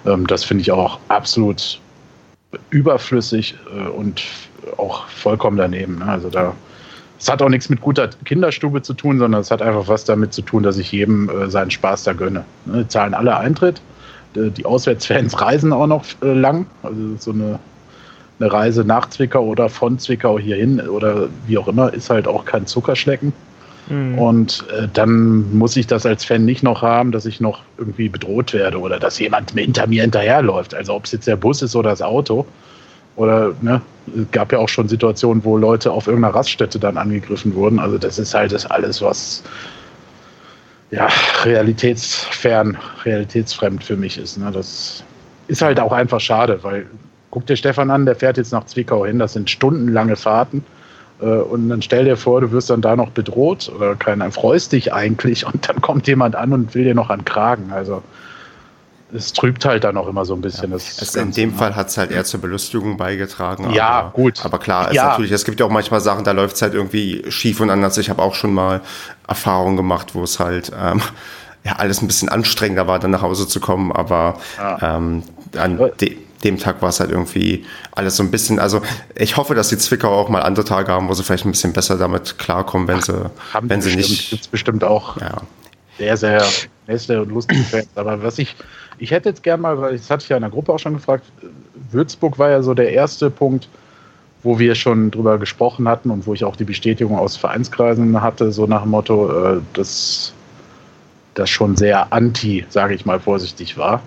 Ähm, 0.06 0.28
das 0.28 0.44
finde 0.44 0.62
ich 0.62 0.72
auch 0.72 1.00
absolut 1.08 1.80
überflüssig 2.70 3.56
äh, 3.76 3.88
und 3.90 4.24
auch 4.78 5.08
vollkommen 5.08 5.58
daneben. 5.58 6.00
Ne? 6.00 6.06
Also 6.06 6.30
da 6.30 6.54
es 7.20 7.32
hat 7.32 7.42
auch 7.42 7.48
nichts 7.48 7.70
mit 7.70 7.80
guter 7.80 8.10
Kinderstube 8.26 8.82
zu 8.82 8.94
tun, 8.94 9.18
sondern 9.18 9.40
es 9.40 9.50
hat 9.50 9.62
einfach 9.62 9.88
was 9.88 10.04
damit 10.04 10.34
zu 10.34 10.42
tun, 10.42 10.62
dass 10.62 10.78
ich 10.78 10.92
jedem 10.92 11.30
äh, 11.30 11.50
seinen 11.50 11.72
Spaß 11.72 12.04
da 12.04 12.12
gönne. 12.12 12.44
Ne? 12.66 12.86
Zahlen 12.90 13.14
alle 13.14 13.38
Eintritt. 13.38 13.82
Die 14.36 14.66
Auswärtsfans 14.66 15.40
reisen 15.42 15.72
auch 15.72 15.88
noch 15.88 16.04
äh, 16.22 16.34
lang. 16.34 16.66
Also 16.82 17.16
so 17.18 17.32
eine 17.32 17.60
eine 18.40 18.52
Reise 18.52 18.84
nach 18.84 19.10
Zwickau 19.10 19.44
oder 19.44 19.70
von 19.70 20.00
Zwickau 20.00 20.40
hierhin 20.40 20.82
oder 20.82 21.30
wie 21.48 21.58
auch 21.58 21.68
immer, 21.68 21.94
ist 21.94 22.10
halt 22.10 22.28
auch 22.28 22.46
kein 22.46 22.66
Zuckerschlecken. 22.66 23.34
Mhm. 23.90 24.18
Und 24.18 24.66
äh, 24.70 24.88
dann 24.92 25.58
muss 25.58 25.76
ich 25.76 25.88
das 25.88 26.06
als 26.06 26.24
Fan 26.26 26.46
nicht 26.46 26.64
noch 26.64 26.82
haben, 26.82 27.12
dass 27.12 27.26
ich 27.26 27.40
noch 27.40 27.64
irgendwie 27.78 28.10
bedroht 28.10 28.54
werde 28.54 28.80
oder 28.80 29.00
dass 29.00 29.20
jemand 29.20 29.52
hinter 29.52 29.88
mir 29.88 30.02
hinterherläuft. 30.02 30.74
Also 30.74 30.94
ob 30.94 31.06
es 31.06 31.12
jetzt 31.12 31.28
der 31.28 31.36
Bus 31.36 31.62
ist 31.62 31.76
oder 31.76 31.90
das 31.90 32.02
Auto. 32.02 32.46
Oder 33.16 33.54
ne, 33.62 33.82
es 34.08 34.32
gab 34.32 34.52
ja 34.52 34.60
auch 34.60 34.70
schon 34.70 34.88
Situationen, 34.88 35.44
wo 35.44 35.58
Leute 35.58 35.92
auf 35.92 36.08
irgendeiner 36.08 36.34
Raststätte 36.34 36.80
dann 36.80 36.98
angegriffen 36.98 37.54
wurden. 37.54 37.80
Also 37.80 37.98
das 37.98 38.18
ist 38.18 38.34
halt 38.34 38.52
das 38.52 38.66
alles, 38.66 39.02
was 39.02 39.44
ja 40.90 41.08
realitätsfern, 41.44 42.78
realitätsfremd 43.04 43.84
für 43.84 43.98
mich 43.98 44.18
ist. 44.18 44.38
Ne? 44.38 44.50
Das 44.52 45.04
ist 45.48 45.62
halt 45.62 45.80
auch 45.80 45.92
einfach 45.92 46.20
schade, 46.20 46.60
weil 46.64 46.88
guck 47.34 47.48
dir 47.48 47.58
Stefan 47.58 47.90
an, 47.90 48.06
der 48.06 48.16
fährt 48.16 48.38
jetzt 48.38 48.52
nach 48.52 48.68
Zwickau 48.68 49.08
hin. 49.08 49.18
Das 49.18 49.34
sind 49.34 49.50
stundenlange 49.50 50.16
Fahrten. 50.16 50.64
Äh, 51.20 51.26
und 51.26 51.68
dann 51.68 51.82
stell 51.82 52.06
dir 52.06 52.16
vor, 52.16 52.42
du 52.42 52.52
wirst 52.52 52.70
dann 52.70 52.82
da 52.82 52.96
noch 52.96 53.10
bedroht 53.10 53.72
oder 53.76 53.96
keiner 53.96 54.32
freust 54.32 54.72
dich 54.72 54.94
eigentlich 54.94 55.44
und 55.44 55.68
dann 55.68 55.82
kommt 55.82 56.06
jemand 56.06 56.36
an 56.36 56.54
und 56.54 56.76
will 56.76 56.84
dir 56.84 56.94
noch 56.94 57.10
an 57.10 57.26
Kragen. 57.26 57.72
Also 57.72 58.04
es 59.12 59.34
trübt 59.34 59.66
halt 59.66 59.84
dann 59.84 59.98
auch 59.98 60.08
immer 60.08 60.26
so 60.26 60.36
ein 60.36 60.42
bisschen. 60.42 60.70
Ja. 60.70 60.76
Das 60.76 61.02
es 61.02 61.16
in 61.16 61.32
dem 61.32 61.50
ne? 61.50 61.56
Fall 61.56 61.76
hat 61.76 61.88
es 61.88 61.98
halt 61.98 62.12
eher 62.12 62.24
zur 62.24 62.40
Belustigung 62.40 62.98
beigetragen. 62.98 63.74
Ja, 63.74 63.90
aber, 63.90 64.12
gut. 64.12 64.46
Aber 64.46 64.60
klar, 64.60 64.90
es 64.90 64.96
ja. 64.96 65.08
natürlich, 65.08 65.32
es 65.32 65.44
gibt 65.44 65.60
ja 65.60 65.66
auch 65.66 65.72
manchmal 65.72 66.02
Sachen, 66.02 66.24
da 66.24 66.34
läuft 66.34 66.58
es 66.58 66.62
halt 66.62 66.76
irgendwie 66.76 67.24
schief 67.30 67.60
und 67.62 67.72
anders. 67.72 67.98
Ich 67.98 68.12
habe 68.12 68.22
auch 68.22 68.36
schon 68.36 68.54
mal 68.54 68.82
Erfahrungen 69.28 69.76
gemacht, 69.76 70.14
wo 70.14 70.22
es 70.22 70.40
halt 70.40 70.72
ähm, 70.80 71.02
ja, 71.64 71.78
alles 71.78 72.04
ein 72.04 72.08
bisschen 72.08 72.30
anstrengender 72.30 72.86
war, 72.86 73.00
dann 73.00 73.10
nach 73.10 73.24
Hause 73.24 73.48
zu 73.48 73.60
kommen. 73.60 73.92
Aber 73.92 74.38
ja. 74.60 74.98
ähm, 74.98 75.24
an 75.58 75.80
de 76.00 76.18
dem 76.44 76.58
Tag 76.58 76.82
war 76.82 76.90
es 76.90 77.00
halt 77.00 77.12
irgendwie 77.12 77.66
alles 77.92 78.18
so 78.18 78.24
ein 78.24 78.32
bisschen. 78.32 78.60
Also 78.60 78.82
ich 79.16 79.38
hoffe, 79.38 79.56
dass 79.56 79.70
die 79.70 79.78
Zwickau 79.78 80.10
auch 80.10 80.30
mal 80.30 80.42
andere 80.42 80.66
Tage 80.66 80.92
haben, 80.92 81.10
wo 81.10 81.14
sie 81.14 81.24
vielleicht 81.24 81.46
ein 81.46 81.52
bisschen 81.52 81.74
besser 81.74 81.98
damit 81.98 82.38
klarkommen, 82.38 82.88
wenn 82.88 83.02
sie, 83.02 83.32
haben 83.54 83.70
wenn 83.70 83.82
sie 83.82 83.96
bestimmt, 83.96 84.10
nicht. 84.10 84.30
Gibt's 84.30 84.48
bestimmt 84.48 84.84
auch 84.84 85.18
ja. 85.20 85.42
sehr, 85.98 86.18
sehr 86.18 86.46
nette 86.88 87.22
und 87.22 87.30
lustige 87.30 87.62
Fans. 87.64 87.88
Aber 87.96 88.22
was 88.22 88.38
ich 88.40 88.56
ich 88.98 89.12
hätte 89.12 89.30
jetzt 89.30 89.44
gern 89.44 89.62
mal, 89.62 89.80
weil 89.80 89.98
das 89.98 90.10
hatte 90.10 90.24
ich 90.24 90.30
ja 90.30 90.38
in 90.38 90.42
der 90.42 90.50
Gruppe 90.52 90.72
auch 90.74 90.80
schon 90.80 90.94
gefragt, 90.94 91.26
Würzburg 91.92 92.40
war 92.40 92.50
ja 92.50 92.62
so 92.62 92.74
der 92.74 92.92
erste 92.92 93.30
Punkt, 93.30 93.68
wo 94.44 94.60
wir 94.60 94.76
schon 94.76 95.12
drüber 95.12 95.38
gesprochen 95.38 95.88
hatten 95.88 96.10
und 96.10 96.28
wo 96.28 96.34
ich 96.34 96.44
auch 96.44 96.56
die 96.56 96.64
Bestätigung 96.64 97.18
aus 97.18 97.38
Vereinskreisen 97.38 98.22
hatte, 98.22 98.52
so 98.52 98.66
nach 98.66 98.82
dem 98.82 98.92
Motto, 98.92 99.56
äh, 99.56 99.62
dass 99.74 100.34
das 101.34 101.50
schon 101.50 101.76
sehr 101.76 102.14
anti, 102.14 102.66
sage 102.70 102.94
ich 102.94 103.06
mal 103.06 103.20
vorsichtig 103.20 103.78
war. 103.78 104.02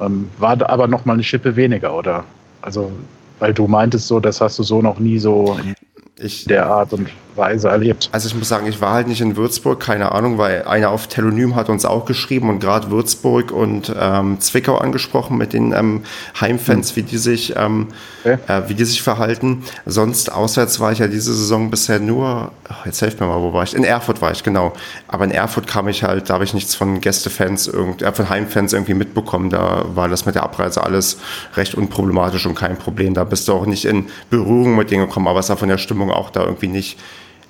Ähm, 0.00 0.28
war 0.38 0.68
aber 0.68 0.86
noch 0.86 1.04
mal 1.04 1.14
eine 1.14 1.24
Schippe 1.24 1.56
weniger, 1.56 1.94
oder? 1.94 2.24
Also, 2.62 2.92
weil 3.38 3.54
du 3.54 3.66
meintest 3.66 4.08
so, 4.08 4.20
das 4.20 4.40
hast 4.40 4.58
du 4.58 4.62
so 4.62 4.82
noch 4.82 4.98
nie 4.98 5.18
so 5.18 5.58
in 5.62 5.74
ich, 6.20 6.44
der 6.44 6.66
Art 6.66 6.92
und 6.92 7.08
Weise 7.38 7.68
erlebt. 7.68 8.08
Also 8.12 8.28
ich 8.28 8.34
muss 8.34 8.48
sagen, 8.48 8.66
ich 8.66 8.80
war 8.80 8.92
halt 8.92 9.08
nicht 9.08 9.20
in 9.20 9.36
Würzburg, 9.36 9.80
keine 9.80 10.12
Ahnung, 10.12 10.38
weil 10.38 10.64
einer 10.64 10.90
auf 10.90 11.06
Telonym 11.06 11.54
hat 11.54 11.68
uns 11.68 11.84
auch 11.84 12.04
geschrieben 12.04 12.50
und 12.50 12.60
gerade 12.60 12.90
Würzburg 12.90 13.52
und 13.52 13.94
ähm, 13.98 14.40
Zwickau 14.40 14.78
angesprochen 14.78 15.38
mit 15.38 15.52
den 15.52 15.72
ähm, 15.72 16.02
Heimfans, 16.40 16.92
mhm. 16.92 16.96
wie 16.96 17.02
die 17.02 17.18
sich 17.18 17.54
ähm, 17.56 17.88
okay. 18.24 18.38
äh, 18.46 18.68
wie 18.68 18.74
die 18.74 18.84
sich 18.84 19.02
verhalten. 19.02 19.64
Sonst 19.86 20.32
auswärts 20.32 20.80
war 20.80 20.92
ich 20.92 20.98
ja 20.98 21.06
diese 21.06 21.34
Saison 21.34 21.70
bisher 21.70 22.00
nur, 22.00 22.52
jetzt 22.84 23.00
helft 23.00 23.20
mir 23.20 23.26
mal, 23.26 23.40
wo 23.40 23.52
war 23.52 23.62
ich? 23.62 23.74
In 23.74 23.84
Erfurt 23.84 24.20
war 24.20 24.32
ich, 24.32 24.42
genau. 24.42 24.72
Aber 25.06 25.24
in 25.24 25.30
Erfurt 25.30 25.66
kam 25.66 25.88
ich 25.88 26.02
halt, 26.02 26.28
da 26.30 26.34
habe 26.34 26.44
ich 26.44 26.54
nichts 26.54 26.74
von 26.74 27.00
Gästefans, 27.00 27.66
irgend, 27.68 28.02
äh, 28.02 28.12
von 28.12 28.28
Heimfans 28.28 28.72
irgendwie 28.72 28.94
mitbekommen. 28.94 29.50
Da 29.50 29.84
war 29.94 30.08
das 30.08 30.26
mit 30.26 30.34
der 30.34 30.42
Abreise 30.42 30.82
alles 30.82 31.18
recht 31.56 31.74
unproblematisch 31.74 32.46
und 32.46 32.54
kein 32.54 32.76
Problem. 32.76 33.14
Da 33.14 33.24
bist 33.24 33.48
du 33.48 33.52
auch 33.52 33.66
nicht 33.66 33.84
in 33.84 34.06
Berührung 34.30 34.76
mit 34.76 34.90
denen 34.90 35.06
gekommen, 35.06 35.28
aber 35.28 35.40
es 35.40 35.48
war 35.48 35.56
von 35.56 35.68
der 35.68 35.78
Stimmung 35.78 36.10
auch 36.10 36.30
da 36.30 36.44
irgendwie 36.44 36.68
nicht 36.68 36.98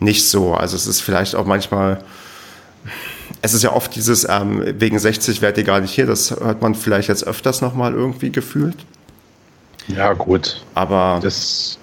nicht 0.01 0.29
so. 0.29 0.55
Also 0.55 0.77
es 0.77 0.87
ist 0.87 1.01
vielleicht 1.01 1.35
auch 1.35 1.47
manchmal, 1.47 2.03
es 3.43 3.55
ist 3.55 3.63
ja 3.63 3.73
oft 3.73 3.95
dieses, 3.95 4.27
ähm, 4.29 4.63
wegen 4.79 4.99
60 4.99 5.43
werdet 5.43 5.59
ihr 5.59 5.65
gar 5.65 5.81
nicht 5.81 5.93
hier, 5.93 6.07
das 6.07 6.31
hört 6.31 6.63
man 6.63 6.75
vielleicht 6.75 7.09
jetzt 7.09 7.27
öfters 7.27 7.61
nochmal 7.61 7.95
irgendwie 7.95 8.31
gefühlt. 8.31 8.77
Ja, 9.89 10.13
gut. 10.13 10.63
Aber 10.75 11.19
das, 11.23 11.79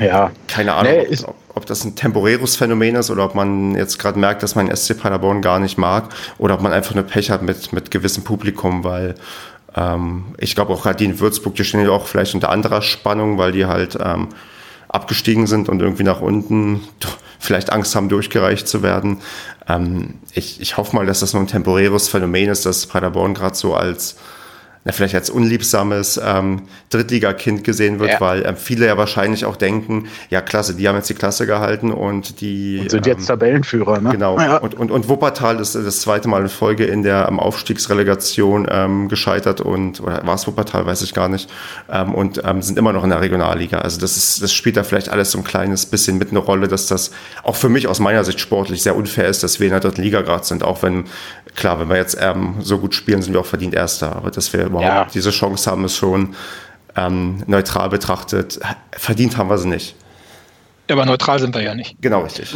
ja. 0.00 0.30
Keine 0.48 0.74
Ahnung, 0.74 0.92
nee, 0.92 1.18
ob, 1.24 1.36
ob, 1.54 1.66
das 1.66 1.84
ein 1.84 1.94
temporäres 1.94 2.56
Phänomen 2.56 2.96
ist 2.96 3.10
oder 3.10 3.24
ob 3.24 3.34
man 3.34 3.74
jetzt 3.74 3.98
gerade 3.98 4.18
merkt, 4.18 4.42
dass 4.42 4.54
man 4.54 4.74
SC 4.74 4.98
Paderborn 4.98 5.42
gar 5.42 5.58
nicht 5.58 5.78
mag 5.78 6.08
oder 6.38 6.54
ob 6.54 6.62
man 6.62 6.72
einfach 6.72 6.92
eine 6.92 7.02
Pech 7.02 7.30
hat 7.30 7.42
mit, 7.42 7.72
mit 7.72 7.90
gewissem 7.90 8.24
Publikum, 8.24 8.84
weil 8.84 9.14
ähm, 9.76 10.34
ich 10.38 10.54
glaube 10.54 10.72
auch 10.72 10.82
gerade 10.82 10.96
die 10.96 11.04
in 11.04 11.20
Würzburg, 11.20 11.54
die 11.54 11.64
stehen 11.64 11.84
ja 11.84 11.90
auch 11.90 12.06
vielleicht 12.06 12.34
unter 12.34 12.50
anderer 12.50 12.82
Spannung, 12.82 13.38
weil 13.38 13.52
die 13.52 13.66
halt 13.66 13.98
ähm, 14.02 14.28
abgestiegen 14.92 15.46
sind 15.46 15.68
und 15.68 15.80
irgendwie 15.80 16.02
nach 16.02 16.20
unten 16.20 16.80
vielleicht 17.38 17.72
Angst 17.72 17.94
haben, 17.96 18.08
durchgereicht 18.08 18.68
zu 18.68 18.82
werden. 18.82 19.20
Ähm, 19.68 20.14
ich, 20.34 20.60
ich 20.60 20.76
hoffe 20.76 20.94
mal, 20.94 21.06
dass 21.06 21.20
das 21.20 21.32
nur 21.32 21.42
ein 21.42 21.48
temporäres 21.48 22.08
Phänomen 22.08 22.50
ist, 22.50 22.66
dass 22.66 22.86
Paderborn 22.86 23.34
gerade 23.34 23.56
so 23.56 23.74
als 23.74 24.16
na, 24.84 24.92
vielleicht 24.92 25.14
als 25.14 25.28
unliebsames 25.28 26.18
ähm, 26.24 26.62
Drittligakind 26.88 27.64
gesehen 27.64 28.00
wird, 28.00 28.12
ja. 28.12 28.20
weil 28.20 28.46
ähm, 28.46 28.56
viele 28.56 28.86
ja 28.86 28.96
wahrscheinlich 28.96 29.44
auch 29.44 29.56
denken, 29.56 30.08
ja 30.30 30.40
klasse, 30.40 30.74
die 30.74 30.88
haben 30.88 30.96
jetzt 30.96 31.10
die 31.10 31.14
Klasse 31.14 31.46
gehalten 31.46 31.92
und 31.92 32.40
die 32.40 32.78
und 32.80 32.90
sind 32.90 33.06
ähm, 33.06 33.12
jetzt 33.12 33.26
Tabellenführer, 33.26 34.00
ne? 34.00 34.10
Genau. 34.10 34.38
Ja. 34.38 34.56
Und, 34.56 34.74
und, 34.74 34.90
und 34.90 35.08
Wuppertal 35.08 35.60
ist 35.60 35.74
das 35.74 36.00
zweite 36.00 36.28
Mal 36.28 36.42
in 36.42 36.48
Folge 36.48 36.84
in 36.86 37.02
der 37.02 37.28
ähm, 37.28 37.38
Aufstiegsrelegation 37.38 38.66
ähm, 38.70 39.08
gescheitert 39.08 39.60
und 39.60 40.00
oder 40.00 40.26
war 40.26 40.34
es 40.34 40.46
Wuppertal, 40.46 40.86
weiß 40.86 41.02
ich 41.02 41.12
gar 41.12 41.28
nicht, 41.28 41.50
ähm, 41.90 42.14
und 42.14 42.42
ähm, 42.44 42.62
sind 42.62 42.78
immer 42.78 42.94
noch 42.94 43.04
in 43.04 43.10
der 43.10 43.20
Regionalliga. 43.20 43.78
Also 43.78 44.00
das 44.00 44.16
ist, 44.16 44.42
das 44.42 44.54
spielt 44.54 44.78
da 44.78 44.82
vielleicht 44.82 45.10
alles 45.10 45.30
so 45.30 45.38
ein 45.38 45.44
kleines 45.44 45.84
bisschen 45.84 46.16
mit 46.16 46.30
eine 46.30 46.38
Rolle, 46.38 46.68
dass 46.68 46.86
das 46.86 47.10
auch 47.42 47.56
für 47.56 47.68
mich 47.68 47.86
aus 47.86 48.00
meiner 48.00 48.24
Sicht 48.24 48.40
sportlich 48.40 48.82
sehr 48.82 48.96
unfair 48.96 49.28
ist, 49.28 49.42
dass 49.42 49.60
wir 49.60 49.66
in 49.66 49.72
der 49.72 49.80
dritten 49.80 50.02
Liga 50.02 50.22
gerade 50.22 50.44
sind, 50.44 50.62
auch 50.62 50.82
wenn 50.82 51.04
klar, 51.54 51.80
wenn 51.80 51.90
wir 51.90 51.96
jetzt 51.96 52.16
ähm, 52.18 52.56
so 52.60 52.78
gut 52.78 52.94
spielen, 52.94 53.20
sind 53.20 53.34
wir 53.34 53.40
auch 53.40 53.46
verdient 53.46 53.74
Erster. 53.74 54.16
Aber 54.16 54.30
dass 54.30 54.52
wir 54.52 54.69
überhaupt 54.70 54.86
ja. 54.86 55.06
diese 55.12 55.30
Chance 55.30 55.70
haben, 55.70 55.84
ist 55.84 55.96
schon 55.96 56.34
ähm, 56.96 57.42
neutral 57.46 57.88
betrachtet. 57.88 58.60
Verdient 58.92 59.36
haben 59.36 59.48
wir 59.48 59.58
sie 59.58 59.68
nicht. 59.68 59.94
Ja, 60.90 60.96
aber 60.96 61.06
neutral 61.06 61.38
sind 61.38 61.54
wir 61.54 61.62
ja 61.62 61.72
nicht. 61.72 61.94
Genau, 62.00 62.22
richtig. 62.22 62.52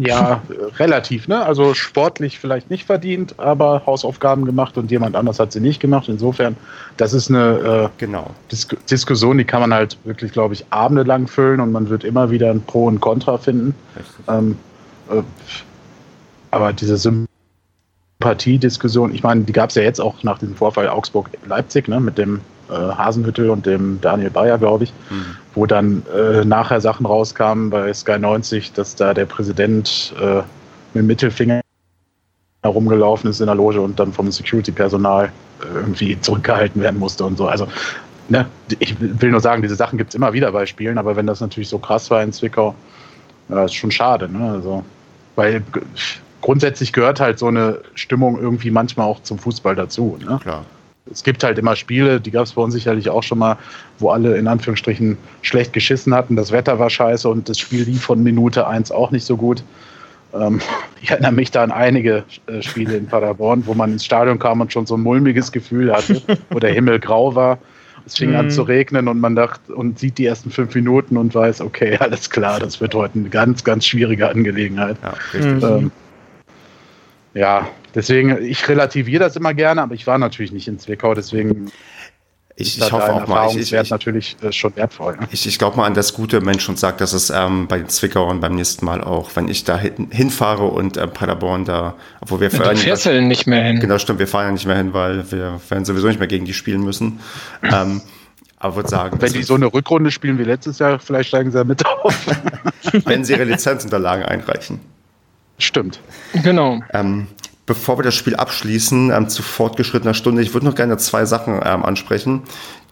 Ja, 0.00 0.42
relativ, 0.78 1.28
ne? 1.28 1.42
Also 1.42 1.72
sportlich 1.72 2.38
vielleicht 2.38 2.68
nicht 2.68 2.84
verdient, 2.84 3.38
aber 3.38 3.82
Hausaufgaben 3.86 4.44
gemacht 4.44 4.76
und 4.76 4.90
jemand 4.90 5.16
anders 5.16 5.40
hat 5.40 5.50
sie 5.50 5.60
nicht 5.60 5.80
gemacht. 5.80 6.10
Insofern, 6.10 6.56
das 6.98 7.14
ist 7.14 7.30
eine 7.30 7.88
äh, 7.88 7.88
genau. 7.96 8.30
Dis 8.50 8.68
Diskussion, 8.90 9.38
die 9.38 9.44
kann 9.44 9.62
man 9.62 9.72
halt 9.72 9.96
wirklich, 10.04 10.32
glaube 10.32 10.52
ich, 10.52 10.66
abendelang 10.68 11.26
füllen 11.26 11.60
und 11.60 11.72
man 11.72 11.88
wird 11.88 12.04
immer 12.04 12.30
wieder 12.30 12.50
ein 12.50 12.60
Pro 12.60 12.84
und 12.84 13.00
Contra 13.00 13.38
finden. 13.38 13.74
Ähm, 14.28 14.58
äh, 15.10 15.22
aber 16.50 16.74
diese 16.74 16.98
Sympathie 16.98 17.31
Partiediskussion, 18.22 19.14
ich 19.14 19.22
meine, 19.22 19.42
die 19.42 19.52
gab 19.52 19.70
es 19.70 19.76
ja 19.76 19.82
jetzt 19.82 20.00
auch 20.00 20.22
nach 20.22 20.38
diesem 20.38 20.54
Vorfall 20.54 20.88
Augsburg-Leipzig, 20.88 21.88
ne, 21.88 22.00
mit 22.00 22.18
dem 22.18 22.40
äh, 22.70 22.74
Hasenhüttel 22.74 23.50
und 23.50 23.66
dem 23.66 24.00
Daniel 24.00 24.30
Bayer, 24.30 24.58
glaube 24.58 24.84
ich, 24.84 24.92
mhm. 25.10 25.36
wo 25.54 25.66
dann 25.66 26.02
äh, 26.14 26.44
nachher 26.44 26.80
Sachen 26.80 27.06
rauskamen 27.06 27.70
bei 27.70 27.92
Sky 27.92 28.18
90, 28.18 28.72
dass 28.72 28.94
da 28.94 29.12
der 29.14 29.26
Präsident 29.26 30.14
äh, 30.20 30.36
mit 30.94 31.02
dem 31.02 31.06
Mittelfinger 31.06 31.60
herumgelaufen 32.62 33.28
ist 33.28 33.40
in 33.40 33.46
der 33.46 33.56
Loge 33.56 33.80
und 33.80 33.98
dann 33.98 34.12
vom 34.12 34.30
Security-Personal 34.30 35.26
äh, 35.26 35.74
irgendwie 35.74 36.20
zurückgehalten 36.20 36.80
werden 36.80 36.98
musste 36.98 37.24
und 37.24 37.36
so. 37.36 37.48
Also, 37.48 37.66
ne, 38.28 38.46
ich 38.78 38.96
will 39.00 39.30
nur 39.30 39.40
sagen, 39.40 39.62
diese 39.62 39.74
Sachen 39.74 39.98
gibt 39.98 40.10
es 40.10 40.14
immer 40.14 40.32
wieder 40.32 40.52
bei 40.52 40.66
Spielen, 40.66 40.98
aber 40.98 41.16
wenn 41.16 41.26
das 41.26 41.40
natürlich 41.40 41.68
so 41.68 41.78
krass 41.78 42.10
war 42.10 42.22
in 42.22 42.32
Zwickau, 42.32 42.74
ja, 43.48 43.64
ist 43.64 43.74
schon 43.74 43.90
schade. 43.90 44.28
Ne? 44.28 44.52
Also, 44.52 44.84
weil 45.34 45.62
grundsätzlich 46.42 46.92
gehört 46.92 47.20
halt 47.20 47.38
so 47.38 47.46
eine 47.46 47.80
Stimmung 47.94 48.38
irgendwie 48.38 48.70
manchmal 48.70 49.06
auch 49.06 49.22
zum 49.22 49.38
Fußball 49.38 49.74
dazu. 49.74 50.18
Ne? 50.20 50.38
Klar. 50.42 50.66
Es 51.10 51.24
gibt 51.24 51.42
halt 51.42 51.58
immer 51.58 51.74
Spiele, 51.74 52.20
die 52.20 52.30
gab 52.30 52.44
es 52.44 52.52
bei 52.52 52.62
uns 52.62 52.74
sicherlich 52.74 53.08
auch 53.08 53.22
schon 53.22 53.38
mal, 53.38 53.56
wo 53.98 54.10
alle 54.10 54.36
in 54.36 54.46
Anführungsstrichen 54.46 55.16
schlecht 55.40 55.72
geschissen 55.72 56.14
hatten. 56.14 56.36
Das 56.36 56.52
Wetter 56.52 56.78
war 56.78 56.90
scheiße 56.90 57.28
und 57.28 57.48
das 57.48 57.58
Spiel 57.58 57.82
lief 57.82 58.02
von 58.02 58.22
Minute 58.22 58.66
1 58.66 58.92
auch 58.92 59.10
nicht 59.10 59.24
so 59.24 59.36
gut. 59.36 59.64
Ähm, 60.34 60.60
ich 61.02 61.10
erinnere 61.10 61.32
mich 61.32 61.50
da 61.50 61.62
an 61.62 61.72
einige 61.72 62.24
äh, 62.46 62.62
Spiele 62.62 62.96
in 62.96 63.06
Paderborn, 63.06 63.66
wo 63.66 63.74
man 63.74 63.92
ins 63.92 64.04
Stadion 64.04 64.38
kam 64.38 64.60
und 64.60 64.72
schon 64.72 64.86
so 64.86 64.96
ein 64.96 65.02
mulmiges 65.02 65.50
Gefühl 65.50 65.92
hatte, 65.92 66.22
wo 66.50 66.58
der 66.58 66.72
Himmel 66.72 67.00
grau 67.00 67.34
war. 67.34 67.58
Es 68.04 68.16
fing 68.16 68.32
mm. 68.32 68.36
an 68.36 68.46
mhm. 68.46 68.50
zu 68.50 68.62
regnen 68.62 69.08
und 69.08 69.20
man 69.20 69.36
dachte 69.36 69.74
und 69.74 69.98
sieht 69.98 70.18
die 70.18 70.26
ersten 70.26 70.50
fünf 70.50 70.74
Minuten 70.74 71.16
und 71.16 71.34
weiß, 71.34 71.60
okay, 71.60 71.96
alles 72.00 72.30
klar, 72.30 72.58
das 72.58 72.80
wird 72.80 72.94
heute 72.94 73.18
eine 73.18 73.28
ganz, 73.28 73.64
ganz 73.64 73.86
schwierige 73.86 74.28
Angelegenheit. 74.28 74.96
Ja, 75.02 75.76
ähm, 75.76 75.92
ja, 77.34 77.68
deswegen, 77.94 78.42
ich 78.42 78.68
relativiere 78.68 79.24
das 79.24 79.36
immer 79.36 79.54
gerne, 79.54 79.82
aber 79.82 79.94
ich 79.94 80.06
war 80.06 80.18
natürlich 80.18 80.52
nicht 80.52 80.68
in 80.68 80.78
Zwickau, 80.78 81.14
deswegen 81.14 81.70
ich, 82.54 82.78
ich 82.78 82.92
hoffe 82.92 83.12
auch 83.12 83.26
mal. 83.26 83.48
Ich, 83.50 83.56
ich, 83.56 83.72
ich, 83.72 83.90
natürlich 83.90 84.36
äh, 84.42 84.52
schon 84.52 84.76
wertvoll. 84.76 85.16
Ich, 85.30 85.46
ich 85.46 85.58
glaube 85.58 85.76
mal 85.78 85.86
an 85.86 85.94
das 85.94 86.12
gute 86.12 86.40
Mensch 86.40 86.68
und 86.68 86.78
sage, 86.78 86.98
dass 86.98 87.12
es 87.14 87.30
ähm, 87.30 87.66
bei 87.66 87.78
den 87.78 87.88
Zwickauern 87.88 88.40
beim 88.40 88.54
nächsten 88.54 88.84
Mal 88.84 89.02
auch, 89.02 89.30
wenn 89.34 89.48
ich 89.48 89.64
da 89.64 89.78
hin, 89.78 90.08
hinfahre 90.10 90.64
und 90.64 90.96
äh, 90.96 91.06
Paderborn 91.06 91.64
da, 91.64 91.94
obwohl 92.20 92.40
wir 92.40 92.50
fahren. 92.50 92.76
Du 92.76 92.82
fährst 92.82 93.06
ja 93.06 93.18
nicht 93.20 93.46
mehr 93.46 93.64
hin. 93.64 93.80
Genau, 93.80 93.98
stimmt, 93.98 94.18
wir 94.18 94.28
fahren 94.28 94.46
ja 94.46 94.52
nicht 94.52 94.66
mehr 94.66 94.76
hin, 94.76 94.92
weil 94.92 95.30
wir 95.32 95.60
werden 95.68 95.84
sowieso 95.84 96.08
nicht 96.08 96.18
mehr 96.18 96.28
gegen 96.28 96.44
die 96.44 96.52
spielen 96.52 96.82
müssen. 96.82 97.20
ähm, 97.62 98.02
aber 98.58 98.76
würde 98.76 98.90
sagen. 98.90 99.20
Wenn 99.20 99.32
die 99.32 99.42
so 99.42 99.54
eine 99.54 99.72
Rückrunde 99.72 100.10
spielen 100.10 100.38
wie 100.38 100.44
letztes 100.44 100.78
Jahr, 100.78 100.98
vielleicht 101.00 101.30
steigen 101.30 101.50
sie 101.50 101.58
ja 101.58 101.64
mit 101.64 101.84
auf. 101.84 102.26
wenn 103.06 103.24
sie 103.24 103.32
ihre 103.32 103.44
Lizenzunterlagen 103.44 104.24
einreichen. 104.24 104.78
Stimmt. 105.58 106.00
Genau. 106.42 106.80
Ähm, 106.92 107.28
bevor 107.66 107.98
wir 107.98 108.02
das 108.02 108.14
Spiel 108.14 108.36
abschließen, 108.36 109.10
ähm, 109.10 109.28
zu 109.28 109.42
fortgeschrittener 109.42 110.14
Stunde, 110.14 110.42
ich 110.42 110.52
würde 110.54 110.66
noch 110.66 110.74
gerne 110.74 110.96
zwei 110.98 111.24
Sachen 111.24 111.60
ähm, 111.64 111.84
ansprechen. 111.84 112.42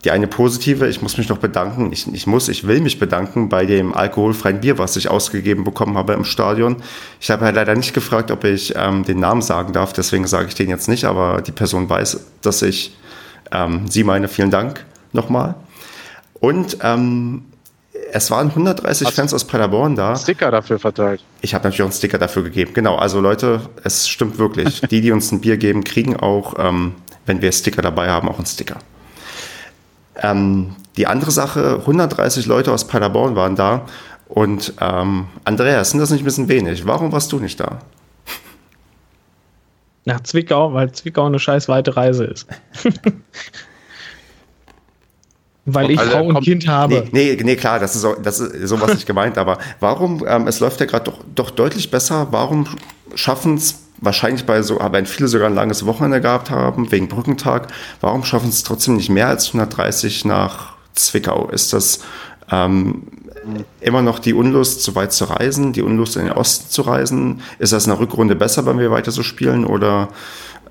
Die 0.04 0.10
eine 0.10 0.26
positive, 0.26 0.88
ich 0.88 1.02
muss 1.02 1.18
mich 1.18 1.28
noch 1.28 1.38
bedanken, 1.38 1.92
ich, 1.92 2.06
ich 2.14 2.26
muss, 2.26 2.48
ich 2.48 2.66
will 2.66 2.80
mich 2.80 2.98
bedanken 2.98 3.50
bei 3.50 3.66
dem 3.66 3.92
alkoholfreien 3.92 4.60
Bier, 4.60 4.78
was 4.78 4.96
ich 4.96 5.10
ausgegeben 5.10 5.62
bekommen 5.62 5.98
habe 5.98 6.14
im 6.14 6.24
Stadion. 6.24 6.76
Ich 7.20 7.30
habe 7.30 7.44
ja 7.44 7.50
leider 7.50 7.74
nicht 7.74 7.92
gefragt, 7.92 8.30
ob 8.30 8.44
ich 8.44 8.72
ähm, 8.76 9.04
den 9.04 9.20
Namen 9.20 9.42
sagen 9.42 9.74
darf, 9.74 9.92
deswegen 9.92 10.26
sage 10.26 10.48
ich 10.48 10.54
den 10.54 10.70
jetzt 10.70 10.88
nicht, 10.88 11.04
aber 11.04 11.42
die 11.42 11.52
Person 11.52 11.90
weiß, 11.90 12.24
dass 12.40 12.62
ich 12.62 12.96
ähm, 13.52 13.88
sie 13.88 14.04
meine. 14.04 14.28
Vielen 14.28 14.50
Dank 14.50 14.86
nochmal. 15.12 15.54
Und 16.40 16.78
ähm, 16.82 17.42
es 18.12 18.30
waren 18.30 18.48
130 18.48 19.06
Hast 19.06 19.14
Fans 19.14 19.34
aus 19.34 19.44
Paderborn 19.44 19.94
da. 19.94 20.16
Sticker 20.16 20.50
dafür 20.50 20.78
verteilt. 20.78 21.22
Ich 21.40 21.54
habe 21.54 21.64
natürlich 21.64 21.82
auch 21.82 21.86
einen 21.86 21.92
Sticker 21.92 22.18
dafür 22.18 22.42
gegeben. 22.42 22.72
Genau, 22.74 22.96
also 22.96 23.20
Leute, 23.20 23.60
es 23.84 24.08
stimmt 24.08 24.38
wirklich. 24.38 24.80
die, 24.90 25.00
die 25.00 25.12
uns 25.12 25.30
ein 25.32 25.40
Bier 25.40 25.56
geben, 25.56 25.84
kriegen 25.84 26.16
auch, 26.16 26.54
ähm, 26.58 26.94
wenn 27.26 27.40
wir 27.42 27.52
Sticker 27.52 27.82
dabei 27.82 28.08
haben, 28.08 28.28
auch 28.28 28.36
einen 28.36 28.46
Sticker. 28.46 28.78
Ähm, 30.16 30.76
die 30.96 31.06
andere 31.06 31.30
Sache, 31.30 31.78
130 31.80 32.46
Leute 32.46 32.72
aus 32.72 32.86
Paderborn 32.86 33.36
waren 33.36 33.56
da. 33.56 33.86
Und 34.28 34.74
ähm, 34.80 35.26
Andreas, 35.44 35.90
sind 35.90 36.00
das 36.00 36.10
nicht 36.10 36.22
ein 36.22 36.24
bisschen 36.24 36.48
wenig? 36.48 36.86
Warum 36.86 37.12
warst 37.12 37.32
du 37.32 37.38
nicht 37.38 37.58
da? 37.58 37.80
Nach 40.04 40.20
Zwickau, 40.22 40.72
weil 40.72 40.92
Zwickau 40.92 41.26
eine 41.26 41.38
scheiß 41.38 41.68
weite 41.68 41.96
Reise 41.96 42.24
ist. 42.24 42.46
weil 45.66 45.90
ich 45.90 45.98
also, 45.98 46.12
Frau 46.12 46.24
und 46.24 46.40
Kind 46.42 46.66
habe. 46.66 47.06
Nee, 47.12 47.36
nee, 47.36 47.42
nee, 47.42 47.56
klar, 47.56 47.78
das 47.78 47.94
ist, 47.94 48.02
so, 48.02 48.14
das 48.14 48.40
ist 48.40 48.68
sowas 48.68 48.94
nicht 48.94 49.06
gemeint, 49.06 49.38
aber 49.38 49.58
warum, 49.78 50.24
ähm, 50.26 50.46
es 50.46 50.60
läuft 50.60 50.80
ja 50.80 50.86
gerade 50.86 51.04
doch, 51.04 51.20
doch 51.34 51.50
deutlich 51.50 51.90
besser, 51.90 52.28
warum 52.30 52.66
schaffen 53.14 53.56
es 53.56 53.82
wahrscheinlich 53.98 54.46
bei 54.46 54.62
so, 54.62 54.80
wenn 54.90 55.06
viele 55.06 55.28
sogar 55.28 55.48
ein 55.48 55.54
langes 55.54 55.84
Wochenende 55.84 56.20
gehabt 56.20 56.50
haben, 56.50 56.90
wegen 56.90 57.08
Brückentag, 57.08 57.68
warum 58.00 58.24
schaffen 58.24 58.48
es 58.48 58.62
trotzdem 58.62 58.96
nicht 58.96 59.10
mehr 59.10 59.28
als 59.28 59.48
130 59.48 60.24
nach 60.24 60.74
Zwickau? 60.94 61.48
Ist 61.50 61.72
das 61.72 62.00
ähm, 62.50 63.02
immer 63.80 64.02
noch 64.02 64.18
die 64.18 64.34
Unlust, 64.34 64.82
so 64.82 64.94
weit 64.94 65.12
zu 65.12 65.24
reisen, 65.24 65.72
die 65.72 65.82
Unlust 65.82 66.16
in 66.16 66.24
den 66.24 66.32
Osten 66.32 66.70
zu 66.70 66.82
reisen? 66.82 67.42
Ist 67.58 67.72
das 67.72 67.84
in 67.84 67.90
der 67.90 68.00
Rückrunde 68.00 68.36
besser, 68.36 68.66
wenn 68.66 68.78
wir 68.78 68.90
weiter 68.90 69.10
so 69.10 69.22
spielen 69.22 69.64
oder 69.64 70.08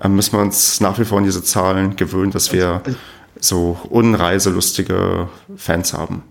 äh, 0.00 0.08
müssen 0.08 0.32
wir 0.32 0.40
uns 0.40 0.80
nach 0.80 0.98
wie 0.98 1.04
vor 1.04 1.18
an 1.18 1.24
diese 1.24 1.42
Zahlen 1.42 1.96
gewöhnen, 1.96 2.32
dass 2.32 2.52
wir 2.52 2.82
so 3.40 3.78
unreiselustige 3.88 5.28
Fans 5.56 5.92
haben? 5.92 6.22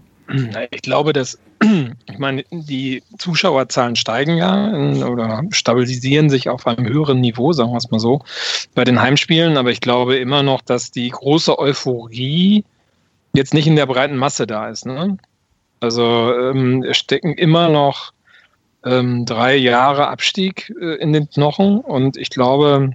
Ich 0.72 0.84
glaube, 0.84 1.12
dass, 1.12 1.40
ich 1.62 2.18
meine, 2.20 2.44
die 2.52 3.02
Zuschauerzahlen 3.18 3.96
steigen 3.96 4.38
ja 4.38 4.72
oder 5.08 5.44
stabilisieren 5.52 6.30
sich 6.30 6.50
auf 6.50 6.68
einem 6.68 6.88
höheren 6.88 7.20
Niveau, 7.20 7.52
sagen 7.52 7.72
wir 7.72 7.78
es 7.78 7.90
mal 7.90 8.00
so, 8.00 8.22
bei 8.76 8.84
den 8.84 9.02
Heimspielen. 9.02 9.58
Aber 9.58 9.72
ich 9.72 9.82
glaube 9.82 10.18
immer 10.18 10.44
noch, 10.44 10.62
dass 10.62 10.92
die 10.92 11.10
große 11.10 11.58
Euphorie 11.58 12.64
jetzt 13.34 13.54
nicht 13.54 13.68
in 13.68 13.76
der 13.76 13.88
breiten 13.88 14.18
Masse 14.18 14.46
da 14.46 14.70
ist. 14.70 14.86
Ne? 14.86 15.18
Also 15.80 16.34
ähm, 16.34 16.86
stecken 16.92 17.34
immer 17.34 17.70
noch 17.70 18.12
ähm, 18.86 19.26
drei 19.26 19.56
Jahre 19.56 20.08
Abstieg 20.08 20.74
äh, 20.80 20.96
in 20.96 21.14
den 21.14 21.30
Knochen 21.30 21.80
und 21.80 22.18
ich 22.18 22.30
glaube, 22.30 22.92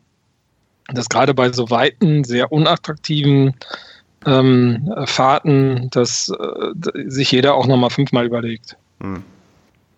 dass 0.88 1.08
gerade 1.08 1.34
bei 1.34 1.50
so 1.52 1.70
weiten, 1.70 2.24
sehr 2.24 2.52
unattraktiven 2.52 3.54
ähm, 4.26 4.92
Fahrten, 5.04 5.88
dass 5.90 6.30
äh, 6.30 7.08
sich 7.08 7.32
jeder 7.32 7.54
auch 7.54 7.66
nochmal 7.66 7.90
fünfmal 7.90 8.26
überlegt. 8.26 8.76
Hm. 9.00 9.22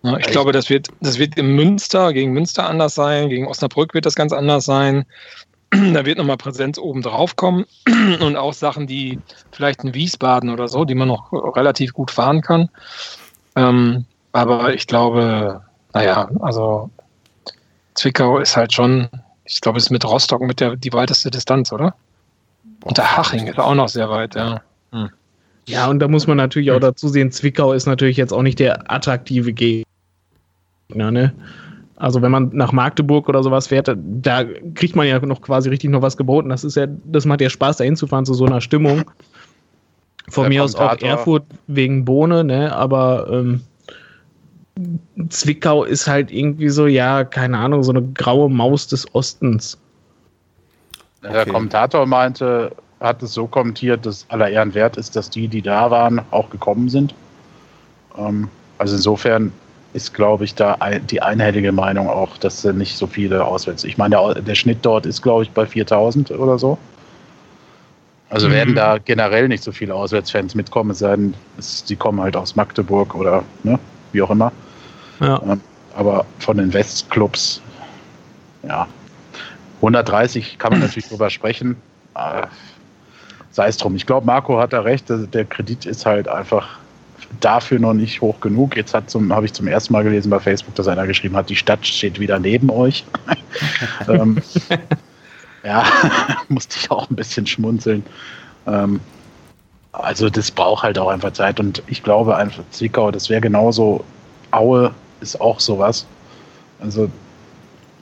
Ja, 0.02 0.18
ich 0.18 0.26
glaube, 0.26 0.52
das 0.52 0.70
wird, 0.70 0.88
das 1.00 1.18
wird 1.18 1.36
im 1.36 1.56
Münster, 1.56 2.12
gegen 2.12 2.32
Münster 2.32 2.68
anders 2.68 2.94
sein, 2.94 3.28
gegen 3.28 3.46
Osnabrück 3.48 3.92
wird 3.92 4.06
das 4.06 4.14
ganz 4.14 4.32
anders 4.32 4.64
sein. 4.64 5.04
da 5.70 6.04
wird 6.04 6.18
nochmal 6.18 6.36
Präsenz 6.36 6.78
oben 6.78 7.02
drauf 7.02 7.34
kommen 7.36 7.64
und 8.20 8.36
auch 8.36 8.52
Sachen, 8.52 8.86
die 8.86 9.18
vielleicht 9.50 9.82
in 9.82 9.94
Wiesbaden 9.94 10.50
oder 10.50 10.68
so, 10.68 10.84
die 10.84 10.94
man 10.94 11.08
noch 11.08 11.32
relativ 11.32 11.92
gut 11.92 12.10
fahren 12.10 12.40
kann. 12.40 12.68
Ähm, 13.56 14.04
aber 14.32 14.74
ich 14.74 14.86
glaube, 14.86 15.62
naja, 15.92 16.28
also 16.40 16.90
Zwickau 17.94 18.38
ist 18.38 18.56
halt 18.56 18.72
schon, 18.72 19.08
ich 19.44 19.60
glaube, 19.60 19.78
es 19.78 19.84
ist 19.84 19.90
mit 19.90 20.04
Rostock 20.04 20.42
mit 20.42 20.60
der 20.60 20.76
die 20.76 20.92
weiteste 20.92 21.30
Distanz, 21.30 21.72
oder? 21.72 21.94
Und 22.86 22.98
der 22.98 23.16
Haching 23.16 23.48
ist 23.48 23.58
auch 23.58 23.74
noch 23.74 23.88
sehr 23.88 24.08
weit, 24.08 24.36
ja. 24.36 24.60
Hm. 24.92 25.10
Ja, 25.66 25.88
und 25.88 25.98
da 25.98 26.06
muss 26.06 26.28
man 26.28 26.36
natürlich 26.36 26.70
auch 26.70 26.78
dazu 26.78 27.08
sehen, 27.08 27.32
Zwickau 27.32 27.72
ist 27.72 27.86
natürlich 27.86 28.16
jetzt 28.16 28.32
auch 28.32 28.42
nicht 28.42 28.60
der 28.60 28.90
attraktive 28.90 29.52
Gegner, 29.52 29.84
ne? 31.10 31.32
Also 31.96 32.22
wenn 32.22 32.30
man 32.30 32.50
nach 32.52 32.72
Magdeburg 32.72 33.28
oder 33.28 33.42
sowas 33.42 33.68
fährt, 33.68 33.90
da 33.96 34.44
kriegt 34.74 34.94
man 34.94 35.08
ja 35.08 35.18
noch 35.18 35.40
quasi 35.40 35.68
richtig 35.68 35.90
noch 35.90 36.02
was 36.02 36.16
geboten. 36.16 36.50
Das 36.50 36.62
ist 36.62 36.76
ja, 36.76 36.86
das 37.06 37.24
macht 37.24 37.40
ja 37.40 37.50
Spaß, 37.50 37.78
da 37.78 37.84
hinzufahren 37.84 38.26
zu 38.26 38.34
so 38.34 38.44
einer 38.44 38.60
Stimmung. 38.60 39.10
Von 40.28 40.44
der 40.44 40.50
mir 40.50 40.62
aus 40.62 40.76
auch 40.76 41.00
Erfurt 41.00 41.44
wegen 41.66 42.04
Bohne, 42.04 42.44
ne? 42.44 42.72
Aber 42.76 43.28
ähm, 43.32 43.62
Zwickau 45.30 45.84
ist 45.84 46.06
halt 46.06 46.30
irgendwie 46.30 46.68
so, 46.68 46.86
ja, 46.86 47.24
keine 47.24 47.58
Ahnung, 47.58 47.82
so 47.82 47.92
eine 47.92 48.02
graue 48.02 48.50
Maus 48.50 48.86
des 48.86 49.12
Ostens. 49.14 49.78
Der 51.32 51.42
okay. 51.42 51.50
Kommentator 51.50 52.06
meinte, 52.06 52.72
hat 53.00 53.22
es 53.22 53.34
so 53.34 53.46
kommentiert, 53.46 54.06
dass 54.06 54.26
aller 54.28 54.48
Ehren 54.48 54.74
wert 54.74 54.96
ist, 54.96 55.16
dass 55.16 55.30
die, 55.30 55.48
die 55.48 55.62
da 55.62 55.90
waren, 55.90 56.20
auch 56.30 56.50
gekommen 56.50 56.88
sind. 56.88 57.14
Ähm, 58.16 58.48
also 58.78 58.96
insofern 58.96 59.52
ist, 59.92 60.14
glaube 60.14 60.44
ich, 60.44 60.54
da 60.54 60.74
ein, 60.80 61.06
die 61.06 61.22
einhellige 61.22 61.72
Meinung 61.72 62.08
auch, 62.08 62.36
dass 62.38 62.64
nicht 62.64 62.96
so 62.96 63.06
viele 63.06 63.44
auswärts. 63.44 63.84
Ich 63.84 63.96
meine, 63.96 64.16
der, 64.16 64.42
der 64.42 64.54
Schnitt 64.54 64.78
dort 64.82 65.06
ist, 65.06 65.22
glaube 65.22 65.44
ich, 65.44 65.50
bei 65.50 65.66
4000 65.66 66.30
oder 66.32 66.58
so. 66.58 66.78
Also 68.28 68.48
mhm. 68.48 68.52
werden 68.52 68.74
da 68.74 68.98
generell 68.98 69.48
nicht 69.48 69.62
so 69.62 69.72
viele 69.72 69.94
Auswärtsfans 69.94 70.54
mitkommen, 70.54 70.90
es 70.90 70.98
sei 70.98 71.14
denn, 71.14 71.34
sie 71.58 71.96
kommen 71.96 72.20
halt 72.20 72.36
aus 72.36 72.56
Magdeburg 72.56 73.14
oder 73.14 73.44
ne, 73.62 73.78
wie 74.12 74.20
auch 74.22 74.30
immer. 74.30 74.52
Ja. 75.20 75.40
Ähm, 75.42 75.60
aber 75.94 76.26
von 76.40 76.58
den 76.58 76.72
Westclubs, 76.74 77.62
ja, 78.66 78.86
130 79.76 80.58
kann 80.58 80.72
man 80.72 80.80
natürlich 80.80 81.08
drüber 81.08 81.30
sprechen. 81.30 81.76
Äh, 82.14 82.46
sei 83.50 83.68
es 83.68 83.76
drum. 83.76 83.96
Ich 83.96 84.06
glaube, 84.06 84.26
Marco 84.26 84.58
hat 84.58 84.72
da 84.72 84.80
recht. 84.80 85.06
Der 85.08 85.44
Kredit 85.44 85.86
ist 85.86 86.04
halt 86.06 86.28
einfach 86.28 86.78
dafür 87.40 87.78
noch 87.78 87.94
nicht 87.94 88.20
hoch 88.20 88.40
genug. 88.40 88.76
Jetzt 88.76 88.94
habe 88.94 89.44
ich 89.44 89.52
zum 89.52 89.66
ersten 89.66 89.92
Mal 89.92 90.04
gelesen 90.04 90.30
bei 90.30 90.38
Facebook, 90.40 90.74
dass 90.74 90.88
einer 90.88 91.06
geschrieben 91.06 91.36
hat, 91.36 91.48
die 91.48 91.56
Stadt 91.56 91.86
steht 91.86 92.20
wieder 92.20 92.38
neben 92.38 92.70
euch. 92.70 93.04
ähm, 94.08 94.40
ja, 95.64 95.84
musste 96.48 96.76
ich 96.78 96.90
auch 96.90 97.10
ein 97.10 97.16
bisschen 97.16 97.46
schmunzeln. 97.46 98.04
Ähm, 98.66 99.00
also 99.92 100.28
das 100.28 100.50
braucht 100.50 100.82
halt 100.82 100.98
auch 100.98 101.08
einfach 101.08 101.32
Zeit 101.32 101.58
und 101.58 101.82
ich 101.86 102.02
glaube 102.02 102.36
einfach 102.36 102.62
Zwickau, 102.70 103.10
das 103.10 103.30
wäre 103.30 103.40
genauso, 103.40 104.04
Aue 104.50 104.92
ist 105.20 105.40
auch 105.40 105.58
sowas. 105.58 106.06
Also 106.80 107.10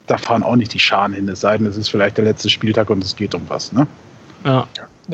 da 0.07 0.18
fahren 0.18 0.42
auch 0.42 0.57
nicht 0.57 0.74
die 0.74 0.78
Scharen 0.78 1.12
hin, 1.12 1.28
es 1.28 1.40
sei 1.40 1.57
denn, 1.57 1.66
es 1.66 1.76
ist 1.76 1.88
vielleicht 1.88 2.18
der 2.18 2.24
letzte 2.24 2.50
Spieltag 2.50 2.90
und 2.90 3.02
es 3.02 3.16
geht 3.16 3.34
um 3.34 3.42
was, 3.48 3.72
ne? 3.72 3.86
Ja. 4.44 4.68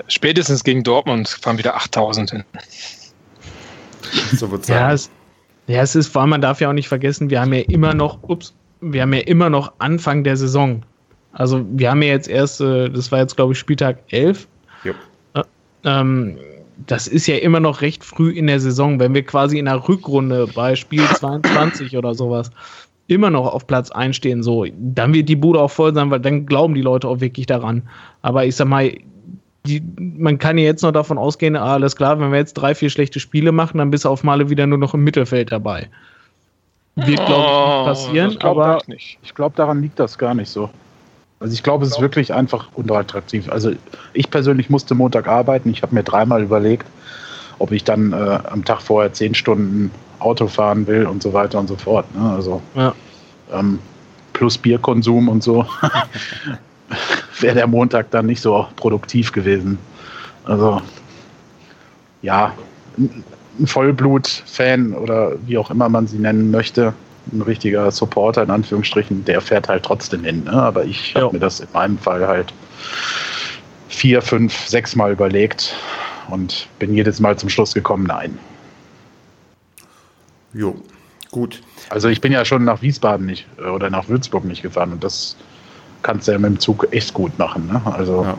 Spätestens 0.08 0.64
gegen 0.64 0.82
Dortmund 0.82 1.28
fahren 1.28 1.58
wieder 1.58 1.76
8000 1.76 2.30
hin. 2.30 2.44
So 4.32 4.50
wird 4.50 4.66
ja, 4.68 4.92
es, 4.92 5.10
ja, 5.66 5.82
es 5.82 5.94
ist, 5.94 6.08
vor 6.08 6.22
allem, 6.22 6.30
man 6.30 6.40
darf 6.40 6.60
ja 6.60 6.68
auch 6.68 6.72
nicht 6.72 6.88
vergessen, 6.88 7.30
wir 7.30 7.40
haben 7.40 7.52
ja 7.52 7.60
immer 7.60 7.94
noch, 7.94 8.18
ups, 8.22 8.54
wir 8.80 9.02
haben 9.02 9.12
ja 9.12 9.20
immer 9.20 9.50
noch 9.50 9.72
Anfang 9.78 10.24
der 10.24 10.36
Saison. 10.36 10.82
Also 11.32 11.64
wir 11.70 11.90
haben 11.90 12.02
ja 12.02 12.08
jetzt 12.08 12.28
erst, 12.28 12.60
äh, 12.60 12.88
das 12.88 13.12
war 13.12 13.20
jetzt 13.20 13.36
glaube 13.36 13.52
ich 13.52 13.58
Spieltag 13.58 13.98
11. 14.08 14.48
Ja. 14.82 14.92
Äh, 15.34 15.42
ähm, 15.84 16.38
das 16.86 17.06
ist 17.06 17.26
ja 17.26 17.36
immer 17.36 17.60
noch 17.60 17.82
recht 17.82 18.02
früh 18.04 18.30
in 18.30 18.46
der 18.46 18.58
Saison, 18.58 18.98
wenn 18.98 19.14
wir 19.14 19.22
quasi 19.22 19.58
in 19.58 19.66
der 19.66 19.86
Rückrunde 19.86 20.48
bei 20.54 20.74
Spiel 20.74 21.04
22 21.04 21.96
oder 21.96 22.14
sowas 22.14 22.50
immer 23.10 23.30
noch 23.30 23.52
auf 23.52 23.66
Platz 23.66 23.90
1 23.90 24.16
stehen, 24.16 24.42
so, 24.42 24.66
dann 24.78 25.12
wird 25.14 25.28
die 25.28 25.36
Bude 25.36 25.60
auch 25.60 25.70
voll 25.70 25.94
sein, 25.94 26.10
weil 26.10 26.20
dann 26.20 26.46
glauben 26.46 26.74
die 26.74 26.82
Leute 26.82 27.08
auch 27.08 27.20
wirklich 27.20 27.46
daran. 27.46 27.82
Aber 28.22 28.44
ich 28.44 28.56
sag 28.56 28.68
mal, 28.68 28.92
die, 29.66 29.82
man 29.98 30.38
kann 30.38 30.58
ja 30.58 30.64
jetzt 30.64 30.82
noch 30.82 30.92
davon 30.92 31.18
ausgehen, 31.18 31.56
ah, 31.56 31.74
alles 31.74 31.96
klar, 31.96 32.18
wenn 32.20 32.30
wir 32.30 32.38
jetzt 32.38 32.54
drei, 32.54 32.74
vier 32.74 32.90
schlechte 32.90 33.20
Spiele 33.20 33.52
machen, 33.52 33.78
dann 33.78 33.90
bist 33.90 34.04
du 34.04 34.08
auf 34.08 34.24
Male 34.24 34.48
wieder 34.48 34.66
nur 34.66 34.78
noch 34.78 34.94
im 34.94 35.04
Mittelfeld 35.04 35.52
dabei. 35.52 35.88
Wird, 36.96 37.24
glaube 37.26 37.44
ich, 37.44 37.76
nicht 37.76 37.84
passieren, 37.84 38.30
ich 38.32 38.44
aber. 38.44 38.82
Nicht. 38.86 39.18
Ich 39.22 39.34
glaube, 39.34 39.56
daran 39.56 39.80
liegt 39.80 39.98
das 39.98 40.18
gar 40.18 40.34
nicht 40.34 40.48
so. 40.48 40.70
Also 41.38 41.54
ich 41.54 41.62
glaube, 41.62 41.86
es 41.86 41.92
ist 41.92 42.00
wirklich 42.00 42.34
einfach 42.34 42.68
unattraktiv. 42.74 43.50
Also 43.50 43.72
ich 44.12 44.30
persönlich 44.30 44.68
musste 44.68 44.94
Montag 44.94 45.26
arbeiten. 45.26 45.70
Ich 45.70 45.82
habe 45.82 45.94
mir 45.94 46.02
dreimal 46.02 46.42
überlegt, 46.42 46.86
ob 47.58 47.72
ich 47.72 47.82
dann 47.84 48.12
äh, 48.12 48.38
am 48.50 48.64
Tag 48.64 48.82
vorher 48.82 49.12
zehn 49.12 49.34
Stunden 49.34 49.90
Auto 50.20 50.46
fahren 50.46 50.86
will 50.86 51.06
und 51.06 51.22
so 51.22 51.32
weiter 51.32 51.58
und 51.58 51.66
so 51.66 51.76
fort. 51.76 52.06
Ne? 52.14 52.30
Also 52.30 52.62
ja. 52.74 52.94
ähm, 53.52 53.78
plus 54.32 54.56
Bierkonsum 54.58 55.28
und 55.28 55.42
so. 55.42 55.66
wäre 57.40 57.54
der 57.54 57.66
Montag 57.66 58.10
dann 58.10 58.26
nicht 58.26 58.40
so 58.40 58.66
produktiv 58.76 59.32
gewesen. 59.32 59.78
Also 60.44 60.80
ja, 62.22 62.52
ein 62.98 63.66
Vollblut-Fan 63.66 64.92
oder 64.94 65.32
wie 65.46 65.58
auch 65.58 65.70
immer 65.70 65.88
man 65.88 66.06
sie 66.06 66.18
nennen 66.18 66.50
möchte, 66.50 66.92
ein 67.32 67.42
richtiger 67.42 67.90
Supporter 67.90 68.42
in 68.42 68.50
Anführungsstrichen, 68.50 69.24
der 69.24 69.40
fährt 69.40 69.68
halt 69.68 69.84
trotzdem 69.84 70.24
hin. 70.24 70.44
Ne? 70.44 70.52
Aber 70.52 70.84
ich 70.84 71.14
habe 71.14 71.32
mir 71.32 71.40
das 71.40 71.60
in 71.60 71.68
meinem 71.72 71.98
Fall 71.98 72.26
halt 72.26 72.52
vier, 73.88 74.22
fünf, 74.22 74.66
sechs 74.66 74.96
Mal 74.96 75.12
überlegt 75.12 75.74
und 76.28 76.68
bin 76.78 76.94
jedes 76.94 77.20
Mal 77.20 77.36
zum 77.36 77.48
Schluss 77.48 77.74
gekommen, 77.74 78.04
nein. 78.04 78.38
Jo, 80.52 80.74
gut. 81.30 81.62
Also 81.88 82.08
ich 82.08 82.20
bin 82.20 82.32
ja 82.32 82.44
schon 82.44 82.64
nach 82.64 82.82
Wiesbaden 82.82 83.26
nicht 83.26 83.46
oder 83.58 83.90
nach 83.90 84.08
Würzburg 84.08 84.44
nicht 84.44 84.62
gefahren 84.62 84.92
und 84.92 85.04
das 85.04 85.36
kannst 86.02 86.28
du 86.28 86.32
ja 86.32 86.38
mit 86.38 86.50
dem 86.50 86.60
Zug 86.60 86.88
echt 86.92 87.14
gut 87.14 87.38
machen. 87.38 87.66
Ne? 87.66 87.80
Also. 87.84 88.24
Ja. 88.24 88.38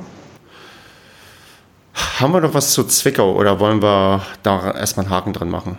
Haben 2.19 2.33
wir 2.33 2.41
noch 2.41 2.53
was 2.53 2.73
zu 2.73 2.83
Zwickau 2.85 3.35
oder 3.35 3.59
wollen 3.59 3.81
wir 3.81 4.21
da 4.43 4.71
erstmal 4.71 5.05
einen 5.05 5.13
Haken 5.13 5.33
dran 5.33 5.49
machen? 5.49 5.77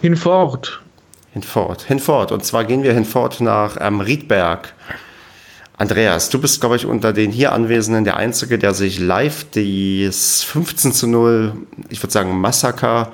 Hinfort. 0.00 0.82
Hinfort, 1.32 1.82
hinfort. 1.82 2.32
Und 2.32 2.44
zwar 2.44 2.64
gehen 2.64 2.82
wir 2.82 2.92
hinfort 2.92 3.40
nach 3.40 3.76
ähm, 3.80 4.00
Riedberg. 4.00 4.74
Andreas, 5.78 6.28
du 6.28 6.40
bist, 6.40 6.60
glaube 6.60 6.76
ich, 6.76 6.86
unter 6.86 7.12
den 7.12 7.30
hier 7.30 7.52
Anwesenden 7.52 8.04
der 8.04 8.16
Einzige, 8.16 8.58
der 8.58 8.74
sich 8.74 8.98
live 8.98 9.46
das 9.50 10.42
15 10.42 10.92
zu 10.92 11.06
0, 11.06 11.54
ich 11.88 12.02
würde 12.02 12.12
sagen, 12.12 12.38
Massaker 12.38 13.12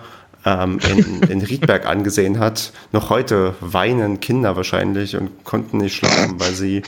ähm, 0.49 0.79
in, 0.89 1.23
in 1.25 1.43
Riedberg 1.43 1.87
angesehen 1.87 2.39
hat. 2.39 2.73
Noch 2.93 3.11
heute 3.11 3.55
weinen 3.61 4.21
Kinder 4.21 4.57
wahrscheinlich 4.57 5.17
und 5.17 5.45
konnten 5.45 5.79
nicht 5.79 5.97
schlafen, 5.97 6.41
weil 6.41 6.53
sie 6.53 6.83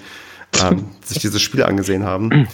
ähm, 0.63 0.87
sich 1.05 1.19
dieses 1.19 1.43
Spiel 1.43 1.63
angesehen 1.63 2.05
haben. 2.05 2.49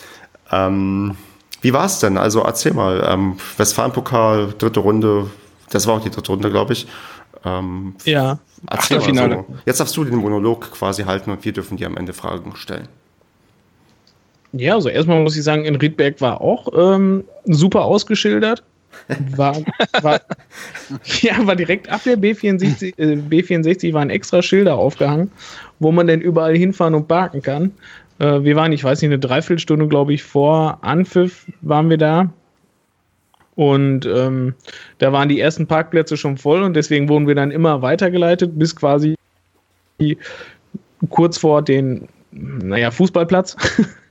Ähm, 0.51 1.17
wie 1.61 1.73
war 1.73 1.87
es 1.87 2.01
denn? 2.01 2.19
Also 2.19 2.41
erzähl 2.43 2.73
mal, 2.73 3.07
ähm, 3.09 3.37
Westfalenpokal, 3.57 4.55
dritte 4.59 4.81
Runde, 4.81 5.31
das 5.71 5.87
war 5.87 5.95
auch 5.95 6.03
die 6.03 6.11
dritte 6.11 6.33
Runde, 6.33 6.51
glaube 6.51 6.73
ich. 6.73 6.87
Ähm, 7.45 7.95
ja, 8.05 8.39
Achtelfinale. 8.67 9.45
So. 9.49 9.55
Jetzt 9.65 9.81
darfst 9.81 9.97
du 9.97 10.05
den 10.05 10.17
Monolog 10.17 10.73
quasi 10.73 11.05
halten 11.05 11.31
und 11.31 11.45
wir 11.45 11.53
dürfen 11.53 11.77
dir 11.77 11.87
am 11.87 11.97
Ende 11.97 12.13
Fragen 12.13 12.57
stellen. 12.57 12.89
Ja, 14.53 14.75
also 14.75 14.89
erstmal 14.89 15.23
muss 15.23 15.37
ich 15.37 15.45
sagen, 15.45 15.65
in 15.65 15.77
Riedberg 15.77 16.21
war 16.21 16.41
auch 16.41 16.69
ähm, 16.75 17.25
super 17.45 17.85
ausgeschildert. 17.85 18.63
War, 19.37 19.63
war, 20.03 20.21
ja, 21.21 21.47
war 21.47 21.55
direkt 21.55 21.89
ab 21.89 22.01
der 22.05 22.19
B64, 22.19 22.99
äh, 22.99 23.17
B64 23.17 23.93
waren 23.93 24.11
extra 24.11 24.43
Schilder 24.43 24.77
aufgehangen, 24.77 25.31
wo 25.79 25.93
man 25.93 26.07
denn 26.07 26.21
überall 26.21 26.57
hinfahren 26.57 26.95
und 26.95 27.07
parken 27.07 27.43
kann. 27.43 27.73
Äh, 28.19 28.43
wir 28.43 28.57
waren, 28.57 28.73
ich 28.73 28.83
weiß 28.83 29.03
nicht, 29.03 29.11
eine 29.11 29.19
Dreiviertelstunde, 29.19 29.89
glaube 29.89 30.13
ich, 30.15 30.23
vor 30.23 30.79
Anpfiff 30.83 31.47
waren 31.61 31.89
wir 31.89 31.99
da. 31.99 32.33
Und 33.55 34.05
ähm, 34.07 34.55
da 34.99 35.13
waren 35.13 35.29
die 35.29 35.41
ersten 35.41 35.67
Parkplätze 35.67 36.17
schon 36.17 36.37
voll 36.37 36.63
und 36.63 36.75
deswegen 36.75 37.09
wurden 37.09 37.27
wir 37.27 37.35
dann 37.35 37.51
immer 37.51 37.81
weitergeleitet, 37.81 38.59
bis 38.59 38.77
quasi 38.77 39.17
kurz 41.09 41.39
vor 41.39 41.63
den, 41.63 42.09
naja, 42.33 42.91
Fußballplatz. 42.91 43.57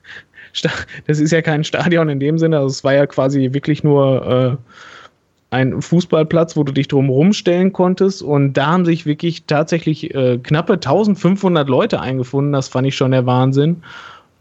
das 1.07 1.19
ist 1.19 1.31
ja 1.31 1.41
kein 1.41 1.63
Stadion 1.63 2.09
in 2.09 2.19
dem 2.19 2.37
Sinne, 2.37 2.57
also 2.57 2.67
es 2.67 2.83
war 2.83 2.93
ja 2.93 3.05
quasi 3.05 3.49
wirklich 3.53 3.83
nur 3.83 4.59
äh, 4.61 5.55
ein 5.55 5.81
Fußballplatz, 5.81 6.57
wo 6.57 6.63
du 6.63 6.71
dich 6.71 6.87
drumherum 6.87 7.33
stellen 7.33 7.71
konntest 7.73 8.21
und 8.21 8.53
da 8.53 8.67
haben 8.67 8.85
sich 8.85 9.05
wirklich 9.05 9.45
tatsächlich 9.45 10.13
äh, 10.13 10.37
knappe 10.37 10.73
1500 10.73 11.67
Leute 11.69 11.99
eingefunden, 12.01 12.53
das 12.53 12.67
fand 12.67 12.87
ich 12.87 12.95
schon 12.95 13.11
der 13.11 13.25
Wahnsinn. 13.25 13.83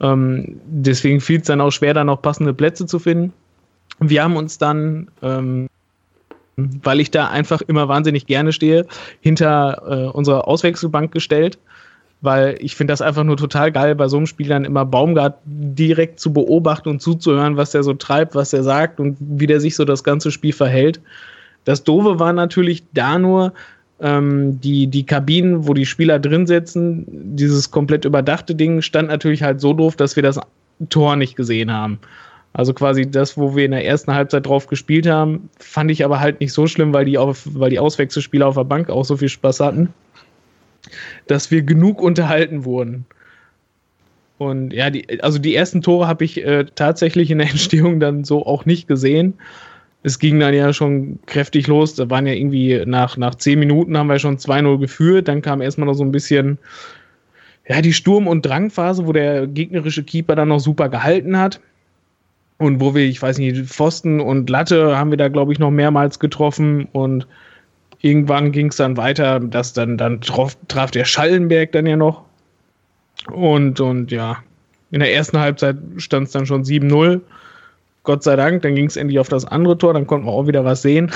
Ähm, 0.00 0.60
deswegen 0.66 1.20
fiel 1.20 1.40
es 1.40 1.46
dann 1.46 1.60
auch 1.60 1.70
schwer, 1.70 1.94
da 1.94 2.04
noch 2.04 2.20
passende 2.20 2.52
Plätze 2.52 2.86
zu 2.86 2.98
finden. 2.98 3.32
Wir 4.00 4.24
haben 4.24 4.36
uns 4.36 4.58
dann 4.58 5.08
ähm, 5.22 5.68
weil 6.56 7.00
ich 7.00 7.10
da 7.10 7.28
einfach 7.28 7.60
immer 7.62 7.88
wahnsinnig 7.88 8.26
gerne 8.26 8.52
stehe, 8.52 8.86
hinter 9.20 9.82
äh, 9.86 10.10
unsere 10.10 10.46
Auswechselbank 10.46 11.12
gestellt 11.12 11.58
weil 12.24 12.56
ich 12.60 12.74
finde 12.74 12.92
das 12.92 13.02
einfach 13.02 13.22
nur 13.22 13.36
total 13.36 13.70
geil, 13.70 13.94
bei 13.94 14.08
so 14.08 14.16
einem 14.16 14.26
Spiel 14.26 14.48
dann 14.48 14.64
immer 14.64 14.86
Baumgart 14.86 15.38
direkt 15.44 16.18
zu 16.18 16.32
beobachten 16.32 16.88
und 16.88 17.02
zuzuhören, 17.02 17.56
was 17.56 17.72
der 17.72 17.82
so 17.82 17.92
treibt, 17.92 18.34
was 18.34 18.52
er 18.52 18.62
sagt 18.62 18.98
und 18.98 19.16
wie 19.20 19.46
der 19.46 19.60
sich 19.60 19.76
so 19.76 19.84
das 19.84 20.02
ganze 20.02 20.30
Spiel 20.30 20.54
verhält. 20.54 21.00
Das 21.64 21.84
Doofe 21.84 22.18
war 22.18 22.32
natürlich 22.32 22.84
da 22.94 23.18
nur, 23.18 23.52
ähm, 24.00 24.60
die, 24.60 24.86
die 24.86 25.04
Kabinen, 25.04 25.68
wo 25.68 25.74
die 25.74 25.86
Spieler 25.86 26.18
drin 26.18 26.46
sitzen, 26.46 27.04
dieses 27.36 27.70
komplett 27.70 28.04
überdachte 28.04 28.54
Ding 28.54 28.82
stand 28.82 29.08
natürlich 29.08 29.42
halt 29.42 29.60
so 29.60 29.72
doof, 29.72 29.96
dass 29.96 30.16
wir 30.16 30.22
das 30.22 30.40
Tor 30.88 31.16
nicht 31.16 31.36
gesehen 31.36 31.70
haben. 31.70 31.98
Also 32.54 32.72
quasi 32.72 33.10
das, 33.10 33.36
wo 33.36 33.54
wir 33.54 33.66
in 33.66 33.72
der 33.72 33.84
ersten 33.84 34.14
Halbzeit 34.14 34.46
drauf 34.46 34.66
gespielt 34.66 35.06
haben, 35.06 35.50
fand 35.58 35.90
ich 35.90 36.04
aber 36.04 36.20
halt 36.20 36.40
nicht 36.40 36.52
so 36.52 36.66
schlimm, 36.66 36.94
weil 36.94 37.04
die, 37.04 37.18
auf, 37.18 37.42
weil 37.52 37.70
die 37.70 37.78
Auswechselspieler 37.78 38.46
auf 38.46 38.54
der 38.54 38.64
Bank 38.64 38.88
auch 38.88 39.04
so 39.04 39.16
viel 39.16 39.28
Spaß 39.28 39.60
hatten 39.60 39.92
dass 41.26 41.50
wir 41.50 41.62
genug 41.62 42.00
unterhalten 42.00 42.64
wurden. 42.64 43.06
Und 44.38 44.72
ja, 44.72 44.90
die, 44.90 45.22
also 45.22 45.38
die 45.38 45.54
ersten 45.54 45.82
Tore 45.82 46.08
habe 46.08 46.24
ich 46.24 46.44
äh, 46.44 46.64
tatsächlich 46.74 47.30
in 47.30 47.38
der 47.38 47.50
Entstehung 47.50 48.00
dann 48.00 48.24
so 48.24 48.44
auch 48.46 48.64
nicht 48.64 48.88
gesehen. 48.88 49.34
Es 50.02 50.18
ging 50.18 50.38
dann 50.38 50.52
ja 50.52 50.72
schon 50.72 51.18
kräftig 51.26 51.66
los. 51.66 51.94
Da 51.94 52.10
waren 52.10 52.26
ja 52.26 52.34
irgendwie 52.34 52.82
nach, 52.84 53.16
nach 53.16 53.36
zehn 53.36 53.58
Minuten 53.58 53.96
haben 53.96 54.08
wir 54.08 54.18
schon 54.18 54.36
2-0 54.36 54.78
geführt. 54.78 55.28
Dann 55.28 55.40
kam 55.40 55.62
erstmal 55.62 55.86
noch 55.86 55.94
so 55.94 56.04
ein 56.04 56.12
bisschen, 56.12 56.58
ja, 57.66 57.80
die 57.80 57.94
Sturm- 57.94 58.26
und 58.26 58.44
Drangphase, 58.44 59.06
wo 59.06 59.12
der 59.12 59.46
gegnerische 59.46 60.04
Keeper 60.04 60.34
dann 60.36 60.48
noch 60.48 60.60
super 60.60 60.90
gehalten 60.90 61.38
hat. 61.38 61.60
Und 62.58 62.80
wo 62.80 62.94
wir, 62.94 63.04
ich 63.04 63.20
weiß 63.20 63.38
nicht, 63.38 63.66
Pfosten 63.66 64.20
und 64.20 64.50
Latte 64.50 64.96
haben 64.96 65.10
wir 65.10 65.16
da, 65.16 65.28
glaube 65.28 65.52
ich, 65.52 65.58
noch 65.58 65.70
mehrmals 65.70 66.18
getroffen. 66.18 66.86
Und 66.92 67.26
irgendwann 68.04 68.52
ging 68.52 68.68
es 68.68 68.76
dann 68.76 68.98
weiter, 68.98 69.40
dass 69.40 69.72
dann, 69.72 69.96
dann 69.96 70.20
traf, 70.20 70.56
traf 70.68 70.90
der 70.90 71.06
Schallenberg 71.06 71.72
dann 71.72 71.86
ja 71.86 71.96
noch. 71.96 72.22
Und, 73.32 73.80
und 73.80 74.12
ja, 74.12 74.42
in 74.90 75.00
der 75.00 75.14
ersten 75.14 75.40
Halbzeit 75.40 75.76
stand 75.96 76.26
es 76.26 76.32
dann 76.32 76.44
schon 76.44 76.64
7-0. 76.64 77.22
Gott 78.02 78.22
sei 78.22 78.36
Dank, 78.36 78.60
dann 78.60 78.74
ging 78.74 78.84
es 78.84 78.96
endlich 78.96 79.18
auf 79.18 79.30
das 79.30 79.46
andere 79.46 79.78
Tor, 79.78 79.94
dann 79.94 80.06
konnten 80.06 80.26
wir 80.26 80.32
auch 80.32 80.46
wieder 80.46 80.66
was 80.66 80.82
sehen. 80.82 81.10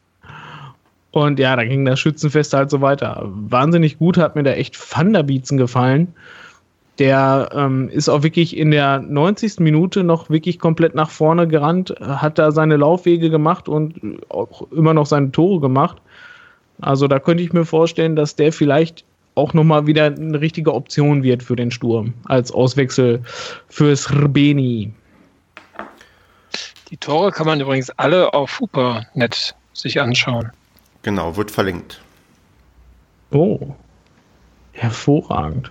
und 1.12 1.38
ja, 1.38 1.56
dann 1.56 1.70
ging 1.70 1.86
das 1.86 1.98
Schützenfest 1.98 2.52
halt 2.52 2.68
so 2.68 2.82
weiter. 2.82 3.22
Wahnsinnig 3.24 3.96
gut, 3.96 4.18
hat 4.18 4.36
mir 4.36 4.42
da 4.42 4.52
echt 4.52 4.76
Thunderbietzen 4.76 5.56
gefallen 5.56 6.14
der 7.00 7.48
ähm, 7.54 7.88
ist 7.88 8.10
auch 8.10 8.22
wirklich 8.22 8.56
in 8.56 8.70
der 8.70 9.00
90. 9.00 9.58
Minute 9.58 10.04
noch 10.04 10.28
wirklich 10.28 10.58
komplett 10.58 10.94
nach 10.94 11.08
vorne 11.08 11.48
gerannt, 11.48 11.94
hat 12.00 12.38
da 12.38 12.52
seine 12.52 12.76
Laufwege 12.76 13.30
gemacht 13.30 13.68
und 13.68 14.20
auch 14.28 14.70
immer 14.70 14.92
noch 14.92 15.06
seine 15.06 15.32
Tore 15.32 15.60
gemacht. 15.60 15.96
Also 16.82 17.08
da 17.08 17.18
könnte 17.18 17.42
ich 17.42 17.54
mir 17.54 17.64
vorstellen, 17.64 18.16
dass 18.16 18.36
der 18.36 18.52
vielleicht 18.52 19.04
auch 19.34 19.54
nochmal 19.54 19.86
wieder 19.86 20.06
eine 20.06 20.40
richtige 20.40 20.74
Option 20.74 21.22
wird 21.22 21.42
für 21.42 21.56
den 21.56 21.70
Sturm 21.70 22.12
als 22.24 22.52
Auswechsel 22.52 23.22
für 23.68 23.96
Srbeni. 23.96 24.92
Die 26.90 26.96
Tore 26.98 27.32
kann 27.32 27.46
man 27.46 27.60
übrigens 27.60 27.88
alle 27.90 28.34
auf 28.34 28.60
Hupernet 28.60 29.54
sich 29.72 29.98
anschauen. 29.98 30.50
Genau, 31.02 31.34
wird 31.34 31.50
verlinkt. 31.50 32.02
Oh, 33.30 33.74
hervorragend. 34.72 35.70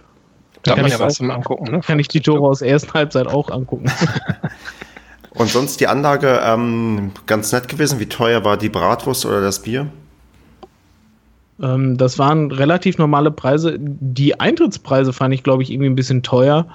Da 0.64 0.74
kann 0.74 0.82
man 0.82 0.92
ja 0.92 1.00
was 1.00 1.16
zum 1.16 1.32
Angucken. 1.32 1.72
Ne? 1.72 1.80
Kann 1.82 2.00
ich 2.00 2.08
die 2.08 2.22
Tore 2.22 2.48
aus 2.48 2.60
der 2.60 2.70
ersten 2.70 2.94
Halbzeit 2.94 3.28
auch 3.28 3.50
angucken. 3.50 3.92
Und 5.36 5.50
sonst 5.50 5.80
die 5.80 5.88
Anlage 5.88 6.42
ähm, 6.44 7.12
ganz 7.26 7.52
nett 7.52 7.68
gewesen. 7.68 8.00
Wie 8.00 8.08
teuer 8.08 8.44
war 8.44 8.58
die 8.58 8.70
Bratwurst 8.70 9.26
oder 9.26 9.42
das 9.42 9.62
Bier? 9.62 9.88
Ähm, 11.62 11.98
das 11.98 12.20
waren 12.20 12.52
relativ 12.52 12.98
normale 12.98 13.32
Preise. 13.32 13.78
Die 13.80 14.40
Eintrittspreise 14.40 15.14
fand 15.14 15.34
ich, 15.34 15.44
glaube 15.44 15.64
ich, 15.64 15.72
irgendwie 15.72 15.90
ein 15.90 15.96
bisschen 15.96 16.24
teuer 16.24 16.66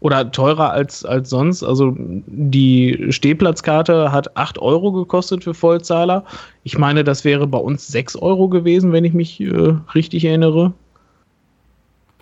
oder 0.00 0.30
teurer 0.32 0.70
als, 0.70 1.04
als 1.04 1.30
sonst. 1.30 1.62
Also 1.62 1.94
die 1.96 3.06
Stehplatzkarte 3.10 4.10
hat 4.10 4.36
8 4.36 4.58
Euro 4.58 4.92
gekostet 4.92 5.44
für 5.44 5.54
Vollzahler. 5.54 6.24
Ich 6.64 6.76
meine, 6.76 7.04
das 7.04 7.24
wäre 7.24 7.46
bei 7.46 7.58
uns 7.58 7.86
6 7.88 8.16
Euro 8.16 8.48
gewesen, 8.48 8.92
wenn 8.92 9.04
ich 9.04 9.14
mich 9.14 9.40
äh, 9.40 9.74
richtig 9.94 10.24
erinnere. 10.24 10.72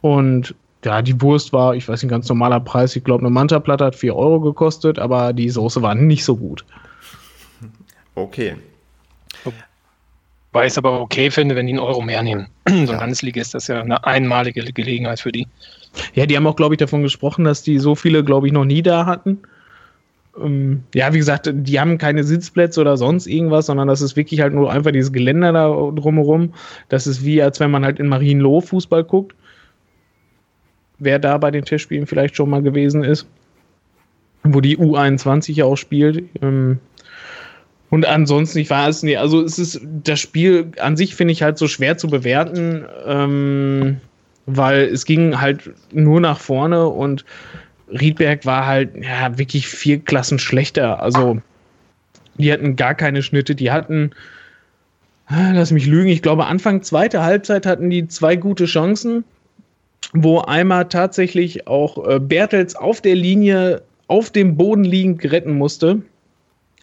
Und 0.03 0.55
ja, 0.85 1.03
die 1.03 1.21
Wurst 1.21 1.53
war, 1.53 1.75
ich 1.75 1.87
weiß 1.89 2.03
nicht, 2.03 2.09
ein 2.09 2.11
ganz 2.11 2.29
normaler 2.29 2.61
Preis. 2.61 2.97
Ich 2.97 3.05
glaube, 3.05 3.23
eine 3.23 3.31
Manta-Platte 3.31 3.85
hat 3.85 3.97
4 3.97 4.17
Euro 4.17 4.41
gekostet, 4.41 4.99
aber 4.99 5.33
die 5.33 5.51
Soße 5.51 5.83
war 5.83 5.95
nicht 5.95 6.25
so 6.25 6.37
gut. 6.37 6.65
Okay. 8.15 8.57
Weil 10.53 10.67
ich 10.67 10.73
es 10.73 10.79
aber 10.79 11.01
okay 11.01 11.31
finde, 11.31 11.55
wenn 11.55 11.67
die 11.67 11.75
einen 11.75 11.81
Euro 11.81 12.01
mehr 12.01 12.23
nehmen. 12.23 12.49
so 12.69 12.75
ein 12.75 12.87
ja. 12.87 12.99
Landesliga 12.99 13.41
ist 13.41 13.55
das 13.55 13.69
ja 13.69 13.81
eine 13.81 14.05
einmalige 14.05 14.63
Gelegenheit 14.73 15.21
für 15.21 15.33
die. 15.33 15.47
Ja, 16.15 16.27
die 16.27 16.37
haben 16.37 16.47
auch, 16.47 16.57
glaube 16.57 16.75
ich, 16.75 16.79
davon 16.79 17.03
gesprochen, 17.03 17.45
dass 17.45 17.63
die 17.63 17.79
so 17.79 17.95
viele, 17.95 18.25
glaube 18.25 18.47
ich, 18.47 18.53
noch 18.53 18.65
nie 18.65 18.83
da 18.83 19.07
hatten. 19.07 19.39
Ähm, 20.41 20.85
ja, 20.95 21.13
wie 21.13 21.19
gesagt, 21.19 21.51
die 21.53 21.79
haben 21.79 21.99
keine 21.99 22.25
Sitzplätze 22.25 22.81
oder 22.81 22.97
sonst 22.97 23.27
irgendwas, 23.27 23.67
sondern 23.67 23.87
das 23.87 24.01
ist 24.01 24.17
wirklich 24.17 24.41
halt 24.41 24.55
nur 24.55 24.73
einfach 24.73 24.93
dieses 24.93 25.13
Geländer 25.13 25.53
da 25.53 25.69
drumherum. 25.69 26.55
Das 26.89 27.07
ist 27.07 27.25
wie, 27.25 27.43
als 27.43 27.61
wenn 27.61 27.71
man 27.71 27.85
halt 27.85 28.01
in 28.01 28.09
Marienloh 28.09 28.61
Fußball 28.61 29.05
guckt 29.05 29.35
wer 31.01 31.19
da 31.19 31.39
bei 31.39 31.51
den 31.51 31.65
Testspielen 31.65 32.07
vielleicht 32.07 32.37
schon 32.37 32.51
mal 32.51 32.63
gewesen 32.63 33.03
ist, 33.03 33.27
wo 34.45 34.61
die 34.61 34.79
U21 34.79 35.53
ja 35.53 35.65
auch 35.65 35.77
spielt. 35.77 36.25
Ähm, 36.41 36.79
und 37.91 38.07
ansonsten, 38.07 38.61
ich 38.61 38.71
weiß 38.71 39.03
nicht, 39.03 39.19
also 39.19 39.43
es 39.43 39.59
ist 39.59 39.81
das 40.05 40.21
Spiel 40.21 40.71
an 40.79 40.97
sich 40.97 41.17
finde 41.17 41.33
ich 41.33 41.43
halt 41.43 41.59
so 41.59 41.67
schwer 41.67 41.99
zu 41.99 42.09
bewerten, 42.09 42.85
ähm, 43.05 43.97
weil 44.47 44.83
es 44.83 45.05
ging 45.05 45.41
halt 45.41 45.71
nur 45.93 46.21
nach 46.21 46.39
vorne 46.39 46.87
und 46.87 47.25
Riedberg 47.89 48.47
war 48.47 48.67
halt 48.67 48.91
ja 49.03 49.37
wirklich 49.37 49.67
vier 49.67 49.99
Klassen 49.99 50.39
schlechter. 50.39 51.03
Also 51.03 51.43
die 52.37 52.53
hatten 52.53 52.77
gar 52.77 52.95
keine 52.95 53.23
Schnitte, 53.23 53.57
die 53.57 53.73
hatten, 53.73 54.13
ah, 55.27 55.51
lass 55.53 55.73
mich 55.73 55.87
lügen, 55.87 56.11
ich 56.11 56.23
glaube 56.23 56.47
Anfang 56.47 56.83
zweite 56.83 57.23
Halbzeit 57.23 57.67
hatten 57.67 57.91
die 57.91 58.07
zwei 58.07 58.37
gute 58.37 58.67
Chancen 58.67 59.25
wo 60.13 60.41
einmal 60.41 60.89
tatsächlich 60.89 61.67
auch 61.67 62.07
äh, 62.07 62.19
Bertels 62.19 62.77
auf 62.77 63.01
der 63.01 63.15
Linie 63.15 63.83
auf 64.09 64.31
dem 64.31 64.57
Boden 64.57 64.85
liegend 64.85 65.25
retten 65.31 65.57
musste. 65.57 66.03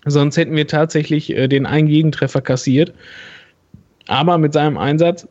Sonst 0.05 0.37
hätten 0.37 0.55
wir 0.55 0.67
tatsächlich 0.67 1.35
äh, 1.35 1.47
den 1.47 1.65
einen 1.65 1.87
Gegentreffer 1.87 2.41
kassiert. 2.41 2.93
Aber 4.07 4.37
mit 4.37 4.53
seinem 4.53 4.77
Einsatz 4.77 5.27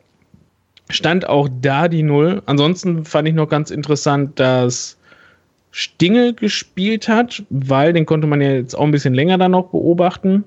stand 0.89 1.27
auch 1.27 1.49
da 1.61 1.87
die 1.87 2.03
Null. 2.03 2.43
Ansonsten 2.45 3.03
fand 3.03 3.27
ich 3.27 3.33
noch 3.33 3.49
ganz 3.49 3.71
interessant, 3.71 4.39
dass 4.39 4.97
Stingel 5.71 6.33
gespielt 6.33 7.07
hat, 7.07 7.43
weil 7.49 7.93
den 7.93 8.05
konnte 8.05 8.27
man 8.27 8.41
ja 8.41 8.51
jetzt 8.51 8.75
auch 8.75 8.83
ein 8.83 8.91
bisschen 8.91 9.13
länger 9.13 9.37
dann 9.37 9.51
noch 9.51 9.69
beobachten. 9.69 10.43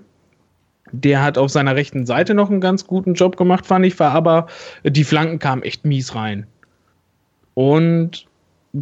Der 0.93 1.23
hat 1.23 1.39
auf 1.39 1.51
seiner 1.51 1.77
rechten 1.77 2.07
Seite 2.07 2.35
noch 2.35 2.51
einen 2.51 2.61
ganz 2.61 2.87
guten 2.87 3.15
Job 3.15 3.37
gemacht, 3.37 3.67
fand 3.67 3.87
ich, 3.87 3.99
war 4.01 4.13
aber 4.13 4.47
die 4.85 5.05
Flanken 5.05 5.39
kamen 5.39 5.63
echt 5.63 5.85
mies 5.85 6.15
rein. 6.15 6.47
Und 7.55 8.27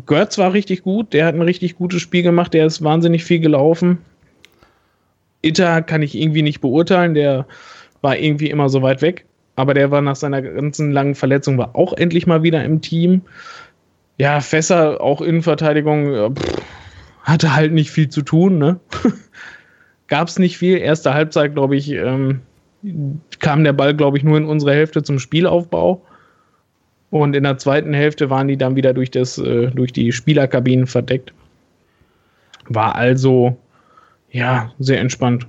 Götz 0.07 0.39
war 0.39 0.53
richtig 0.53 0.83
gut, 0.83 1.13
der 1.13 1.27
hat 1.27 1.35
ein 1.35 1.43
richtig 1.43 1.77
gutes 1.77 2.03
Spiel 2.03 2.23
gemacht, 2.23 2.53
der 2.55 2.67
ist 2.67 2.85
wahnsinnig 2.85 3.25
viel 3.25 3.41
gelaufen. 3.41 3.99
Itter 5.43 5.83
kann 5.83 6.03
ich 6.03 6.15
irgendwie 6.15 6.43
nicht 6.43 6.61
beurteilen, 6.61 7.15
der 7.15 7.47
war 8.03 8.19
irgendwie 8.19 8.51
immer 8.51 8.69
so 8.69 8.83
weit 8.83 9.03
weg, 9.03 9.25
aber 9.57 9.75
der 9.75 9.91
war 9.91 10.03
nach 10.03 10.17
seiner 10.17 10.43
ganzen 10.43 10.93
langen 10.93 11.15
Verletzung 11.15 11.59
war 11.59 11.75
auch 11.75 11.93
endlich 11.95 12.27
mal 12.27 12.43
wieder 12.43 12.65
im 12.65 12.81
Team. 12.81 13.23
Ja, 14.19 14.41
Fässer, 14.41 15.01
auch 15.01 15.23
Innenverteidigung, 15.23 16.35
pff, 16.35 16.61
hatte 17.23 17.55
halt 17.55 17.73
nicht 17.73 17.91
viel 17.91 18.09
zu 18.09 18.23
tun, 18.23 18.59
ne? 18.59 18.81
Gab 20.09 20.29
es 20.29 20.39
nicht 20.39 20.59
viel. 20.59 20.79
Erste 20.79 21.15
Halbzeit, 21.15 21.55
glaube 21.55 21.77
ich, 21.77 21.91
ähm, 21.91 22.41
kam 23.39 23.65
der 23.65 23.75
Ball, 23.75 23.95
glaube 23.95 24.17
ich, 24.17 24.25
nur 24.25 24.39
in 24.39 24.47
unsere 24.47 24.73
Hälfte 24.73 25.03
zum 25.03 25.19
Spielaufbau. 25.19 26.03
Und 27.11 27.35
in 27.35 27.45
der 27.45 27.59
zweiten 27.59 27.95
Hälfte 27.95 28.31
waren 28.31 28.49
die 28.49 28.57
dann 28.57 28.77
wieder 28.77 28.93
durch, 28.93 29.11
das, 29.11 29.39
äh, 29.39 29.71
durch 29.71 29.93
die 29.93 30.13
Spielerkabinen 30.13 30.87
verdeckt. 30.87 31.33
War 32.69 32.95
also, 32.95 33.57
ja, 34.31 34.73
sehr 34.79 35.01
entspannt. 35.01 35.47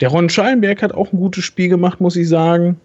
Der 0.00 0.08
Ron 0.08 0.30
Schallenberg 0.30 0.82
hat 0.82 0.94
auch 0.94 1.12
ein 1.12 1.18
gutes 1.18 1.44
Spiel 1.44 1.68
gemacht, 1.68 2.00
muss 2.00 2.16
ich 2.16 2.28
sagen. 2.28 2.80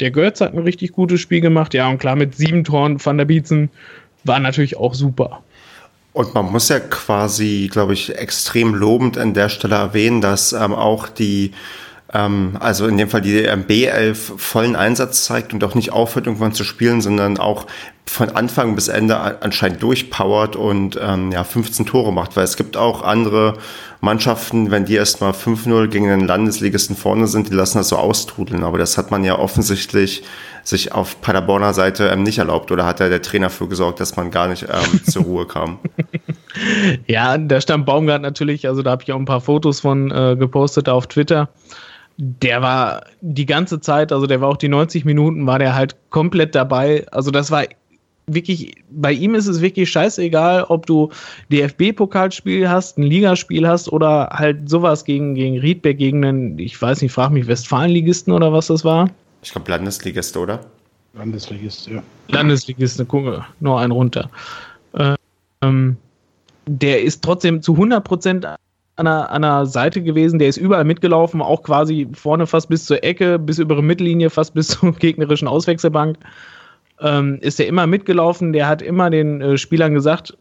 Der 0.00 0.10
Götz 0.10 0.40
hat 0.40 0.54
ein 0.54 0.60
richtig 0.60 0.92
gutes 0.92 1.20
Spiel 1.20 1.40
gemacht. 1.40 1.74
Ja, 1.74 1.88
und 1.88 1.98
klar, 1.98 2.16
mit 2.16 2.34
sieben 2.36 2.64
Toren 2.64 3.04
Van 3.04 3.18
der 3.18 3.24
Bietzen 3.24 3.70
war 4.24 4.38
natürlich 4.38 4.76
auch 4.76 4.94
super. 4.94 5.42
Und 6.12 6.32
man 6.32 6.50
muss 6.50 6.68
ja 6.68 6.78
quasi, 6.78 7.68
glaube 7.70 7.92
ich, 7.92 8.16
extrem 8.16 8.74
lobend 8.74 9.18
an 9.18 9.34
der 9.34 9.48
Stelle 9.48 9.74
erwähnen, 9.74 10.20
dass 10.20 10.52
ähm, 10.52 10.72
auch 10.72 11.08
die 11.08 11.50
ähm, 12.14 12.56
also 12.60 12.86
in 12.86 12.96
dem 12.96 13.08
Fall 13.08 13.20
die 13.20 13.46
B11 13.46 14.38
vollen 14.38 14.76
Einsatz 14.76 15.24
zeigt 15.24 15.52
und 15.52 15.62
auch 15.64 15.74
nicht 15.74 15.92
aufhört, 15.92 16.26
irgendwann 16.26 16.52
zu 16.52 16.62
spielen, 16.62 17.00
sondern 17.00 17.38
auch 17.38 17.66
von 18.06 18.30
Anfang 18.30 18.74
bis 18.76 18.88
Ende 18.88 19.18
anscheinend 19.42 19.82
durchpowert 19.82 20.54
und 20.54 20.98
ähm, 21.02 21.32
ja, 21.32 21.42
15 21.42 21.86
Tore 21.86 22.12
macht. 22.12 22.36
Weil 22.36 22.44
es 22.44 22.56
gibt 22.56 22.76
auch 22.76 23.02
andere 23.02 23.54
Mannschaften, 24.00 24.70
wenn 24.70 24.84
die 24.84 24.94
erstmal 24.94 25.32
5-0 25.32 25.88
gegen 25.88 26.06
den 26.06 26.26
Landesligisten 26.26 26.94
vorne 26.94 27.26
sind, 27.26 27.50
die 27.50 27.54
lassen 27.54 27.78
das 27.78 27.88
so 27.88 27.96
austrudeln. 27.96 28.62
Aber 28.62 28.78
das 28.78 28.96
hat 28.96 29.10
man 29.10 29.24
ja 29.24 29.36
offensichtlich 29.38 30.22
sich 30.62 30.92
auf 30.92 31.20
Paderborner 31.20 31.74
Seite 31.74 32.08
ähm, 32.08 32.22
nicht 32.22 32.38
erlaubt. 32.38 32.70
Oder 32.70 32.86
hat 32.86 33.00
da 33.00 33.08
der 33.08 33.22
Trainer 33.22 33.50
für 33.50 33.66
gesorgt, 33.66 33.98
dass 33.98 34.14
man 34.16 34.30
gar 34.30 34.46
nicht 34.46 34.64
ähm, 34.64 35.04
zur 35.10 35.24
Ruhe 35.24 35.46
kam? 35.46 35.78
ja, 37.08 37.36
da 37.38 37.60
stand 37.60 37.86
Baumgart 37.86 38.22
natürlich, 38.22 38.68
also 38.68 38.82
da 38.82 38.92
habe 38.92 39.02
ich 39.02 39.12
auch 39.12 39.18
ein 39.18 39.24
paar 39.24 39.40
Fotos 39.40 39.80
von 39.80 40.12
äh, 40.12 40.36
gepostet 40.38 40.88
auf 40.88 41.08
Twitter 41.08 41.48
der 42.16 42.62
war 42.62 43.04
die 43.20 43.46
ganze 43.46 43.80
Zeit, 43.80 44.12
also 44.12 44.26
der 44.26 44.40
war 44.40 44.48
auch 44.48 44.56
die 44.56 44.68
90 44.68 45.04
Minuten, 45.04 45.46
war 45.46 45.58
der 45.58 45.74
halt 45.74 45.96
komplett 46.10 46.54
dabei. 46.54 47.06
Also 47.10 47.30
das 47.30 47.50
war 47.50 47.64
wirklich, 48.26 48.74
bei 48.90 49.12
ihm 49.12 49.34
ist 49.34 49.46
es 49.46 49.60
wirklich 49.60 49.90
scheißegal, 49.90 50.64
ob 50.64 50.86
du 50.86 51.10
DFB-Pokalspiel 51.50 52.68
hast, 52.68 52.98
ein 52.98 53.02
Ligaspiel 53.02 53.66
hast 53.66 53.92
oder 53.92 54.28
halt 54.32 54.68
sowas 54.68 55.04
gegen, 55.04 55.34
gegen 55.34 55.58
Riedberg, 55.58 55.98
gegen 55.98 56.24
einen, 56.24 56.58
ich 56.58 56.80
weiß 56.80 57.02
nicht, 57.02 57.12
frag 57.12 57.30
mich, 57.30 57.46
Westfalenligisten 57.46 58.32
oder 58.32 58.52
was 58.52 58.68
das 58.68 58.84
war. 58.84 59.10
Ich 59.42 59.52
glaube 59.52 59.70
Landesligist, 59.70 60.36
oder? 60.36 60.60
Landesligist, 61.14 61.88
ja. 61.88 62.02
Landesligist, 62.28 63.06
gucke, 63.08 63.44
nur 63.60 63.78
einen 63.78 63.92
runter. 63.92 64.30
Ähm, 65.62 65.96
der 66.66 67.02
ist 67.02 67.22
trotzdem 67.22 67.62
zu 67.62 67.72
100 67.72 68.02
Prozent 68.04 68.46
an 68.96 69.06
der, 69.06 69.30
an 69.30 69.42
der 69.42 69.66
Seite 69.66 70.02
gewesen, 70.02 70.38
der 70.38 70.48
ist 70.48 70.56
überall 70.56 70.84
mitgelaufen, 70.84 71.42
auch 71.42 71.62
quasi 71.62 72.08
vorne 72.12 72.46
fast 72.46 72.68
bis 72.68 72.84
zur 72.84 73.02
Ecke, 73.02 73.38
bis 73.38 73.58
über 73.58 73.76
die 73.76 73.82
Mittellinie, 73.82 74.30
fast 74.30 74.54
bis 74.54 74.68
zur 74.80 74.92
gegnerischen 74.92 75.48
Auswechselbank. 75.48 76.18
Ähm, 77.00 77.38
ist 77.40 77.58
er 77.58 77.66
immer 77.66 77.86
mitgelaufen, 77.86 78.52
der 78.52 78.68
hat 78.68 78.80
immer 78.80 79.10
den 79.10 79.40
äh, 79.40 79.58
Spielern 79.58 79.94
gesagt, 79.94 80.36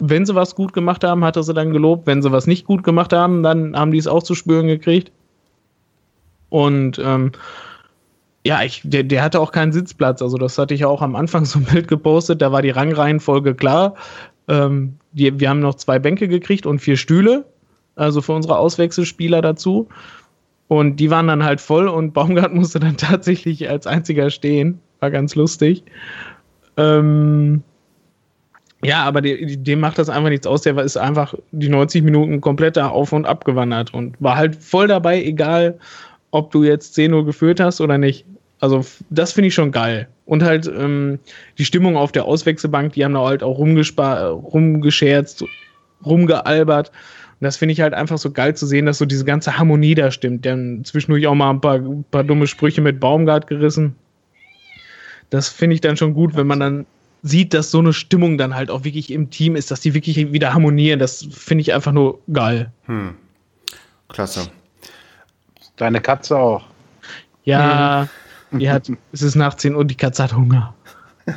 wenn 0.00 0.24
sie 0.24 0.34
was 0.34 0.54
gut 0.54 0.72
gemacht 0.72 1.04
haben, 1.04 1.24
hat 1.24 1.36
er 1.36 1.42
sie 1.42 1.54
dann 1.54 1.72
gelobt. 1.72 2.06
Wenn 2.06 2.22
sie 2.22 2.32
was 2.32 2.46
nicht 2.46 2.66
gut 2.66 2.84
gemacht 2.84 3.12
haben, 3.12 3.42
dann 3.42 3.76
haben 3.76 3.90
die 3.90 3.98
es 3.98 4.06
auch 4.06 4.22
zu 4.22 4.34
spüren 4.34 4.68
gekriegt. 4.68 5.10
Und 6.50 7.00
ähm, 7.04 7.32
ja, 8.46 8.62
ich, 8.62 8.80
der, 8.84 9.02
der 9.02 9.22
hatte 9.22 9.40
auch 9.40 9.52
keinen 9.52 9.72
Sitzplatz. 9.72 10.22
Also, 10.22 10.38
das 10.38 10.56
hatte 10.56 10.72
ich 10.72 10.84
auch 10.84 11.02
am 11.02 11.16
Anfang 11.16 11.44
so 11.44 11.58
ein 11.58 11.64
Bild 11.64 11.88
gepostet. 11.88 12.40
Da 12.40 12.52
war 12.52 12.62
die 12.62 12.70
Rangreihenfolge 12.70 13.54
klar. 13.54 13.94
Ähm, 14.46 14.96
die, 15.12 15.38
wir 15.40 15.50
haben 15.50 15.60
noch 15.60 15.74
zwei 15.74 15.98
Bänke 15.98 16.28
gekriegt 16.28 16.64
und 16.64 16.78
vier 16.78 16.96
Stühle 16.96 17.44
also 17.98 18.22
für 18.22 18.32
unsere 18.32 18.58
Auswechselspieler 18.58 19.42
dazu. 19.42 19.88
Und 20.68 20.96
die 20.96 21.10
waren 21.10 21.26
dann 21.28 21.44
halt 21.44 21.60
voll 21.60 21.88
und 21.88 22.12
Baumgart 22.12 22.54
musste 22.54 22.78
dann 22.78 22.96
tatsächlich 22.96 23.68
als 23.68 23.86
einziger 23.86 24.30
stehen. 24.30 24.80
War 25.00 25.10
ganz 25.10 25.34
lustig. 25.34 25.82
Ähm, 26.76 27.62
ja, 28.84 29.02
aber 29.02 29.22
dem 29.22 29.80
macht 29.80 29.98
das 29.98 30.08
einfach 30.08 30.28
nichts 30.28 30.46
aus. 30.46 30.62
Der 30.62 30.78
ist 30.78 30.96
einfach 30.96 31.34
die 31.50 31.68
90 31.68 32.04
Minuten 32.04 32.40
komplett 32.40 32.76
da 32.76 32.88
auf 32.88 33.12
und 33.12 33.26
ab 33.26 33.44
gewandert 33.44 33.92
und 33.92 34.14
war 34.20 34.36
halt 34.36 34.56
voll 34.56 34.86
dabei, 34.86 35.22
egal 35.22 35.78
ob 36.30 36.50
du 36.50 36.62
jetzt 36.62 36.96
10-0 36.96 37.24
geführt 37.24 37.58
hast 37.58 37.80
oder 37.80 37.98
nicht. 37.98 38.24
Also, 38.60 38.84
das 39.10 39.32
finde 39.32 39.48
ich 39.48 39.54
schon 39.54 39.72
geil. 39.72 40.08
Und 40.26 40.42
halt 40.42 40.66
ähm, 40.66 41.18
die 41.58 41.64
Stimmung 41.64 41.96
auf 41.96 42.12
der 42.12 42.26
Auswechselbank, 42.26 42.92
die 42.92 43.04
haben 43.04 43.14
da 43.14 43.24
halt 43.24 43.42
auch 43.42 43.58
rumgescherzt, 43.58 45.44
rumgealbert. 46.04 46.92
Und 47.40 47.44
das 47.44 47.56
finde 47.56 47.72
ich 47.72 47.80
halt 47.80 47.94
einfach 47.94 48.18
so 48.18 48.32
geil 48.32 48.56
zu 48.56 48.66
sehen, 48.66 48.86
dass 48.86 48.98
so 48.98 49.06
diese 49.06 49.24
ganze 49.24 49.58
Harmonie 49.58 49.94
da 49.94 50.10
stimmt. 50.10 50.44
Dann 50.44 50.84
zwischendurch 50.84 51.26
auch 51.28 51.34
mal 51.34 51.50
ein 51.50 51.60
paar, 51.60 51.76
ein 51.76 52.04
paar 52.10 52.24
dumme 52.24 52.48
Sprüche 52.48 52.80
mit 52.80 52.98
Baumgart 52.98 53.46
gerissen. 53.46 53.94
Das 55.30 55.48
finde 55.48 55.74
ich 55.74 55.80
dann 55.80 55.96
schon 55.96 56.14
gut, 56.14 56.34
wenn 56.34 56.48
man 56.48 56.60
dann 56.60 56.86
sieht, 57.22 57.54
dass 57.54 57.70
so 57.70 57.78
eine 57.78 57.92
Stimmung 57.92 58.38
dann 58.38 58.54
halt 58.54 58.70
auch 58.70 58.84
wirklich 58.84 59.12
im 59.12 59.30
Team 59.30 59.54
ist, 59.54 59.70
dass 59.70 59.80
die 59.80 59.94
wirklich 59.94 60.32
wieder 60.32 60.52
harmonieren. 60.52 60.98
Das 60.98 61.26
finde 61.30 61.62
ich 61.62 61.72
einfach 61.72 61.92
nur 61.92 62.18
geil. 62.32 62.72
Hm. 62.86 63.14
Klasse. 64.08 64.48
Deine 65.76 66.00
Katze 66.00 66.36
auch. 66.36 66.64
Ja, 67.44 68.08
die 68.50 68.68
hat, 68.70 68.90
es 69.12 69.22
ist 69.22 69.36
nach 69.36 69.54
10 69.54 69.74
Uhr, 69.76 69.84
die 69.84 69.94
Katze 69.94 70.24
hat 70.24 70.34
Hunger. 70.34 70.74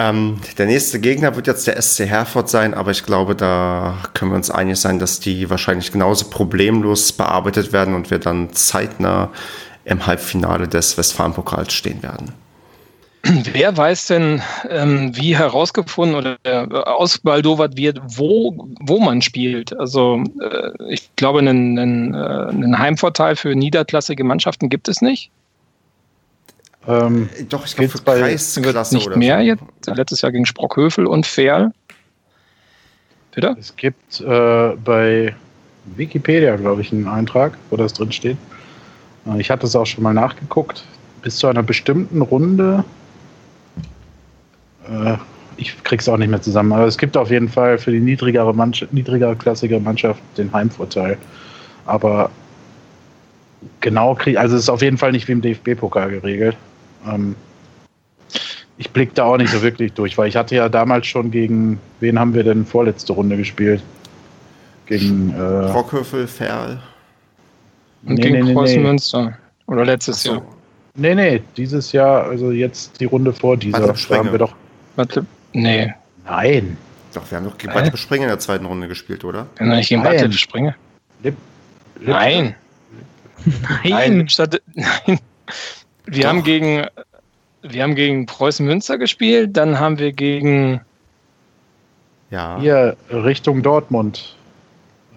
Ähm, 0.00 0.40
der 0.56 0.66
nächste 0.66 1.00
Gegner 1.00 1.34
wird 1.34 1.48
jetzt 1.48 1.66
der 1.66 1.80
SC 1.82 2.06
Herford 2.06 2.48
sein, 2.48 2.72
aber 2.72 2.92
ich 2.92 3.04
glaube, 3.04 3.34
da 3.34 3.98
können 4.14 4.30
wir 4.30 4.36
uns 4.36 4.48
einig 4.48 4.78
sein, 4.78 5.00
dass 5.00 5.18
die 5.18 5.50
wahrscheinlich 5.50 5.90
genauso 5.90 6.30
problemlos 6.30 7.12
bearbeitet 7.12 7.72
werden 7.72 7.94
und 7.96 8.12
wir 8.12 8.20
dann 8.20 8.52
zeitnah 8.52 9.30
im 9.84 10.06
Halbfinale 10.06 10.68
des 10.68 10.96
Westfalenpokals 10.96 11.72
stehen 11.72 12.00
werden. 12.04 12.32
Wer 13.24 13.76
weiß 13.76 14.06
denn, 14.06 14.40
ähm, 14.70 15.16
wie 15.16 15.36
herausgefunden 15.36 16.16
oder 16.16 16.36
äh, 16.44 16.64
ausbaldowert 16.72 17.76
wird, 17.76 18.00
wo, 18.06 18.68
wo 18.80 19.00
man 19.00 19.20
spielt? 19.20 19.76
Also 19.76 20.22
äh, 20.40 20.70
ich 20.88 21.10
glaube, 21.16 21.40
einen, 21.40 21.76
einen, 21.76 22.14
äh, 22.14 22.16
einen 22.16 22.78
Heimvorteil 22.78 23.34
für 23.34 23.56
niederklassige 23.56 24.22
Mannschaften 24.22 24.68
gibt 24.68 24.88
es 24.88 25.02
nicht. 25.02 25.32
Ähm, 26.88 27.28
Doch, 27.50 27.66
ich 27.66 27.76
glaube, 27.76 27.90
für 27.90 28.02
Kreisklasse 28.02 28.94
nicht 28.94 29.06
oder 29.06 29.18
mehr 29.18 29.38
so. 29.40 29.44
jetzt. 29.44 29.62
Letztes 29.86 30.22
Jahr 30.22 30.32
gegen 30.32 30.46
Sprockhövel 30.46 31.06
und 31.06 31.26
Ferl. 31.26 31.70
Bitte? 33.34 33.54
Es 33.58 33.76
gibt 33.76 34.20
äh, 34.22 34.70
bei 34.82 35.34
Wikipedia, 35.96 36.56
glaube 36.56 36.80
ich, 36.80 36.90
einen 36.90 37.06
Eintrag, 37.06 37.58
wo 37.68 37.76
das 37.76 37.92
drin 37.92 38.10
steht. 38.10 38.38
Äh, 39.26 39.38
ich 39.38 39.50
hatte 39.50 39.66
es 39.66 39.76
auch 39.76 39.84
schon 39.84 40.02
mal 40.02 40.14
nachgeguckt. 40.14 40.82
Bis 41.22 41.36
zu 41.36 41.46
einer 41.46 41.62
bestimmten 41.62 42.22
Runde. 42.22 42.84
Äh, 44.88 45.18
ich 45.58 45.82
krieg's 45.84 46.08
auch 46.08 46.16
nicht 46.16 46.30
mehr 46.30 46.40
zusammen. 46.40 46.72
Aber 46.72 46.86
es 46.86 46.96
gibt 46.96 47.18
auf 47.18 47.30
jeden 47.30 47.50
Fall 47.50 47.76
für 47.76 47.90
die 47.90 48.00
niedrigere, 48.00 48.54
Mannschaft, 48.54 48.94
niedrigere 48.94 49.36
klassige 49.36 49.78
Mannschaft 49.78 50.22
den 50.38 50.50
Heimvorteil. 50.52 51.18
Aber 51.84 52.30
genau 53.80 54.14
krieg, 54.14 54.38
also 54.38 54.56
es 54.56 54.62
ist 54.62 54.68
auf 54.70 54.82
jeden 54.82 54.96
Fall 54.96 55.12
nicht 55.12 55.28
wie 55.28 55.32
im 55.32 55.42
DFB-Pokal 55.42 56.10
geregelt. 56.10 56.56
Ähm, 57.08 57.36
ich 58.76 58.90
blicke 58.90 59.12
da 59.14 59.24
auch 59.24 59.36
nicht 59.36 59.50
so 59.50 59.62
wirklich 59.62 59.92
durch, 59.92 60.16
weil 60.16 60.28
ich 60.28 60.36
hatte 60.36 60.54
ja 60.54 60.68
damals 60.68 61.06
schon 61.06 61.30
gegen, 61.30 61.80
wen 62.00 62.18
haben 62.18 62.34
wir 62.34 62.44
denn 62.44 62.64
vorletzte 62.64 63.12
Runde 63.12 63.36
gespielt? 63.36 63.82
Gegen 64.86 65.34
äh, 65.34 65.40
Rockhöfel, 65.42 66.26
Ferl. 66.26 66.80
Und 68.04 68.14
nee, 68.14 68.22
gegen 68.22 68.46
nee, 68.46 68.54
Kreuzmünster. 68.54 69.24
Nee. 69.24 69.32
Oder 69.66 69.84
letztes 69.84 70.22
so. 70.22 70.34
Jahr. 70.34 70.42
Nee, 70.94 71.14
nee, 71.14 71.42
dieses 71.56 71.92
Jahr, 71.92 72.24
also 72.24 72.50
jetzt 72.50 73.00
die 73.00 73.04
Runde 73.04 73.32
vor 73.32 73.56
dieser, 73.56 73.92
da 73.92 74.16
haben 74.16 74.32
wir 74.32 74.38
doch. 74.38 74.54
Warte, 74.96 75.24
nee. 75.52 75.92
Nein. 76.24 76.76
Doch, 77.14 77.30
wir 77.30 77.38
haben 77.38 77.44
doch 77.44 77.58
gegen 77.58 77.72
Bad 77.72 77.96
Springe 77.98 78.24
in 78.24 78.28
der 78.28 78.38
zweiten 78.38 78.66
Runde 78.66 78.88
gespielt, 78.88 79.24
oder? 79.24 79.46
Wir 79.56 79.66
haben 79.66 79.76
nicht 79.76 79.88
gegen 79.88 80.02
Bad 80.02 80.34
Springe. 80.34 80.74
Lip, 81.22 81.36
Lip, 82.00 82.08
Nein. 82.08 82.54
Nein. 83.44 83.90
Nein. 83.90 84.28
Statt, 84.28 84.60
nein. 84.74 85.18
Wir 86.10 86.22
Doch. 86.22 86.28
haben 86.30 86.42
gegen 86.42 86.86
wir 87.62 87.82
haben 87.82 87.94
gegen 87.94 88.26
Preußen 88.26 88.64
Münster 88.64 88.98
gespielt, 88.98 89.56
dann 89.56 89.78
haben 89.78 89.98
wir 89.98 90.12
gegen 90.12 90.80
ja. 92.30 92.58
hier 92.60 92.96
Richtung 93.10 93.62
Dortmund. 93.62 94.36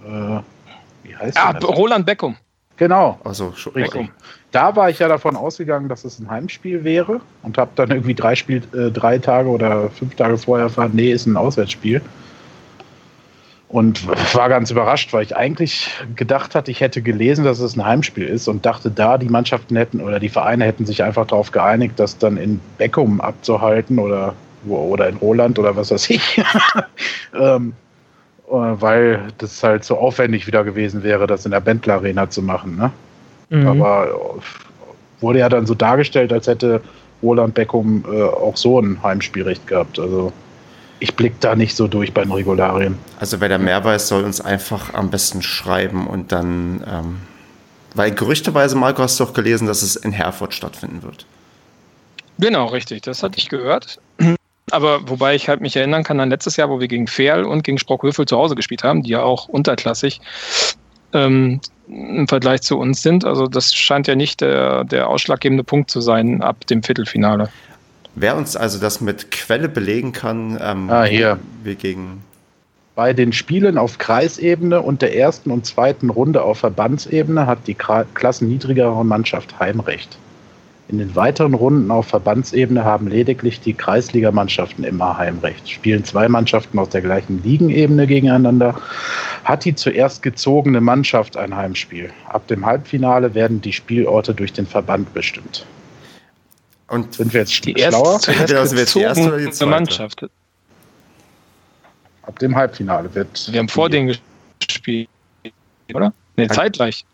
Äh, 0.05 0.39
wie 1.03 1.15
heißt 1.15 1.38
ah, 1.38 1.53
das? 1.53 1.63
Roland 1.63 2.05
Beckum. 2.05 2.35
Genau. 2.77 3.19
Also 3.23 3.53
richtig. 3.76 4.09
Da 4.51 4.76
war 4.76 4.89
ich 4.89 4.99
ja 4.99 5.07
davon 5.07 5.35
ausgegangen, 5.35 5.88
dass 5.88 6.03
es 6.03 6.19
ein 6.19 6.30
Heimspiel 6.30 6.84
wäre 6.84 7.22
und 7.43 7.57
habe 7.57 7.72
dann 7.76 7.91
irgendwie 7.91 8.15
drei, 8.15 8.35
Spiel, 8.35 8.63
äh, 8.73 8.91
drei 8.91 9.18
Tage 9.18 9.49
oder 9.49 9.89
fünf 9.91 10.15
Tage 10.15 10.38
vorher 10.38 10.65
erfahren, 10.65 10.91
nee, 10.93 11.11
ist 11.11 11.26
ein 11.26 11.38
Auswärtsspiel. 11.38 12.01
Und 13.72 14.06
war 14.35 14.49
ganz 14.49 14.69
überrascht, 14.69 15.14
weil 15.14 15.23
ich 15.23 15.38
eigentlich 15.38 15.89
gedacht 16.18 16.56
hatte, 16.56 16.69
ich 16.69 16.81
hätte 16.81 17.02
gelesen, 17.02 17.45
dass 17.45 17.60
es 17.60 17.77
ein 17.77 17.85
Heimspiel 17.85 18.26
ist 18.26 18.49
und 18.49 18.65
dachte, 18.65 18.91
da 18.91 19.18
die 19.18 19.30
Mannschaften 19.30 19.77
hätten 19.77 20.02
oder 20.02 20.19
die 20.19 20.27
Vereine 20.27 20.65
hätten 20.65 20.85
sich 20.85 21.03
einfach 21.03 21.26
darauf 21.26 21.53
geeinigt, 21.53 21.93
das 21.95 22.18
dann 22.18 22.35
in 22.35 22.60
Beckum 22.77 23.22
abzuhalten 23.22 23.98
oder, 23.98 24.34
oder 24.68 25.07
in 25.07 25.15
Roland 25.15 25.57
oder 25.57 25.73
was 25.77 25.89
weiß 25.89 26.10
ich. 26.10 26.43
ähm, 27.34 27.72
äh, 28.49 28.53
weil 28.53 29.22
das 29.38 29.64
halt 29.64 29.85
so 29.85 29.98
aufwendig 29.98 30.48
wieder 30.48 30.65
gewesen 30.65 31.02
wäre, 31.02 31.26
das 31.26 31.45
in 31.45 31.52
der 31.52 31.61
Bentler 31.61 31.93
Arena 31.93 32.30
zu 32.30 32.41
machen. 32.41 32.76
Ne? 32.76 32.91
Mhm. 33.52 33.68
Aber 33.68 34.07
äh, 34.07 35.22
wurde 35.22 35.39
ja 35.39 35.48
dann 35.48 35.65
so 35.65 35.76
dargestellt, 35.76 36.34
als 36.34 36.48
hätte 36.48 36.81
Roland 37.23 37.53
Beckum 37.53 38.03
äh, 38.11 38.22
auch 38.22 38.57
so 38.57 38.81
ein 38.81 39.02
Heimspielrecht 39.02 39.65
gehabt. 39.65 39.98
Also 39.98 40.34
ich 41.02 41.15
blick 41.15 41.40
da 41.41 41.56
nicht 41.56 41.76
so 41.76 41.88
durch 41.88 42.14
bei 42.14 42.22
den 42.23 42.32
Regularien. 42.32 42.98
Also 43.19 43.41
wer 43.41 43.49
da 43.49 43.57
mehr 43.57 43.84
weiß, 43.84 44.07
soll 44.07 44.23
uns 44.23 44.40
einfach 44.40 44.94
am 44.94 45.10
besten 45.10 45.41
schreiben 45.41 46.07
und 46.07 46.32
dann, 46.32 46.84
ähm, 46.88 47.18
weil 47.95 48.11
gerüchteweise, 48.11 48.78
Marco, 48.78 49.02
hast 49.02 49.19
du 49.19 49.26
doch 49.26 49.34
gelesen, 49.34 49.68
dass 49.68 49.82
es 49.82 49.95
in 49.95 50.11
Herford 50.11 50.53
stattfinden 50.53 51.03
wird. 51.03 51.26
Genau, 52.38 52.68
richtig. 52.68 53.02
Das 53.02 53.23
hatte 53.23 53.40
ich 53.40 53.49
gehört. 53.49 53.99
Aber 54.72 55.10
wobei 55.10 55.36
ich 55.36 55.49
halt 55.49 55.60
mich 55.60 55.76
erinnern 55.76 56.03
kann 56.03 56.19
an 56.19 56.30
letztes 56.30 56.56
Jahr, 56.56 56.69
wo 56.69 56.80
wir 56.80 56.88
gegen 56.88 57.07
Ferl 57.07 57.44
und 57.44 57.64
gegen 57.64 57.80
Sprockhövel 57.80 58.26
zu 58.26 58.38
Hause 58.38 58.56
gespielt 58.56 58.84
haben, 58.84 59.02
die 59.03 59.10
ja 59.10 59.23
auch 59.23 59.49
unterklassig 59.49 60.22
ähm, 61.14 61.60
im 61.88 62.28
Vergleich 62.28 62.61
zu 62.61 62.78
uns 62.78 63.02
sind. 63.02 63.26
Also 63.26 63.48
das 63.48 63.73
scheint 63.73 64.07
ja 64.07 64.15
nicht 64.15 64.40
der, 64.40 64.84
der 64.84 65.10
ausschlaggebende 65.10 65.64
Punkt 65.64 65.90
zu 65.90 65.99
sein 65.99 66.41
ab 66.41 66.65
dem 66.68 66.84
Viertelfinale. 66.84 67.49
Wer 68.16 68.36
uns 68.36 68.56
also 68.56 68.80
das 68.80 69.02
mit 69.02 69.32
Quelle 69.32 69.70
belegen 69.70 70.12
kann, 70.12 70.60
ähm, 70.62 70.90
ah, 70.90 71.04
hier. 71.04 71.40
wir 71.64 71.76
gegen. 71.76 72.24
Bei 72.96 73.14
den 73.14 73.32
Spielen 73.32 73.78
auf 73.78 73.98
Kreisebene 73.98 74.82
und 74.82 75.02
der 75.02 75.16
ersten 75.16 75.50
und 75.50 75.66
zweiten 75.66 76.10
Runde 76.10 76.44
auf 76.44 76.60
Verbandsebene 76.60 77.48
hat 77.48 77.60
die 77.68 77.74
klassenniedrigere 77.76 79.06
Mannschaft 79.06 79.60
Heimrecht. 79.60 80.18
In 80.92 80.98
den 80.98 81.16
weiteren 81.16 81.54
Runden 81.54 81.90
auf 81.90 82.08
Verbandsebene 82.08 82.84
haben 82.84 83.08
lediglich 83.08 83.62
die 83.62 83.74
Kreisligamannschaften 83.74 84.84
immer 84.84 85.18
Heimrecht. 85.18 85.70
Spielen 85.70 86.04
zwei 86.04 86.28
Mannschaften 86.28 86.78
aus 86.80 86.90
der 86.90 87.00
gleichen 87.00 87.42
Ligenebene 87.44 88.08
gegeneinander, 88.08 88.76
hat 89.46 89.64
die 89.64 89.74
zuerst 89.74 90.22
gezogene 90.22 90.82
Mannschaft 90.82 91.38
ein 91.38 91.56
Heimspiel. 91.56 92.10
Ab 92.28 92.46
dem 92.48 92.66
Halbfinale 92.66 93.34
werden 93.34 93.62
die 93.62 93.72
Spielorte 93.72 94.34
durch 94.34 94.52
den 94.52 94.68
Verband 94.68 95.14
bestimmt. 95.14 95.66
Und 96.91 97.13
sind 97.13 97.34
wir 97.34 97.39
jetzt 97.39 97.65
die 97.65 97.73
schlauer? 97.73 98.13
Erste, 98.15 98.34
genau, 98.34 98.65
sind 98.65 98.76
wir 98.76 98.81
jetzt 98.81 98.95
die 98.95 98.99
erste 98.99 99.27
oder 99.27 99.38
die 99.38 99.49
zweite? 99.49 99.72
Mannschaft. 99.72 100.26
Ab 102.23 102.38
dem 102.39 102.53
Halbfinale 102.53 103.15
wird. 103.15 103.49
Wir 103.49 103.59
haben 103.59 103.69
vor 103.69 103.89
denen 103.89 104.18
gespielt, 104.59 105.07
oder? 105.93 106.11
Ne, 106.35 106.49
zeitgleich. 106.49 107.05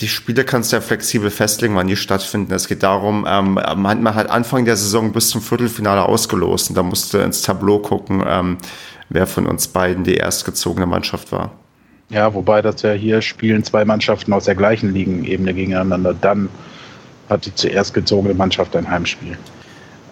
Die 0.00 0.08
Spiele 0.08 0.44
kannst 0.44 0.70
du 0.70 0.76
ja 0.76 0.82
flexibel 0.82 1.30
festlegen, 1.30 1.74
wann 1.76 1.86
die 1.86 1.96
stattfinden. 1.96 2.52
Es 2.52 2.68
geht 2.68 2.82
darum, 2.82 3.26
ähm, 3.26 3.54
man, 3.54 4.14
hat 4.14 4.28
Anfang 4.28 4.66
der 4.66 4.76
Saison 4.76 5.12
bis 5.12 5.30
zum 5.30 5.40
Viertelfinale 5.40 6.04
ausgelost 6.04 6.68
und 6.68 6.76
da 6.76 6.82
musste 6.82 7.20
ins 7.20 7.40
Tableau 7.40 7.78
gucken, 7.78 8.22
ähm, 8.26 8.58
wer 9.08 9.26
von 9.26 9.46
uns 9.46 9.66
beiden 9.66 10.04
die 10.04 10.16
erstgezogene 10.16 10.84
Mannschaft 10.84 11.32
war. 11.32 11.52
Ja, 12.10 12.34
wobei 12.34 12.60
das 12.60 12.82
ja 12.82 12.92
hier 12.92 13.22
spielen 13.22 13.64
zwei 13.64 13.86
Mannschaften 13.86 14.34
aus 14.34 14.44
der 14.44 14.56
gleichen 14.56 14.92
Ligenebene 14.92 15.54
gegeneinander. 15.54 16.12
Dann 16.12 16.50
hat 17.28 17.46
die 17.46 17.54
zuerst 17.54 17.94
gezogene 17.94 18.34
Mannschaft 18.34 18.76
ein 18.76 18.88
Heimspiel. 18.88 19.36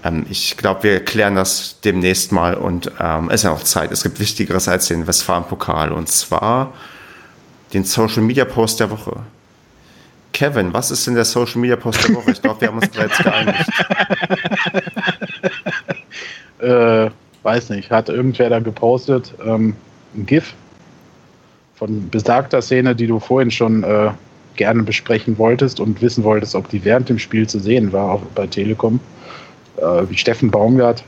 Ähm, 0.05 0.26
ich 0.30 0.56
glaube, 0.56 0.82
wir 0.84 1.05
klären 1.05 1.34
das 1.34 1.80
demnächst 1.84 2.32
mal 2.32 2.55
und 2.55 2.90
ähm, 3.01 3.28
es 3.28 3.36
ist 3.36 3.44
ja 3.44 3.51
noch 3.51 3.62
Zeit. 3.62 3.93
Es 3.93 4.02
gibt 4.02 4.20
Wichtigeres 4.20 4.68
als 4.68 4.89
den 4.89 5.06
Westfalen-Pokal 5.06 5.93
und 5.93 6.09
zwar 6.09 6.72
den 7.72 7.84
Social 7.84 8.22
Media 8.22 8.44
Post 8.44 8.80
der 8.80 8.90
Woche. 8.90 9.16
Kevin, 10.32 10.72
was 10.72 10.90
ist 10.90 11.06
denn 11.06 11.14
der 11.14 11.24
Social 11.24 11.60
Media 11.60 11.76
Post 11.76 12.09
der 12.09 12.14
Woche? 12.14 12.30
Ich 12.30 12.40
glaube, 12.40 12.60
wir 12.60 12.68
haben 12.68 12.78
uns 12.78 12.89
bereits 12.89 13.18
geeinigt. 13.18 13.70
äh, 16.60 17.10
weiß 17.43 17.70
nicht, 17.70 17.90
hat 17.90 18.09
irgendwer 18.09 18.48
da 18.48 18.60
gepostet 18.60 19.34
ähm, 19.44 19.76
ein 20.14 20.26
GIF 20.26 20.55
von 21.74 22.09
besagter 22.10 22.62
Szene, 22.62 22.94
die 22.94 23.06
du 23.06 23.20
vorhin 23.20 23.51
schon 23.51 23.82
äh, 23.82 24.10
gerne 24.56 24.82
besprechen 24.82 25.38
wolltest 25.38 25.80
und 25.80 26.00
wissen 26.02 26.24
wolltest, 26.24 26.54
ob 26.54 26.68
die 26.68 26.84
während 26.84 27.08
dem 27.08 27.18
Spiel 27.18 27.48
zu 27.48 27.58
sehen 27.58 27.92
war, 27.92 28.12
auch 28.12 28.22
bei 28.34 28.46
Telekom, 28.46 29.00
äh, 29.76 30.02
wie 30.08 30.16
Steffen 30.16 30.50
Baumgart, 30.50 31.04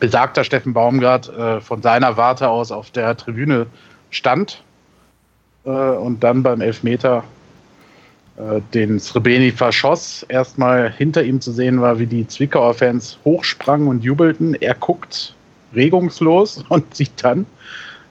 besagter 0.00 0.44
Steffen 0.44 0.72
Baumgart, 0.72 1.28
äh, 1.28 1.60
von 1.60 1.82
seiner 1.82 2.16
Warte 2.16 2.48
aus 2.48 2.70
auf 2.70 2.90
der 2.90 3.16
Tribüne 3.16 3.66
stand 4.10 4.62
äh, 5.64 5.70
und 5.70 6.22
dann 6.22 6.42
beim 6.42 6.60
Elfmeter 6.60 7.24
äh, 8.36 8.60
den 8.74 8.98
Srebeni 8.98 9.50
verschoss. 9.50 10.24
Erstmal 10.28 10.90
hinter 10.90 11.22
ihm 11.22 11.40
zu 11.40 11.52
sehen 11.52 11.80
war, 11.80 11.98
wie 11.98 12.06
die 12.06 12.26
Zwickauer 12.26 12.74
Fans 12.74 13.18
hochsprangen 13.24 13.88
und 13.88 14.04
jubelten. 14.04 14.54
Er 14.54 14.74
guckt 14.74 15.34
regungslos 15.74 16.64
und 16.68 16.94
sieht 16.94 17.12
dann, 17.22 17.46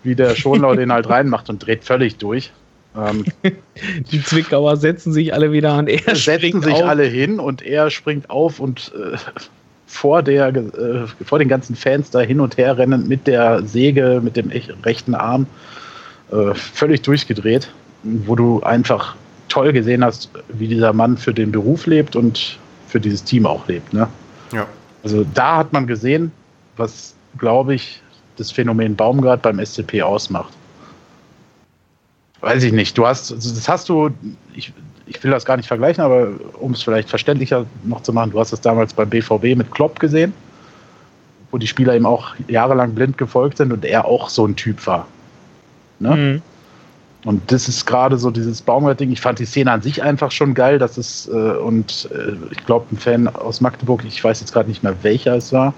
wie 0.03 0.15
der 0.15 0.35
Schonlau 0.35 0.75
den 0.75 0.91
halt 0.91 1.09
reinmacht 1.09 1.49
und 1.49 1.65
dreht 1.65 1.83
völlig 1.83 2.17
durch. 2.17 2.51
Ähm, 2.95 3.25
die 4.11 4.23
Zwickauer 4.23 4.77
setzen 4.77 5.13
sich 5.13 5.33
alle 5.33 5.51
wieder 5.51 5.73
an. 5.73 5.87
Er 5.87 6.15
setzen 6.15 6.61
sich 6.61 6.73
auf. 6.73 6.83
alle 6.83 7.03
hin 7.03 7.39
und 7.39 7.61
er 7.61 7.89
springt 7.89 8.29
auf 8.29 8.59
und 8.59 8.91
äh, 8.95 9.17
vor, 9.87 10.21
der, 10.21 10.47
äh, 10.49 11.07
vor 11.23 11.39
den 11.39 11.47
ganzen 11.47 11.75
Fans 11.75 12.09
da 12.09 12.19
hin 12.19 12.39
und 12.39 12.57
her 12.57 12.77
rennen 12.77 13.07
mit 13.07 13.27
der 13.27 13.63
Säge, 13.65 14.21
mit 14.23 14.35
dem 14.35 14.51
rechten 14.83 15.15
Arm, 15.15 15.47
äh, 16.31 16.53
völlig 16.53 17.01
durchgedreht, 17.01 17.71
wo 18.03 18.35
du 18.35 18.61
einfach 18.63 19.15
toll 19.49 19.73
gesehen 19.73 20.03
hast, 20.03 20.29
wie 20.49 20.67
dieser 20.67 20.93
Mann 20.93 21.17
für 21.17 21.33
den 21.33 21.51
Beruf 21.51 21.85
lebt 21.85 22.15
und 22.15 22.57
für 22.87 22.99
dieses 22.99 23.23
Team 23.23 23.45
auch 23.45 23.67
lebt. 23.67 23.93
Ne? 23.93 24.07
Ja. 24.53 24.65
Also 25.03 25.25
da 25.33 25.57
hat 25.57 25.73
man 25.73 25.87
gesehen, 25.87 26.31
was, 26.77 27.15
glaube 27.37 27.75
ich, 27.75 28.01
das 28.37 28.51
Phänomen 28.51 28.95
Baumgart 28.95 29.41
beim 29.41 29.63
SCP 29.63 30.01
ausmacht 30.01 30.53
weiß 32.41 32.63
ich 32.63 32.73
nicht. 32.73 32.97
Du 32.97 33.05
hast, 33.05 33.31
das 33.31 33.69
hast 33.69 33.89
du, 33.89 34.09
ich, 34.53 34.73
ich 35.05 35.23
will 35.23 35.31
das 35.31 35.45
gar 35.45 35.57
nicht 35.57 35.67
vergleichen, 35.67 36.03
aber 36.03 36.29
um 36.59 36.73
es 36.73 36.83
vielleicht 36.83 37.09
verständlicher 37.09 37.65
noch 37.83 38.01
zu 38.03 38.13
machen, 38.13 38.31
du 38.31 38.39
hast 38.39 38.51
es 38.51 38.61
damals 38.61 38.93
beim 38.93 39.09
BVB 39.09 39.55
mit 39.55 39.71
Klopp 39.71 39.99
gesehen, 39.99 40.33
wo 41.51 41.57
die 41.57 41.67
Spieler 41.67 41.95
ihm 41.95 42.05
auch 42.05 42.35
jahrelang 42.47 42.93
blind 42.93 43.17
gefolgt 43.17 43.57
sind 43.57 43.71
und 43.71 43.85
er 43.85 44.05
auch 44.05 44.29
so 44.29 44.45
ein 44.45 44.55
Typ 44.55 44.85
war. 44.87 45.07
Ne? 45.99 46.15
Mhm. 46.15 46.41
Und 47.23 47.51
das 47.51 47.67
ist 47.67 47.85
gerade 47.85 48.17
so 48.17 48.31
dieses 48.31 48.63
Baumgart-Ding. 48.63 49.11
Ich 49.11 49.21
fand 49.21 49.37
die 49.37 49.45
Szene 49.45 49.71
an 49.71 49.81
sich 49.83 50.01
einfach 50.01 50.31
schon 50.31 50.55
geil. 50.55 50.79
Das 50.79 50.97
ist, 50.97 51.27
äh, 51.27 51.31
und 51.31 52.09
äh, 52.11 52.33
ich 52.51 52.65
glaube, 52.65 52.87
ein 52.91 52.97
Fan 52.97 53.27
aus 53.27 53.61
Magdeburg, 53.61 54.03
ich 54.05 54.23
weiß 54.23 54.39
jetzt 54.39 54.51
gerade 54.51 54.69
nicht 54.69 54.81
mehr, 54.81 54.95
welcher 55.03 55.35
es 55.35 55.53
war, 55.53 55.75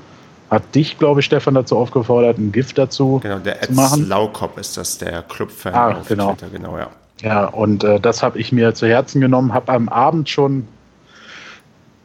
hat 0.54 0.76
dich, 0.76 0.98
glaube 0.98 1.20
ich, 1.20 1.26
Stefan 1.26 1.56
dazu 1.56 1.78
aufgefordert, 1.78 2.38
ein 2.38 2.52
Gift 2.52 2.78
dazu 2.78 3.20
genau, 3.22 3.40
der 3.40 3.62
zu 3.62 3.74
machen. 3.74 4.08
Laukop 4.08 4.58
ist 4.58 4.78
das, 4.78 4.98
der 4.98 5.24
Clubfan 5.24 5.74
ah, 5.74 5.92
auf 5.92 6.08
genau. 6.08 6.34
Twitter, 6.34 6.50
genau, 6.52 6.78
ja. 6.78 6.90
Ja, 7.22 7.46
und 7.46 7.84
äh, 7.84 8.00
das 8.00 8.22
habe 8.22 8.40
ich 8.40 8.52
mir 8.52 8.74
zu 8.74 8.88
Herzen 8.88 9.22
genommen, 9.22 9.54
habe 9.54 9.72
am 9.72 9.88
Abend 9.88 10.30
schon 10.30 10.68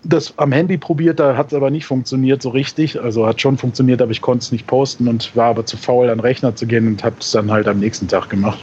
das 0.05 0.33
am 0.39 0.53
Handy 0.53 0.79
probiert, 0.79 1.19
da 1.19 1.37
hat 1.37 1.49
es 1.49 1.55
aber 1.55 1.71
nicht 1.71 1.85
funktioniert 1.87 2.41
so 2.41 2.51
richtig. 2.51 3.01
Also 3.01 3.27
hat 3.27 3.41
schon 3.41 3.59
funktioniert, 3.59 4.01
aber 4.01 4.13
ich 4.13 4.21
konnte 4.21 4.45
es 4.45 4.53
nicht 4.53 4.67
posten 4.67 5.09
und 5.09 5.35
war 5.37 5.49
aber 5.51 5.67
zu 5.67 5.77
faul, 5.77 6.09
an 6.09 6.19
den 6.19 6.21
Rechner 6.21 6.55
zu 6.55 6.67
gehen 6.67 6.87
und 6.87 7.05
habe 7.05 7.17
es 7.21 7.33
dann 7.33 7.51
halt 7.51 7.67
am 7.69 7.79
nächsten 7.79 8.09
Tag 8.09 8.31
gemacht. 8.31 8.63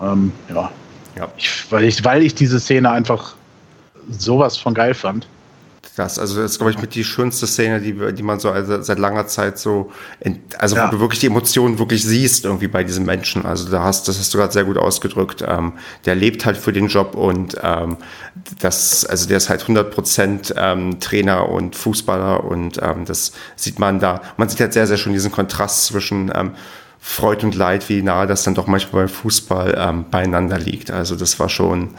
Ähm, 0.00 0.32
ja. 0.48 0.70
ja. 1.16 1.28
Ich, 1.36 1.70
weil, 1.70 1.84
ich, 1.84 2.04
weil 2.04 2.22
ich 2.22 2.34
diese 2.34 2.60
Szene 2.60 2.90
einfach 2.90 3.34
sowas 4.08 4.56
von 4.56 4.72
geil 4.72 4.94
fand. 4.94 5.26
Krass, 5.96 6.18
also 6.18 6.42
das 6.42 6.52
ist, 6.52 6.58
glaube 6.58 6.72
ich, 6.72 6.78
mit 6.78 6.94
die 6.94 7.04
schönste 7.04 7.46
Szene, 7.46 7.80
die, 7.80 7.94
die 8.12 8.22
man 8.22 8.38
so 8.38 8.50
also 8.50 8.82
seit 8.82 8.98
langer 8.98 9.28
Zeit 9.28 9.58
so, 9.58 9.90
also 10.58 10.76
ja. 10.76 10.86
wo 10.86 10.90
du 10.90 11.00
wirklich 11.00 11.20
die 11.20 11.26
Emotionen 11.28 11.78
wirklich 11.78 12.04
siehst 12.04 12.44
irgendwie 12.44 12.68
bei 12.68 12.84
diesem 12.84 13.06
Menschen. 13.06 13.46
Also 13.46 13.70
da 13.70 13.82
hast, 13.82 14.06
das 14.06 14.18
hast 14.18 14.34
du 14.34 14.36
gerade 14.36 14.52
sehr 14.52 14.64
gut 14.64 14.76
ausgedrückt. 14.76 15.42
Ähm, 15.48 15.72
der 16.04 16.14
lebt 16.14 16.44
halt 16.44 16.58
für 16.58 16.74
den 16.74 16.88
Job 16.88 17.14
und 17.14 17.56
ähm, 17.62 17.96
das, 18.60 19.06
also 19.06 19.26
der 19.26 19.38
ist 19.38 19.48
halt 19.48 19.62
100 19.62 19.90
Prozent 19.90 20.54
ähm, 20.58 21.00
Trainer 21.00 21.48
und 21.48 21.74
Fußballer 21.74 22.44
und 22.44 22.78
ähm, 22.82 23.06
das 23.06 23.32
sieht 23.54 23.78
man 23.78 23.98
da. 23.98 24.20
Man 24.36 24.50
sieht 24.50 24.60
halt 24.60 24.74
sehr, 24.74 24.86
sehr 24.86 24.98
schön 24.98 25.14
diesen 25.14 25.32
Kontrast 25.32 25.86
zwischen 25.86 26.30
ähm, 26.34 26.50
Freud 27.00 27.42
und 27.42 27.54
Leid, 27.54 27.88
wie 27.88 28.02
nah 28.02 28.26
das 28.26 28.42
dann 28.42 28.54
doch 28.54 28.66
manchmal 28.66 29.04
beim 29.04 29.08
Fußball 29.08 29.74
ähm, 29.78 30.04
beieinander 30.10 30.58
liegt. 30.58 30.90
Also 30.90 31.16
das 31.16 31.40
war 31.40 31.48
schon 31.48 31.94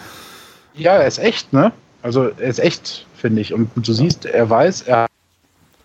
Ja, 0.75 0.97
er 0.97 1.07
ist 1.07 1.17
echt, 1.17 1.51
ne? 1.51 1.71
Also 2.03 2.25
er 2.25 2.49
ist 2.49 2.59
echt, 2.59 3.06
finde 3.17 3.41
ich. 3.41 3.53
Und 3.53 3.69
du 3.75 3.93
siehst, 3.93 4.25
er 4.25 4.49
weiß, 4.49 4.83
er 4.83 5.07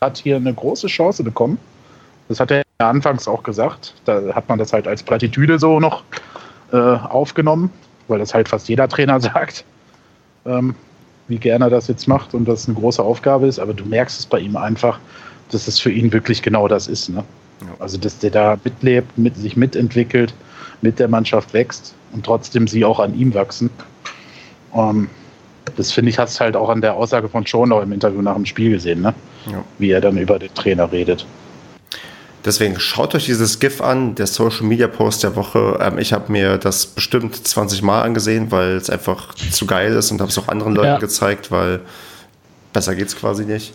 hat 0.00 0.18
hier 0.18 0.36
eine 0.36 0.52
große 0.52 0.86
Chance 0.86 1.24
bekommen. 1.24 1.58
Das 2.28 2.40
hat 2.40 2.50
er 2.50 2.58
ja 2.58 2.90
anfangs 2.90 3.26
auch 3.28 3.42
gesagt. 3.42 3.94
Da 4.04 4.34
hat 4.34 4.48
man 4.48 4.58
das 4.58 4.72
halt 4.72 4.86
als 4.86 5.02
Plattitüde 5.02 5.58
so 5.58 5.80
noch 5.80 6.04
äh, 6.72 6.76
aufgenommen, 6.76 7.70
weil 8.08 8.18
das 8.18 8.34
halt 8.34 8.48
fast 8.48 8.68
jeder 8.68 8.88
Trainer 8.88 9.20
sagt, 9.20 9.64
ähm, 10.46 10.74
wie 11.28 11.38
gerne 11.38 11.66
er 11.66 11.70
das 11.70 11.88
jetzt 11.88 12.08
macht 12.08 12.34
und 12.34 12.46
das 12.46 12.66
eine 12.66 12.76
große 12.76 13.02
Aufgabe 13.02 13.46
ist. 13.46 13.58
Aber 13.58 13.74
du 13.74 13.84
merkst 13.84 14.20
es 14.20 14.26
bei 14.26 14.40
ihm 14.40 14.56
einfach, 14.56 14.98
dass 15.50 15.68
es 15.68 15.78
für 15.78 15.90
ihn 15.90 16.12
wirklich 16.12 16.42
genau 16.42 16.68
das 16.68 16.88
ist. 16.88 17.08
Ne? 17.08 17.24
Also, 17.78 17.98
dass 17.98 18.18
der 18.18 18.30
da 18.30 18.58
mitlebt, 18.64 19.16
mit, 19.16 19.36
sich 19.36 19.56
mitentwickelt, 19.56 20.34
mit 20.80 20.98
der 20.98 21.08
Mannschaft 21.08 21.52
wächst 21.52 21.94
und 22.12 22.26
trotzdem 22.26 22.66
sie 22.66 22.84
auch 22.84 22.98
an 22.98 23.14
ihm 23.14 23.34
wachsen. 23.34 23.70
Ähm, 24.74 25.08
das 25.76 25.92
finde 25.92 26.10
ich, 26.10 26.18
hast 26.18 26.40
halt 26.40 26.56
auch 26.56 26.68
an 26.68 26.80
der 26.80 26.94
Aussage 26.94 27.28
von 27.28 27.46
Schonau 27.46 27.80
im 27.80 27.92
Interview 27.92 28.22
nach 28.22 28.34
dem 28.34 28.46
Spiel 28.46 28.70
gesehen, 28.70 29.00
ne? 29.02 29.14
Ja. 29.50 29.64
wie 29.78 29.90
er 29.90 30.00
dann 30.00 30.16
über 30.18 30.38
den 30.38 30.54
Trainer 30.54 30.90
redet. 30.90 31.26
Deswegen 32.44 32.78
schaut 32.80 33.14
euch 33.14 33.26
dieses 33.26 33.60
GIF 33.60 33.80
an, 33.80 34.14
der 34.16 34.26
Social 34.26 34.66
Media 34.66 34.88
Post 34.88 35.22
der 35.22 35.36
Woche. 35.36 35.78
Ähm, 35.80 35.98
ich 35.98 36.12
habe 36.12 36.30
mir 36.30 36.58
das 36.58 36.86
bestimmt 36.86 37.46
20 37.46 37.82
Mal 37.82 38.02
angesehen, 38.02 38.50
weil 38.50 38.76
es 38.76 38.90
einfach 38.90 39.34
zu 39.34 39.66
geil 39.66 39.92
ist 39.92 40.10
und 40.10 40.20
habe 40.20 40.30
es 40.30 40.38
auch 40.38 40.48
anderen 40.48 40.74
Leuten 40.74 40.88
ja. 40.88 40.98
gezeigt, 40.98 41.50
weil 41.50 41.80
besser 42.72 42.96
geht 42.96 43.08
es 43.08 43.16
quasi 43.16 43.44
nicht. 43.44 43.74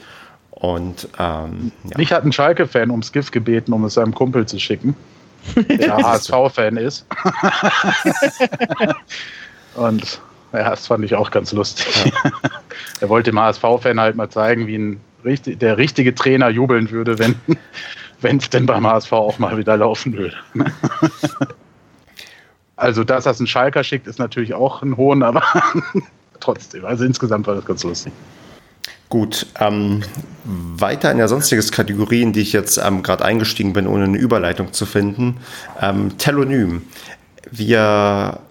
Und 0.52 1.08
ähm, 1.18 1.72
ja. 1.84 1.98
Mich 1.98 2.12
hat 2.12 2.26
ein 2.26 2.34
Schalke-Fan 2.34 2.92
ums 2.92 3.12
GIF 3.12 3.32
gebeten, 3.32 3.72
um 3.74 3.86
es 3.86 3.94
seinem 3.94 4.14
Kumpel 4.14 4.46
zu 4.46 4.60
schicken, 4.60 4.96
der 5.56 5.96
HSV-Fan 6.04 6.78
ist. 6.78 7.06
und 9.76 10.20
ja, 10.54 10.70
das 10.70 10.88
fand 10.88 11.04
ich 11.04 11.16
auch 11.16 11.32
ganz 11.32 11.52
lustig. 11.52 12.06
Ja. 12.06 12.32
er 13.02 13.10
wollte 13.10 13.32
dem 13.32 13.40
HSV-Fan 13.40 14.00
halt 14.00 14.16
mal 14.16 14.30
zeigen, 14.30 14.68
wie 14.68 14.78
ein 14.78 15.02
richtig, 15.26 15.60
der 15.60 15.78
richtige 15.78 16.16
Trainer 16.16 16.50
jubeln 16.50 16.90
würde, 16.92 17.20
wenn 17.20 17.36
wenn 18.22 18.38
es 18.38 18.50
denn 18.50 18.66
beim 18.66 18.86
HSV 18.86 19.12
auch 19.14 19.40
mal 19.40 19.58
wieder 19.58 19.78
laufen 19.78 20.14
würde. 20.14 20.36
also, 22.76 23.04
dass 23.04 23.26
das 23.26 23.40
ein 23.40 23.48
Schalker 23.48 23.84
schickt, 23.84 24.08
ist 24.08 24.20
natürlich 24.20 24.54
auch 24.54 24.82
ein 24.82 24.98
Hohn, 24.98 25.24
aber 25.24 25.44
trotzdem. 26.40 26.86
Also 26.86 27.06
insgesamt 27.06 27.48
war 27.48 27.56
das 27.56 27.66
ganz 27.66 27.84
lustig. 27.84 28.14
Gut, 29.10 29.48
ähm, 29.60 30.04
weiter 30.44 31.12
in 31.12 31.18
der 31.18 31.30
sonstiges 31.30 31.72
Kategorie, 31.72 32.24
in 32.24 32.34
die 32.34 32.42
ich 32.42 32.52
jetzt 32.52 32.78
ähm, 32.78 33.04
gerade 33.04 33.24
eingestiegen 33.24 33.72
bin, 33.72 33.88
ohne 33.88 34.04
eine 34.04 34.18
Überleitung 34.18 34.74
zu 34.74 34.86
finden. 34.86 35.38
Ähm, 35.82 36.18
Telonym. 36.18 36.82
Wir 37.50 38.42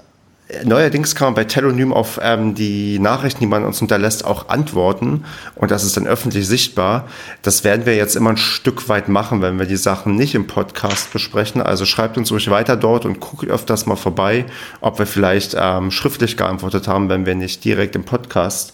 Neuerdings 0.65 1.17
kann 1.17 1.27
man 1.27 1.35
bei 1.35 1.45
Telonym 1.45 1.93
auf 1.93 2.21
ähm, 2.23 2.55
die 2.55 3.01
Nachrichten, 3.01 3.41
die 3.41 3.49
man 3.49 3.65
uns 3.65 3.83
unterlässt, 3.83 4.25
auch 4.25 4.49
antworten 4.49 5.25
und 5.57 5.73
das 5.73 5.83
ist 5.83 5.97
dann 5.97 6.07
öffentlich 6.07 6.47
sichtbar. 6.47 7.09
Das 7.43 7.65
werden 7.65 7.85
wir 7.85 7.97
jetzt 7.97 8.15
immer 8.15 8.31
ein 8.31 8.37
Stück 8.37 8.89
weit 8.89 9.09
machen, 9.09 9.43
wenn 9.43 9.59
wir 9.59 9.67
die 9.67 9.77
Sachen 9.77 10.15
nicht 10.15 10.37
im 10.37 10.47
Podcast 10.47 11.13
besprechen. 11.13 11.61
Also 11.61 11.85
schreibt 11.85 12.17
uns 12.17 12.31
ruhig 12.31 12.49
weiter 12.49 12.77
dort 12.77 13.07
und 13.07 13.19
guckt 13.19 13.45
öfters 13.45 13.87
mal 13.87 13.97
vorbei, 13.97 14.47
ob 14.81 15.01
wir 15.01 15.07
vielleicht 15.07 15.57
ähm, 15.59 15.91
schriftlich 15.91 16.37
geantwortet 16.37 16.87
haben, 16.87 17.09
wenn 17.09 17.27
wir 17.27 17.35
nicht 17.35 17.65
direkt 17.65 17.97
im 17.97 18.05
Podcast 18.05 18.73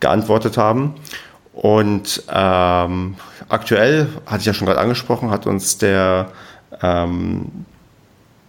geantwortet 0.00 0.56
haben. 0.56 0.94
Und 1.52 2.22
ähm, 2.32 3.16
aktuell, 3.50 4.08
hatte 4.24 4.40
ich 4.40 4.46
ja 4.46 4.54
schon 4.54 4.66
gerade 4.66 4.80
angesprochen, 4.80 5.30
hat 5.30 5.46
uns 5.46 5.76
der 5.76 6.30
ähm, 6.80 7.66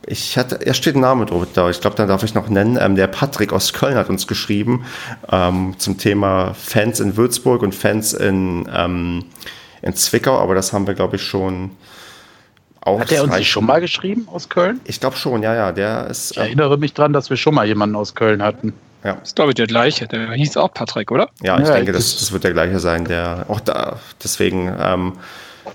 ich 0.06 0.38
hatte, 0.38 0.66
er 0.66 0.74
steht 0.74 0.96
ein 0.96 1.02
Name 1.02 1.26
drunter, 1.26 1.70
ich 1.70 1.80
glaube, 1.80 1.96
dann 1.96 2.08
darf 2.08 2.24
ich 2.24 2.34
noch 2.34 2.50
nennen. 2.50 2.78
Ähm, 2.82 2.96
der 2.96 3.08
Patrick 3.08 3.54
aus 3.54 3.74
Köln 3.74 3.96
hat 3.96 4.10
uns 4.10 4.28
geschrieben 4.28 4.86
ähm, 5.32 5.76
zum 5.78 5.98
Thema 5.98 6.54
Fans 6.54 7.00
in 7.00 7.18
Würzburg 7.18 7.62
und 7.62 7.76
Fans 7.76 8.14
in, 8.14 8.68
ähm, 8.74 9.26
in 9.82 9.96
Zwickau, 9.96 10.40
aber 10.40 10.56
das 10.56 10.74
haben 10.74 10.88
wir, 10.88 10.96
glaube 10.96 11.18
ich, 11.18 11.24
schon 11.24 11.72
auch. 12.82 13.00
Hat 13.00 13.12
er 13.12 13.24
uns 13.24 13.46
schon 13.46 13.66
mal 13.66 13.80
geschrieben 13.80 14.28
aus 14.32 14.50
Köln? 14.50 14.82
Ich 14.86 15.00
glaube 15.00 15.16
schon, 15.16 15.44
ja, 15.44 15.54
ja. 15.54 15.72
Der 15.72 16.08
ist, 16.08 16.32
ich 16.32 16.38
erinnere 16.38 16.78
mich 16.78 16.94
dran, 16.94 17.14
dass 17.14 17.30
wir 17.30 17.38
schon 17.38 17.54
mal 17.54 17.68
jemanden 17.68 17.96
aus 17.96 18.16
Köln 18.16 18.42
hatten. 18.42 18.74
Ja. 19.04 19.14
Das 19.14 19.30
ist, 19.30 19.36
glaube 19.36 19.52
ich, 19.52 19.56
der 19.56 19.68
gleiche. 19.68 20.08
Der 20.08 20.32
hieß 20.32 20.58
auch 20.58 20.74
Patrick, 20.74 21.12
oder? 21.12 21.30
Ja, 21.42 21.60
ich 21.60 21.68
ja, 21.68 21.76
denke, 21.76 21.92
das, 21.92 22.18
das 22.18 22.32
wird 22.32 22.44
der 22.44 22.54
gleiche 22.54 22.80
sein, 22.80 23.06
der 23.06 23.46
auch 23.50 23.60
da, 23.60 24.00
deswegen, 24.24 24.74
ähm, 24.80 25.14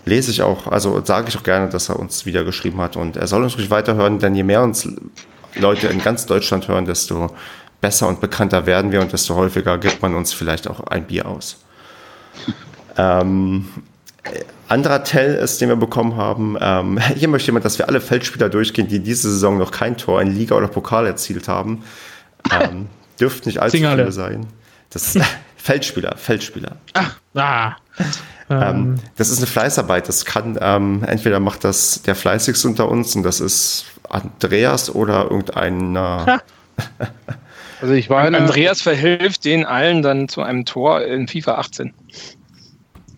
lese 0.07 0.31
ich 0.31 0.41
auch, 0.41 0.69
also 0.69 1.05
sage 1.05 1.29
ich 1.29 1.37
auch 1.37 1.43
gerne, 1.43 1.69
dass 1.69 1.91
er 1.91 1.99
uns 1.99 2.25
wieder 2.25 2.45
geschrieben 2.45 2.81
hat. 2.81 2.97
Und 2.97 3.17
er 3.17 3.27
soll 3.27 3.43
uns 3.43 3.59
ruhig 3.59 3.71
weiterhören, 3.71 4.19
denn 4.19 4.35
je 4.35 4.45
mehr 4.45 4.63
uns 4.63 4.89
Leute 5.57 5.89
in 5.89 6.03
ganz 6.03 6.27
Deutschland 6.27 6.69
hören, 6.69 6.87
desto 6.87 7.35
besser 7.81 8.09
und 8.09 8.21
bekannter 8.21 8.67
werden 8.67 8.93
wir 8.93 9.01
und 9.01 9.13
desto 9.13 9.35
häufiger 9.35 9.79
gibt 9.79 10.01
man 10.01 10.15
uns 10.15 10.33
vielleicht 10.33 10.69
auch 10.69 10.81
ein 10.81 11.07
Bier 11.07 11.27
aus. 11.27 11.59
ähm, 12.97 13.69
anderer 14.69 15.05
Tell 15.05 15.35
ist, 15.35 15.61
den 15.61 15.69
wir 15.69 15.77
bekommen 15.77 16.17
haben. 16.17 16.57
Ähm, 16.61 16.99
hier 17.15 17.29
möchte 17.29 17.47
jemand, 17.47 17.65
dass 17.65 17.79
wir 17.79 17.89
alle 17.89 18.01
Feldspieler 18.01 18.49
durchgehen, 18.49 18.89
die 18.89 19.01
diese 19.01 19.31
Saison 19.31 19.59
noch 19.59 19.71
kein 19.71 19.97
Tor 19.97 20.23
in 20.23 20.35
Liga 20.35 20.55
oder 20.55 20.69
Pokal 20.69 21.07
erzielt 21.07 21.49
haben. 21.49 21.85
Ähm, 22.51 22.87
dürften 23.21 23.49
nicht 23.49 23.61
allzu 23.61 23.77
Singale. 23.77 24.03
viele 24.03 24.13
sein. 24.13 24.47
Das 24.91 25.17
ist 25.17 25.25
Feldspieler, 25.57 26.17
Feldspieler. 26.17 26.77
Ach, 26.95 27.17
ah. 27.35 27.77
Ähm, 28.49 28.61
ähm, 28.61 28.95
das 29.17 29.31
ist 29.31 29.39
eine 29.39 29.47
Fleißarbeit. 29.47 30.09
Das 30.09 30.25
kann, 30.25 30.59
ähm, 30.61 31.03
entweder 31.07 31.41
macht 31.41 31.65
das 31.65 32.03
der 32.03 32.15
Fleißigste 32.15 32.69
unter 32.69 32.89
uns 32.89 33.17
und 33.17 33.23
das 33.23 33.41
ist 33.41 33.87
Andreas 34.09 34.95
oder 34.95 35.31
irgendeiner. 35.31 36.41
also 37.81 37.95
ich 37.95 38.09
meine, 38.09 38.39
Andreas 38.39 38.83
verhilft 38.83 39.45
den 39.45 39.65
allen 39.65 40.03
dann 40.03 40.29
zu 40.29 40.43
einem 40.43 40.65
Tor 40.65 41.03
in 41.03 41.27
FIFA 41.27 41.57
18. 41.57 41.95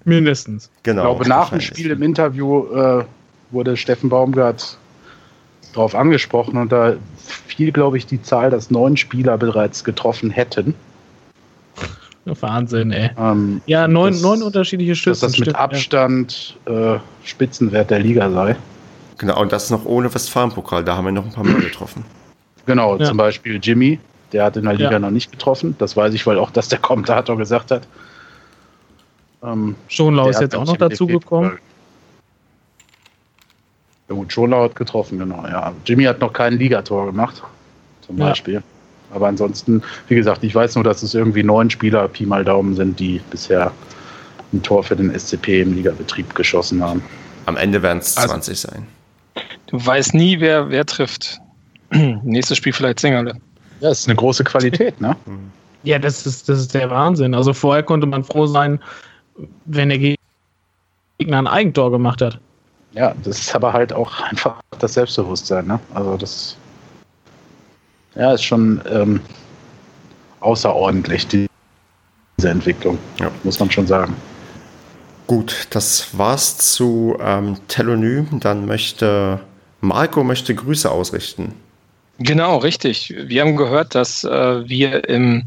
Mindestens. 0.05 0.71
Genau. 0.83 1.03
Ich 1.03 1.07
glaube, 1.07 1.29
nach 1.29 1.51
dem 1.51 1.61
Spiel 1.61 1.91
im 1.91 2.03
Interview 2.03 2.65
äh, 2.75 3.05
wurde 3.51 3.77
Steffen 3.77 4.09
Baumgart 4.09 4.79
darauf 5.75 5.95
angesprochen 5.95 6.57
und 6.57 6.73
da 6.73 6.95
fiel, 7.47 7.73
glaube 7.73 7.99
ich, 7.99 8.07
die 8.07 8.23
Zahl, 8.23 8.51
dass 8.51 8.71
neun 8.71 8.97
Spieler 8.97 9.37
bereits 9.37 9.85
getroffen 9.85 10.31
hätten. 10.31 10.75
Wahnsinn, 12.41 12.91
ey. 12.93 13.11
Ähm, 13.19 13.61
ja, 13.67 13.89
neun, 13.89 14.13
das, 14.13 14.23
neun 14.23 14.43
unterschiedliche 14.43 14.95
Schüsse. 14.95 15.27
Dass 15.27 15.33
das 15.33 15.41
mit 15.41 15.55
Abstand 15.55 16.57
ja. 16.69 16.97
äh, 16.97 17.01
Spitzenwert 17.25 17.91
der 17.91 18.01
Liga 18.01 18.31
sei. 18.31 18.57
Genau, 19.19 19.41
und 19.41 19.53
das 19.53 19.71
noch 19.71 19.85
ohne 19.85 20.13
Westfalenpokal. 20.13 20.85
Da 20.85 20.97
haben 20.97 21.05
wir 21.07 21.13
noch 21.13 21.25
ein 21.25 21.33
paar 21.33 21.45
mehr 21.45 21.57
getroffen. 21.57 22.05
Genau, 22.67 22.97
ja. 22.97 23.07
zum 23.07 23.17
Beispiel 23.17 23.59
Jimmy, 23.63 23.99
der 24.33 24.45
hat 24.45 24.57
in 24.57 24.65
der 24.65 24.75
Liga 24.75 24.93
ja. 24.93 24.99
noch 24.99 25.11
nicht 25.11 25.33
getroffen. 25.33 25.75
Das 25.79 25.97
weiß 25.97 26.15
ich, 26.15 26.27
weil 26.27 26.39
auch 26.39 26.51
das 26.51 26.69
der 26.69 26.79
Kommentator 26.79 27.37
gesagt 27.37 27.71
hat. 27.71 27.89
Ähm, 29.43 29.75
Schonlau 29.89 30.29
ist 30.29 30.41
jetzt 30.41 30.55
auch 30.55 30.67
noch 30.67 30.77
dazu 30.77 31.07
gekommen. 31.07 31.59
Ja 34.09 34.15
gut, 34.15 34.33
Schonlau 34.33 34.65
hat 34.65 34.75
getroffen, 34.75 35.19
genau. 35.19 35.45
Ja. 35.47 35.73
Jimmy 35.85 36.05
hat 36.05 36.21
noch 36.21 36.33
kein 36.33 36.55
Ligator 36.55 37.07
gemacht, 37.07 37.43
zum 38.01 38.17
Beispiel. 38.17 38.63
Aber 39.11 39.29
ansonsten, 39.29 39.83
wie 40.09 40.15
gesagt, 40.15 40.45
ich 40.45 40.55
weiß 40.55 40.75
nur, 40.75 40.85
dass 40.85 41.03
es 41.03 41.15
irgendwie 41.15 41.43
neun 41.43 41.71
Spieler, 41.71 42.09
Pi 42.09 42.27
mal 42.27 42.45
Daumen 42.45 42.75
sind, 42.75 43.01
die 43.01 43.21
bisher 43.31 43.73
ein 44.53 44.63
Tor 44.63 44.83
für 44.83 44.97
den 44.97 45.17
SCP 45.19 45.63
im 45.63 45.75
Ligabetrieb 45.75 46.35
geschossen 46.35 46.83
haben. 46.83 47.03
Am 47.47 47.57
Ende 47.57 47.83
werden 47.83 47.99
es 47.99 48.15
20 48.15 48.51
also, 48.51 48.69
sein. 48.69 48.87
Du 49.67 49.85
weißt 49.85 50.15
nie, 50.15 50.41
wer, 50.41 50.71
wer 50.71 50.85
trifft. 50.85 51.41
Nächstes 51.91 52.59
Spiel 52.59 52.73
vielleicht 52.73 53.01
Singerle. 53.01 53.35
Ja, 53.81 53.91
das 53.91 54.01
ist 54.01 54.09
eine 54.09 54.17
große 54.17 54.45
Qualität, 54.45 55.01
ne? 55.01 55.17
Ja, 55.85 55.99
das 55.99 56.27
ist, 56.27 56.49
das 56.49 56.59
ist 56.59 56.75
der 56.75 56.91
Wahnsinn. 56.91 57.35
Also 57.35 57.53
vorher 57.53 57.83
konnte 57.83 58.07
man 58.07 58.25
froh 58.25 58.47
sein, 58.47 58.81
wenn 59.67 59.91
der 59.91 59.99
Gegner 59.99 61.39
ein 61.39 61.47
Eigentor 61.47 61.91
gemacht 61.91 62.21
hat. 62.21 62.39
Ja, 62.93 63.15
das 63.23 63.39
ist 63.39 63.55
aber 63.55 63.73
halt 63.73 63.93
auch 63.93 64.21
einfach 64.23 64.61
das 64.79 64.95
Selbstbewusstsein, 64.95 65.67
ne? 65.67 65.79
Also 65.95 66.17
das 66.17 66.57
ja, 68.19 68.35
ist 68.35 68.45
schon 68.45 68.81
ähm, 68.91 69.21
außerordentlich, 70.41 71.27
die, 71.29 71.47
diese 72.37 72.51
Entwicklung, 72.51 72.99
ja. 73.19 73.31
muss 73.45 73.59
man 73.59 73.71
schon 73.71 73.87
sagen. 73.87 74.15
Gut, 75.27 75.67
das 75.71 76.17
war's 76.17 76.59
zu 76.59 77.17
ähm, 77.21 77.57
Telonym. 77.69 78.41
Dann 78.41 78.67
möchte 78.67 79.41
Marco 79.81 80.25
möchte 80.25 80.55
Grüße 80.55 80.91
ausrichten. 80.91 81.55
Genau, 82.19 82.57
richtig. 82.57 83.15
Wir 83.17 83.43
haben 83.43 83.57
gehört, 83.57 83.95
dass 83.95 84.25
äh, 84.25 84.69
wir 84.69 85.09
im, 85.09 85.45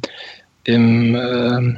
im 0.63 1.15
äh, 1.15 1.75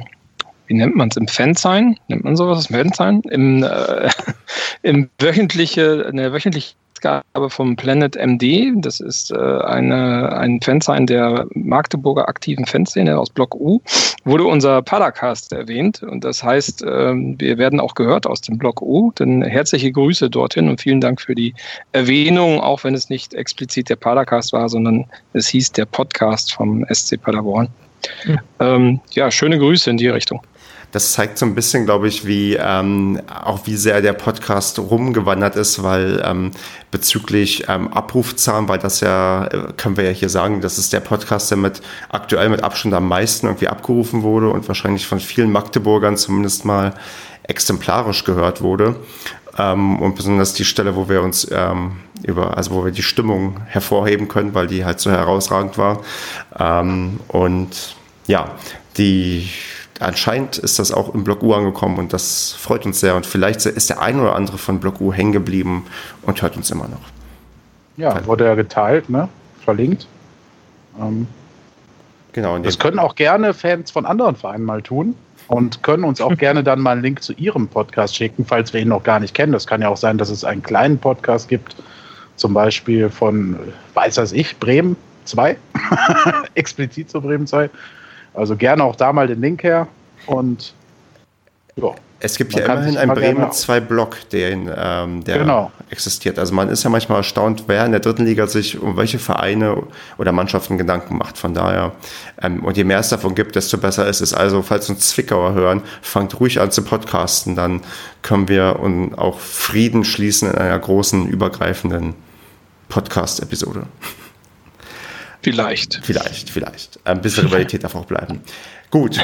wie 0.66 0.74
nennt 0.74 0.96
man 0.96 1.08
es, 1.08 1.16
im 1.16 1.28
Fansign? 1.28 1.98
Nennt 2.08 2.24
man 2.24 2.36
sowas, 2.36 2.68
Fansign? 2.68 3.20
Im, 3.30 3.62
äh, 3.62 4.10
im 4.82 5.10
wöchentliche, 5.18 6.06
eine 6.08 6.32
wöchentliche 6.32 6.74
Ausgabe 7.04 7.50
vom 7.50 7.76
Planet 7.76 8.16
MD. 8.16 8.72
Das 8.76 9.00
ist 9.00 9.30
äh, 9.30 9.36
eine, 9.36 10.34
ein 10.36 10.60
Fansign 10.60 11.06
der 11.06 11.46
Magdeburger 11.54 12.28
aktiven 12.28 12.64
Fanszene 12.64 13.18
aus 13.18 13.28
Block 13.28 13.54
U. 13.54 13.80
Wurde 14.24 14.44
unser 14.44 14.80
Paracast 14.80 15.52
erwähnt 15.52 16.02
und 16.02 16.24
das 16.24 16.42
heißt, 16.42 16.82
äh, 16.82 17.12
wir 17.14 17.58
werden 17.58 17.78
auch 17.78 17.94
gehört 17.94 18.26
aus 18.26 18.40
dem 18.40 18.56
Block 18.56 18.80
U. 18.80 19.12
Denn 19.18 19.42
herzliche 19.42 19.92
Grüße 19.92 20.30
dorthin 20.30 20.68
und 20.68 20.80
vielen 20.80 21.00
Dank 21.00 21.20
für 21.20 21.34
die 21.34 21.54
Erwähnung, 21.92 22.60
auch 22.60 22.84
wenn 22.84 22.94
es 22.94 23.10
nicht 23.10 23.34
explizit 23.34 23.90
der 23.90 23.96
Paracast 23.96 24.54
war, 24.54 24.68
sondern 24.70 25.04
es 25.34 25.48
hieß 25.48 25.72
der 25.72 25.84
Podcast 25.84 26.54
vom 26.54 26.86
SC 26.90 27.20
Paderborn. 27.20 27.68
Ähm, 28.60 29.00
ja, 29.12 29.30
schöne 29.30 29.58
Grüße 29.58 29.90
in 29.90 29.96
die 29.96 30.08
Richtung 30.08 30.40
das 30.94 31.12
zeigt 31.12 31.38
so 31.38 31.44
ein 31.44 31.56
bisschen, 31.56 31.86
glaube 31.86 32.06
ich, 32.06 32.24
wie 32.24 32.54
ähm, 32.54 33.20
auch 33.28 33.66
wie 33.66 33.74
sehr 33.74 34.00
der 34.00 34.12
Podcast 34.12 34.78
rumgewandert 34.78 35.56
ist, 35.56 35.82
weil 35.82 36.22
ähm, 36.24 36.52
bezüglich 36.92 37.64
ähm, 37.68 37.92
Abrufzahlen, 37.92 38.68
weil 38.68 38.78
das 38.78 39.00
ja, 39.00 39.46
äh, 39.46 39.72
können 39.76 39.96
wir 39.96 40.04
ja 40.04 40.12
hier 40.12 40.28
sagen, 40.28 40.60
das 40.60 40.78
ist 40.78 40.92
der 40.92 41.00
Podcast, 41.00 41.50
der 41.50 41.58
mit 41.58 41.82
aktuell 42.10 42.48
mit 42.48 42.62
Abstand 42.62 42.94
am 42.94 43.08
meisten 43.08 43.46
irgendwie 43.46 43.66
abgerufen 43.66 44.22
wurde 44.22 44.50
und 44.50 44.68
wahrscheinlich 44.68 45.08
von 45.08 45.18
vielen 45.18 45.50
Magdeburgern 45.50 46.16
zumindest 46.16 46.64
mal 46.64 46.94
exemplarisch 47.42 48.22
gehört 48.22 48.62
wurde. 48.62 48.94
Ähm, 49.58 49.98
und 50.00 50.14
besonders 50.14 50.54
die 50.54 50.64
Stelle, 50.64 50.94
wo 50.94 51.08
wir 51.08 51.22
uns 51.22 51.48
ähm, 51.50 51.96
über, 52.22 52.56
also 52.56 52.70
wo 52.70 52.84
wir 52.84 52.92
die 52.92 53.02
Stimmung 53.02 53.56
hervorheben 53.66 54.28
können, 54.28 54.54
weil 54.54 54.68
die 54.68 54.84
halt 54.84 55.00
so 55.00 55.10
herausragend 55.10 55.76
war. 55.76 56.02
Ähm, 56.56 57.18
und 57.26 57.96
ja, 58.28 58.52
die 58.96 59.48
anscheinend 60.00 60.58
ist 60.58 60.78
das 60.78 60.92
auch 60.92 61.14
im 61.14 61.24
Block 61.24 61.42
U 61.42 61.54
angekommen 61.54 61.98
und 61.98 62.12
das 62.12 62.52
freut 62.52 62.86
uns 62.86 63.00
sehr. 63.00 63.14
Und 63.14 63.26
vielleicht 63.26 63.64
ist 63.66 63.90
der 63.90 64.00
ein 64.00 64.20
oder 64.20 64.34
andere 64.34 64.58
von 64.58 64.80
Block 64.80 65.00
U 65.00 65.12
hängen 65.12 65.32
geblieben 65.32 65.86
und 66.22 66.42
hört 66.42 66.56
uns 66.56 66.70
immer 66.70 66.88
noch. 66.88 67.00
Ja, 67.96 68.26
wurde 68.26 68.44
ja 68.44 68.54
geteilt, 68.54 69.08
ne? 69.08 69.28
Verlinkt. 69.64 70.06
Ähm, 71.00 71.26
genau. 72.32 72.58
Das 72.58 72.78
können 72.78 72.98
auch 72.98 73.14
gerne 73.14 73.54
Fans 73.54 73.90
von 73.90 74.04
anderen 74.04 74.36
Vereinen 74.36 74.64
mal 74.64 74.82
tun 74.82 75.14
und 75.46 75.82
können 75.82 76.04
uns 76.04 76.20
auch 76.20 76.36
gerne 76.36 76.64
dann 76.64 76.80
mal 76.80 76.92
einen 76.92 77.02
Link 77.02 77.22
zu 77.22 77.32
ihrem 77.34 77.68
Podcast 77.68 78.16
schicken, 78.16 78.44
falls 78.44 78.72
wir 78.72 78.80
ihn 78.80 78.88
noch 78.88 79.04
gar 79.04 79.20
nicht 79.20 79.34
kennen. 79.34 79.52
Das 79.52 79.66
kann 79.66 79.80
ja 79.80 79.88
auch 79.88 79.96
sein, 79.96 80.18
dass 80.18 80.30
es 80.30 80.44
einen 80.44 80.62
kleinen 80.62 80.98
Podcast 80.98 81.48
gibt, 81.48 81.76
zum 82.36 82.52
Beispiel 82.52 83.10
von, 83.10 83.56
weiß 83.94 84.16
das 84.16 84.32
ich, 84.32 84.58
Bremen 84.58 84.96
2, 85.24 85.56
explizit 86.54 87.10
zu 87.10 87.20
Bremen 87.20 87.46
2 87.46 87.70
also 88.34 88.56
gerne 88.56 88.84
auch 88.84 88.96
da 88.96 89.12
mal 89.12 89.26
den 89.26 89.40
Link 89.40 89.62
her 89.62 89.86
und 90.26 90.74
ja. 91.76 91.94
Es 92.20 92.38
gibt 92.38 92.54
ja 92.54 92.64
immerhin 92.64 92.96
einen 92.96 93.12
Bremen 93.12 93.52
2 93.52 93.80
Block, 93.80 94.16
den, 94.30 94.70
ähm, 94.74 95.22
der 95.24 95.40
genau. 95.40 95.70
existiert. 95.90 96.38
Also 96.38 96.54
man 96.54 96.70
ist 96.70 96.82
ja 96.82 96.88
manchmal 96.88 97.18
erstaunt, 97.18 97.64
wer 97.66 97.84
in 97.84 97.90
der 97.90 98.00
dritten 98.00 98.24
Liga 98.24 98.46
sich 98.46 98.80
um 98.80 98.96
welche 98.96 99.18
Vereine 99.18 99.82
oder 100.16 100.32
Mannschaften 100.32 100.78
Gedanken 100.78 101.18
macht. 101.18 101.36
Von 101.36 101.52
daher, 101.52 101.92
ähm, 102.40 102.64
und 102.64 102.78
je 102.78 102.84
mehr 102.84 103.00
es 103.00 103.10
davon 103.10 103.34
gibt, 103.34 103.56
desto 103.56 103.76
besser 103.76 104.08
ist 104.08 104.22
es. 104.22 104.32
Also, 104.32 104.62
falls 104.62 104.88
uns 104.88 105.10
Zwickauer 105.10 105.52
hören, 105.52 105.82
fangt 106.00 106.40
ruhig 106.40 106.60
an 106.62 106.70
zu 106.70 106.82
podcasten, 106.82 107.56
dann 107.56 107.82
können 108.22 108.48
wir 108.48 108.78
und 108.80 109.16
auch 109.16 109.38
Frieden 109.38 110.02
schließen 110.02 110.50
in 110.50 110.56
einer 110.56 110.78
großen, 110.78 111.26
übergreifenden 111.26 112.14
Podcast-Episode. 112.88 113.82
Vielleicht. 115.44 116.00
Vielleicht, 116.02 116.50
vielleicht. 116.50 116.98
Ein 117.04 117.20
bisschen 117.20 117.46
Rivalität 117.46 117.84
darf 117.84 117.94
auch 117.94 118.06
bleiben. 118.06 118.40
Gut. 118.90 119.18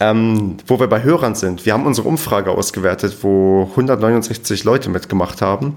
Ähm, 0.00 0.56
wo 0.66 0.78
wir 0.78 0.86
bei 0.86 1.02
Hörern 1.02 1.34
sind, 1.34 1.66
wir 1.66 1.72
haben 1.72 1.86
unsere 1.86 2.08
Umfrage 2.08 2.52
ausgewertet, 2.52 3.16
wo 3.22 3.68
169 3.70 4.64
Leute 4.64 4.90
mitgemacht 4.90 5.42
haben. 5.42 5.76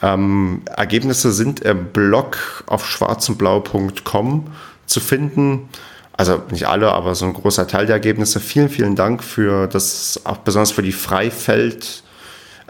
Ähm, 0.00 0.62
Ergebnisse 0.74 1.32
sind 1.32 1.60
im 1.60 1.86
Blog 1.92 2.64
auf 2.66 2.86
schwarzundblau.com 2.88 4.46
zu 4.86 5.00
finden. 5.00 5.68
Also 6.14 6.42
nicht 6.50 6.66
alle, 6.66 6.92
aber 6.92 7.14
so 7.14 7.26
ein 7.26 7.34
großer 7.34 7.66
Teil 7.66 7.86
der 7.86 7.96
Ergebnisse. 7.96 8.40
Vielen, 8.40 8.68
vielen 8.68 8.96
Dank 8.96 9.22
für 9.22 9.66
das, 9.66 10.20
auch 10.24 10.38
besonders 10.38 10.70
für 10.70 10.82
die 10.82 10.92
Freifeld- 10.92 12.01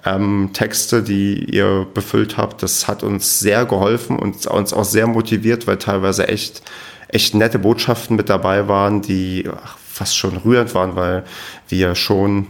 ähm, 0.05 0.51
Texte, 0.53 1.03
die 1.03 1.45
ihr 1.45 1.87
befüllt 1.93 2.37
habt. 2.37 2.63
Das 2.63 2.89
hat 2.89 3.03
uns 3.03 3.41
sehr 3.41 3.65
geholfen 3.65 4.19
und 4.19 4.47
uns 4.47 4.73
auch 4.73 4.85
sehr 4.85 5.07
motiviert, 5.07 5.67
weil 5.67 5.79
teilweise 5.79 6.29
echt, 6.29 6.63
echt 7.09 7.35
nette 7.35 7.59
Botschaften 7.59 8.17
mit 8.17 8.29
dabei 8.29 8.69
waren, 8.69 9.03
die 9.03 9.49
fast 9.89 10.17
schon 10.17 10.37
rührend 10.39 10.75
waren, 10.75 10.97
weil 10.97 11.25
wir 11.69 11.95
schon 11.95 12.49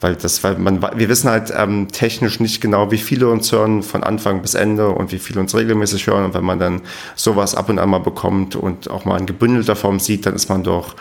weil 0.00 0.14
das, 0.14 0.44
weil 0.44 0.58
man, 0.58 0.82
wir 0.82 1.08
wissen 1.08 1.30
halt 1.30 1.52
ähm, 1.56 1.88
technisch 1.88 2.38
nicht 2.38 2.60
genau, 2.60 2.90
wie 2.90 2.98
viele 2.98 3.28
uns 3.28 3.50
hören 3.50 3.82
von 3.82 4.04
Anfang 4.04 4.42
bis 4.42 4.54
Ende 4.54 4.88
und 4.88 5.10
wie 5.10 5.18
viele 5.18 5.40
uns 5.40 5.54
regelmäßig 5.54 6.06
hören. 6.06 6.26
Und 6.26 6.34
wenn 6.34 6.44
man 6.44 6.58
dann 6.58 6.82
sowas 7.14 7.54
ab 7.54 7.70
und 7.70 7.78
an 7.78 7.88
mal 7.88 8.00
bekommt 8.00 8.56
und 8.56 8.90
auch 8.90 9.06
mal 9.06 9.18
in 9.18 9.24
gebündelter 9.26 9.74
Form 9.74 9.98
sieht, 9.98 10.26
dann 10.26 10.34
ist 10.34 10.50
man 10.50 10.62
doch 10.62 10.94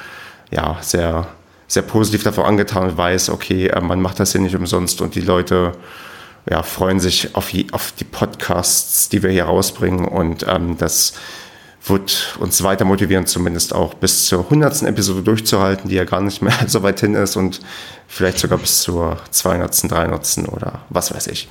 ja 0.49 0.78
sehr 0.82 1.28
sehr 1.68 1.84
positiv 1.84 2.24
davor 2.24 2.48
angetan 2.48 2.90
und 2.90 2.98
weiß, 2.98 3.30
okay, 3.30 3.68
äh, 3.68 3.82
man 3.82 4.02
macht 4.02 4.20
das 4.20 4.32
hier 4.32 4.42
nicht 4.42 4.56
umsonst 4.56 5.02
und 5.02 5.16
die 5.16 5.22
Leute 5.22 5.74
ja, 6.50 6.62
freuen 6.64 7.00
sich 7.00 7.36
auf 7.36 7.50
die, 7.50 7.68
auf 7.72 7.92
die 7.94 8.04
Podcasts, 8.04 9.10
die 9.10 9.24
wir 9.24 9.32
hier 9.32 9.46
rausbringen 9.46 10.06
und 10.06 10.46
ähm, 10.48 10.78
das 10.78 11.14
wird 11.88 12.36
uns 12.40 12.64
weiter 12.64 12.86
motivieren, 12.86 13.26
zumindest 13.26 13.74
auch 13.74 13.94
bis 13.94 14.28
zur 14.28 14.46
100. 14.46 14.84
Episode 14.84 15.22
durchzuhalten, 15.22 15.90
die 15.90 15.96
ja 15.96 16.04
gar 16.04 16.22
nicht 16.22 16.42
mehr 16.42 16.54
so 16.68 16.84
weit 16.84 17.00
hin 17.00 17.16
ist 17.16 17.36
und 17.36 17.62
vielleicht 18.08 18.40
sogar 18.40 18.58
bis 18.58 18.82
zur 18.82 19.18
200., 19.32 19.92
300. 19.92 20.38
oder 20.52 20.82
was 20.90 21.14
weiß 21.14 21.28
ich. 21.28 21.48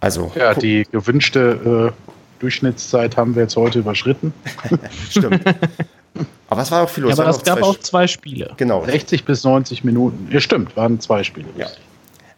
Also. 0.00 0.32
Ja, 0.34 0.54
die 0.54 0.86
gewünschte 0.90 1.92
äh, 1.94 2.40
Durchschnittszeit 2.40 3.16
haben 3.16 3.34
wir 3.34 3.42
jetzt 3.42 3.56
heute 3.56 3.78
überschritten. 3.78 4.34
Stimmt. 5.10 5.42
Aber 6.48 6.62
es 6.62 6.70
war 6.70 6.82
auch 6.82 6.88
viel 6.88 7.04
los. 7.04 7.16
Ja, 7.16 7.24
aber 7.24 7.30
es 7.30 7.42
gab 7.42 7.62
auch 7.62 7.78
zwei 7.78 8.06
Spiele. 8.06 8.52
Genau. 8.56 8.84
60 8.84 9.24
bis 9.24 9.44
90 9.44 9.84
Minuten. 9.84 10.28
Ja, 10.30 10.40
stimmt, 10.40 10.76
waren 10.76 11.00
zwei 11.00 11.24
Spiele. 11.24 11.48
Ja. 11.56 11.66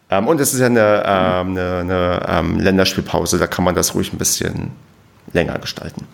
Ähm, 0.09 0.27
und 0.27 0.39
es 0.39 0.53
ist 0.53 0.59
ja 0.59 0.67
eine, 0.67 1.03
ähm, 1.05 1.57
eine, 1.57 1.79
eine 1.79 2.25
ähm, 2.27 2.59
Länderspielpause, 2.59 3.37
da 3.37 3.47
kann 3.47 3.65
man 3.65 3.75
das 3.75 3.93
ruhig 3.93 4.13
ein 4.13 4.17
bisschen 4.17 4.71
länger 5.33 5.59
gestalten. 5.59 6.07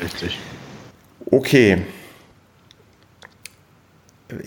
Richtig. 0.00 0.38
Okay. 1.30 1.82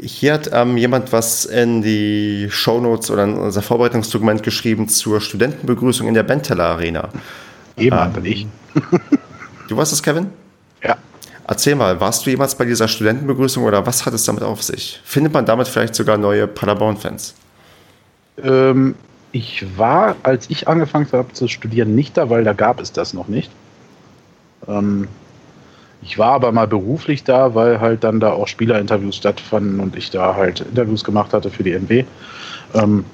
Hier 0.02 0.34
hat 0.34 0.50
ähm, 0.52 0.78
jemand 0.78 1.12
was 1.12 1.46
in 1.46 1.82
die 1.82 2.48
Shownotes 2.50 3.12
oder 3.12 3.26
in 3.26 3.36
unser 3.36 3.62
Vorbereitungsdokument 3.62 4.42
geschrieben 4.42 4.88
zur 4.88 5.22
Studentenbegrüßung 5.22 6.08
in 6.08 6.14
der 6.14 6.24
Benteler 6.24 6.66
Arena. 6.66 7.10
Jemand, 7.78 8.18
ähm, 8.18 8.26
ich. 8.26 8.48
du 9.68 9.78
warst 9.78 9.94
es, 9.94 10.02
Kevin? 10.02 10.28
Ja. 10.84 10.98
Erzähl 11.47 11.76
mal, 11.76 11.99
warst 11.99 12.26
du 12.26 12.31
jemals 12.31 12.55
bei 12.55 12.65
dieser 12.65 12.88
Studentenbegrüßung 12.88 13.63
oder 13.63 13.85
was 13.85 14.05
hat 14.05 14.13
es 14.13 14.26
damit 14.26 14.41
auf 14.41 14.63
sich? 14.63 14.99
Findet 15.03 15.34
man 15.34 15.45
damit 15.45 15.67
vielleicht 15.67 15.93
sogar 15.93 16.17
neue 16.17 16.47
Paderborn-Fans? 16.47 17.35
Ähm, 18.43 18.95
ich 19.31 19.65
war, 19.77 20.15
als 20.23 20.49
ich 20.49 20.67
angefangen 20.67 21.07
habe 21.11 21.34
zu 21.34 21.47
studieren, 21.47 21.93
nicht 21.93 22.17
da, 22.17 22.30
weil 22.30 22.43
da 22.43 22.53
gab 22.53 22.80
es 22.80 22.91
das 22.91 23.13
noch 23.13 23.27
nicht. 23.27 23.51
Ähm, 24.67 25.07
ich 26.01 26.17
war 26.17 26.34
aber 26.34 26.51
mal 26.51 26.67
beruflich 26.67 27.23
da, 27.23 27.53
weil 27.53 27.80
halt 27.80 28.03
dann 28.03 28.19
da 28.19 28.31
auch 28.31 28.47
Spielerinterviews 28.47 29.15
stattfanden 29.15 29.80
und 29.80 29.95
ich 29.95 30.09
da 30.09 30.35
halt 30.35 30.61
Interviews 30.61 31.03
gemacht 31.03 31.31
hatte 31.34 31.51
für 31.51 31.63
die 31.63 31.73
NW. 31.73 32.05
Ähm, 32.73 33.05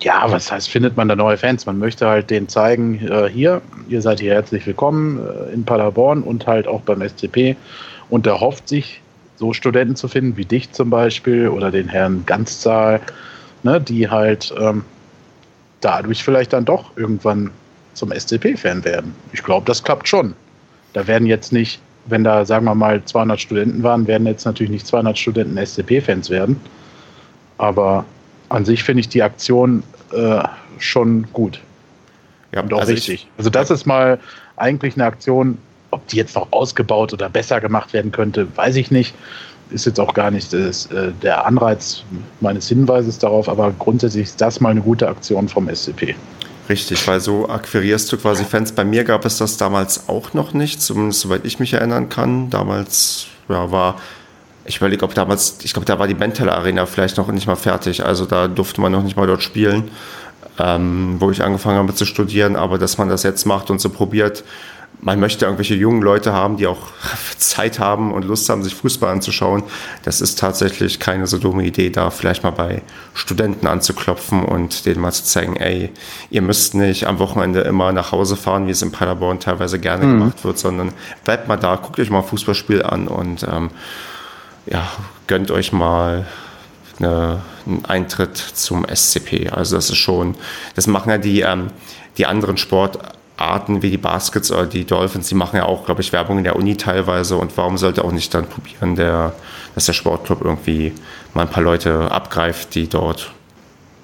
ja, 0.00 0.30
was 0.30 0.50
heißt, 0.50 0.70
findet 0.70 0.96
man 0.96 1.08
da 1.08 1.16
neue 1.16 1.36
Fans? 1.36 1.66
Man 1.66 1.78
möchte 1.78 2.06
halt 2.06 2.30
denen 2.30 2.48
zeigen, 2.48 3.06
äh, 3.06 3.28
hier, 3.28 3.62
ihr 3.88 4.02
seid 4.02 4.20
hier 4.20 4.34
herzlich 4.34 4.66
willkommen 4.66 5.18
äh, 5.18 5.52
in 5.52 5.64
Paderborn 5.64 6.22
und 6.22 6.46
halt 6.46 6.68
auch 6.68 6.80
beim 6.82 7.00
SCP 7.00 7.56
und 8.08 8.26
erhofft 8.26 8.68
sich, 8.68 9.02
so 9.36 9.52
Studenten 9.52 9.94
zu 9.94 10.08
finden, 10.08 10.36
wie 10.36 10.44
dich 10.44 10.72
zum 10.72 10.90
Beispiel 10.90 11.48
oder 11.48 11.70
den 11.70 11.88
Herrn 11.88 12.24
Ganzzahl, 12.26 13.00
ne, 13.62 13.80
die 13.80 14.10
halt 14.10 14.52
ähm, 14.58 14.84
dadurch 15.80 16.24
vielleicht 16.24 16.52
dann 16.52 16.64
doch 16.64 16.96
irgendwann 16.96 17.50
zum 17.94 18.10
SCP-Fan 18.12 18.84
werden. 18.84 19.14
Ich 19.32 19.42
glaube, 19.42 19.66
das 19.66 19.82
klappt 19.82 20.08
schon. 20.08 20.34
Da 20.92 21.06
werden 21.06 21.26
jetzt 21.26 21.52
nicht, 21.52 21.80
wenn 22.06 22.24
da, 22.24 22.44
sagen 22.44 22.64
wir 22.64 22.74
mal, 22.74 23.04
200 23.04 23.40
Studenten 23.40 23.82
waren, 23.82 24.06
werden 24.06 24.26
jetzt 24.26 24.44
natürlich 24.44 24.70
nicht 24.70 24.86
200 24.86 25.16
Studenten 25.16 25.56
SCP-Fans 25.56 26.30
werden. 26.30 26.60
Aber 27.58 28.04
an 28.48 28.64
sich 28.64 28.82
finde 28.82 29.00
ich 29.00 29.08
die 29.08 29.22
Aktion 29.22 29.82
äh, 30.12 30.42
schon 30.78 31.26
gut. 31.32 31.60
Ja, 32.52 32.62
und 32.62 32.72
auch 32.72 32.80
also 32.80 32.92
richtig. 32.92 33.24
Ich, 33.24 33.28
also 33.36 33.50
das 33.50 33.70
ist 33.70 33.86
mal 33.86 34.18
eigentlich 34.56 34.94
eine 34.94 35.04
Aktion, 35.04 35.58
ob 35.90 36.06
die 36.08 36.16
jetzt 36.16 36.34
noch 36.34 36.48
ausgebaut 36.52 37.12
oder 37.12 37.28
besser 37.28 37.60
gemacht 37.60 37.92
werden 37.92 38.12
könnte, 38.12 38.46
weiß 38.56 38.76
ich 38.76 38.90
nicht. 38.90 39.14
Ist 39.70 39.84
jetzt 39.84 40.00
auch 40.00 40.14
gar 40.14 40.30
nicht 40.30 40.52
das, 40.52 40.86
äh, 40.86 41.12
der 41.22 41.44
Anreiz 41.44 42.02
meines 42.40 42.68
Hinweises 42.68 43.18
darauf, 43.18 43.48
aber 43.48 43.72
grundsätzlich 43.78 44.24
ist 44.24 44.40
das 44.40 44.60
mal 44.60 44.70
eine 44.70 44.80
gute 44.80 45.06
Aktion 45.06 45.48
vom 45.48 45.68
SCP. 45.68 46.14
Richtig, 46.68 47.06
weil 47.06 47.20
so 47.20 47.48
akquirierst 47.48 48.10
du 48.12 48.18
quasi 48.18 48.44
Fans. 48.44 48.72
Bei 48.72 48.84
mir 48.84 49.04
gab 49.04 49.24
es 49.24 49.38
das 49.38 49.56
damals 49.56 50.08
auch 50.08 50.34
noch 50.34 50.52
nicht, 50.52 50.82
zumindest 50.82 51.20
soweit 51.20 51.44
ich 51.44 51.58
mich 51.58 51.74
erinnern 51.74 52.08
kann. 52.08 52.50
Damals 52.50 53.26
ja, 53.48 53.70
war 53.70 53.96
ich 54.68 54.76
überlege, 54.76 55.04
ob 55.04 55.14
damals, 55.14 55.56
ich 55.62 55.72
glaube, 55.72 55.86
da 55.86 55.98
war 55.98 56.06
die 56.06 56.14
Benteler 56.14 56.54
Arena 56.54 56.84
vielleicht 56.84 57.16
noch 57.16 57.28
nicht 57.28 57.46
mal 57.46 57.56
fertig. 57.56 58.04
Also 58.04 58.26
da 58.26 58.48
durfte 58.48 58.80
man 58.80 58.92
noch 58.92 59.02
nicht 59.02 59.16
mal 59.16 59.26
dort 59.26 59.42
spielen, 59.42 59.90
ähm, 60.58 61.16
wo 61.18 61.30
ich 61.30 61.42
angefangen 61.42 61.78
habe 61.78 61.94
zu 61.94 62.04
studieren. 62.04 62.54
Aber 62.54 62.78
dass 62.78 62.98
man 62.98 63.08
das 63.08 63.22
jetzt 63.22 63.46
macht 63.46 63.70
und 63.70 63.80
so 63.80 63.88
probiert, 63.88 64.44
man 65.00 65.20
möchte 65.20 65.46
irgendwelche 65.46 65.74
jungen 65.74 66.02
Leute 66.02 66.34
haben, 66.34 66.58
die 66.58 66.66
auch 66.66 66.88
Zeit 67.38 67.78
haben 67.78 68.12
und 68.12 68.26
Lust 68.26 68.48
haben, 68.50 68.62
sich 68.62 68.74
Fußball 68.74 69.10
anzuschauen. 69.10 69.62
Das 70.02 70.20
ist 70.20 70.38
tatsächlich 70.38 71.00
keine 71.00 71.26
so 71.26 71.38
dumme 71.38 71.64
Idee, 71.64 71.88
da 71.88 72.10
vielleicht 72.10 72.42
mal 72.42 72.50
bei 72.50 72.82
Studenten 73.14 73.68
anzuklopfen 73.68 74.44
und 74.44 74.84
denen 74.84 75.00
mal 75.00 75.12
zu 75.12 75.24
zeigen, 75.24 75.56
ey, 75.56 75.92
ihr 76.28 76.42
müsst 76.42 76.74
nicht 76.74 77.06
am 77.06 77.18
Wochenende 77.20 77.60
immer 77.60 77.92
nach 77.92 78.12
Hause 78.12 78.36
fahren, 78.36 78.66
wie 78.66 78.72
es 78.72 78.82
in 78.82 78.92
Paderborn 78.92 79.40
teilweise 79.40 79.78
gerne 79.78 80.04
mhm. 80.04 80.18
gemacht 80.18 80.44
wird, 80.44 80.58
sondern 80.58 80.92
bleibt 81.24 81.48
mal 81.48 81.56
da, 81.56 81.76
guckt 81.76 81.98
euch 81.98 82.10
mal 82.10 82.18
ein 82.18 82.24
Fußballspiel 82.24 82.82
an 82.82 83.08
und 83.08 83.46
ähm, 83.50 83.70
ja, 84.70 84.88
gönnt 85.26 85.50
euch 85.50 85.72
mal 85.72 86.26
eine, 86.98 87.40
einen 87.66 87.84
Eintritt 87.84 88.36
zum 88.36 88.84
SCP. 88.84 89.50
Also 89.50 89.76
das 89.76 89.90
ist 89.90 89.96
schon, 89.96 90.34
das 90.74 90.86
machen 90.86 91.10
ja 91.10 91.18
die, 91.18 91.40
ähm, 91.40 91.68
die 92.18 92.26
anderen 92.26 92.56
Sportarten 92.56 93.82
wie 93.82 93.90
die 93.90 93.98
Baskets 93.98 94.50
oder 94.50 94.66
die 94.66 94.84
Dolphins, 94.84 95.28
die 95.28 95.34
machen 95.34 95.56
ja 95.56 95.64
auch, 95.64 95.84
glaube 95.84 96.00
ich, 96.00 96.12
Werbung 96.12 96.38
in 96.38 96.44
der 96.44 96.56
Uni 96.56 96.76
teilweise. 96.76 97.36
Und 97.36 97.56
warum 97.56 97.78
sollte 97.78 98.04
auch 98.04 98.12
nicht 98.12 98.34
dann 98.34 98.46
probieren, 98.46 98.96
der, 98.96 99.32
dass 99.74 99.86
der 99.86 99.92
Sportclub 99.92 100.42
irgendwie 100.42 100.92
mal 101.34 101.42
ein 101.42 101.50
paar 101.50 101.62
Leute 101.62 102.10
abgreift, 102.10 102.74
die 102.74 102.88
dort 102.88 103.30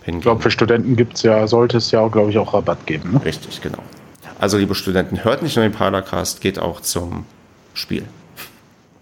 hingehen. 0.05 0.21
Ich 0.21 0.25
glaube, 0.25 0.43
für 0.43 0.51
Studenten 0.51 0.97
gibt's 0.97 1.23
ja, 1.23 1.47
sollte 1.47 1.79
es 1.79 1.91
ja, 1.91 2.07
glaube 2.09 2.31
ich, 2.31 2.39
auch 2.39 2.55
Rabatt 2.55 2.87
geben. 2.87 3.15
Ne? 3.15 3.25
Richtig, 3.25 3.61
genau. 3.61 3.79
Also, 4.39 4.59
liebe 4.59 4.75
Studenten, 4.75 5.25
hört 5.25 5.43
nicht 5.43 5.57
nur 5.57 5.65
den 5.65 5.73
Paracast, 5.73 6.41
geht 6.41 6.59
auch 6.59 6.81
zum 6.81 7.25
Spiel. 7.73 8.05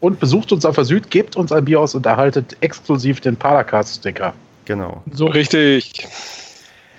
Und 0.03 0.19
besucht 0.19 0.51
uns 0.51 0.65
auf 0.65 0.75
der 0.75 0.85
Süd, 0.85 1.13
gebt 1.13 1.37
uns 1.37 1.53
ein 1.53 1.65
Bier 1.65 1.79
aus 1.79 1.95
und 1.95 2.05
erhaltet 2.05 2.57
exklusiv 2.61 3.21
den 3.21 3.37
Paracast-Sticker. 3.37 4.35
Genau. 4.65 5.01
So 5.13 5.27
richtig. 5.27 6.09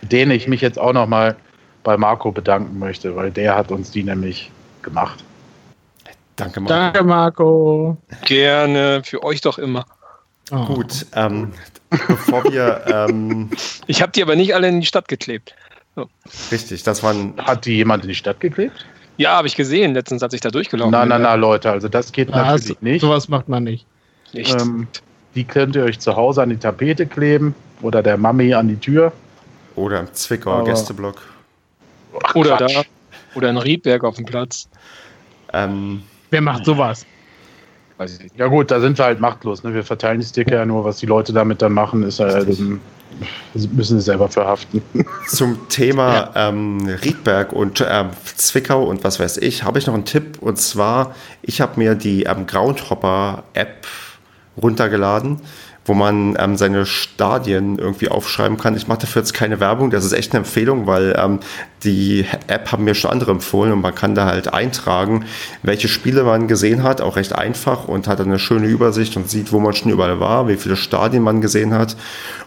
Den 0.02 0.32
ich 0.32 0.48
mich 0.48 0.62
jetzt 0.62 0.80
auch 0.80 0.94
nochmal 0.94 1.36
bei 1.84 1.98
Marco 1.98 2.32
bedanken 2.32 2.80
möchte, 2.80 3.14
weil 3.18 3.30
der 3.30 3.58
hat 3.58 3.72
uns 3.72 3.92
die 3.92 4.04
nämlich 4.04 4.52
gemacht. 4.84 5.22
Danke, 6.38 6.62
Marco. 6.62 6.74
Danke, 6.74 7.04
Marco. 7.04 7.98
Gerne, 8.24 9.02
für 9.04 9.22
euch 9.22 9.42
doch 9.42 9.58
immer. 9.58 9.86
Oh. 10.52 10.64
Gut, 10.64 11.06
ähm, 11.14 11.52
bevor 11.90 12.46
wir. 12.46 12.86
Ähm, 12.88 13.50
ich 13.86 14.02
habe 14.02 14.14
die 14.14 14.24
aber 14.24 14.38
nicht 14.38 14.56
alle 14.56 14.70
in 14.70 14.80
die 14.80 14.88
Stadt 14.88 15.10
geklebt. 15.10 15.54
So. 15.98 16.08
Richtig, 16.54 16.84
das 16.84 17.04
waren. 17.04 17.34
Hat 17.38 17.66
die 17.66 17.76
jemand 17.76 18.04
in 18.04 18.10
die 18.10 18.16
Stadt 18.16 18.40
geklebt? 18.40 18.86
Ja, 19.18 19.38
habe 19.38 19.48
ich 19.48 19.56
gesehen, 19.56 19.94
letztens, 19.94 20.24
als 20.24 20.34
ich 20.34 20.42
da 20.42 20.50
durchgelaufen. 20.50 20.92
Nein, 20.92 21.08
nein, 21.08 21.22
nein, 21.22 21.40
Leute, 21.40 21.72
also 21.72 21.88
das 21.88 22.12
geht 22.12 22.30
ja, 22.30 22.38
natürlich 22.38 22.68
so, 22.68 22.76
nicht. 22.82 23.02
Sowas 23.02 23.30
macht 23.30 23.48
man 23.48 23.64
nicht. 23.64 23.86
nicht. 24.34 24.60
Ähm, 24.60 24.88
die 25.36 25.44
könnt 25.44 25.76
ihr 25.76 25.84
euch 25.84 26.00
zu 26.00 26.16
Hause 26.16 26.42
an 26.42 26.50
die 26.50 26.58
Tapete 26.58 27.06
kleben 27.06 27.56
oder 27.82 28.02
der 28.02 28.18
Mami 28.18 28.54
an 28.54 28.68
die 28.68 28.78
Tür. 28.78 29.12
Oder 29.76 30.00
im 30.00 30.14
Zwickauer 30.14 30.66
Gästeblock. 30.66 31.22
Ach, 32.24 32.36
oder 32.36 32.58
Quatsch. 32.58 32.76
da. 32.76 32.82
Oder 33.36 33.50
in 33.50 33.58
Riedberg 33.58 34.04
auf 34.04 34.16
dem 34.16 34.26
Platz. 34.26 34.70
Ähm, 35.52 36.04
Wer 36.30 36.42
macht 36.42 36.66
sowas? 36.66 37.06
Ja 38.38 38.48
gut, 38.48 38.72
da 38.72 38.80
sind 38.80 38.98
wir 38.98 39.06
halt 39.06 39.20
machtlos. 39.20 39.64
Ne? 39.64 39.74
Wir 39.74 39.84
verteilen 39.84 40.20
die 40.20 40.26
Sticker 40.26 40.56
ja 40.56 40.66
nur, 40.66 40.84
was 40.84 40.98
die 40.98 41.06
Leute 41.06 41.34
damit 41.34 41.62
dann 41.62 41.74
machen, 41.74 42.04
ist 42.04 42.20
halt, 42.20 42.48
müssen 42.48 44.00
sie 44.00 44.02
selber 44.02 44.30
verhaften. 44.30 44.82
Zum 45.28 45.70
Thema 45.70 46.32
ja. 46.36 46.50
ähm, 46.50 46.88
Riedberg 47.04 47.54
und 47.54 47.82
äh, 47.82 48.06
Zwickau 48.36 48.84
und 48.84 49.04
was 49.04 49.20
weiß 49.20 49.38
ich, 49.38 49.64
habe 49.64 49.80
ich 49.80 49.88
noch 49.88 49.94
einen 49.94 50.06
Tipp. 50.06 50.38
Und 50.42 50.58
zwar, 50.58 51.16
ich 51.42 51.62
habe 51.62 51.80
mir 51.80 51.96
die 51.96 52.24
ähm, 52.24 52.46
Groundhopper-App 52.48 53.88
runtergeladen 54.62 55.42
wo 55.86 55.94
man 55.94 56.38
ähm, 56.40 56.58
seine 56.58 56.86
Stadien 56.86 57.78
irgendwie 57.78 58.10
aufschreiben 58.10 58.58
kann. 58.58 58.76
Ich 58.76 58.88
mache 58.88 59.00
dafür 59.00 59.22
jetzt 59.22 59.34
keine 59.34 59.60
Werbung, 59.60 59.90
das 59.90 60.06
ist 60.06 60.14
echt 60.14 60.32
eine 60.32 60.40
Empfehlung, 60.40 60.88
weil 60.88 61.16
ähm, 61.18 61.40
die 61.84 62.26
App 62.48 62.72
haben 62.72 62.86
mir 62.86 62.96
schon 62.96 63.12
andere 63.12 63.32
empfohlen 63.32 63.74
und 63.74 63.82
man 63.82 63.94
kann 63.94 64.16
da 64.16 64.26
halt 64.26 64.54
eintragen, 64.54 65.26
welche 65.62 65.88
Spiele 65.88 66.24
man 66.24 66.48
gesehen 66.48 66.84
hat, 66.84 67.02
auch 67.02 67.18
recht 67.18 67.34
einfach 67.34 67.88
und 67.88 68.08
hat 68.08 68.22
eine 68.22 68.40
schöne 68.40 68.68
Übersicht 68.68 69.18
und 69.18 69.30
sieht, 69.30 69.52
wo 69.52 69.60
man 69.60 69.74
schon 69.74 69.92
überall 69.92 70.20
war, 70.20 70.48
wie 70.48 70.56
viele 70.56 70.76
Stadien 70.76 71.24
man 71.24 71.42
gesehen 71.42 71.74
hat, 71.74 71.98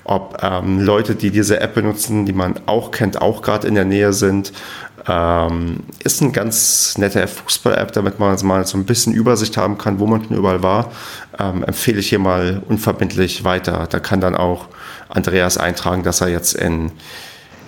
ob 0.05 0.39
ähm, 0.43 0.81
Leute, 0.81 1.15
die 1.15 1.31
diese 1.31 1.61
App 1.61 1.75
benutzen, 1.75 2.25
die 2.25 2.33
man 2.33 2.55
auch 2.67 2.91
kennt, 2.91 3.21
auch 3.21 3.43
gerade 3.43 3.69
in 3.69 3.75
der 3.75 3.85
Nähe 3.85 4.13
sind 4.13 4.53
ähm, 5.09 5.81
ist 6.02 6.23
eine 6.23 6.32
ganz 6.32 6.98
nette 6.98 7.27
Fußball-App, 7.27 7.93
damit 7.93 8.18
man 8.18 8.36
mal 8.47 8.66
so 8.66 8.77
ein 8.77 8.85
bisschen 8.85 9.12
Übersicht 9.12 9.56
haben 9.56 9.78
kann, 9.78 9.98
wo 9.98 10.06
man 10.06 10.24
schon 10.24 10.36
überall 10.36 10.62
war. 10.62 10.90
Ähm, 11.39 11.62
empfehle 11.64 12.01
ich 12.01 12.09
hier 12.09 12.18
mal 12.18 12.62
unverbindlich 12.68 13.44
weiter. 13.44 13.86
Da 13.89 14.01
kann 14.01 14.20
dann 14.20 14.35
auch 14.35 14.68
Andreas 15.09 15.59
eintragen, 15.59 16.02
dass 16.02 16.20
er 16.20 16.28
jetzt 16.28 16.55
in 16.55 16.93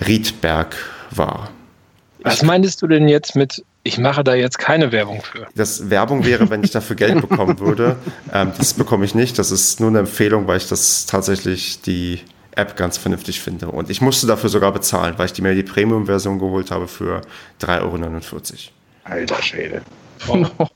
Riedberg 0.07 0.77
war. 1.11 1.51
Was 2.23 2.43
meinst 2.43 2.83
du 2.83 2.89
denn 2.89 3.09
jetzt 3.09 3.37
mit, 3.37 3.65
ich 3.85 3.99
mache 3.99 4.25
da 4.25 4.35
jetzt 4.35 4.59
keine 4.59 4.91
Werbung 4.91 5.23
für? 5.23 5.47
Das 5.55 5.89
Werbung 5.89 6.25
wäre, 6.25 6.51
wenn 6.51 6.65
ich 6.65 6.73
dafür 6.73 6.97
Geld 6.97 7.21
bekommen 7.21 7.59
würde. 7.61 7.97
Ähm, 8.31 8.53
das 8.59 8.75
bekomme 8.75 9.07
ich 9.07 9.15
nicht. 9.15 9.39
Das 9.39 9.51
ist 9.51 9.81
nur 9.81 9.89
eine 9.89 10.01
Empfehlung, 10.01 10.47
weil 10.47 10.59
ich 10.59 10.69
das 10.69 11.07
tatsächlich 11.07 11.81
die 11.81 12.21
App 12.59 12.77
ganz 12.77 12.99
vernünftig 12.99 13.41
finde. 13.41 13.69
Und 13.69 13.89
ich 13.89 14.01
musste 14.01 14.27
dafür 14.27 14.51
sogar 14.51 14.73
bezahlen, 14.73 15.15
weil 15.17 15.27
ich 15.27 15.41
mir 15.41 15.55
die 15.55 15.63
Premium-Version 15.63 16.39
geholt 16.39 16.71
habe 16.71 16.89
für 16.89 17.23
3,49 17.63 17.83
Euro. 17.83 17.99
Alter 19.05 19.43
Schäde. 19.43 19.83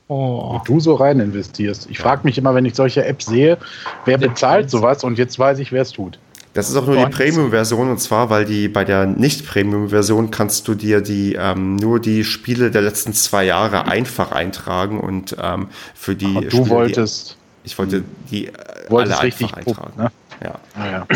Oh. 0.07 0.61
du 0.65 0.79
so 0.79 0.95
rein 0.95 1.19
investierst. 1.19 1.89
Ich 1.89 1.99
frage 1.99 2.21
mich 2.23 2.37
immer, 2.37 2.55
wenn 2.55 2.65
ich 2.65 2.75
solche 2.75 3.05
Apps 3.05 3.25
sehe, 3.25 3.57
wer 4.05 4.17
bezahlt 4.17 4.69
sowas 4.69 5.03
und 5.03 5.17
jetzt 5.17 5.37
weiß 5.37 5.59
ich, 5.59 5.71
wer 5.71 5.81
es 5.81 5.91
tut. 5.91 6.17
Das 6.53 6.69
ist 6.69 6.75
auch 6.75 6.85
nur 6.85 6.95
die 6.95 7.11
Premium-Version 7.11 7.89
und 7.89 7.97
zwar, 7.99 8.29
weil 8.29 8.45
die 8.45 8.67
bei 8.67 8.85
der 8.85 9.07
Nicht-Premium-Version 9.07 10.29
kannst 10.29 10.67
du 10.67 10.75
dir 10.75 11.01
die 11.01 11.33
ähm, 11.33 11.77
nur 11.77 11.99
die 11.99 12.23
Spiele 12.23 12.69
der 12.69 12.83
letzten 12.83 13.13
zwei 13.13 13.43
Jahre 13.43 13.87
einfach 13.87 14.31
eintragen 14.31 14.99
und 14.99 15.35
ähm, 15.41 15.67
für 15.95 16.15
die. 16.15 16.27
Aber 16.27 16.41
du 16.41 16.49
Spiele, 16.49 16.69
wolltest. 16.69 17.37
Die, 17.63 17.67
ich 17.67 17.77
wollte 17.77 18.03
die 18.29 18.47
äh, 18.47 18.51
alle 18.89 19.19
einfach 19.19 19.53
eintragen. 19.53 19.93
Ne? 19.97 20.11
Ja. 20.43 20.59
Ja. 20.77 21.07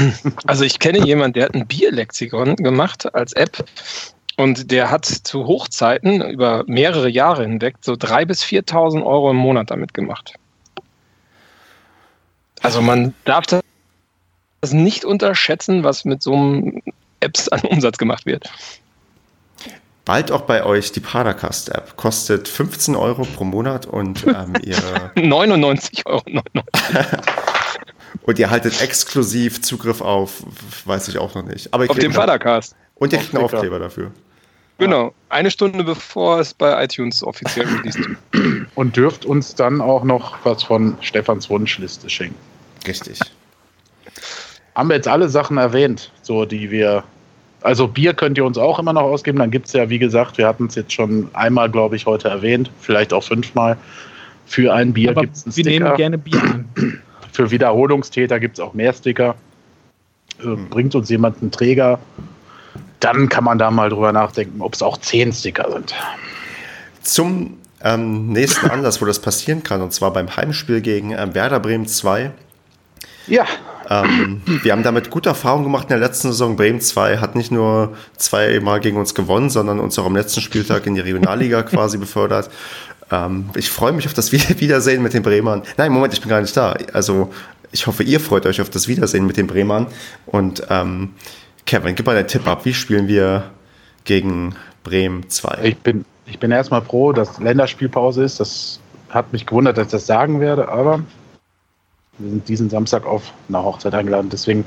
Also 0.45 0.63
ich 0.63 0.79
kenne 0.79 1.05
jemanden, 1.05 1.33
der 1.33 1.45
hat 1.45 1.55
ein 1.55 1.67
Bierlexikon 1.67 2.55
gemacht 2.55 3.13
als 3.13 3.33
App 3.33 3.65
und 4.37 4.71
der 4.71 4.89
hat 4.91 5.05
zu 5.05 5.45
Hochzeiten 5.45 6.21
über 6.21 6.63
mehrere 6.67 7.09
Jahre 7.09 7.43
hinweg 7.43 7.75
so 7.81 7.93
3.000 7.93 8.25
bis 8.25 8.43
4.000 8.43 9.05
Euro 9.05 9.31
im 9.31 9.37
Monat 9.37 9.71
damit 9.71 9.93
gemacht. 9.93 10.35
Also 12.61 12.81
man 12.81 13.13
darf 13.25 13.45
das 13.45 13.63
nicht 14.71 15.05
unterschätzen, 15.05 15.83
was 15.83 16.05
mit 16.05 16.21
so 16.21 16.33
einem 16.33 16.81
Apps 17.19 17.47
an 17.49 17.61
Umsatz 17.61 17.97
gemacht 17.97 18.25
wird. 18.25 18.49
Bald 20.05 20.31
auch 20.31 20.41
bei 20.41 20.63
euch 20.63 20.93
die 20.93 21.01
Paracast-App. 21.01 21.97
Kostet 21.97 22.47
15 22.47 22.95
Euro 22.95 23.23
pro 23.23 23.43
Monat 23.43 23.85
und 23.85 24.25
ähm, 24.25 24.53
ihre 24.63 25.11
99,99 25.17 26.05
Euro. 26.05 26.23
Und 28.23 28.39
ihr 28.39 28.49
haltet 28.49 28.81
exklusiv 28.81 29.61
Zugriff 29.61 30.01
auf, 30.01 30.43
weiß 30.85 31.07
ich 31.07 31.17
auch 31.17 31.33
noch 31.35 31.43
nicht. 31.43 31.73
Aber 31.73 31.89
auf 31.89 31.97
dem 31.97 32.13
Vatercast. 32.13 32.75
Und 32.95 33.13
ihr 33.13 33.19
kriegt 33.19 33.35
einen 33.35 33.43
Aufkleber 33.43 33.79
dafür. 33.79 34.11
Genau, 34.79 35.13
eine 35.29 35.49
Stunde 35.49 35.83
bevor 35.83 36.39
es 36.39 36.53
bei 36.53 36.83
iTunes 36.83 37.23
offiziell 37.23 37.65
released 37.67 37.99
wird. 37.99 38.67
Und 38.75 38.95
dürft 38.95 39.25
uns 39.25 39.55
dann 39.55 39.81
auch 39.81 40.03
noch 40.03 40.37
was 40.43 40.63
von 40.63 40.97
Stefans 41.01 41.49
Wunschliste 41.49 42.09
schenken. 42.09 42.37
Richtig. 42.85 43.19
Haben 44.75 44.89
wir 44.89 44.95
jetzt 44.95 45.07
alle 45.07 45.29
Sachen 45.29 45.57
erwähnt, 45.57 46.11
so 46.21 46.45
die 46.45 46.69
wir. 46.69 47.03
Also 47.63 47.87
Bier 47.87 48.13
könnt 48.13 48.37
ihr 48.37 48.45
uns 48.45 48.59
auch 48.59 48.77
immer 48.77 48.93
noch 48.93 49.01
ausgeben. 49.01 49.39
Dann 49.39 49.49
gibt 49.49 49.65
es 49.65 49.73
ja, 49.73 49.89
wie 49.89 49.97
gesagt, 49.97 50.37
wir 50.37 50.47
hatten 50.47 50.67
es 50.67 50.75
jetzt 50.75 50.93
schon 50.93 51.29
einmal, 51.33 51.71
glaube 51.71 51.95
ich, 51.95 52.05
heute 52.05 52.29
erwähnt, 52.29 52.69
vielleicht 52.79 53.13
auch 53.13 53.23
fünfmal. 53.23 53.77
Für 54.45 54.73
ein 54.73 54.93
Bier 54.93 55.15
gibt 55.15 55.35
es 55.35 55.45
einen 55.45 55.55
Wir 55.55 55.65
nehmen 55.65 55.95
gerne 55.95 56.17
Bier 56.19 56.41
an. 56.41 57.01
Für 57.37 57.51
Wiederholungstäter 57.51 58.39
gibt 58.39 58.57
es 58.57 58.59
auch 58.65 58.73
mehr 58.73 58.91
Sticker. 58.93 59.35
Äh, 60.39 60.55
bringt 60.55 60.95
uns 60.95 61.07
jemand 61.07 61.39
einen 61.39 61.51
Träger, 61.51 61.99
dann 62.99 63.29
kann 63.29 63.43
man 63.43 63.59
da 63.59 63.69
mal 63.69 63.91
drüber 63.91 64.11
nachdenken, 64.11 64.59
ob 64.59 64.73
es 64.73 64.81
auch 64.81 64.97
zehn 64.97 65.31
Sticker 65.31 65.71
sind. 65.71 65.93
Zum 67.03 67.59
ähm, 67.83 68.29
nächsten 68.29 68.67
Anlass, 68.71 69.03
wo 69.03 69.05
das 69.05 69.19
passieren 69.19 69.61
kann, 69.61 69.83
und 69.83 69.93
zwar 69.93 70.11
beim 70.13 70.35
Heimspiel 70.35 70.81
gegen 70.81 71.11
ähm, 71.11 71.35
Werder 71.35 71.59
Bremen 71.59 71.85
2. 71.85 72.31
Ja. 73.27 73.45
Ähm, 73.87 74.41
wir 74.63 74.71
haben 74.71 74.81
damit 74.81 75.11
gute 75.11 75.29
Erfahrungen 75.29 75.65
gemacht 75.65 75.83
in 75.83 75.89
der 75.89 75.99
letzten 75.99 76.29
Saison. 76.29 76.55
Bremen 76.55 76.81
2 76.81 77.19
hat 77.19 77.35
nicht 77.35 77.51
nur 77.51 77.95
zweimal 78.17 78.79
gegen 78.79 78.97
uns 78.97 79.13
gewonnen, 79.13 79.51
sondern 79.51 79.79
uns 79.79 79.99
auch 79.99 80.07
am 80.07 80.15
letzten 80.15 80.41
Spieltag 80.41 80.87
in 80.87 80.95
die 80.95 81.01
Regionalliga 81.01 81.61
quasi 81.61 81.99
befördert. 81.99 82.49
Ähm, 83.11 83.49
ich 83.55 83.69
freue 83.69 83.91
mich 83.91 84.05
auf 84.05 84.13
das 84.13 84.31
Wiedersehen 84.59 85.01
mit 85.03 85.13
den 85.13 85.23
Bremern. 85.23 85.63
Nein, 85.77 85.91
Moment, 85.91 86.13
ich 86.13 86.21
bin 86.21 86.29
gar 86.29 86.41
nicht 86.41 86.55
da. 86.55 86.75
Also 86.93 87.31
ich 87.71 87.87
hoffe, 87.87 88.03
ihr 88.03 88.19
freut 88.19 88.45
euch 88.45 88.61
auf 88.61 88.69
das 88.69 88.87
Wiedersehen 88.87 89.25
mit 89.25 89.37
den 89.37 89.47
Bremern. 89.47 89.87
Und 90.25 90.63
ähm, 90.69 91.13
Kevin, 91.65 91.95
gib 91.95 92.05
mal 92.05 92.17
einen 92.17 92.27
Tipp 92.27 92.47
ab. 92.47 92.65
Wie 92.65 92.73
spielen 92.73 93.07
wir 93.07 93.51
gegen 94.05 94.55
Bremen 94.83 95.29
2? 95.29 95.59
Ich 95.63 95.77
bin, 95.77 96.05
ich 96.25 96.39
bin 96.39 96.51
erstmal 96.51 96.81
froh, 96.81 97.11
dass 97.11 97.39
Länderspielpause 97.39 98.23
ist. 98.23 98.39
Das 98.39 98.79
hat 99.09 99.31
mich 99.33 99.45
gewundert, 99.45 99.77
dass 99.77 99.87
ich 99.87 99.91
das 99.91 100.05
sagen 100.05 100.39
werde, 100.39 100.69
aber 100.69 101.01
wir 102.17 102.29
sind 102.29 102.47
diesen 102.47 102.69
Samstag 102.69 103.05
auf 103.05 103.31
einer 103.49 103.63
Hochzeit 103.63 103.93
eingeladen. 103.93 104.29
Deswegen 104.29 104.65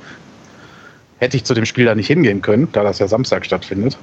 hätte 1.18 1.36
ich 1.36 1.44
zu 1.44 1.54
dem 1.54 1.66
Spiel 1.66 1.84
da 1.84 1.94
nicht 1.94 2.06
hingehen 2.06 2.42
können, 2.42 2.68
da 2.72 2.82
das 2.82 2.98
ja 2.98 3.08
Samstag 3.08 3.44
stattfindet. 3.44 3.98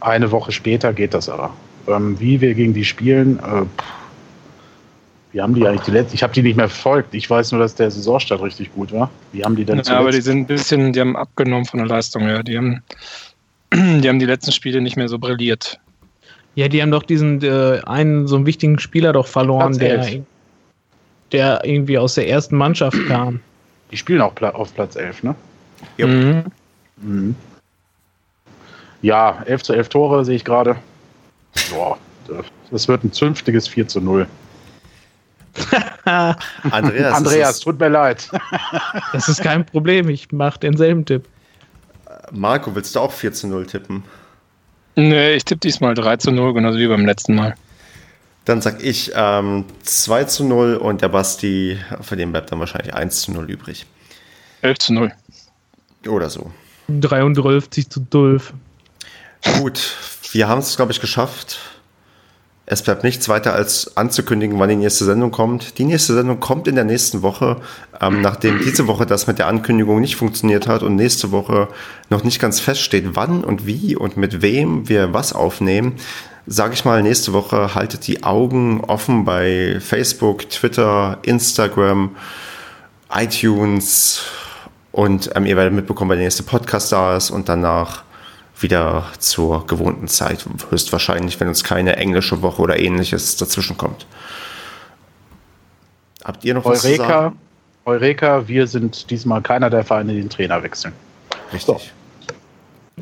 Eine 0.00 0.30
Woche 0.30 0.52
später 0.52 0.92
geht 0.92 1.14
das 1.14 1.28
aber. 1.28 1.52
Ähm, 1.90 2.18
wie 2.20 2.40
wir 2.40 2.54
gegen 2.54 2.74
die 2.74 2.84
spielen, 2.84 3.38
äh, 3.38 3.64
wie 5.32 5.40
haben 5.40 5.54
die 5.54 5.66
eigentlich 5.66 5.82
die 5.82 5.92
letzte? 5.92 6.14
Ich 6.14 6.22
habe 6.22 6.32
die 6.32 6.42
nicht 6.42 6.56
mehr 6.56 6.68
verfolgt. 6.68 7.14
Ich 7.14 7.30
weiß 7.30 7.52
nur, 7.52 7.60
dass 7.60 7.74
der 7.74 7.90
Saisonstart 7.90 8.42
richtig 8.42 8.72
gut 8.74 8.92
war. 8.92 9.10
Wie 9.32 9.44
haben 9.44 9.54
die 9.54 9.64
denn 9.64 9.80
Ja, 9.84 9.98
aber 9.98 10.10
die 10.10 10.20
sind 10.20 10.38
ein 10.38 10.46
bisschen, 10.46 10.92
die 10.92 11.00
haben 11.00 11.16
abgenommen 11.16 11.66
von 11.66 11.78
der 11.78 11.86
Leistung, 11.86 12.26
ja. 12.26 12.42
Die 12.42 12.56
haben, 12.56 12.82
die 13.72 14.08
haben 14.08 14.18
die 14.18 14.26
letzten 14.26 14.52
Spiele 14.52 14.80
nicht 14.80 14.96
mehr 14.96 15.08
so 15.08 15.18
brilliert. 15.18 15.78
Ja, 16.56 16.66
die 16.66 16.82
haben 16.82 16.90
doch 16.90 17.04
diesen 17.04 17.40
äh, 17.42 17.80
einen 17.86 18.26
so 18.26 18.36
einen 18.36 18.46
wichtigen 18.46 18.80
Spieler 18.80 19.12
doch 19.12 19.28
verloren, 19.28 19.78
der. 19.78 20.24
der 21.30 21.64
irgendwie 21.64 21.96
aus 21.96 22.14
der 22.14 22.28
ersten 22.28 22.56
Mannschaft 22.56 22.98
kam. 23.06 23.40
Die 23.92 23.96
spielen 23.96 24.20
auch 24.20 24.34
auf 24.42 24.74
Platz 24.74 24.96
11, 24.96 25.22
ne? 25.22 25.34
Ja. 25.96 26.06
Mhm. 26.08 26.44
Mhm. 27.00 27.34
Ja, 29.02 29.42
11 29.46 29.62
zu 29.62 29.72
11 29.72 29.88
Tore 29.88 30.24
sehe 30.24 30.34
ich 30.34 30.44
gerade. 30.44 30.76
Boah, 31.70 31.98
das 32.70 32.88
wird 32.88 33.04
ein 33.04 33.12
zünftiges 33.12 33.68
4 33.68 33.88
zu 33.88 34.00
0. 34.00 34.26
Andreas, 36.04 37.14
Andreas, 37.16 37.50
ist 37.56 37.60
tut 37.60 37.78
mir 37.78 37.88
leid. 37.88 38.28
Das 39.12 39.28
ist 39.28 39.42
kein 39.42 39.66
Problem, 39.66 40.08
ich 40.08 40.30
mache 40.30 40.60
denselben 40.60 41.04
Tipp. 41.04 41.26
Marco, 42.30 42.74
willst 42.74 42.94
du 42.94 43.00
auch 43.00 43.12
4 43.12 43.32
zu 43.32 43.48
0 43.48 43.66
tippen? 43.66 44.04
Nee, 44.96 45.34
ich 45.34 45.44
tippe 45.44 45.60
diesmal 45.60 45.94
3 45.94 46.16
zu 46.18 46.30
0, 46.30 46.54
genauso 46.54 46.78
wie 46.78 46.86
beim 46.86 47.04
letzten 47.04 47.34
Mal. 47.34 47.54
Dann 48.44 48.60
sag 48.60 48.82
ich 48.82 49.12
ähm, 49.14 49.64
2 49.82 50.24
zu 50.24 50.44
0 50.44 50.76
und 50.76 51.02
der 51.02 51.08
Basti, 51.08 51.78
für 52.00 52.16
den 52.16 52.32
bleibt 52.32 52.52
dann 52.52 52.60
wahrscheinlich 52.60 52.94
1 52.94 53.22
zu 53.22 53.32
0 53.32 53.50
übrig. 53.50 53.86
11 54.62 54.78
zu 54.78 54.92
0. 54.94 55.12
Oder 56.08 56.30
so. 56.30 56.50
33 56.88 57.88
zu 57.88 58.04
12. 58.10 58.52
Gut, 59.58 59.78
wir 60.32 60.48
haben 60.48 60.60
es, 60.60 60.76
glaube 60.76 60.92
ich, 60.92 61.00
geschafft. 61.00 61.58
Es 62.66 62.82
bleibt 62.82 63.02
nichts 63.02 63.28
weiter 63.28 63.52
als 63.52 63.96
anzukündigen, 63.96 64.60
wann 64.60 64.68
die 64.68 64.76
nächste 64.76 65.04
Sendung 65.04 65.32
kommt. 65.32 65.78
Die 65.78 65.84
nächste 65.84 66.14
Sendung 66.14 66.38
kommt 66.38 66.68
in 66.68 66.76
der 66.76 66.84
nächsten 66.84 67.22
Woche, 67.22 67.56
ähm, 68.00 68.20
nachdem 68.20 68.60
diese 68.60 68.86
Woche 68.86 69.06
das 69.06 69.26
mit 69.26 69.40
der 69.40 69.48
Ankündigung 69.48 70.00
nicht 70.00 70.14
funktioniert 70.14 70.68
hat 70.68 70.84
und 70.84 70.94
nächste 70.94 71.32
Woche 71.32 71.66
noch 72.10 72.22
nicht 72.22 72.40
ganz 72.40 72.60
feststeht, 72.60 73.16
wann 73.16 73.42
und 73.42 73.66
wie 73.66 73.96
und 73.96 74.16
mit 74.16 74.40
wem 74.40 74.88
wir 74.88 75.12
was 75.12 75.32
aufnehmen. 75.32 75.96
Sage 76.46 76.74
ich 76.74 76.84
mal, 76.84 77.02
nächste 77.02 77.32
Woche 77.32 77.74
haltet 77.74 78.06
die 78.06 78.22
Augen 78.22 78.82
offen 78.82 79.24
bei 79.24 79.78
Facebook, 79.80 80.48
Twitter, 80.48 81.18
Instagram, 81.22 82.14
iTunes 83.12 84.22
und 84.92 85.30
ähm, 85.34 85.44
ihr 85.44 85.56
werdet 85.56 85.72
mitbekommen, 85.72 86.10
wann 86.10 86.18
der 86.18 86.26
nächste 86.26 86.44
Podcast 86.44 86.92
da 86.92 87.16
ist 87.16 87.30
und 87.30 87.48
danach 87.48 88.04
wieder 88.62 89.06
zur 89.18 89.66
gewohnten 89.66 90.08
Zeit, 90.08 90.44
höchstwahrscheinlich, 90.70 91.38
wenn 91.40 91.48
uns 91.48 91.64
keine 91.64 91.96
englische 91.96 92.42
Woche 92.42 92.62
oder 92.62 92.78
ähnliches 92.78 93.36
dazwischen 93.36 93.76
kommt. 93.76 94.06
Habt 96.24 96.44
ihr 96.44 96.54
noch 96.54 96.64
was 96.64 96.82
zu 96.82 96.88
Eureka, 96.88 97.08
sagen? 97.08 97.38
Eureka, 97.84 98.48
wir 98.48 98.66
sind 98.66 99.10
diesmal 99.10 99.40
keiner 99.40 99.70
der 99.70 99.84
Vereine, 99.84 100.12
die 100.12 100.20
den 100.20 100.30
Trainer 100.30 100.62
wechseln. 100.62 100.92
Richtig. 101.52 101.92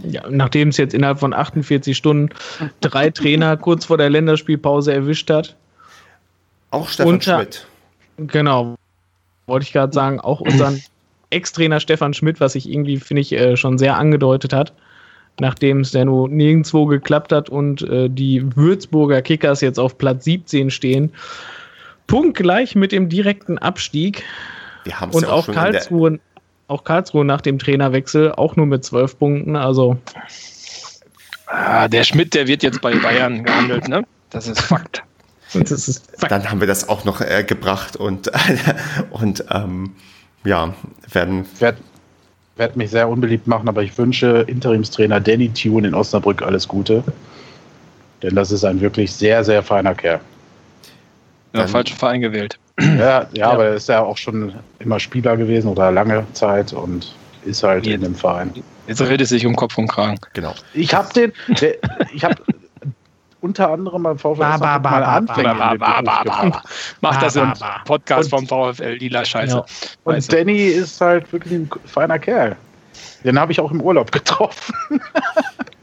Ja, 0.03 0.23
nachdem 0.31 0.69
es 0.69 0.77
jetzt 0.77 0.95
innerhalb 0.95 1.19
von 1.19 1.33
48 1.33 1.97
Stunden 1.97 2.29
drei 2.81 3.11
Trainer 3.11 3.57
kurz 3.57 3.87
vor 3.87 3.99
der 3.99 4.11
Länderspielpause 4.11 4.93
erwischt 4.93 5.29
hat. 5.31 5.57
Auch 6.71 6.89
Stefan 6.89 7.15
Unter- 7.15 7.37
Schmidt. 7.37 7.67
Genau. 8.19 8.77
Wollte 9.47 9.65
ich 9.65 9.73
gerade 9.73 9.93
sagen, 9.93 10.21
auch 10.21 10.41
unseren 10.41 10.81
Ex-Trainer 11.31 11.81
Stefan 11.81 12.15
Schmidt, 12.15 12.41
was 12.41 12.53
sich 12.53 12.69
irgendwie, 12.69 12.99
finde 12.99 13.23
ich, 13.23 13.33
äh, 13.33 13.57
schon 13.57 13.79
sehr 13.79 13.97
angedeutet 13.97 14.53
hat, 14.53 14.73
nachdem 15.41 15.81
es 15.81 15.93
ja 15.93 16.05
nur 16.05 16.29
nirgendwo 16.29 16.87
geklappt 16.87 17.33
hat 17.33 17.49
und 17.49 17.83
äh, 17.83 18.09
die 18.09 18.45
Würzburger 18.57 19.23
Kickers 19.23 19.61
jetzt 19.61 19.79
auf 19.79 19.99
Platz 19.99 20.25
17 20.25 20.71
stehen. 20.71 21.13
Punktgleich 22.07 22.75
mit 22.75 22.93
dem 22.93 23.09
direkten 23.09 23.59
Abstieg. 23.59 24.25
Wir 24.85 25.01
haben 25.01 25.11
es 25.11 25.17
Und 25.17 25.23
ja 25.23 25.29
auch 25.29 25.39
auch 25.39 25.45
schon 25.45 25.55
Karlsruhe, 25.55 26.21
auch 26.69 26.85
Karlsruhe 26.85 27.25
nach 27.25 27.41
dem 27.41 27.59
Trainerwechsel 27.59 28.33
auch 28.33 28.57
nur 28.57 28.67
mit 28.67 28.85
12 28.85 29.19
Punkten. 29.19 29.57
Also 29.57 29.99
Ah, 31.49 31.89
der 31.89 32.05
Schmidt, 32.05 32.35
der 32.35 32.47
wird 32.47 32.63
jetzt 32.63 32.81
bei 32.81 32.95
Bayern 32.95 33.43
gehandelt, 33.43 33.89
ne? 33.89 34.05
Das 34.31 34.47
ist 34.47 34.61
Fakt. 34.61 35.03
das 35.55 35.71
ist 35.71 36.13
dann 36.29 36.51
haben 36.51 36.61
wir 36.61 36.67
das 36.67 36.91
auch 36.91 37.05
noch 37.05 37.23
äh, 37.23 37.43
gebracht 37.43 37.97
und, 37.97 38.31
und 39.11 39.45
ähm, 39.51 39.95
ja, 40.45 40.75
werden 41.11 41.47
Ich 41.55 41.63
werde 42.59 42.71
werd 42.71 42.77
mich 42.77 42.91
sehr 42.91 43.09
unbeliebt 43.09 43.47
machen, 43.47 43.69
aber 43.69 43.83
ich 43.83 43.97
wünsche 43.97 44.45
Interimstrainer 44.47 45.21
Danny 45.21 45.49
Tune 45.51 45.87
in 45.89 45.95
Osnabrück 45.95 46.43
alles 46.43 46.67
Gute. 46.67 47.03
Denn 48.23 48.35
das 48.35 48.51
ist 48.51 48.65
ein 48.65 48.81
wirklich 48.81 49.13
sehr, 49.13 49.45
sehr 49.45 49.63
feiner 49.63 49.95
Kerl. 49.95 50.21
Ja, 51.55 51.61
Dann- 51.61 51.69
falschen 51.69 51.97
Verein 51.97 52.21
gewählt. 52.21 52.59
Ja, 52.81 53.27
ja, 53.33 53.51
aber 53.51 53.67
er 53.67 53.75
ist 53.75 53.89
ja 53.89 54.03
auch 54.03 54.17
schon 54.17 54.53
immer 54.79 55.01
Spieler 55.01 55.37
gewesen 55.37 55.69
oder 55.69 55.91
lange 55.91 56.25
Zeit 56.33 56.73
und 56.73 57.13
ist 57.45 57.63
halt 57.63 57.87
in 57.87 58.03
dem 58.03 58.15
Verein. 58.15 58.53
Jetzt 58.87 59.01
redet 59.01 59.23
es 59.23 59.29
sich 59.31 59.47
um 59.47 59.57
Kopf 59.57 59.77
und 59.79 59.89
Kragen. 59.89 60.19
genau. 60.33 60.55
Ich 60.75 60.95
habe 60.95 61.13
den, 61.13 61.33
ich 62.15 62.25
habe 62.25 62.37
unter 63.41 63.71
anderem 63.71 64.03
beim 64.03 64.19
VfL 64.19 64.35
Ba, 64.37 64.57
ba, 64.57 64.79
ba, 64.79 64.91
mal 64.91 65.01
ba, 65.01 65.17
Anfänge 65.17 65.55
ba, 65.55 65.65
in 65.65 65.71
dem 65.71 65.79
ba, 65.81 66.01
Beruf 66.01 66.05
ba, 66.05 66.23
ba, 66.25 66.43
gemacht. 66.43 66.69
Macht 67.01 67.23
das 67.23 67.37
im. 67.37 67.53
Podcast 67.85 68.33
Und- 68.33 68.49
vom 68.49 68.73
VfL 68.75 68.95
Lila 68.95 69.25
Scheiße. 69.25 69.57
Ja. 69.57 69.65
Und 70.05 70.15
Weißt 70.15 70.33
du. 70.33 70.37
Danny 70.37 70.67
ist 70.67 71.01
halt 71.01 71.33
wirklich 71.33 71.53
ein 71.55 71.71
feiner 71.87 72.19
Kerl. 72.19 72.57
Den 73.25 73.39
habe 73.39 73.53
ich 73.53 73.61
auch 73.61 73.71
im 73.71 73.81
Urlaub 73.81 74.11
getroffen. 74.13 74.75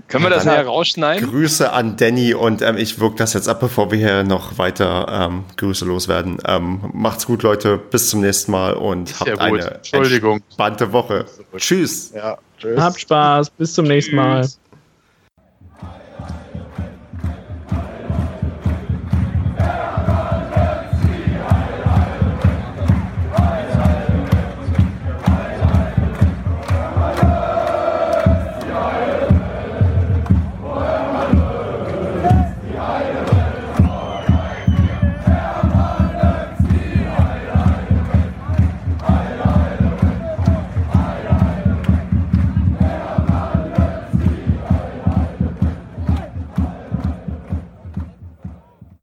Können 0.08 0.24
wir 0.24 0.30
das 0.30 0.46
näher 0.46 0.66
rausschneiden? 0.66 1.30
Grüße 1.30 1.72
an 1.74 1.98
Danny 1.98 2.34
und 2.36 2.62
ähm, 2.62 2.78
ich 2.78 3.00
wirke 3.00 3.16
das 3.18 3.34
jetzt 3.34 3.50
ab, 3.50 3.60
bevor 3.60 3.90
wir 3.92 3.98
hier 3.98 4.24
noch 4.24 4.58
weiter 4.60 5.08
ähm, 5.10 5.44
Grüße 5.58 5.84
loswerden. 5.84 6.38
Ähm, 6.46 6.80
macht's 6.94 7.26
gut, 7.26 7.42
Leute. 7.42 7.78
Bis 7.78 8.12
zum 8.12 8.22
nächsten 8.22 8.52
Mal 8.52 8.74
und 8.76 9.10
Ist 9.10 9.20
habt 9.20 9.40
eine 9.40 9.60
Entschuldigung. 9.76 10.38
entspannte 10.46 10.94
Woche. 10.94 11.26
Tschüss. 11.58 12.12
Ja, 12.14 12.38
tschüss. 12.60 12.80
Habt 12.80 13.00
Spaß, 13.00 13.50
bis 13.50 13.74
zum 13.74 13.86
nächsten 13.86 14.16
Mal. 14.16 14.42
Tschüss. 14.44 14.60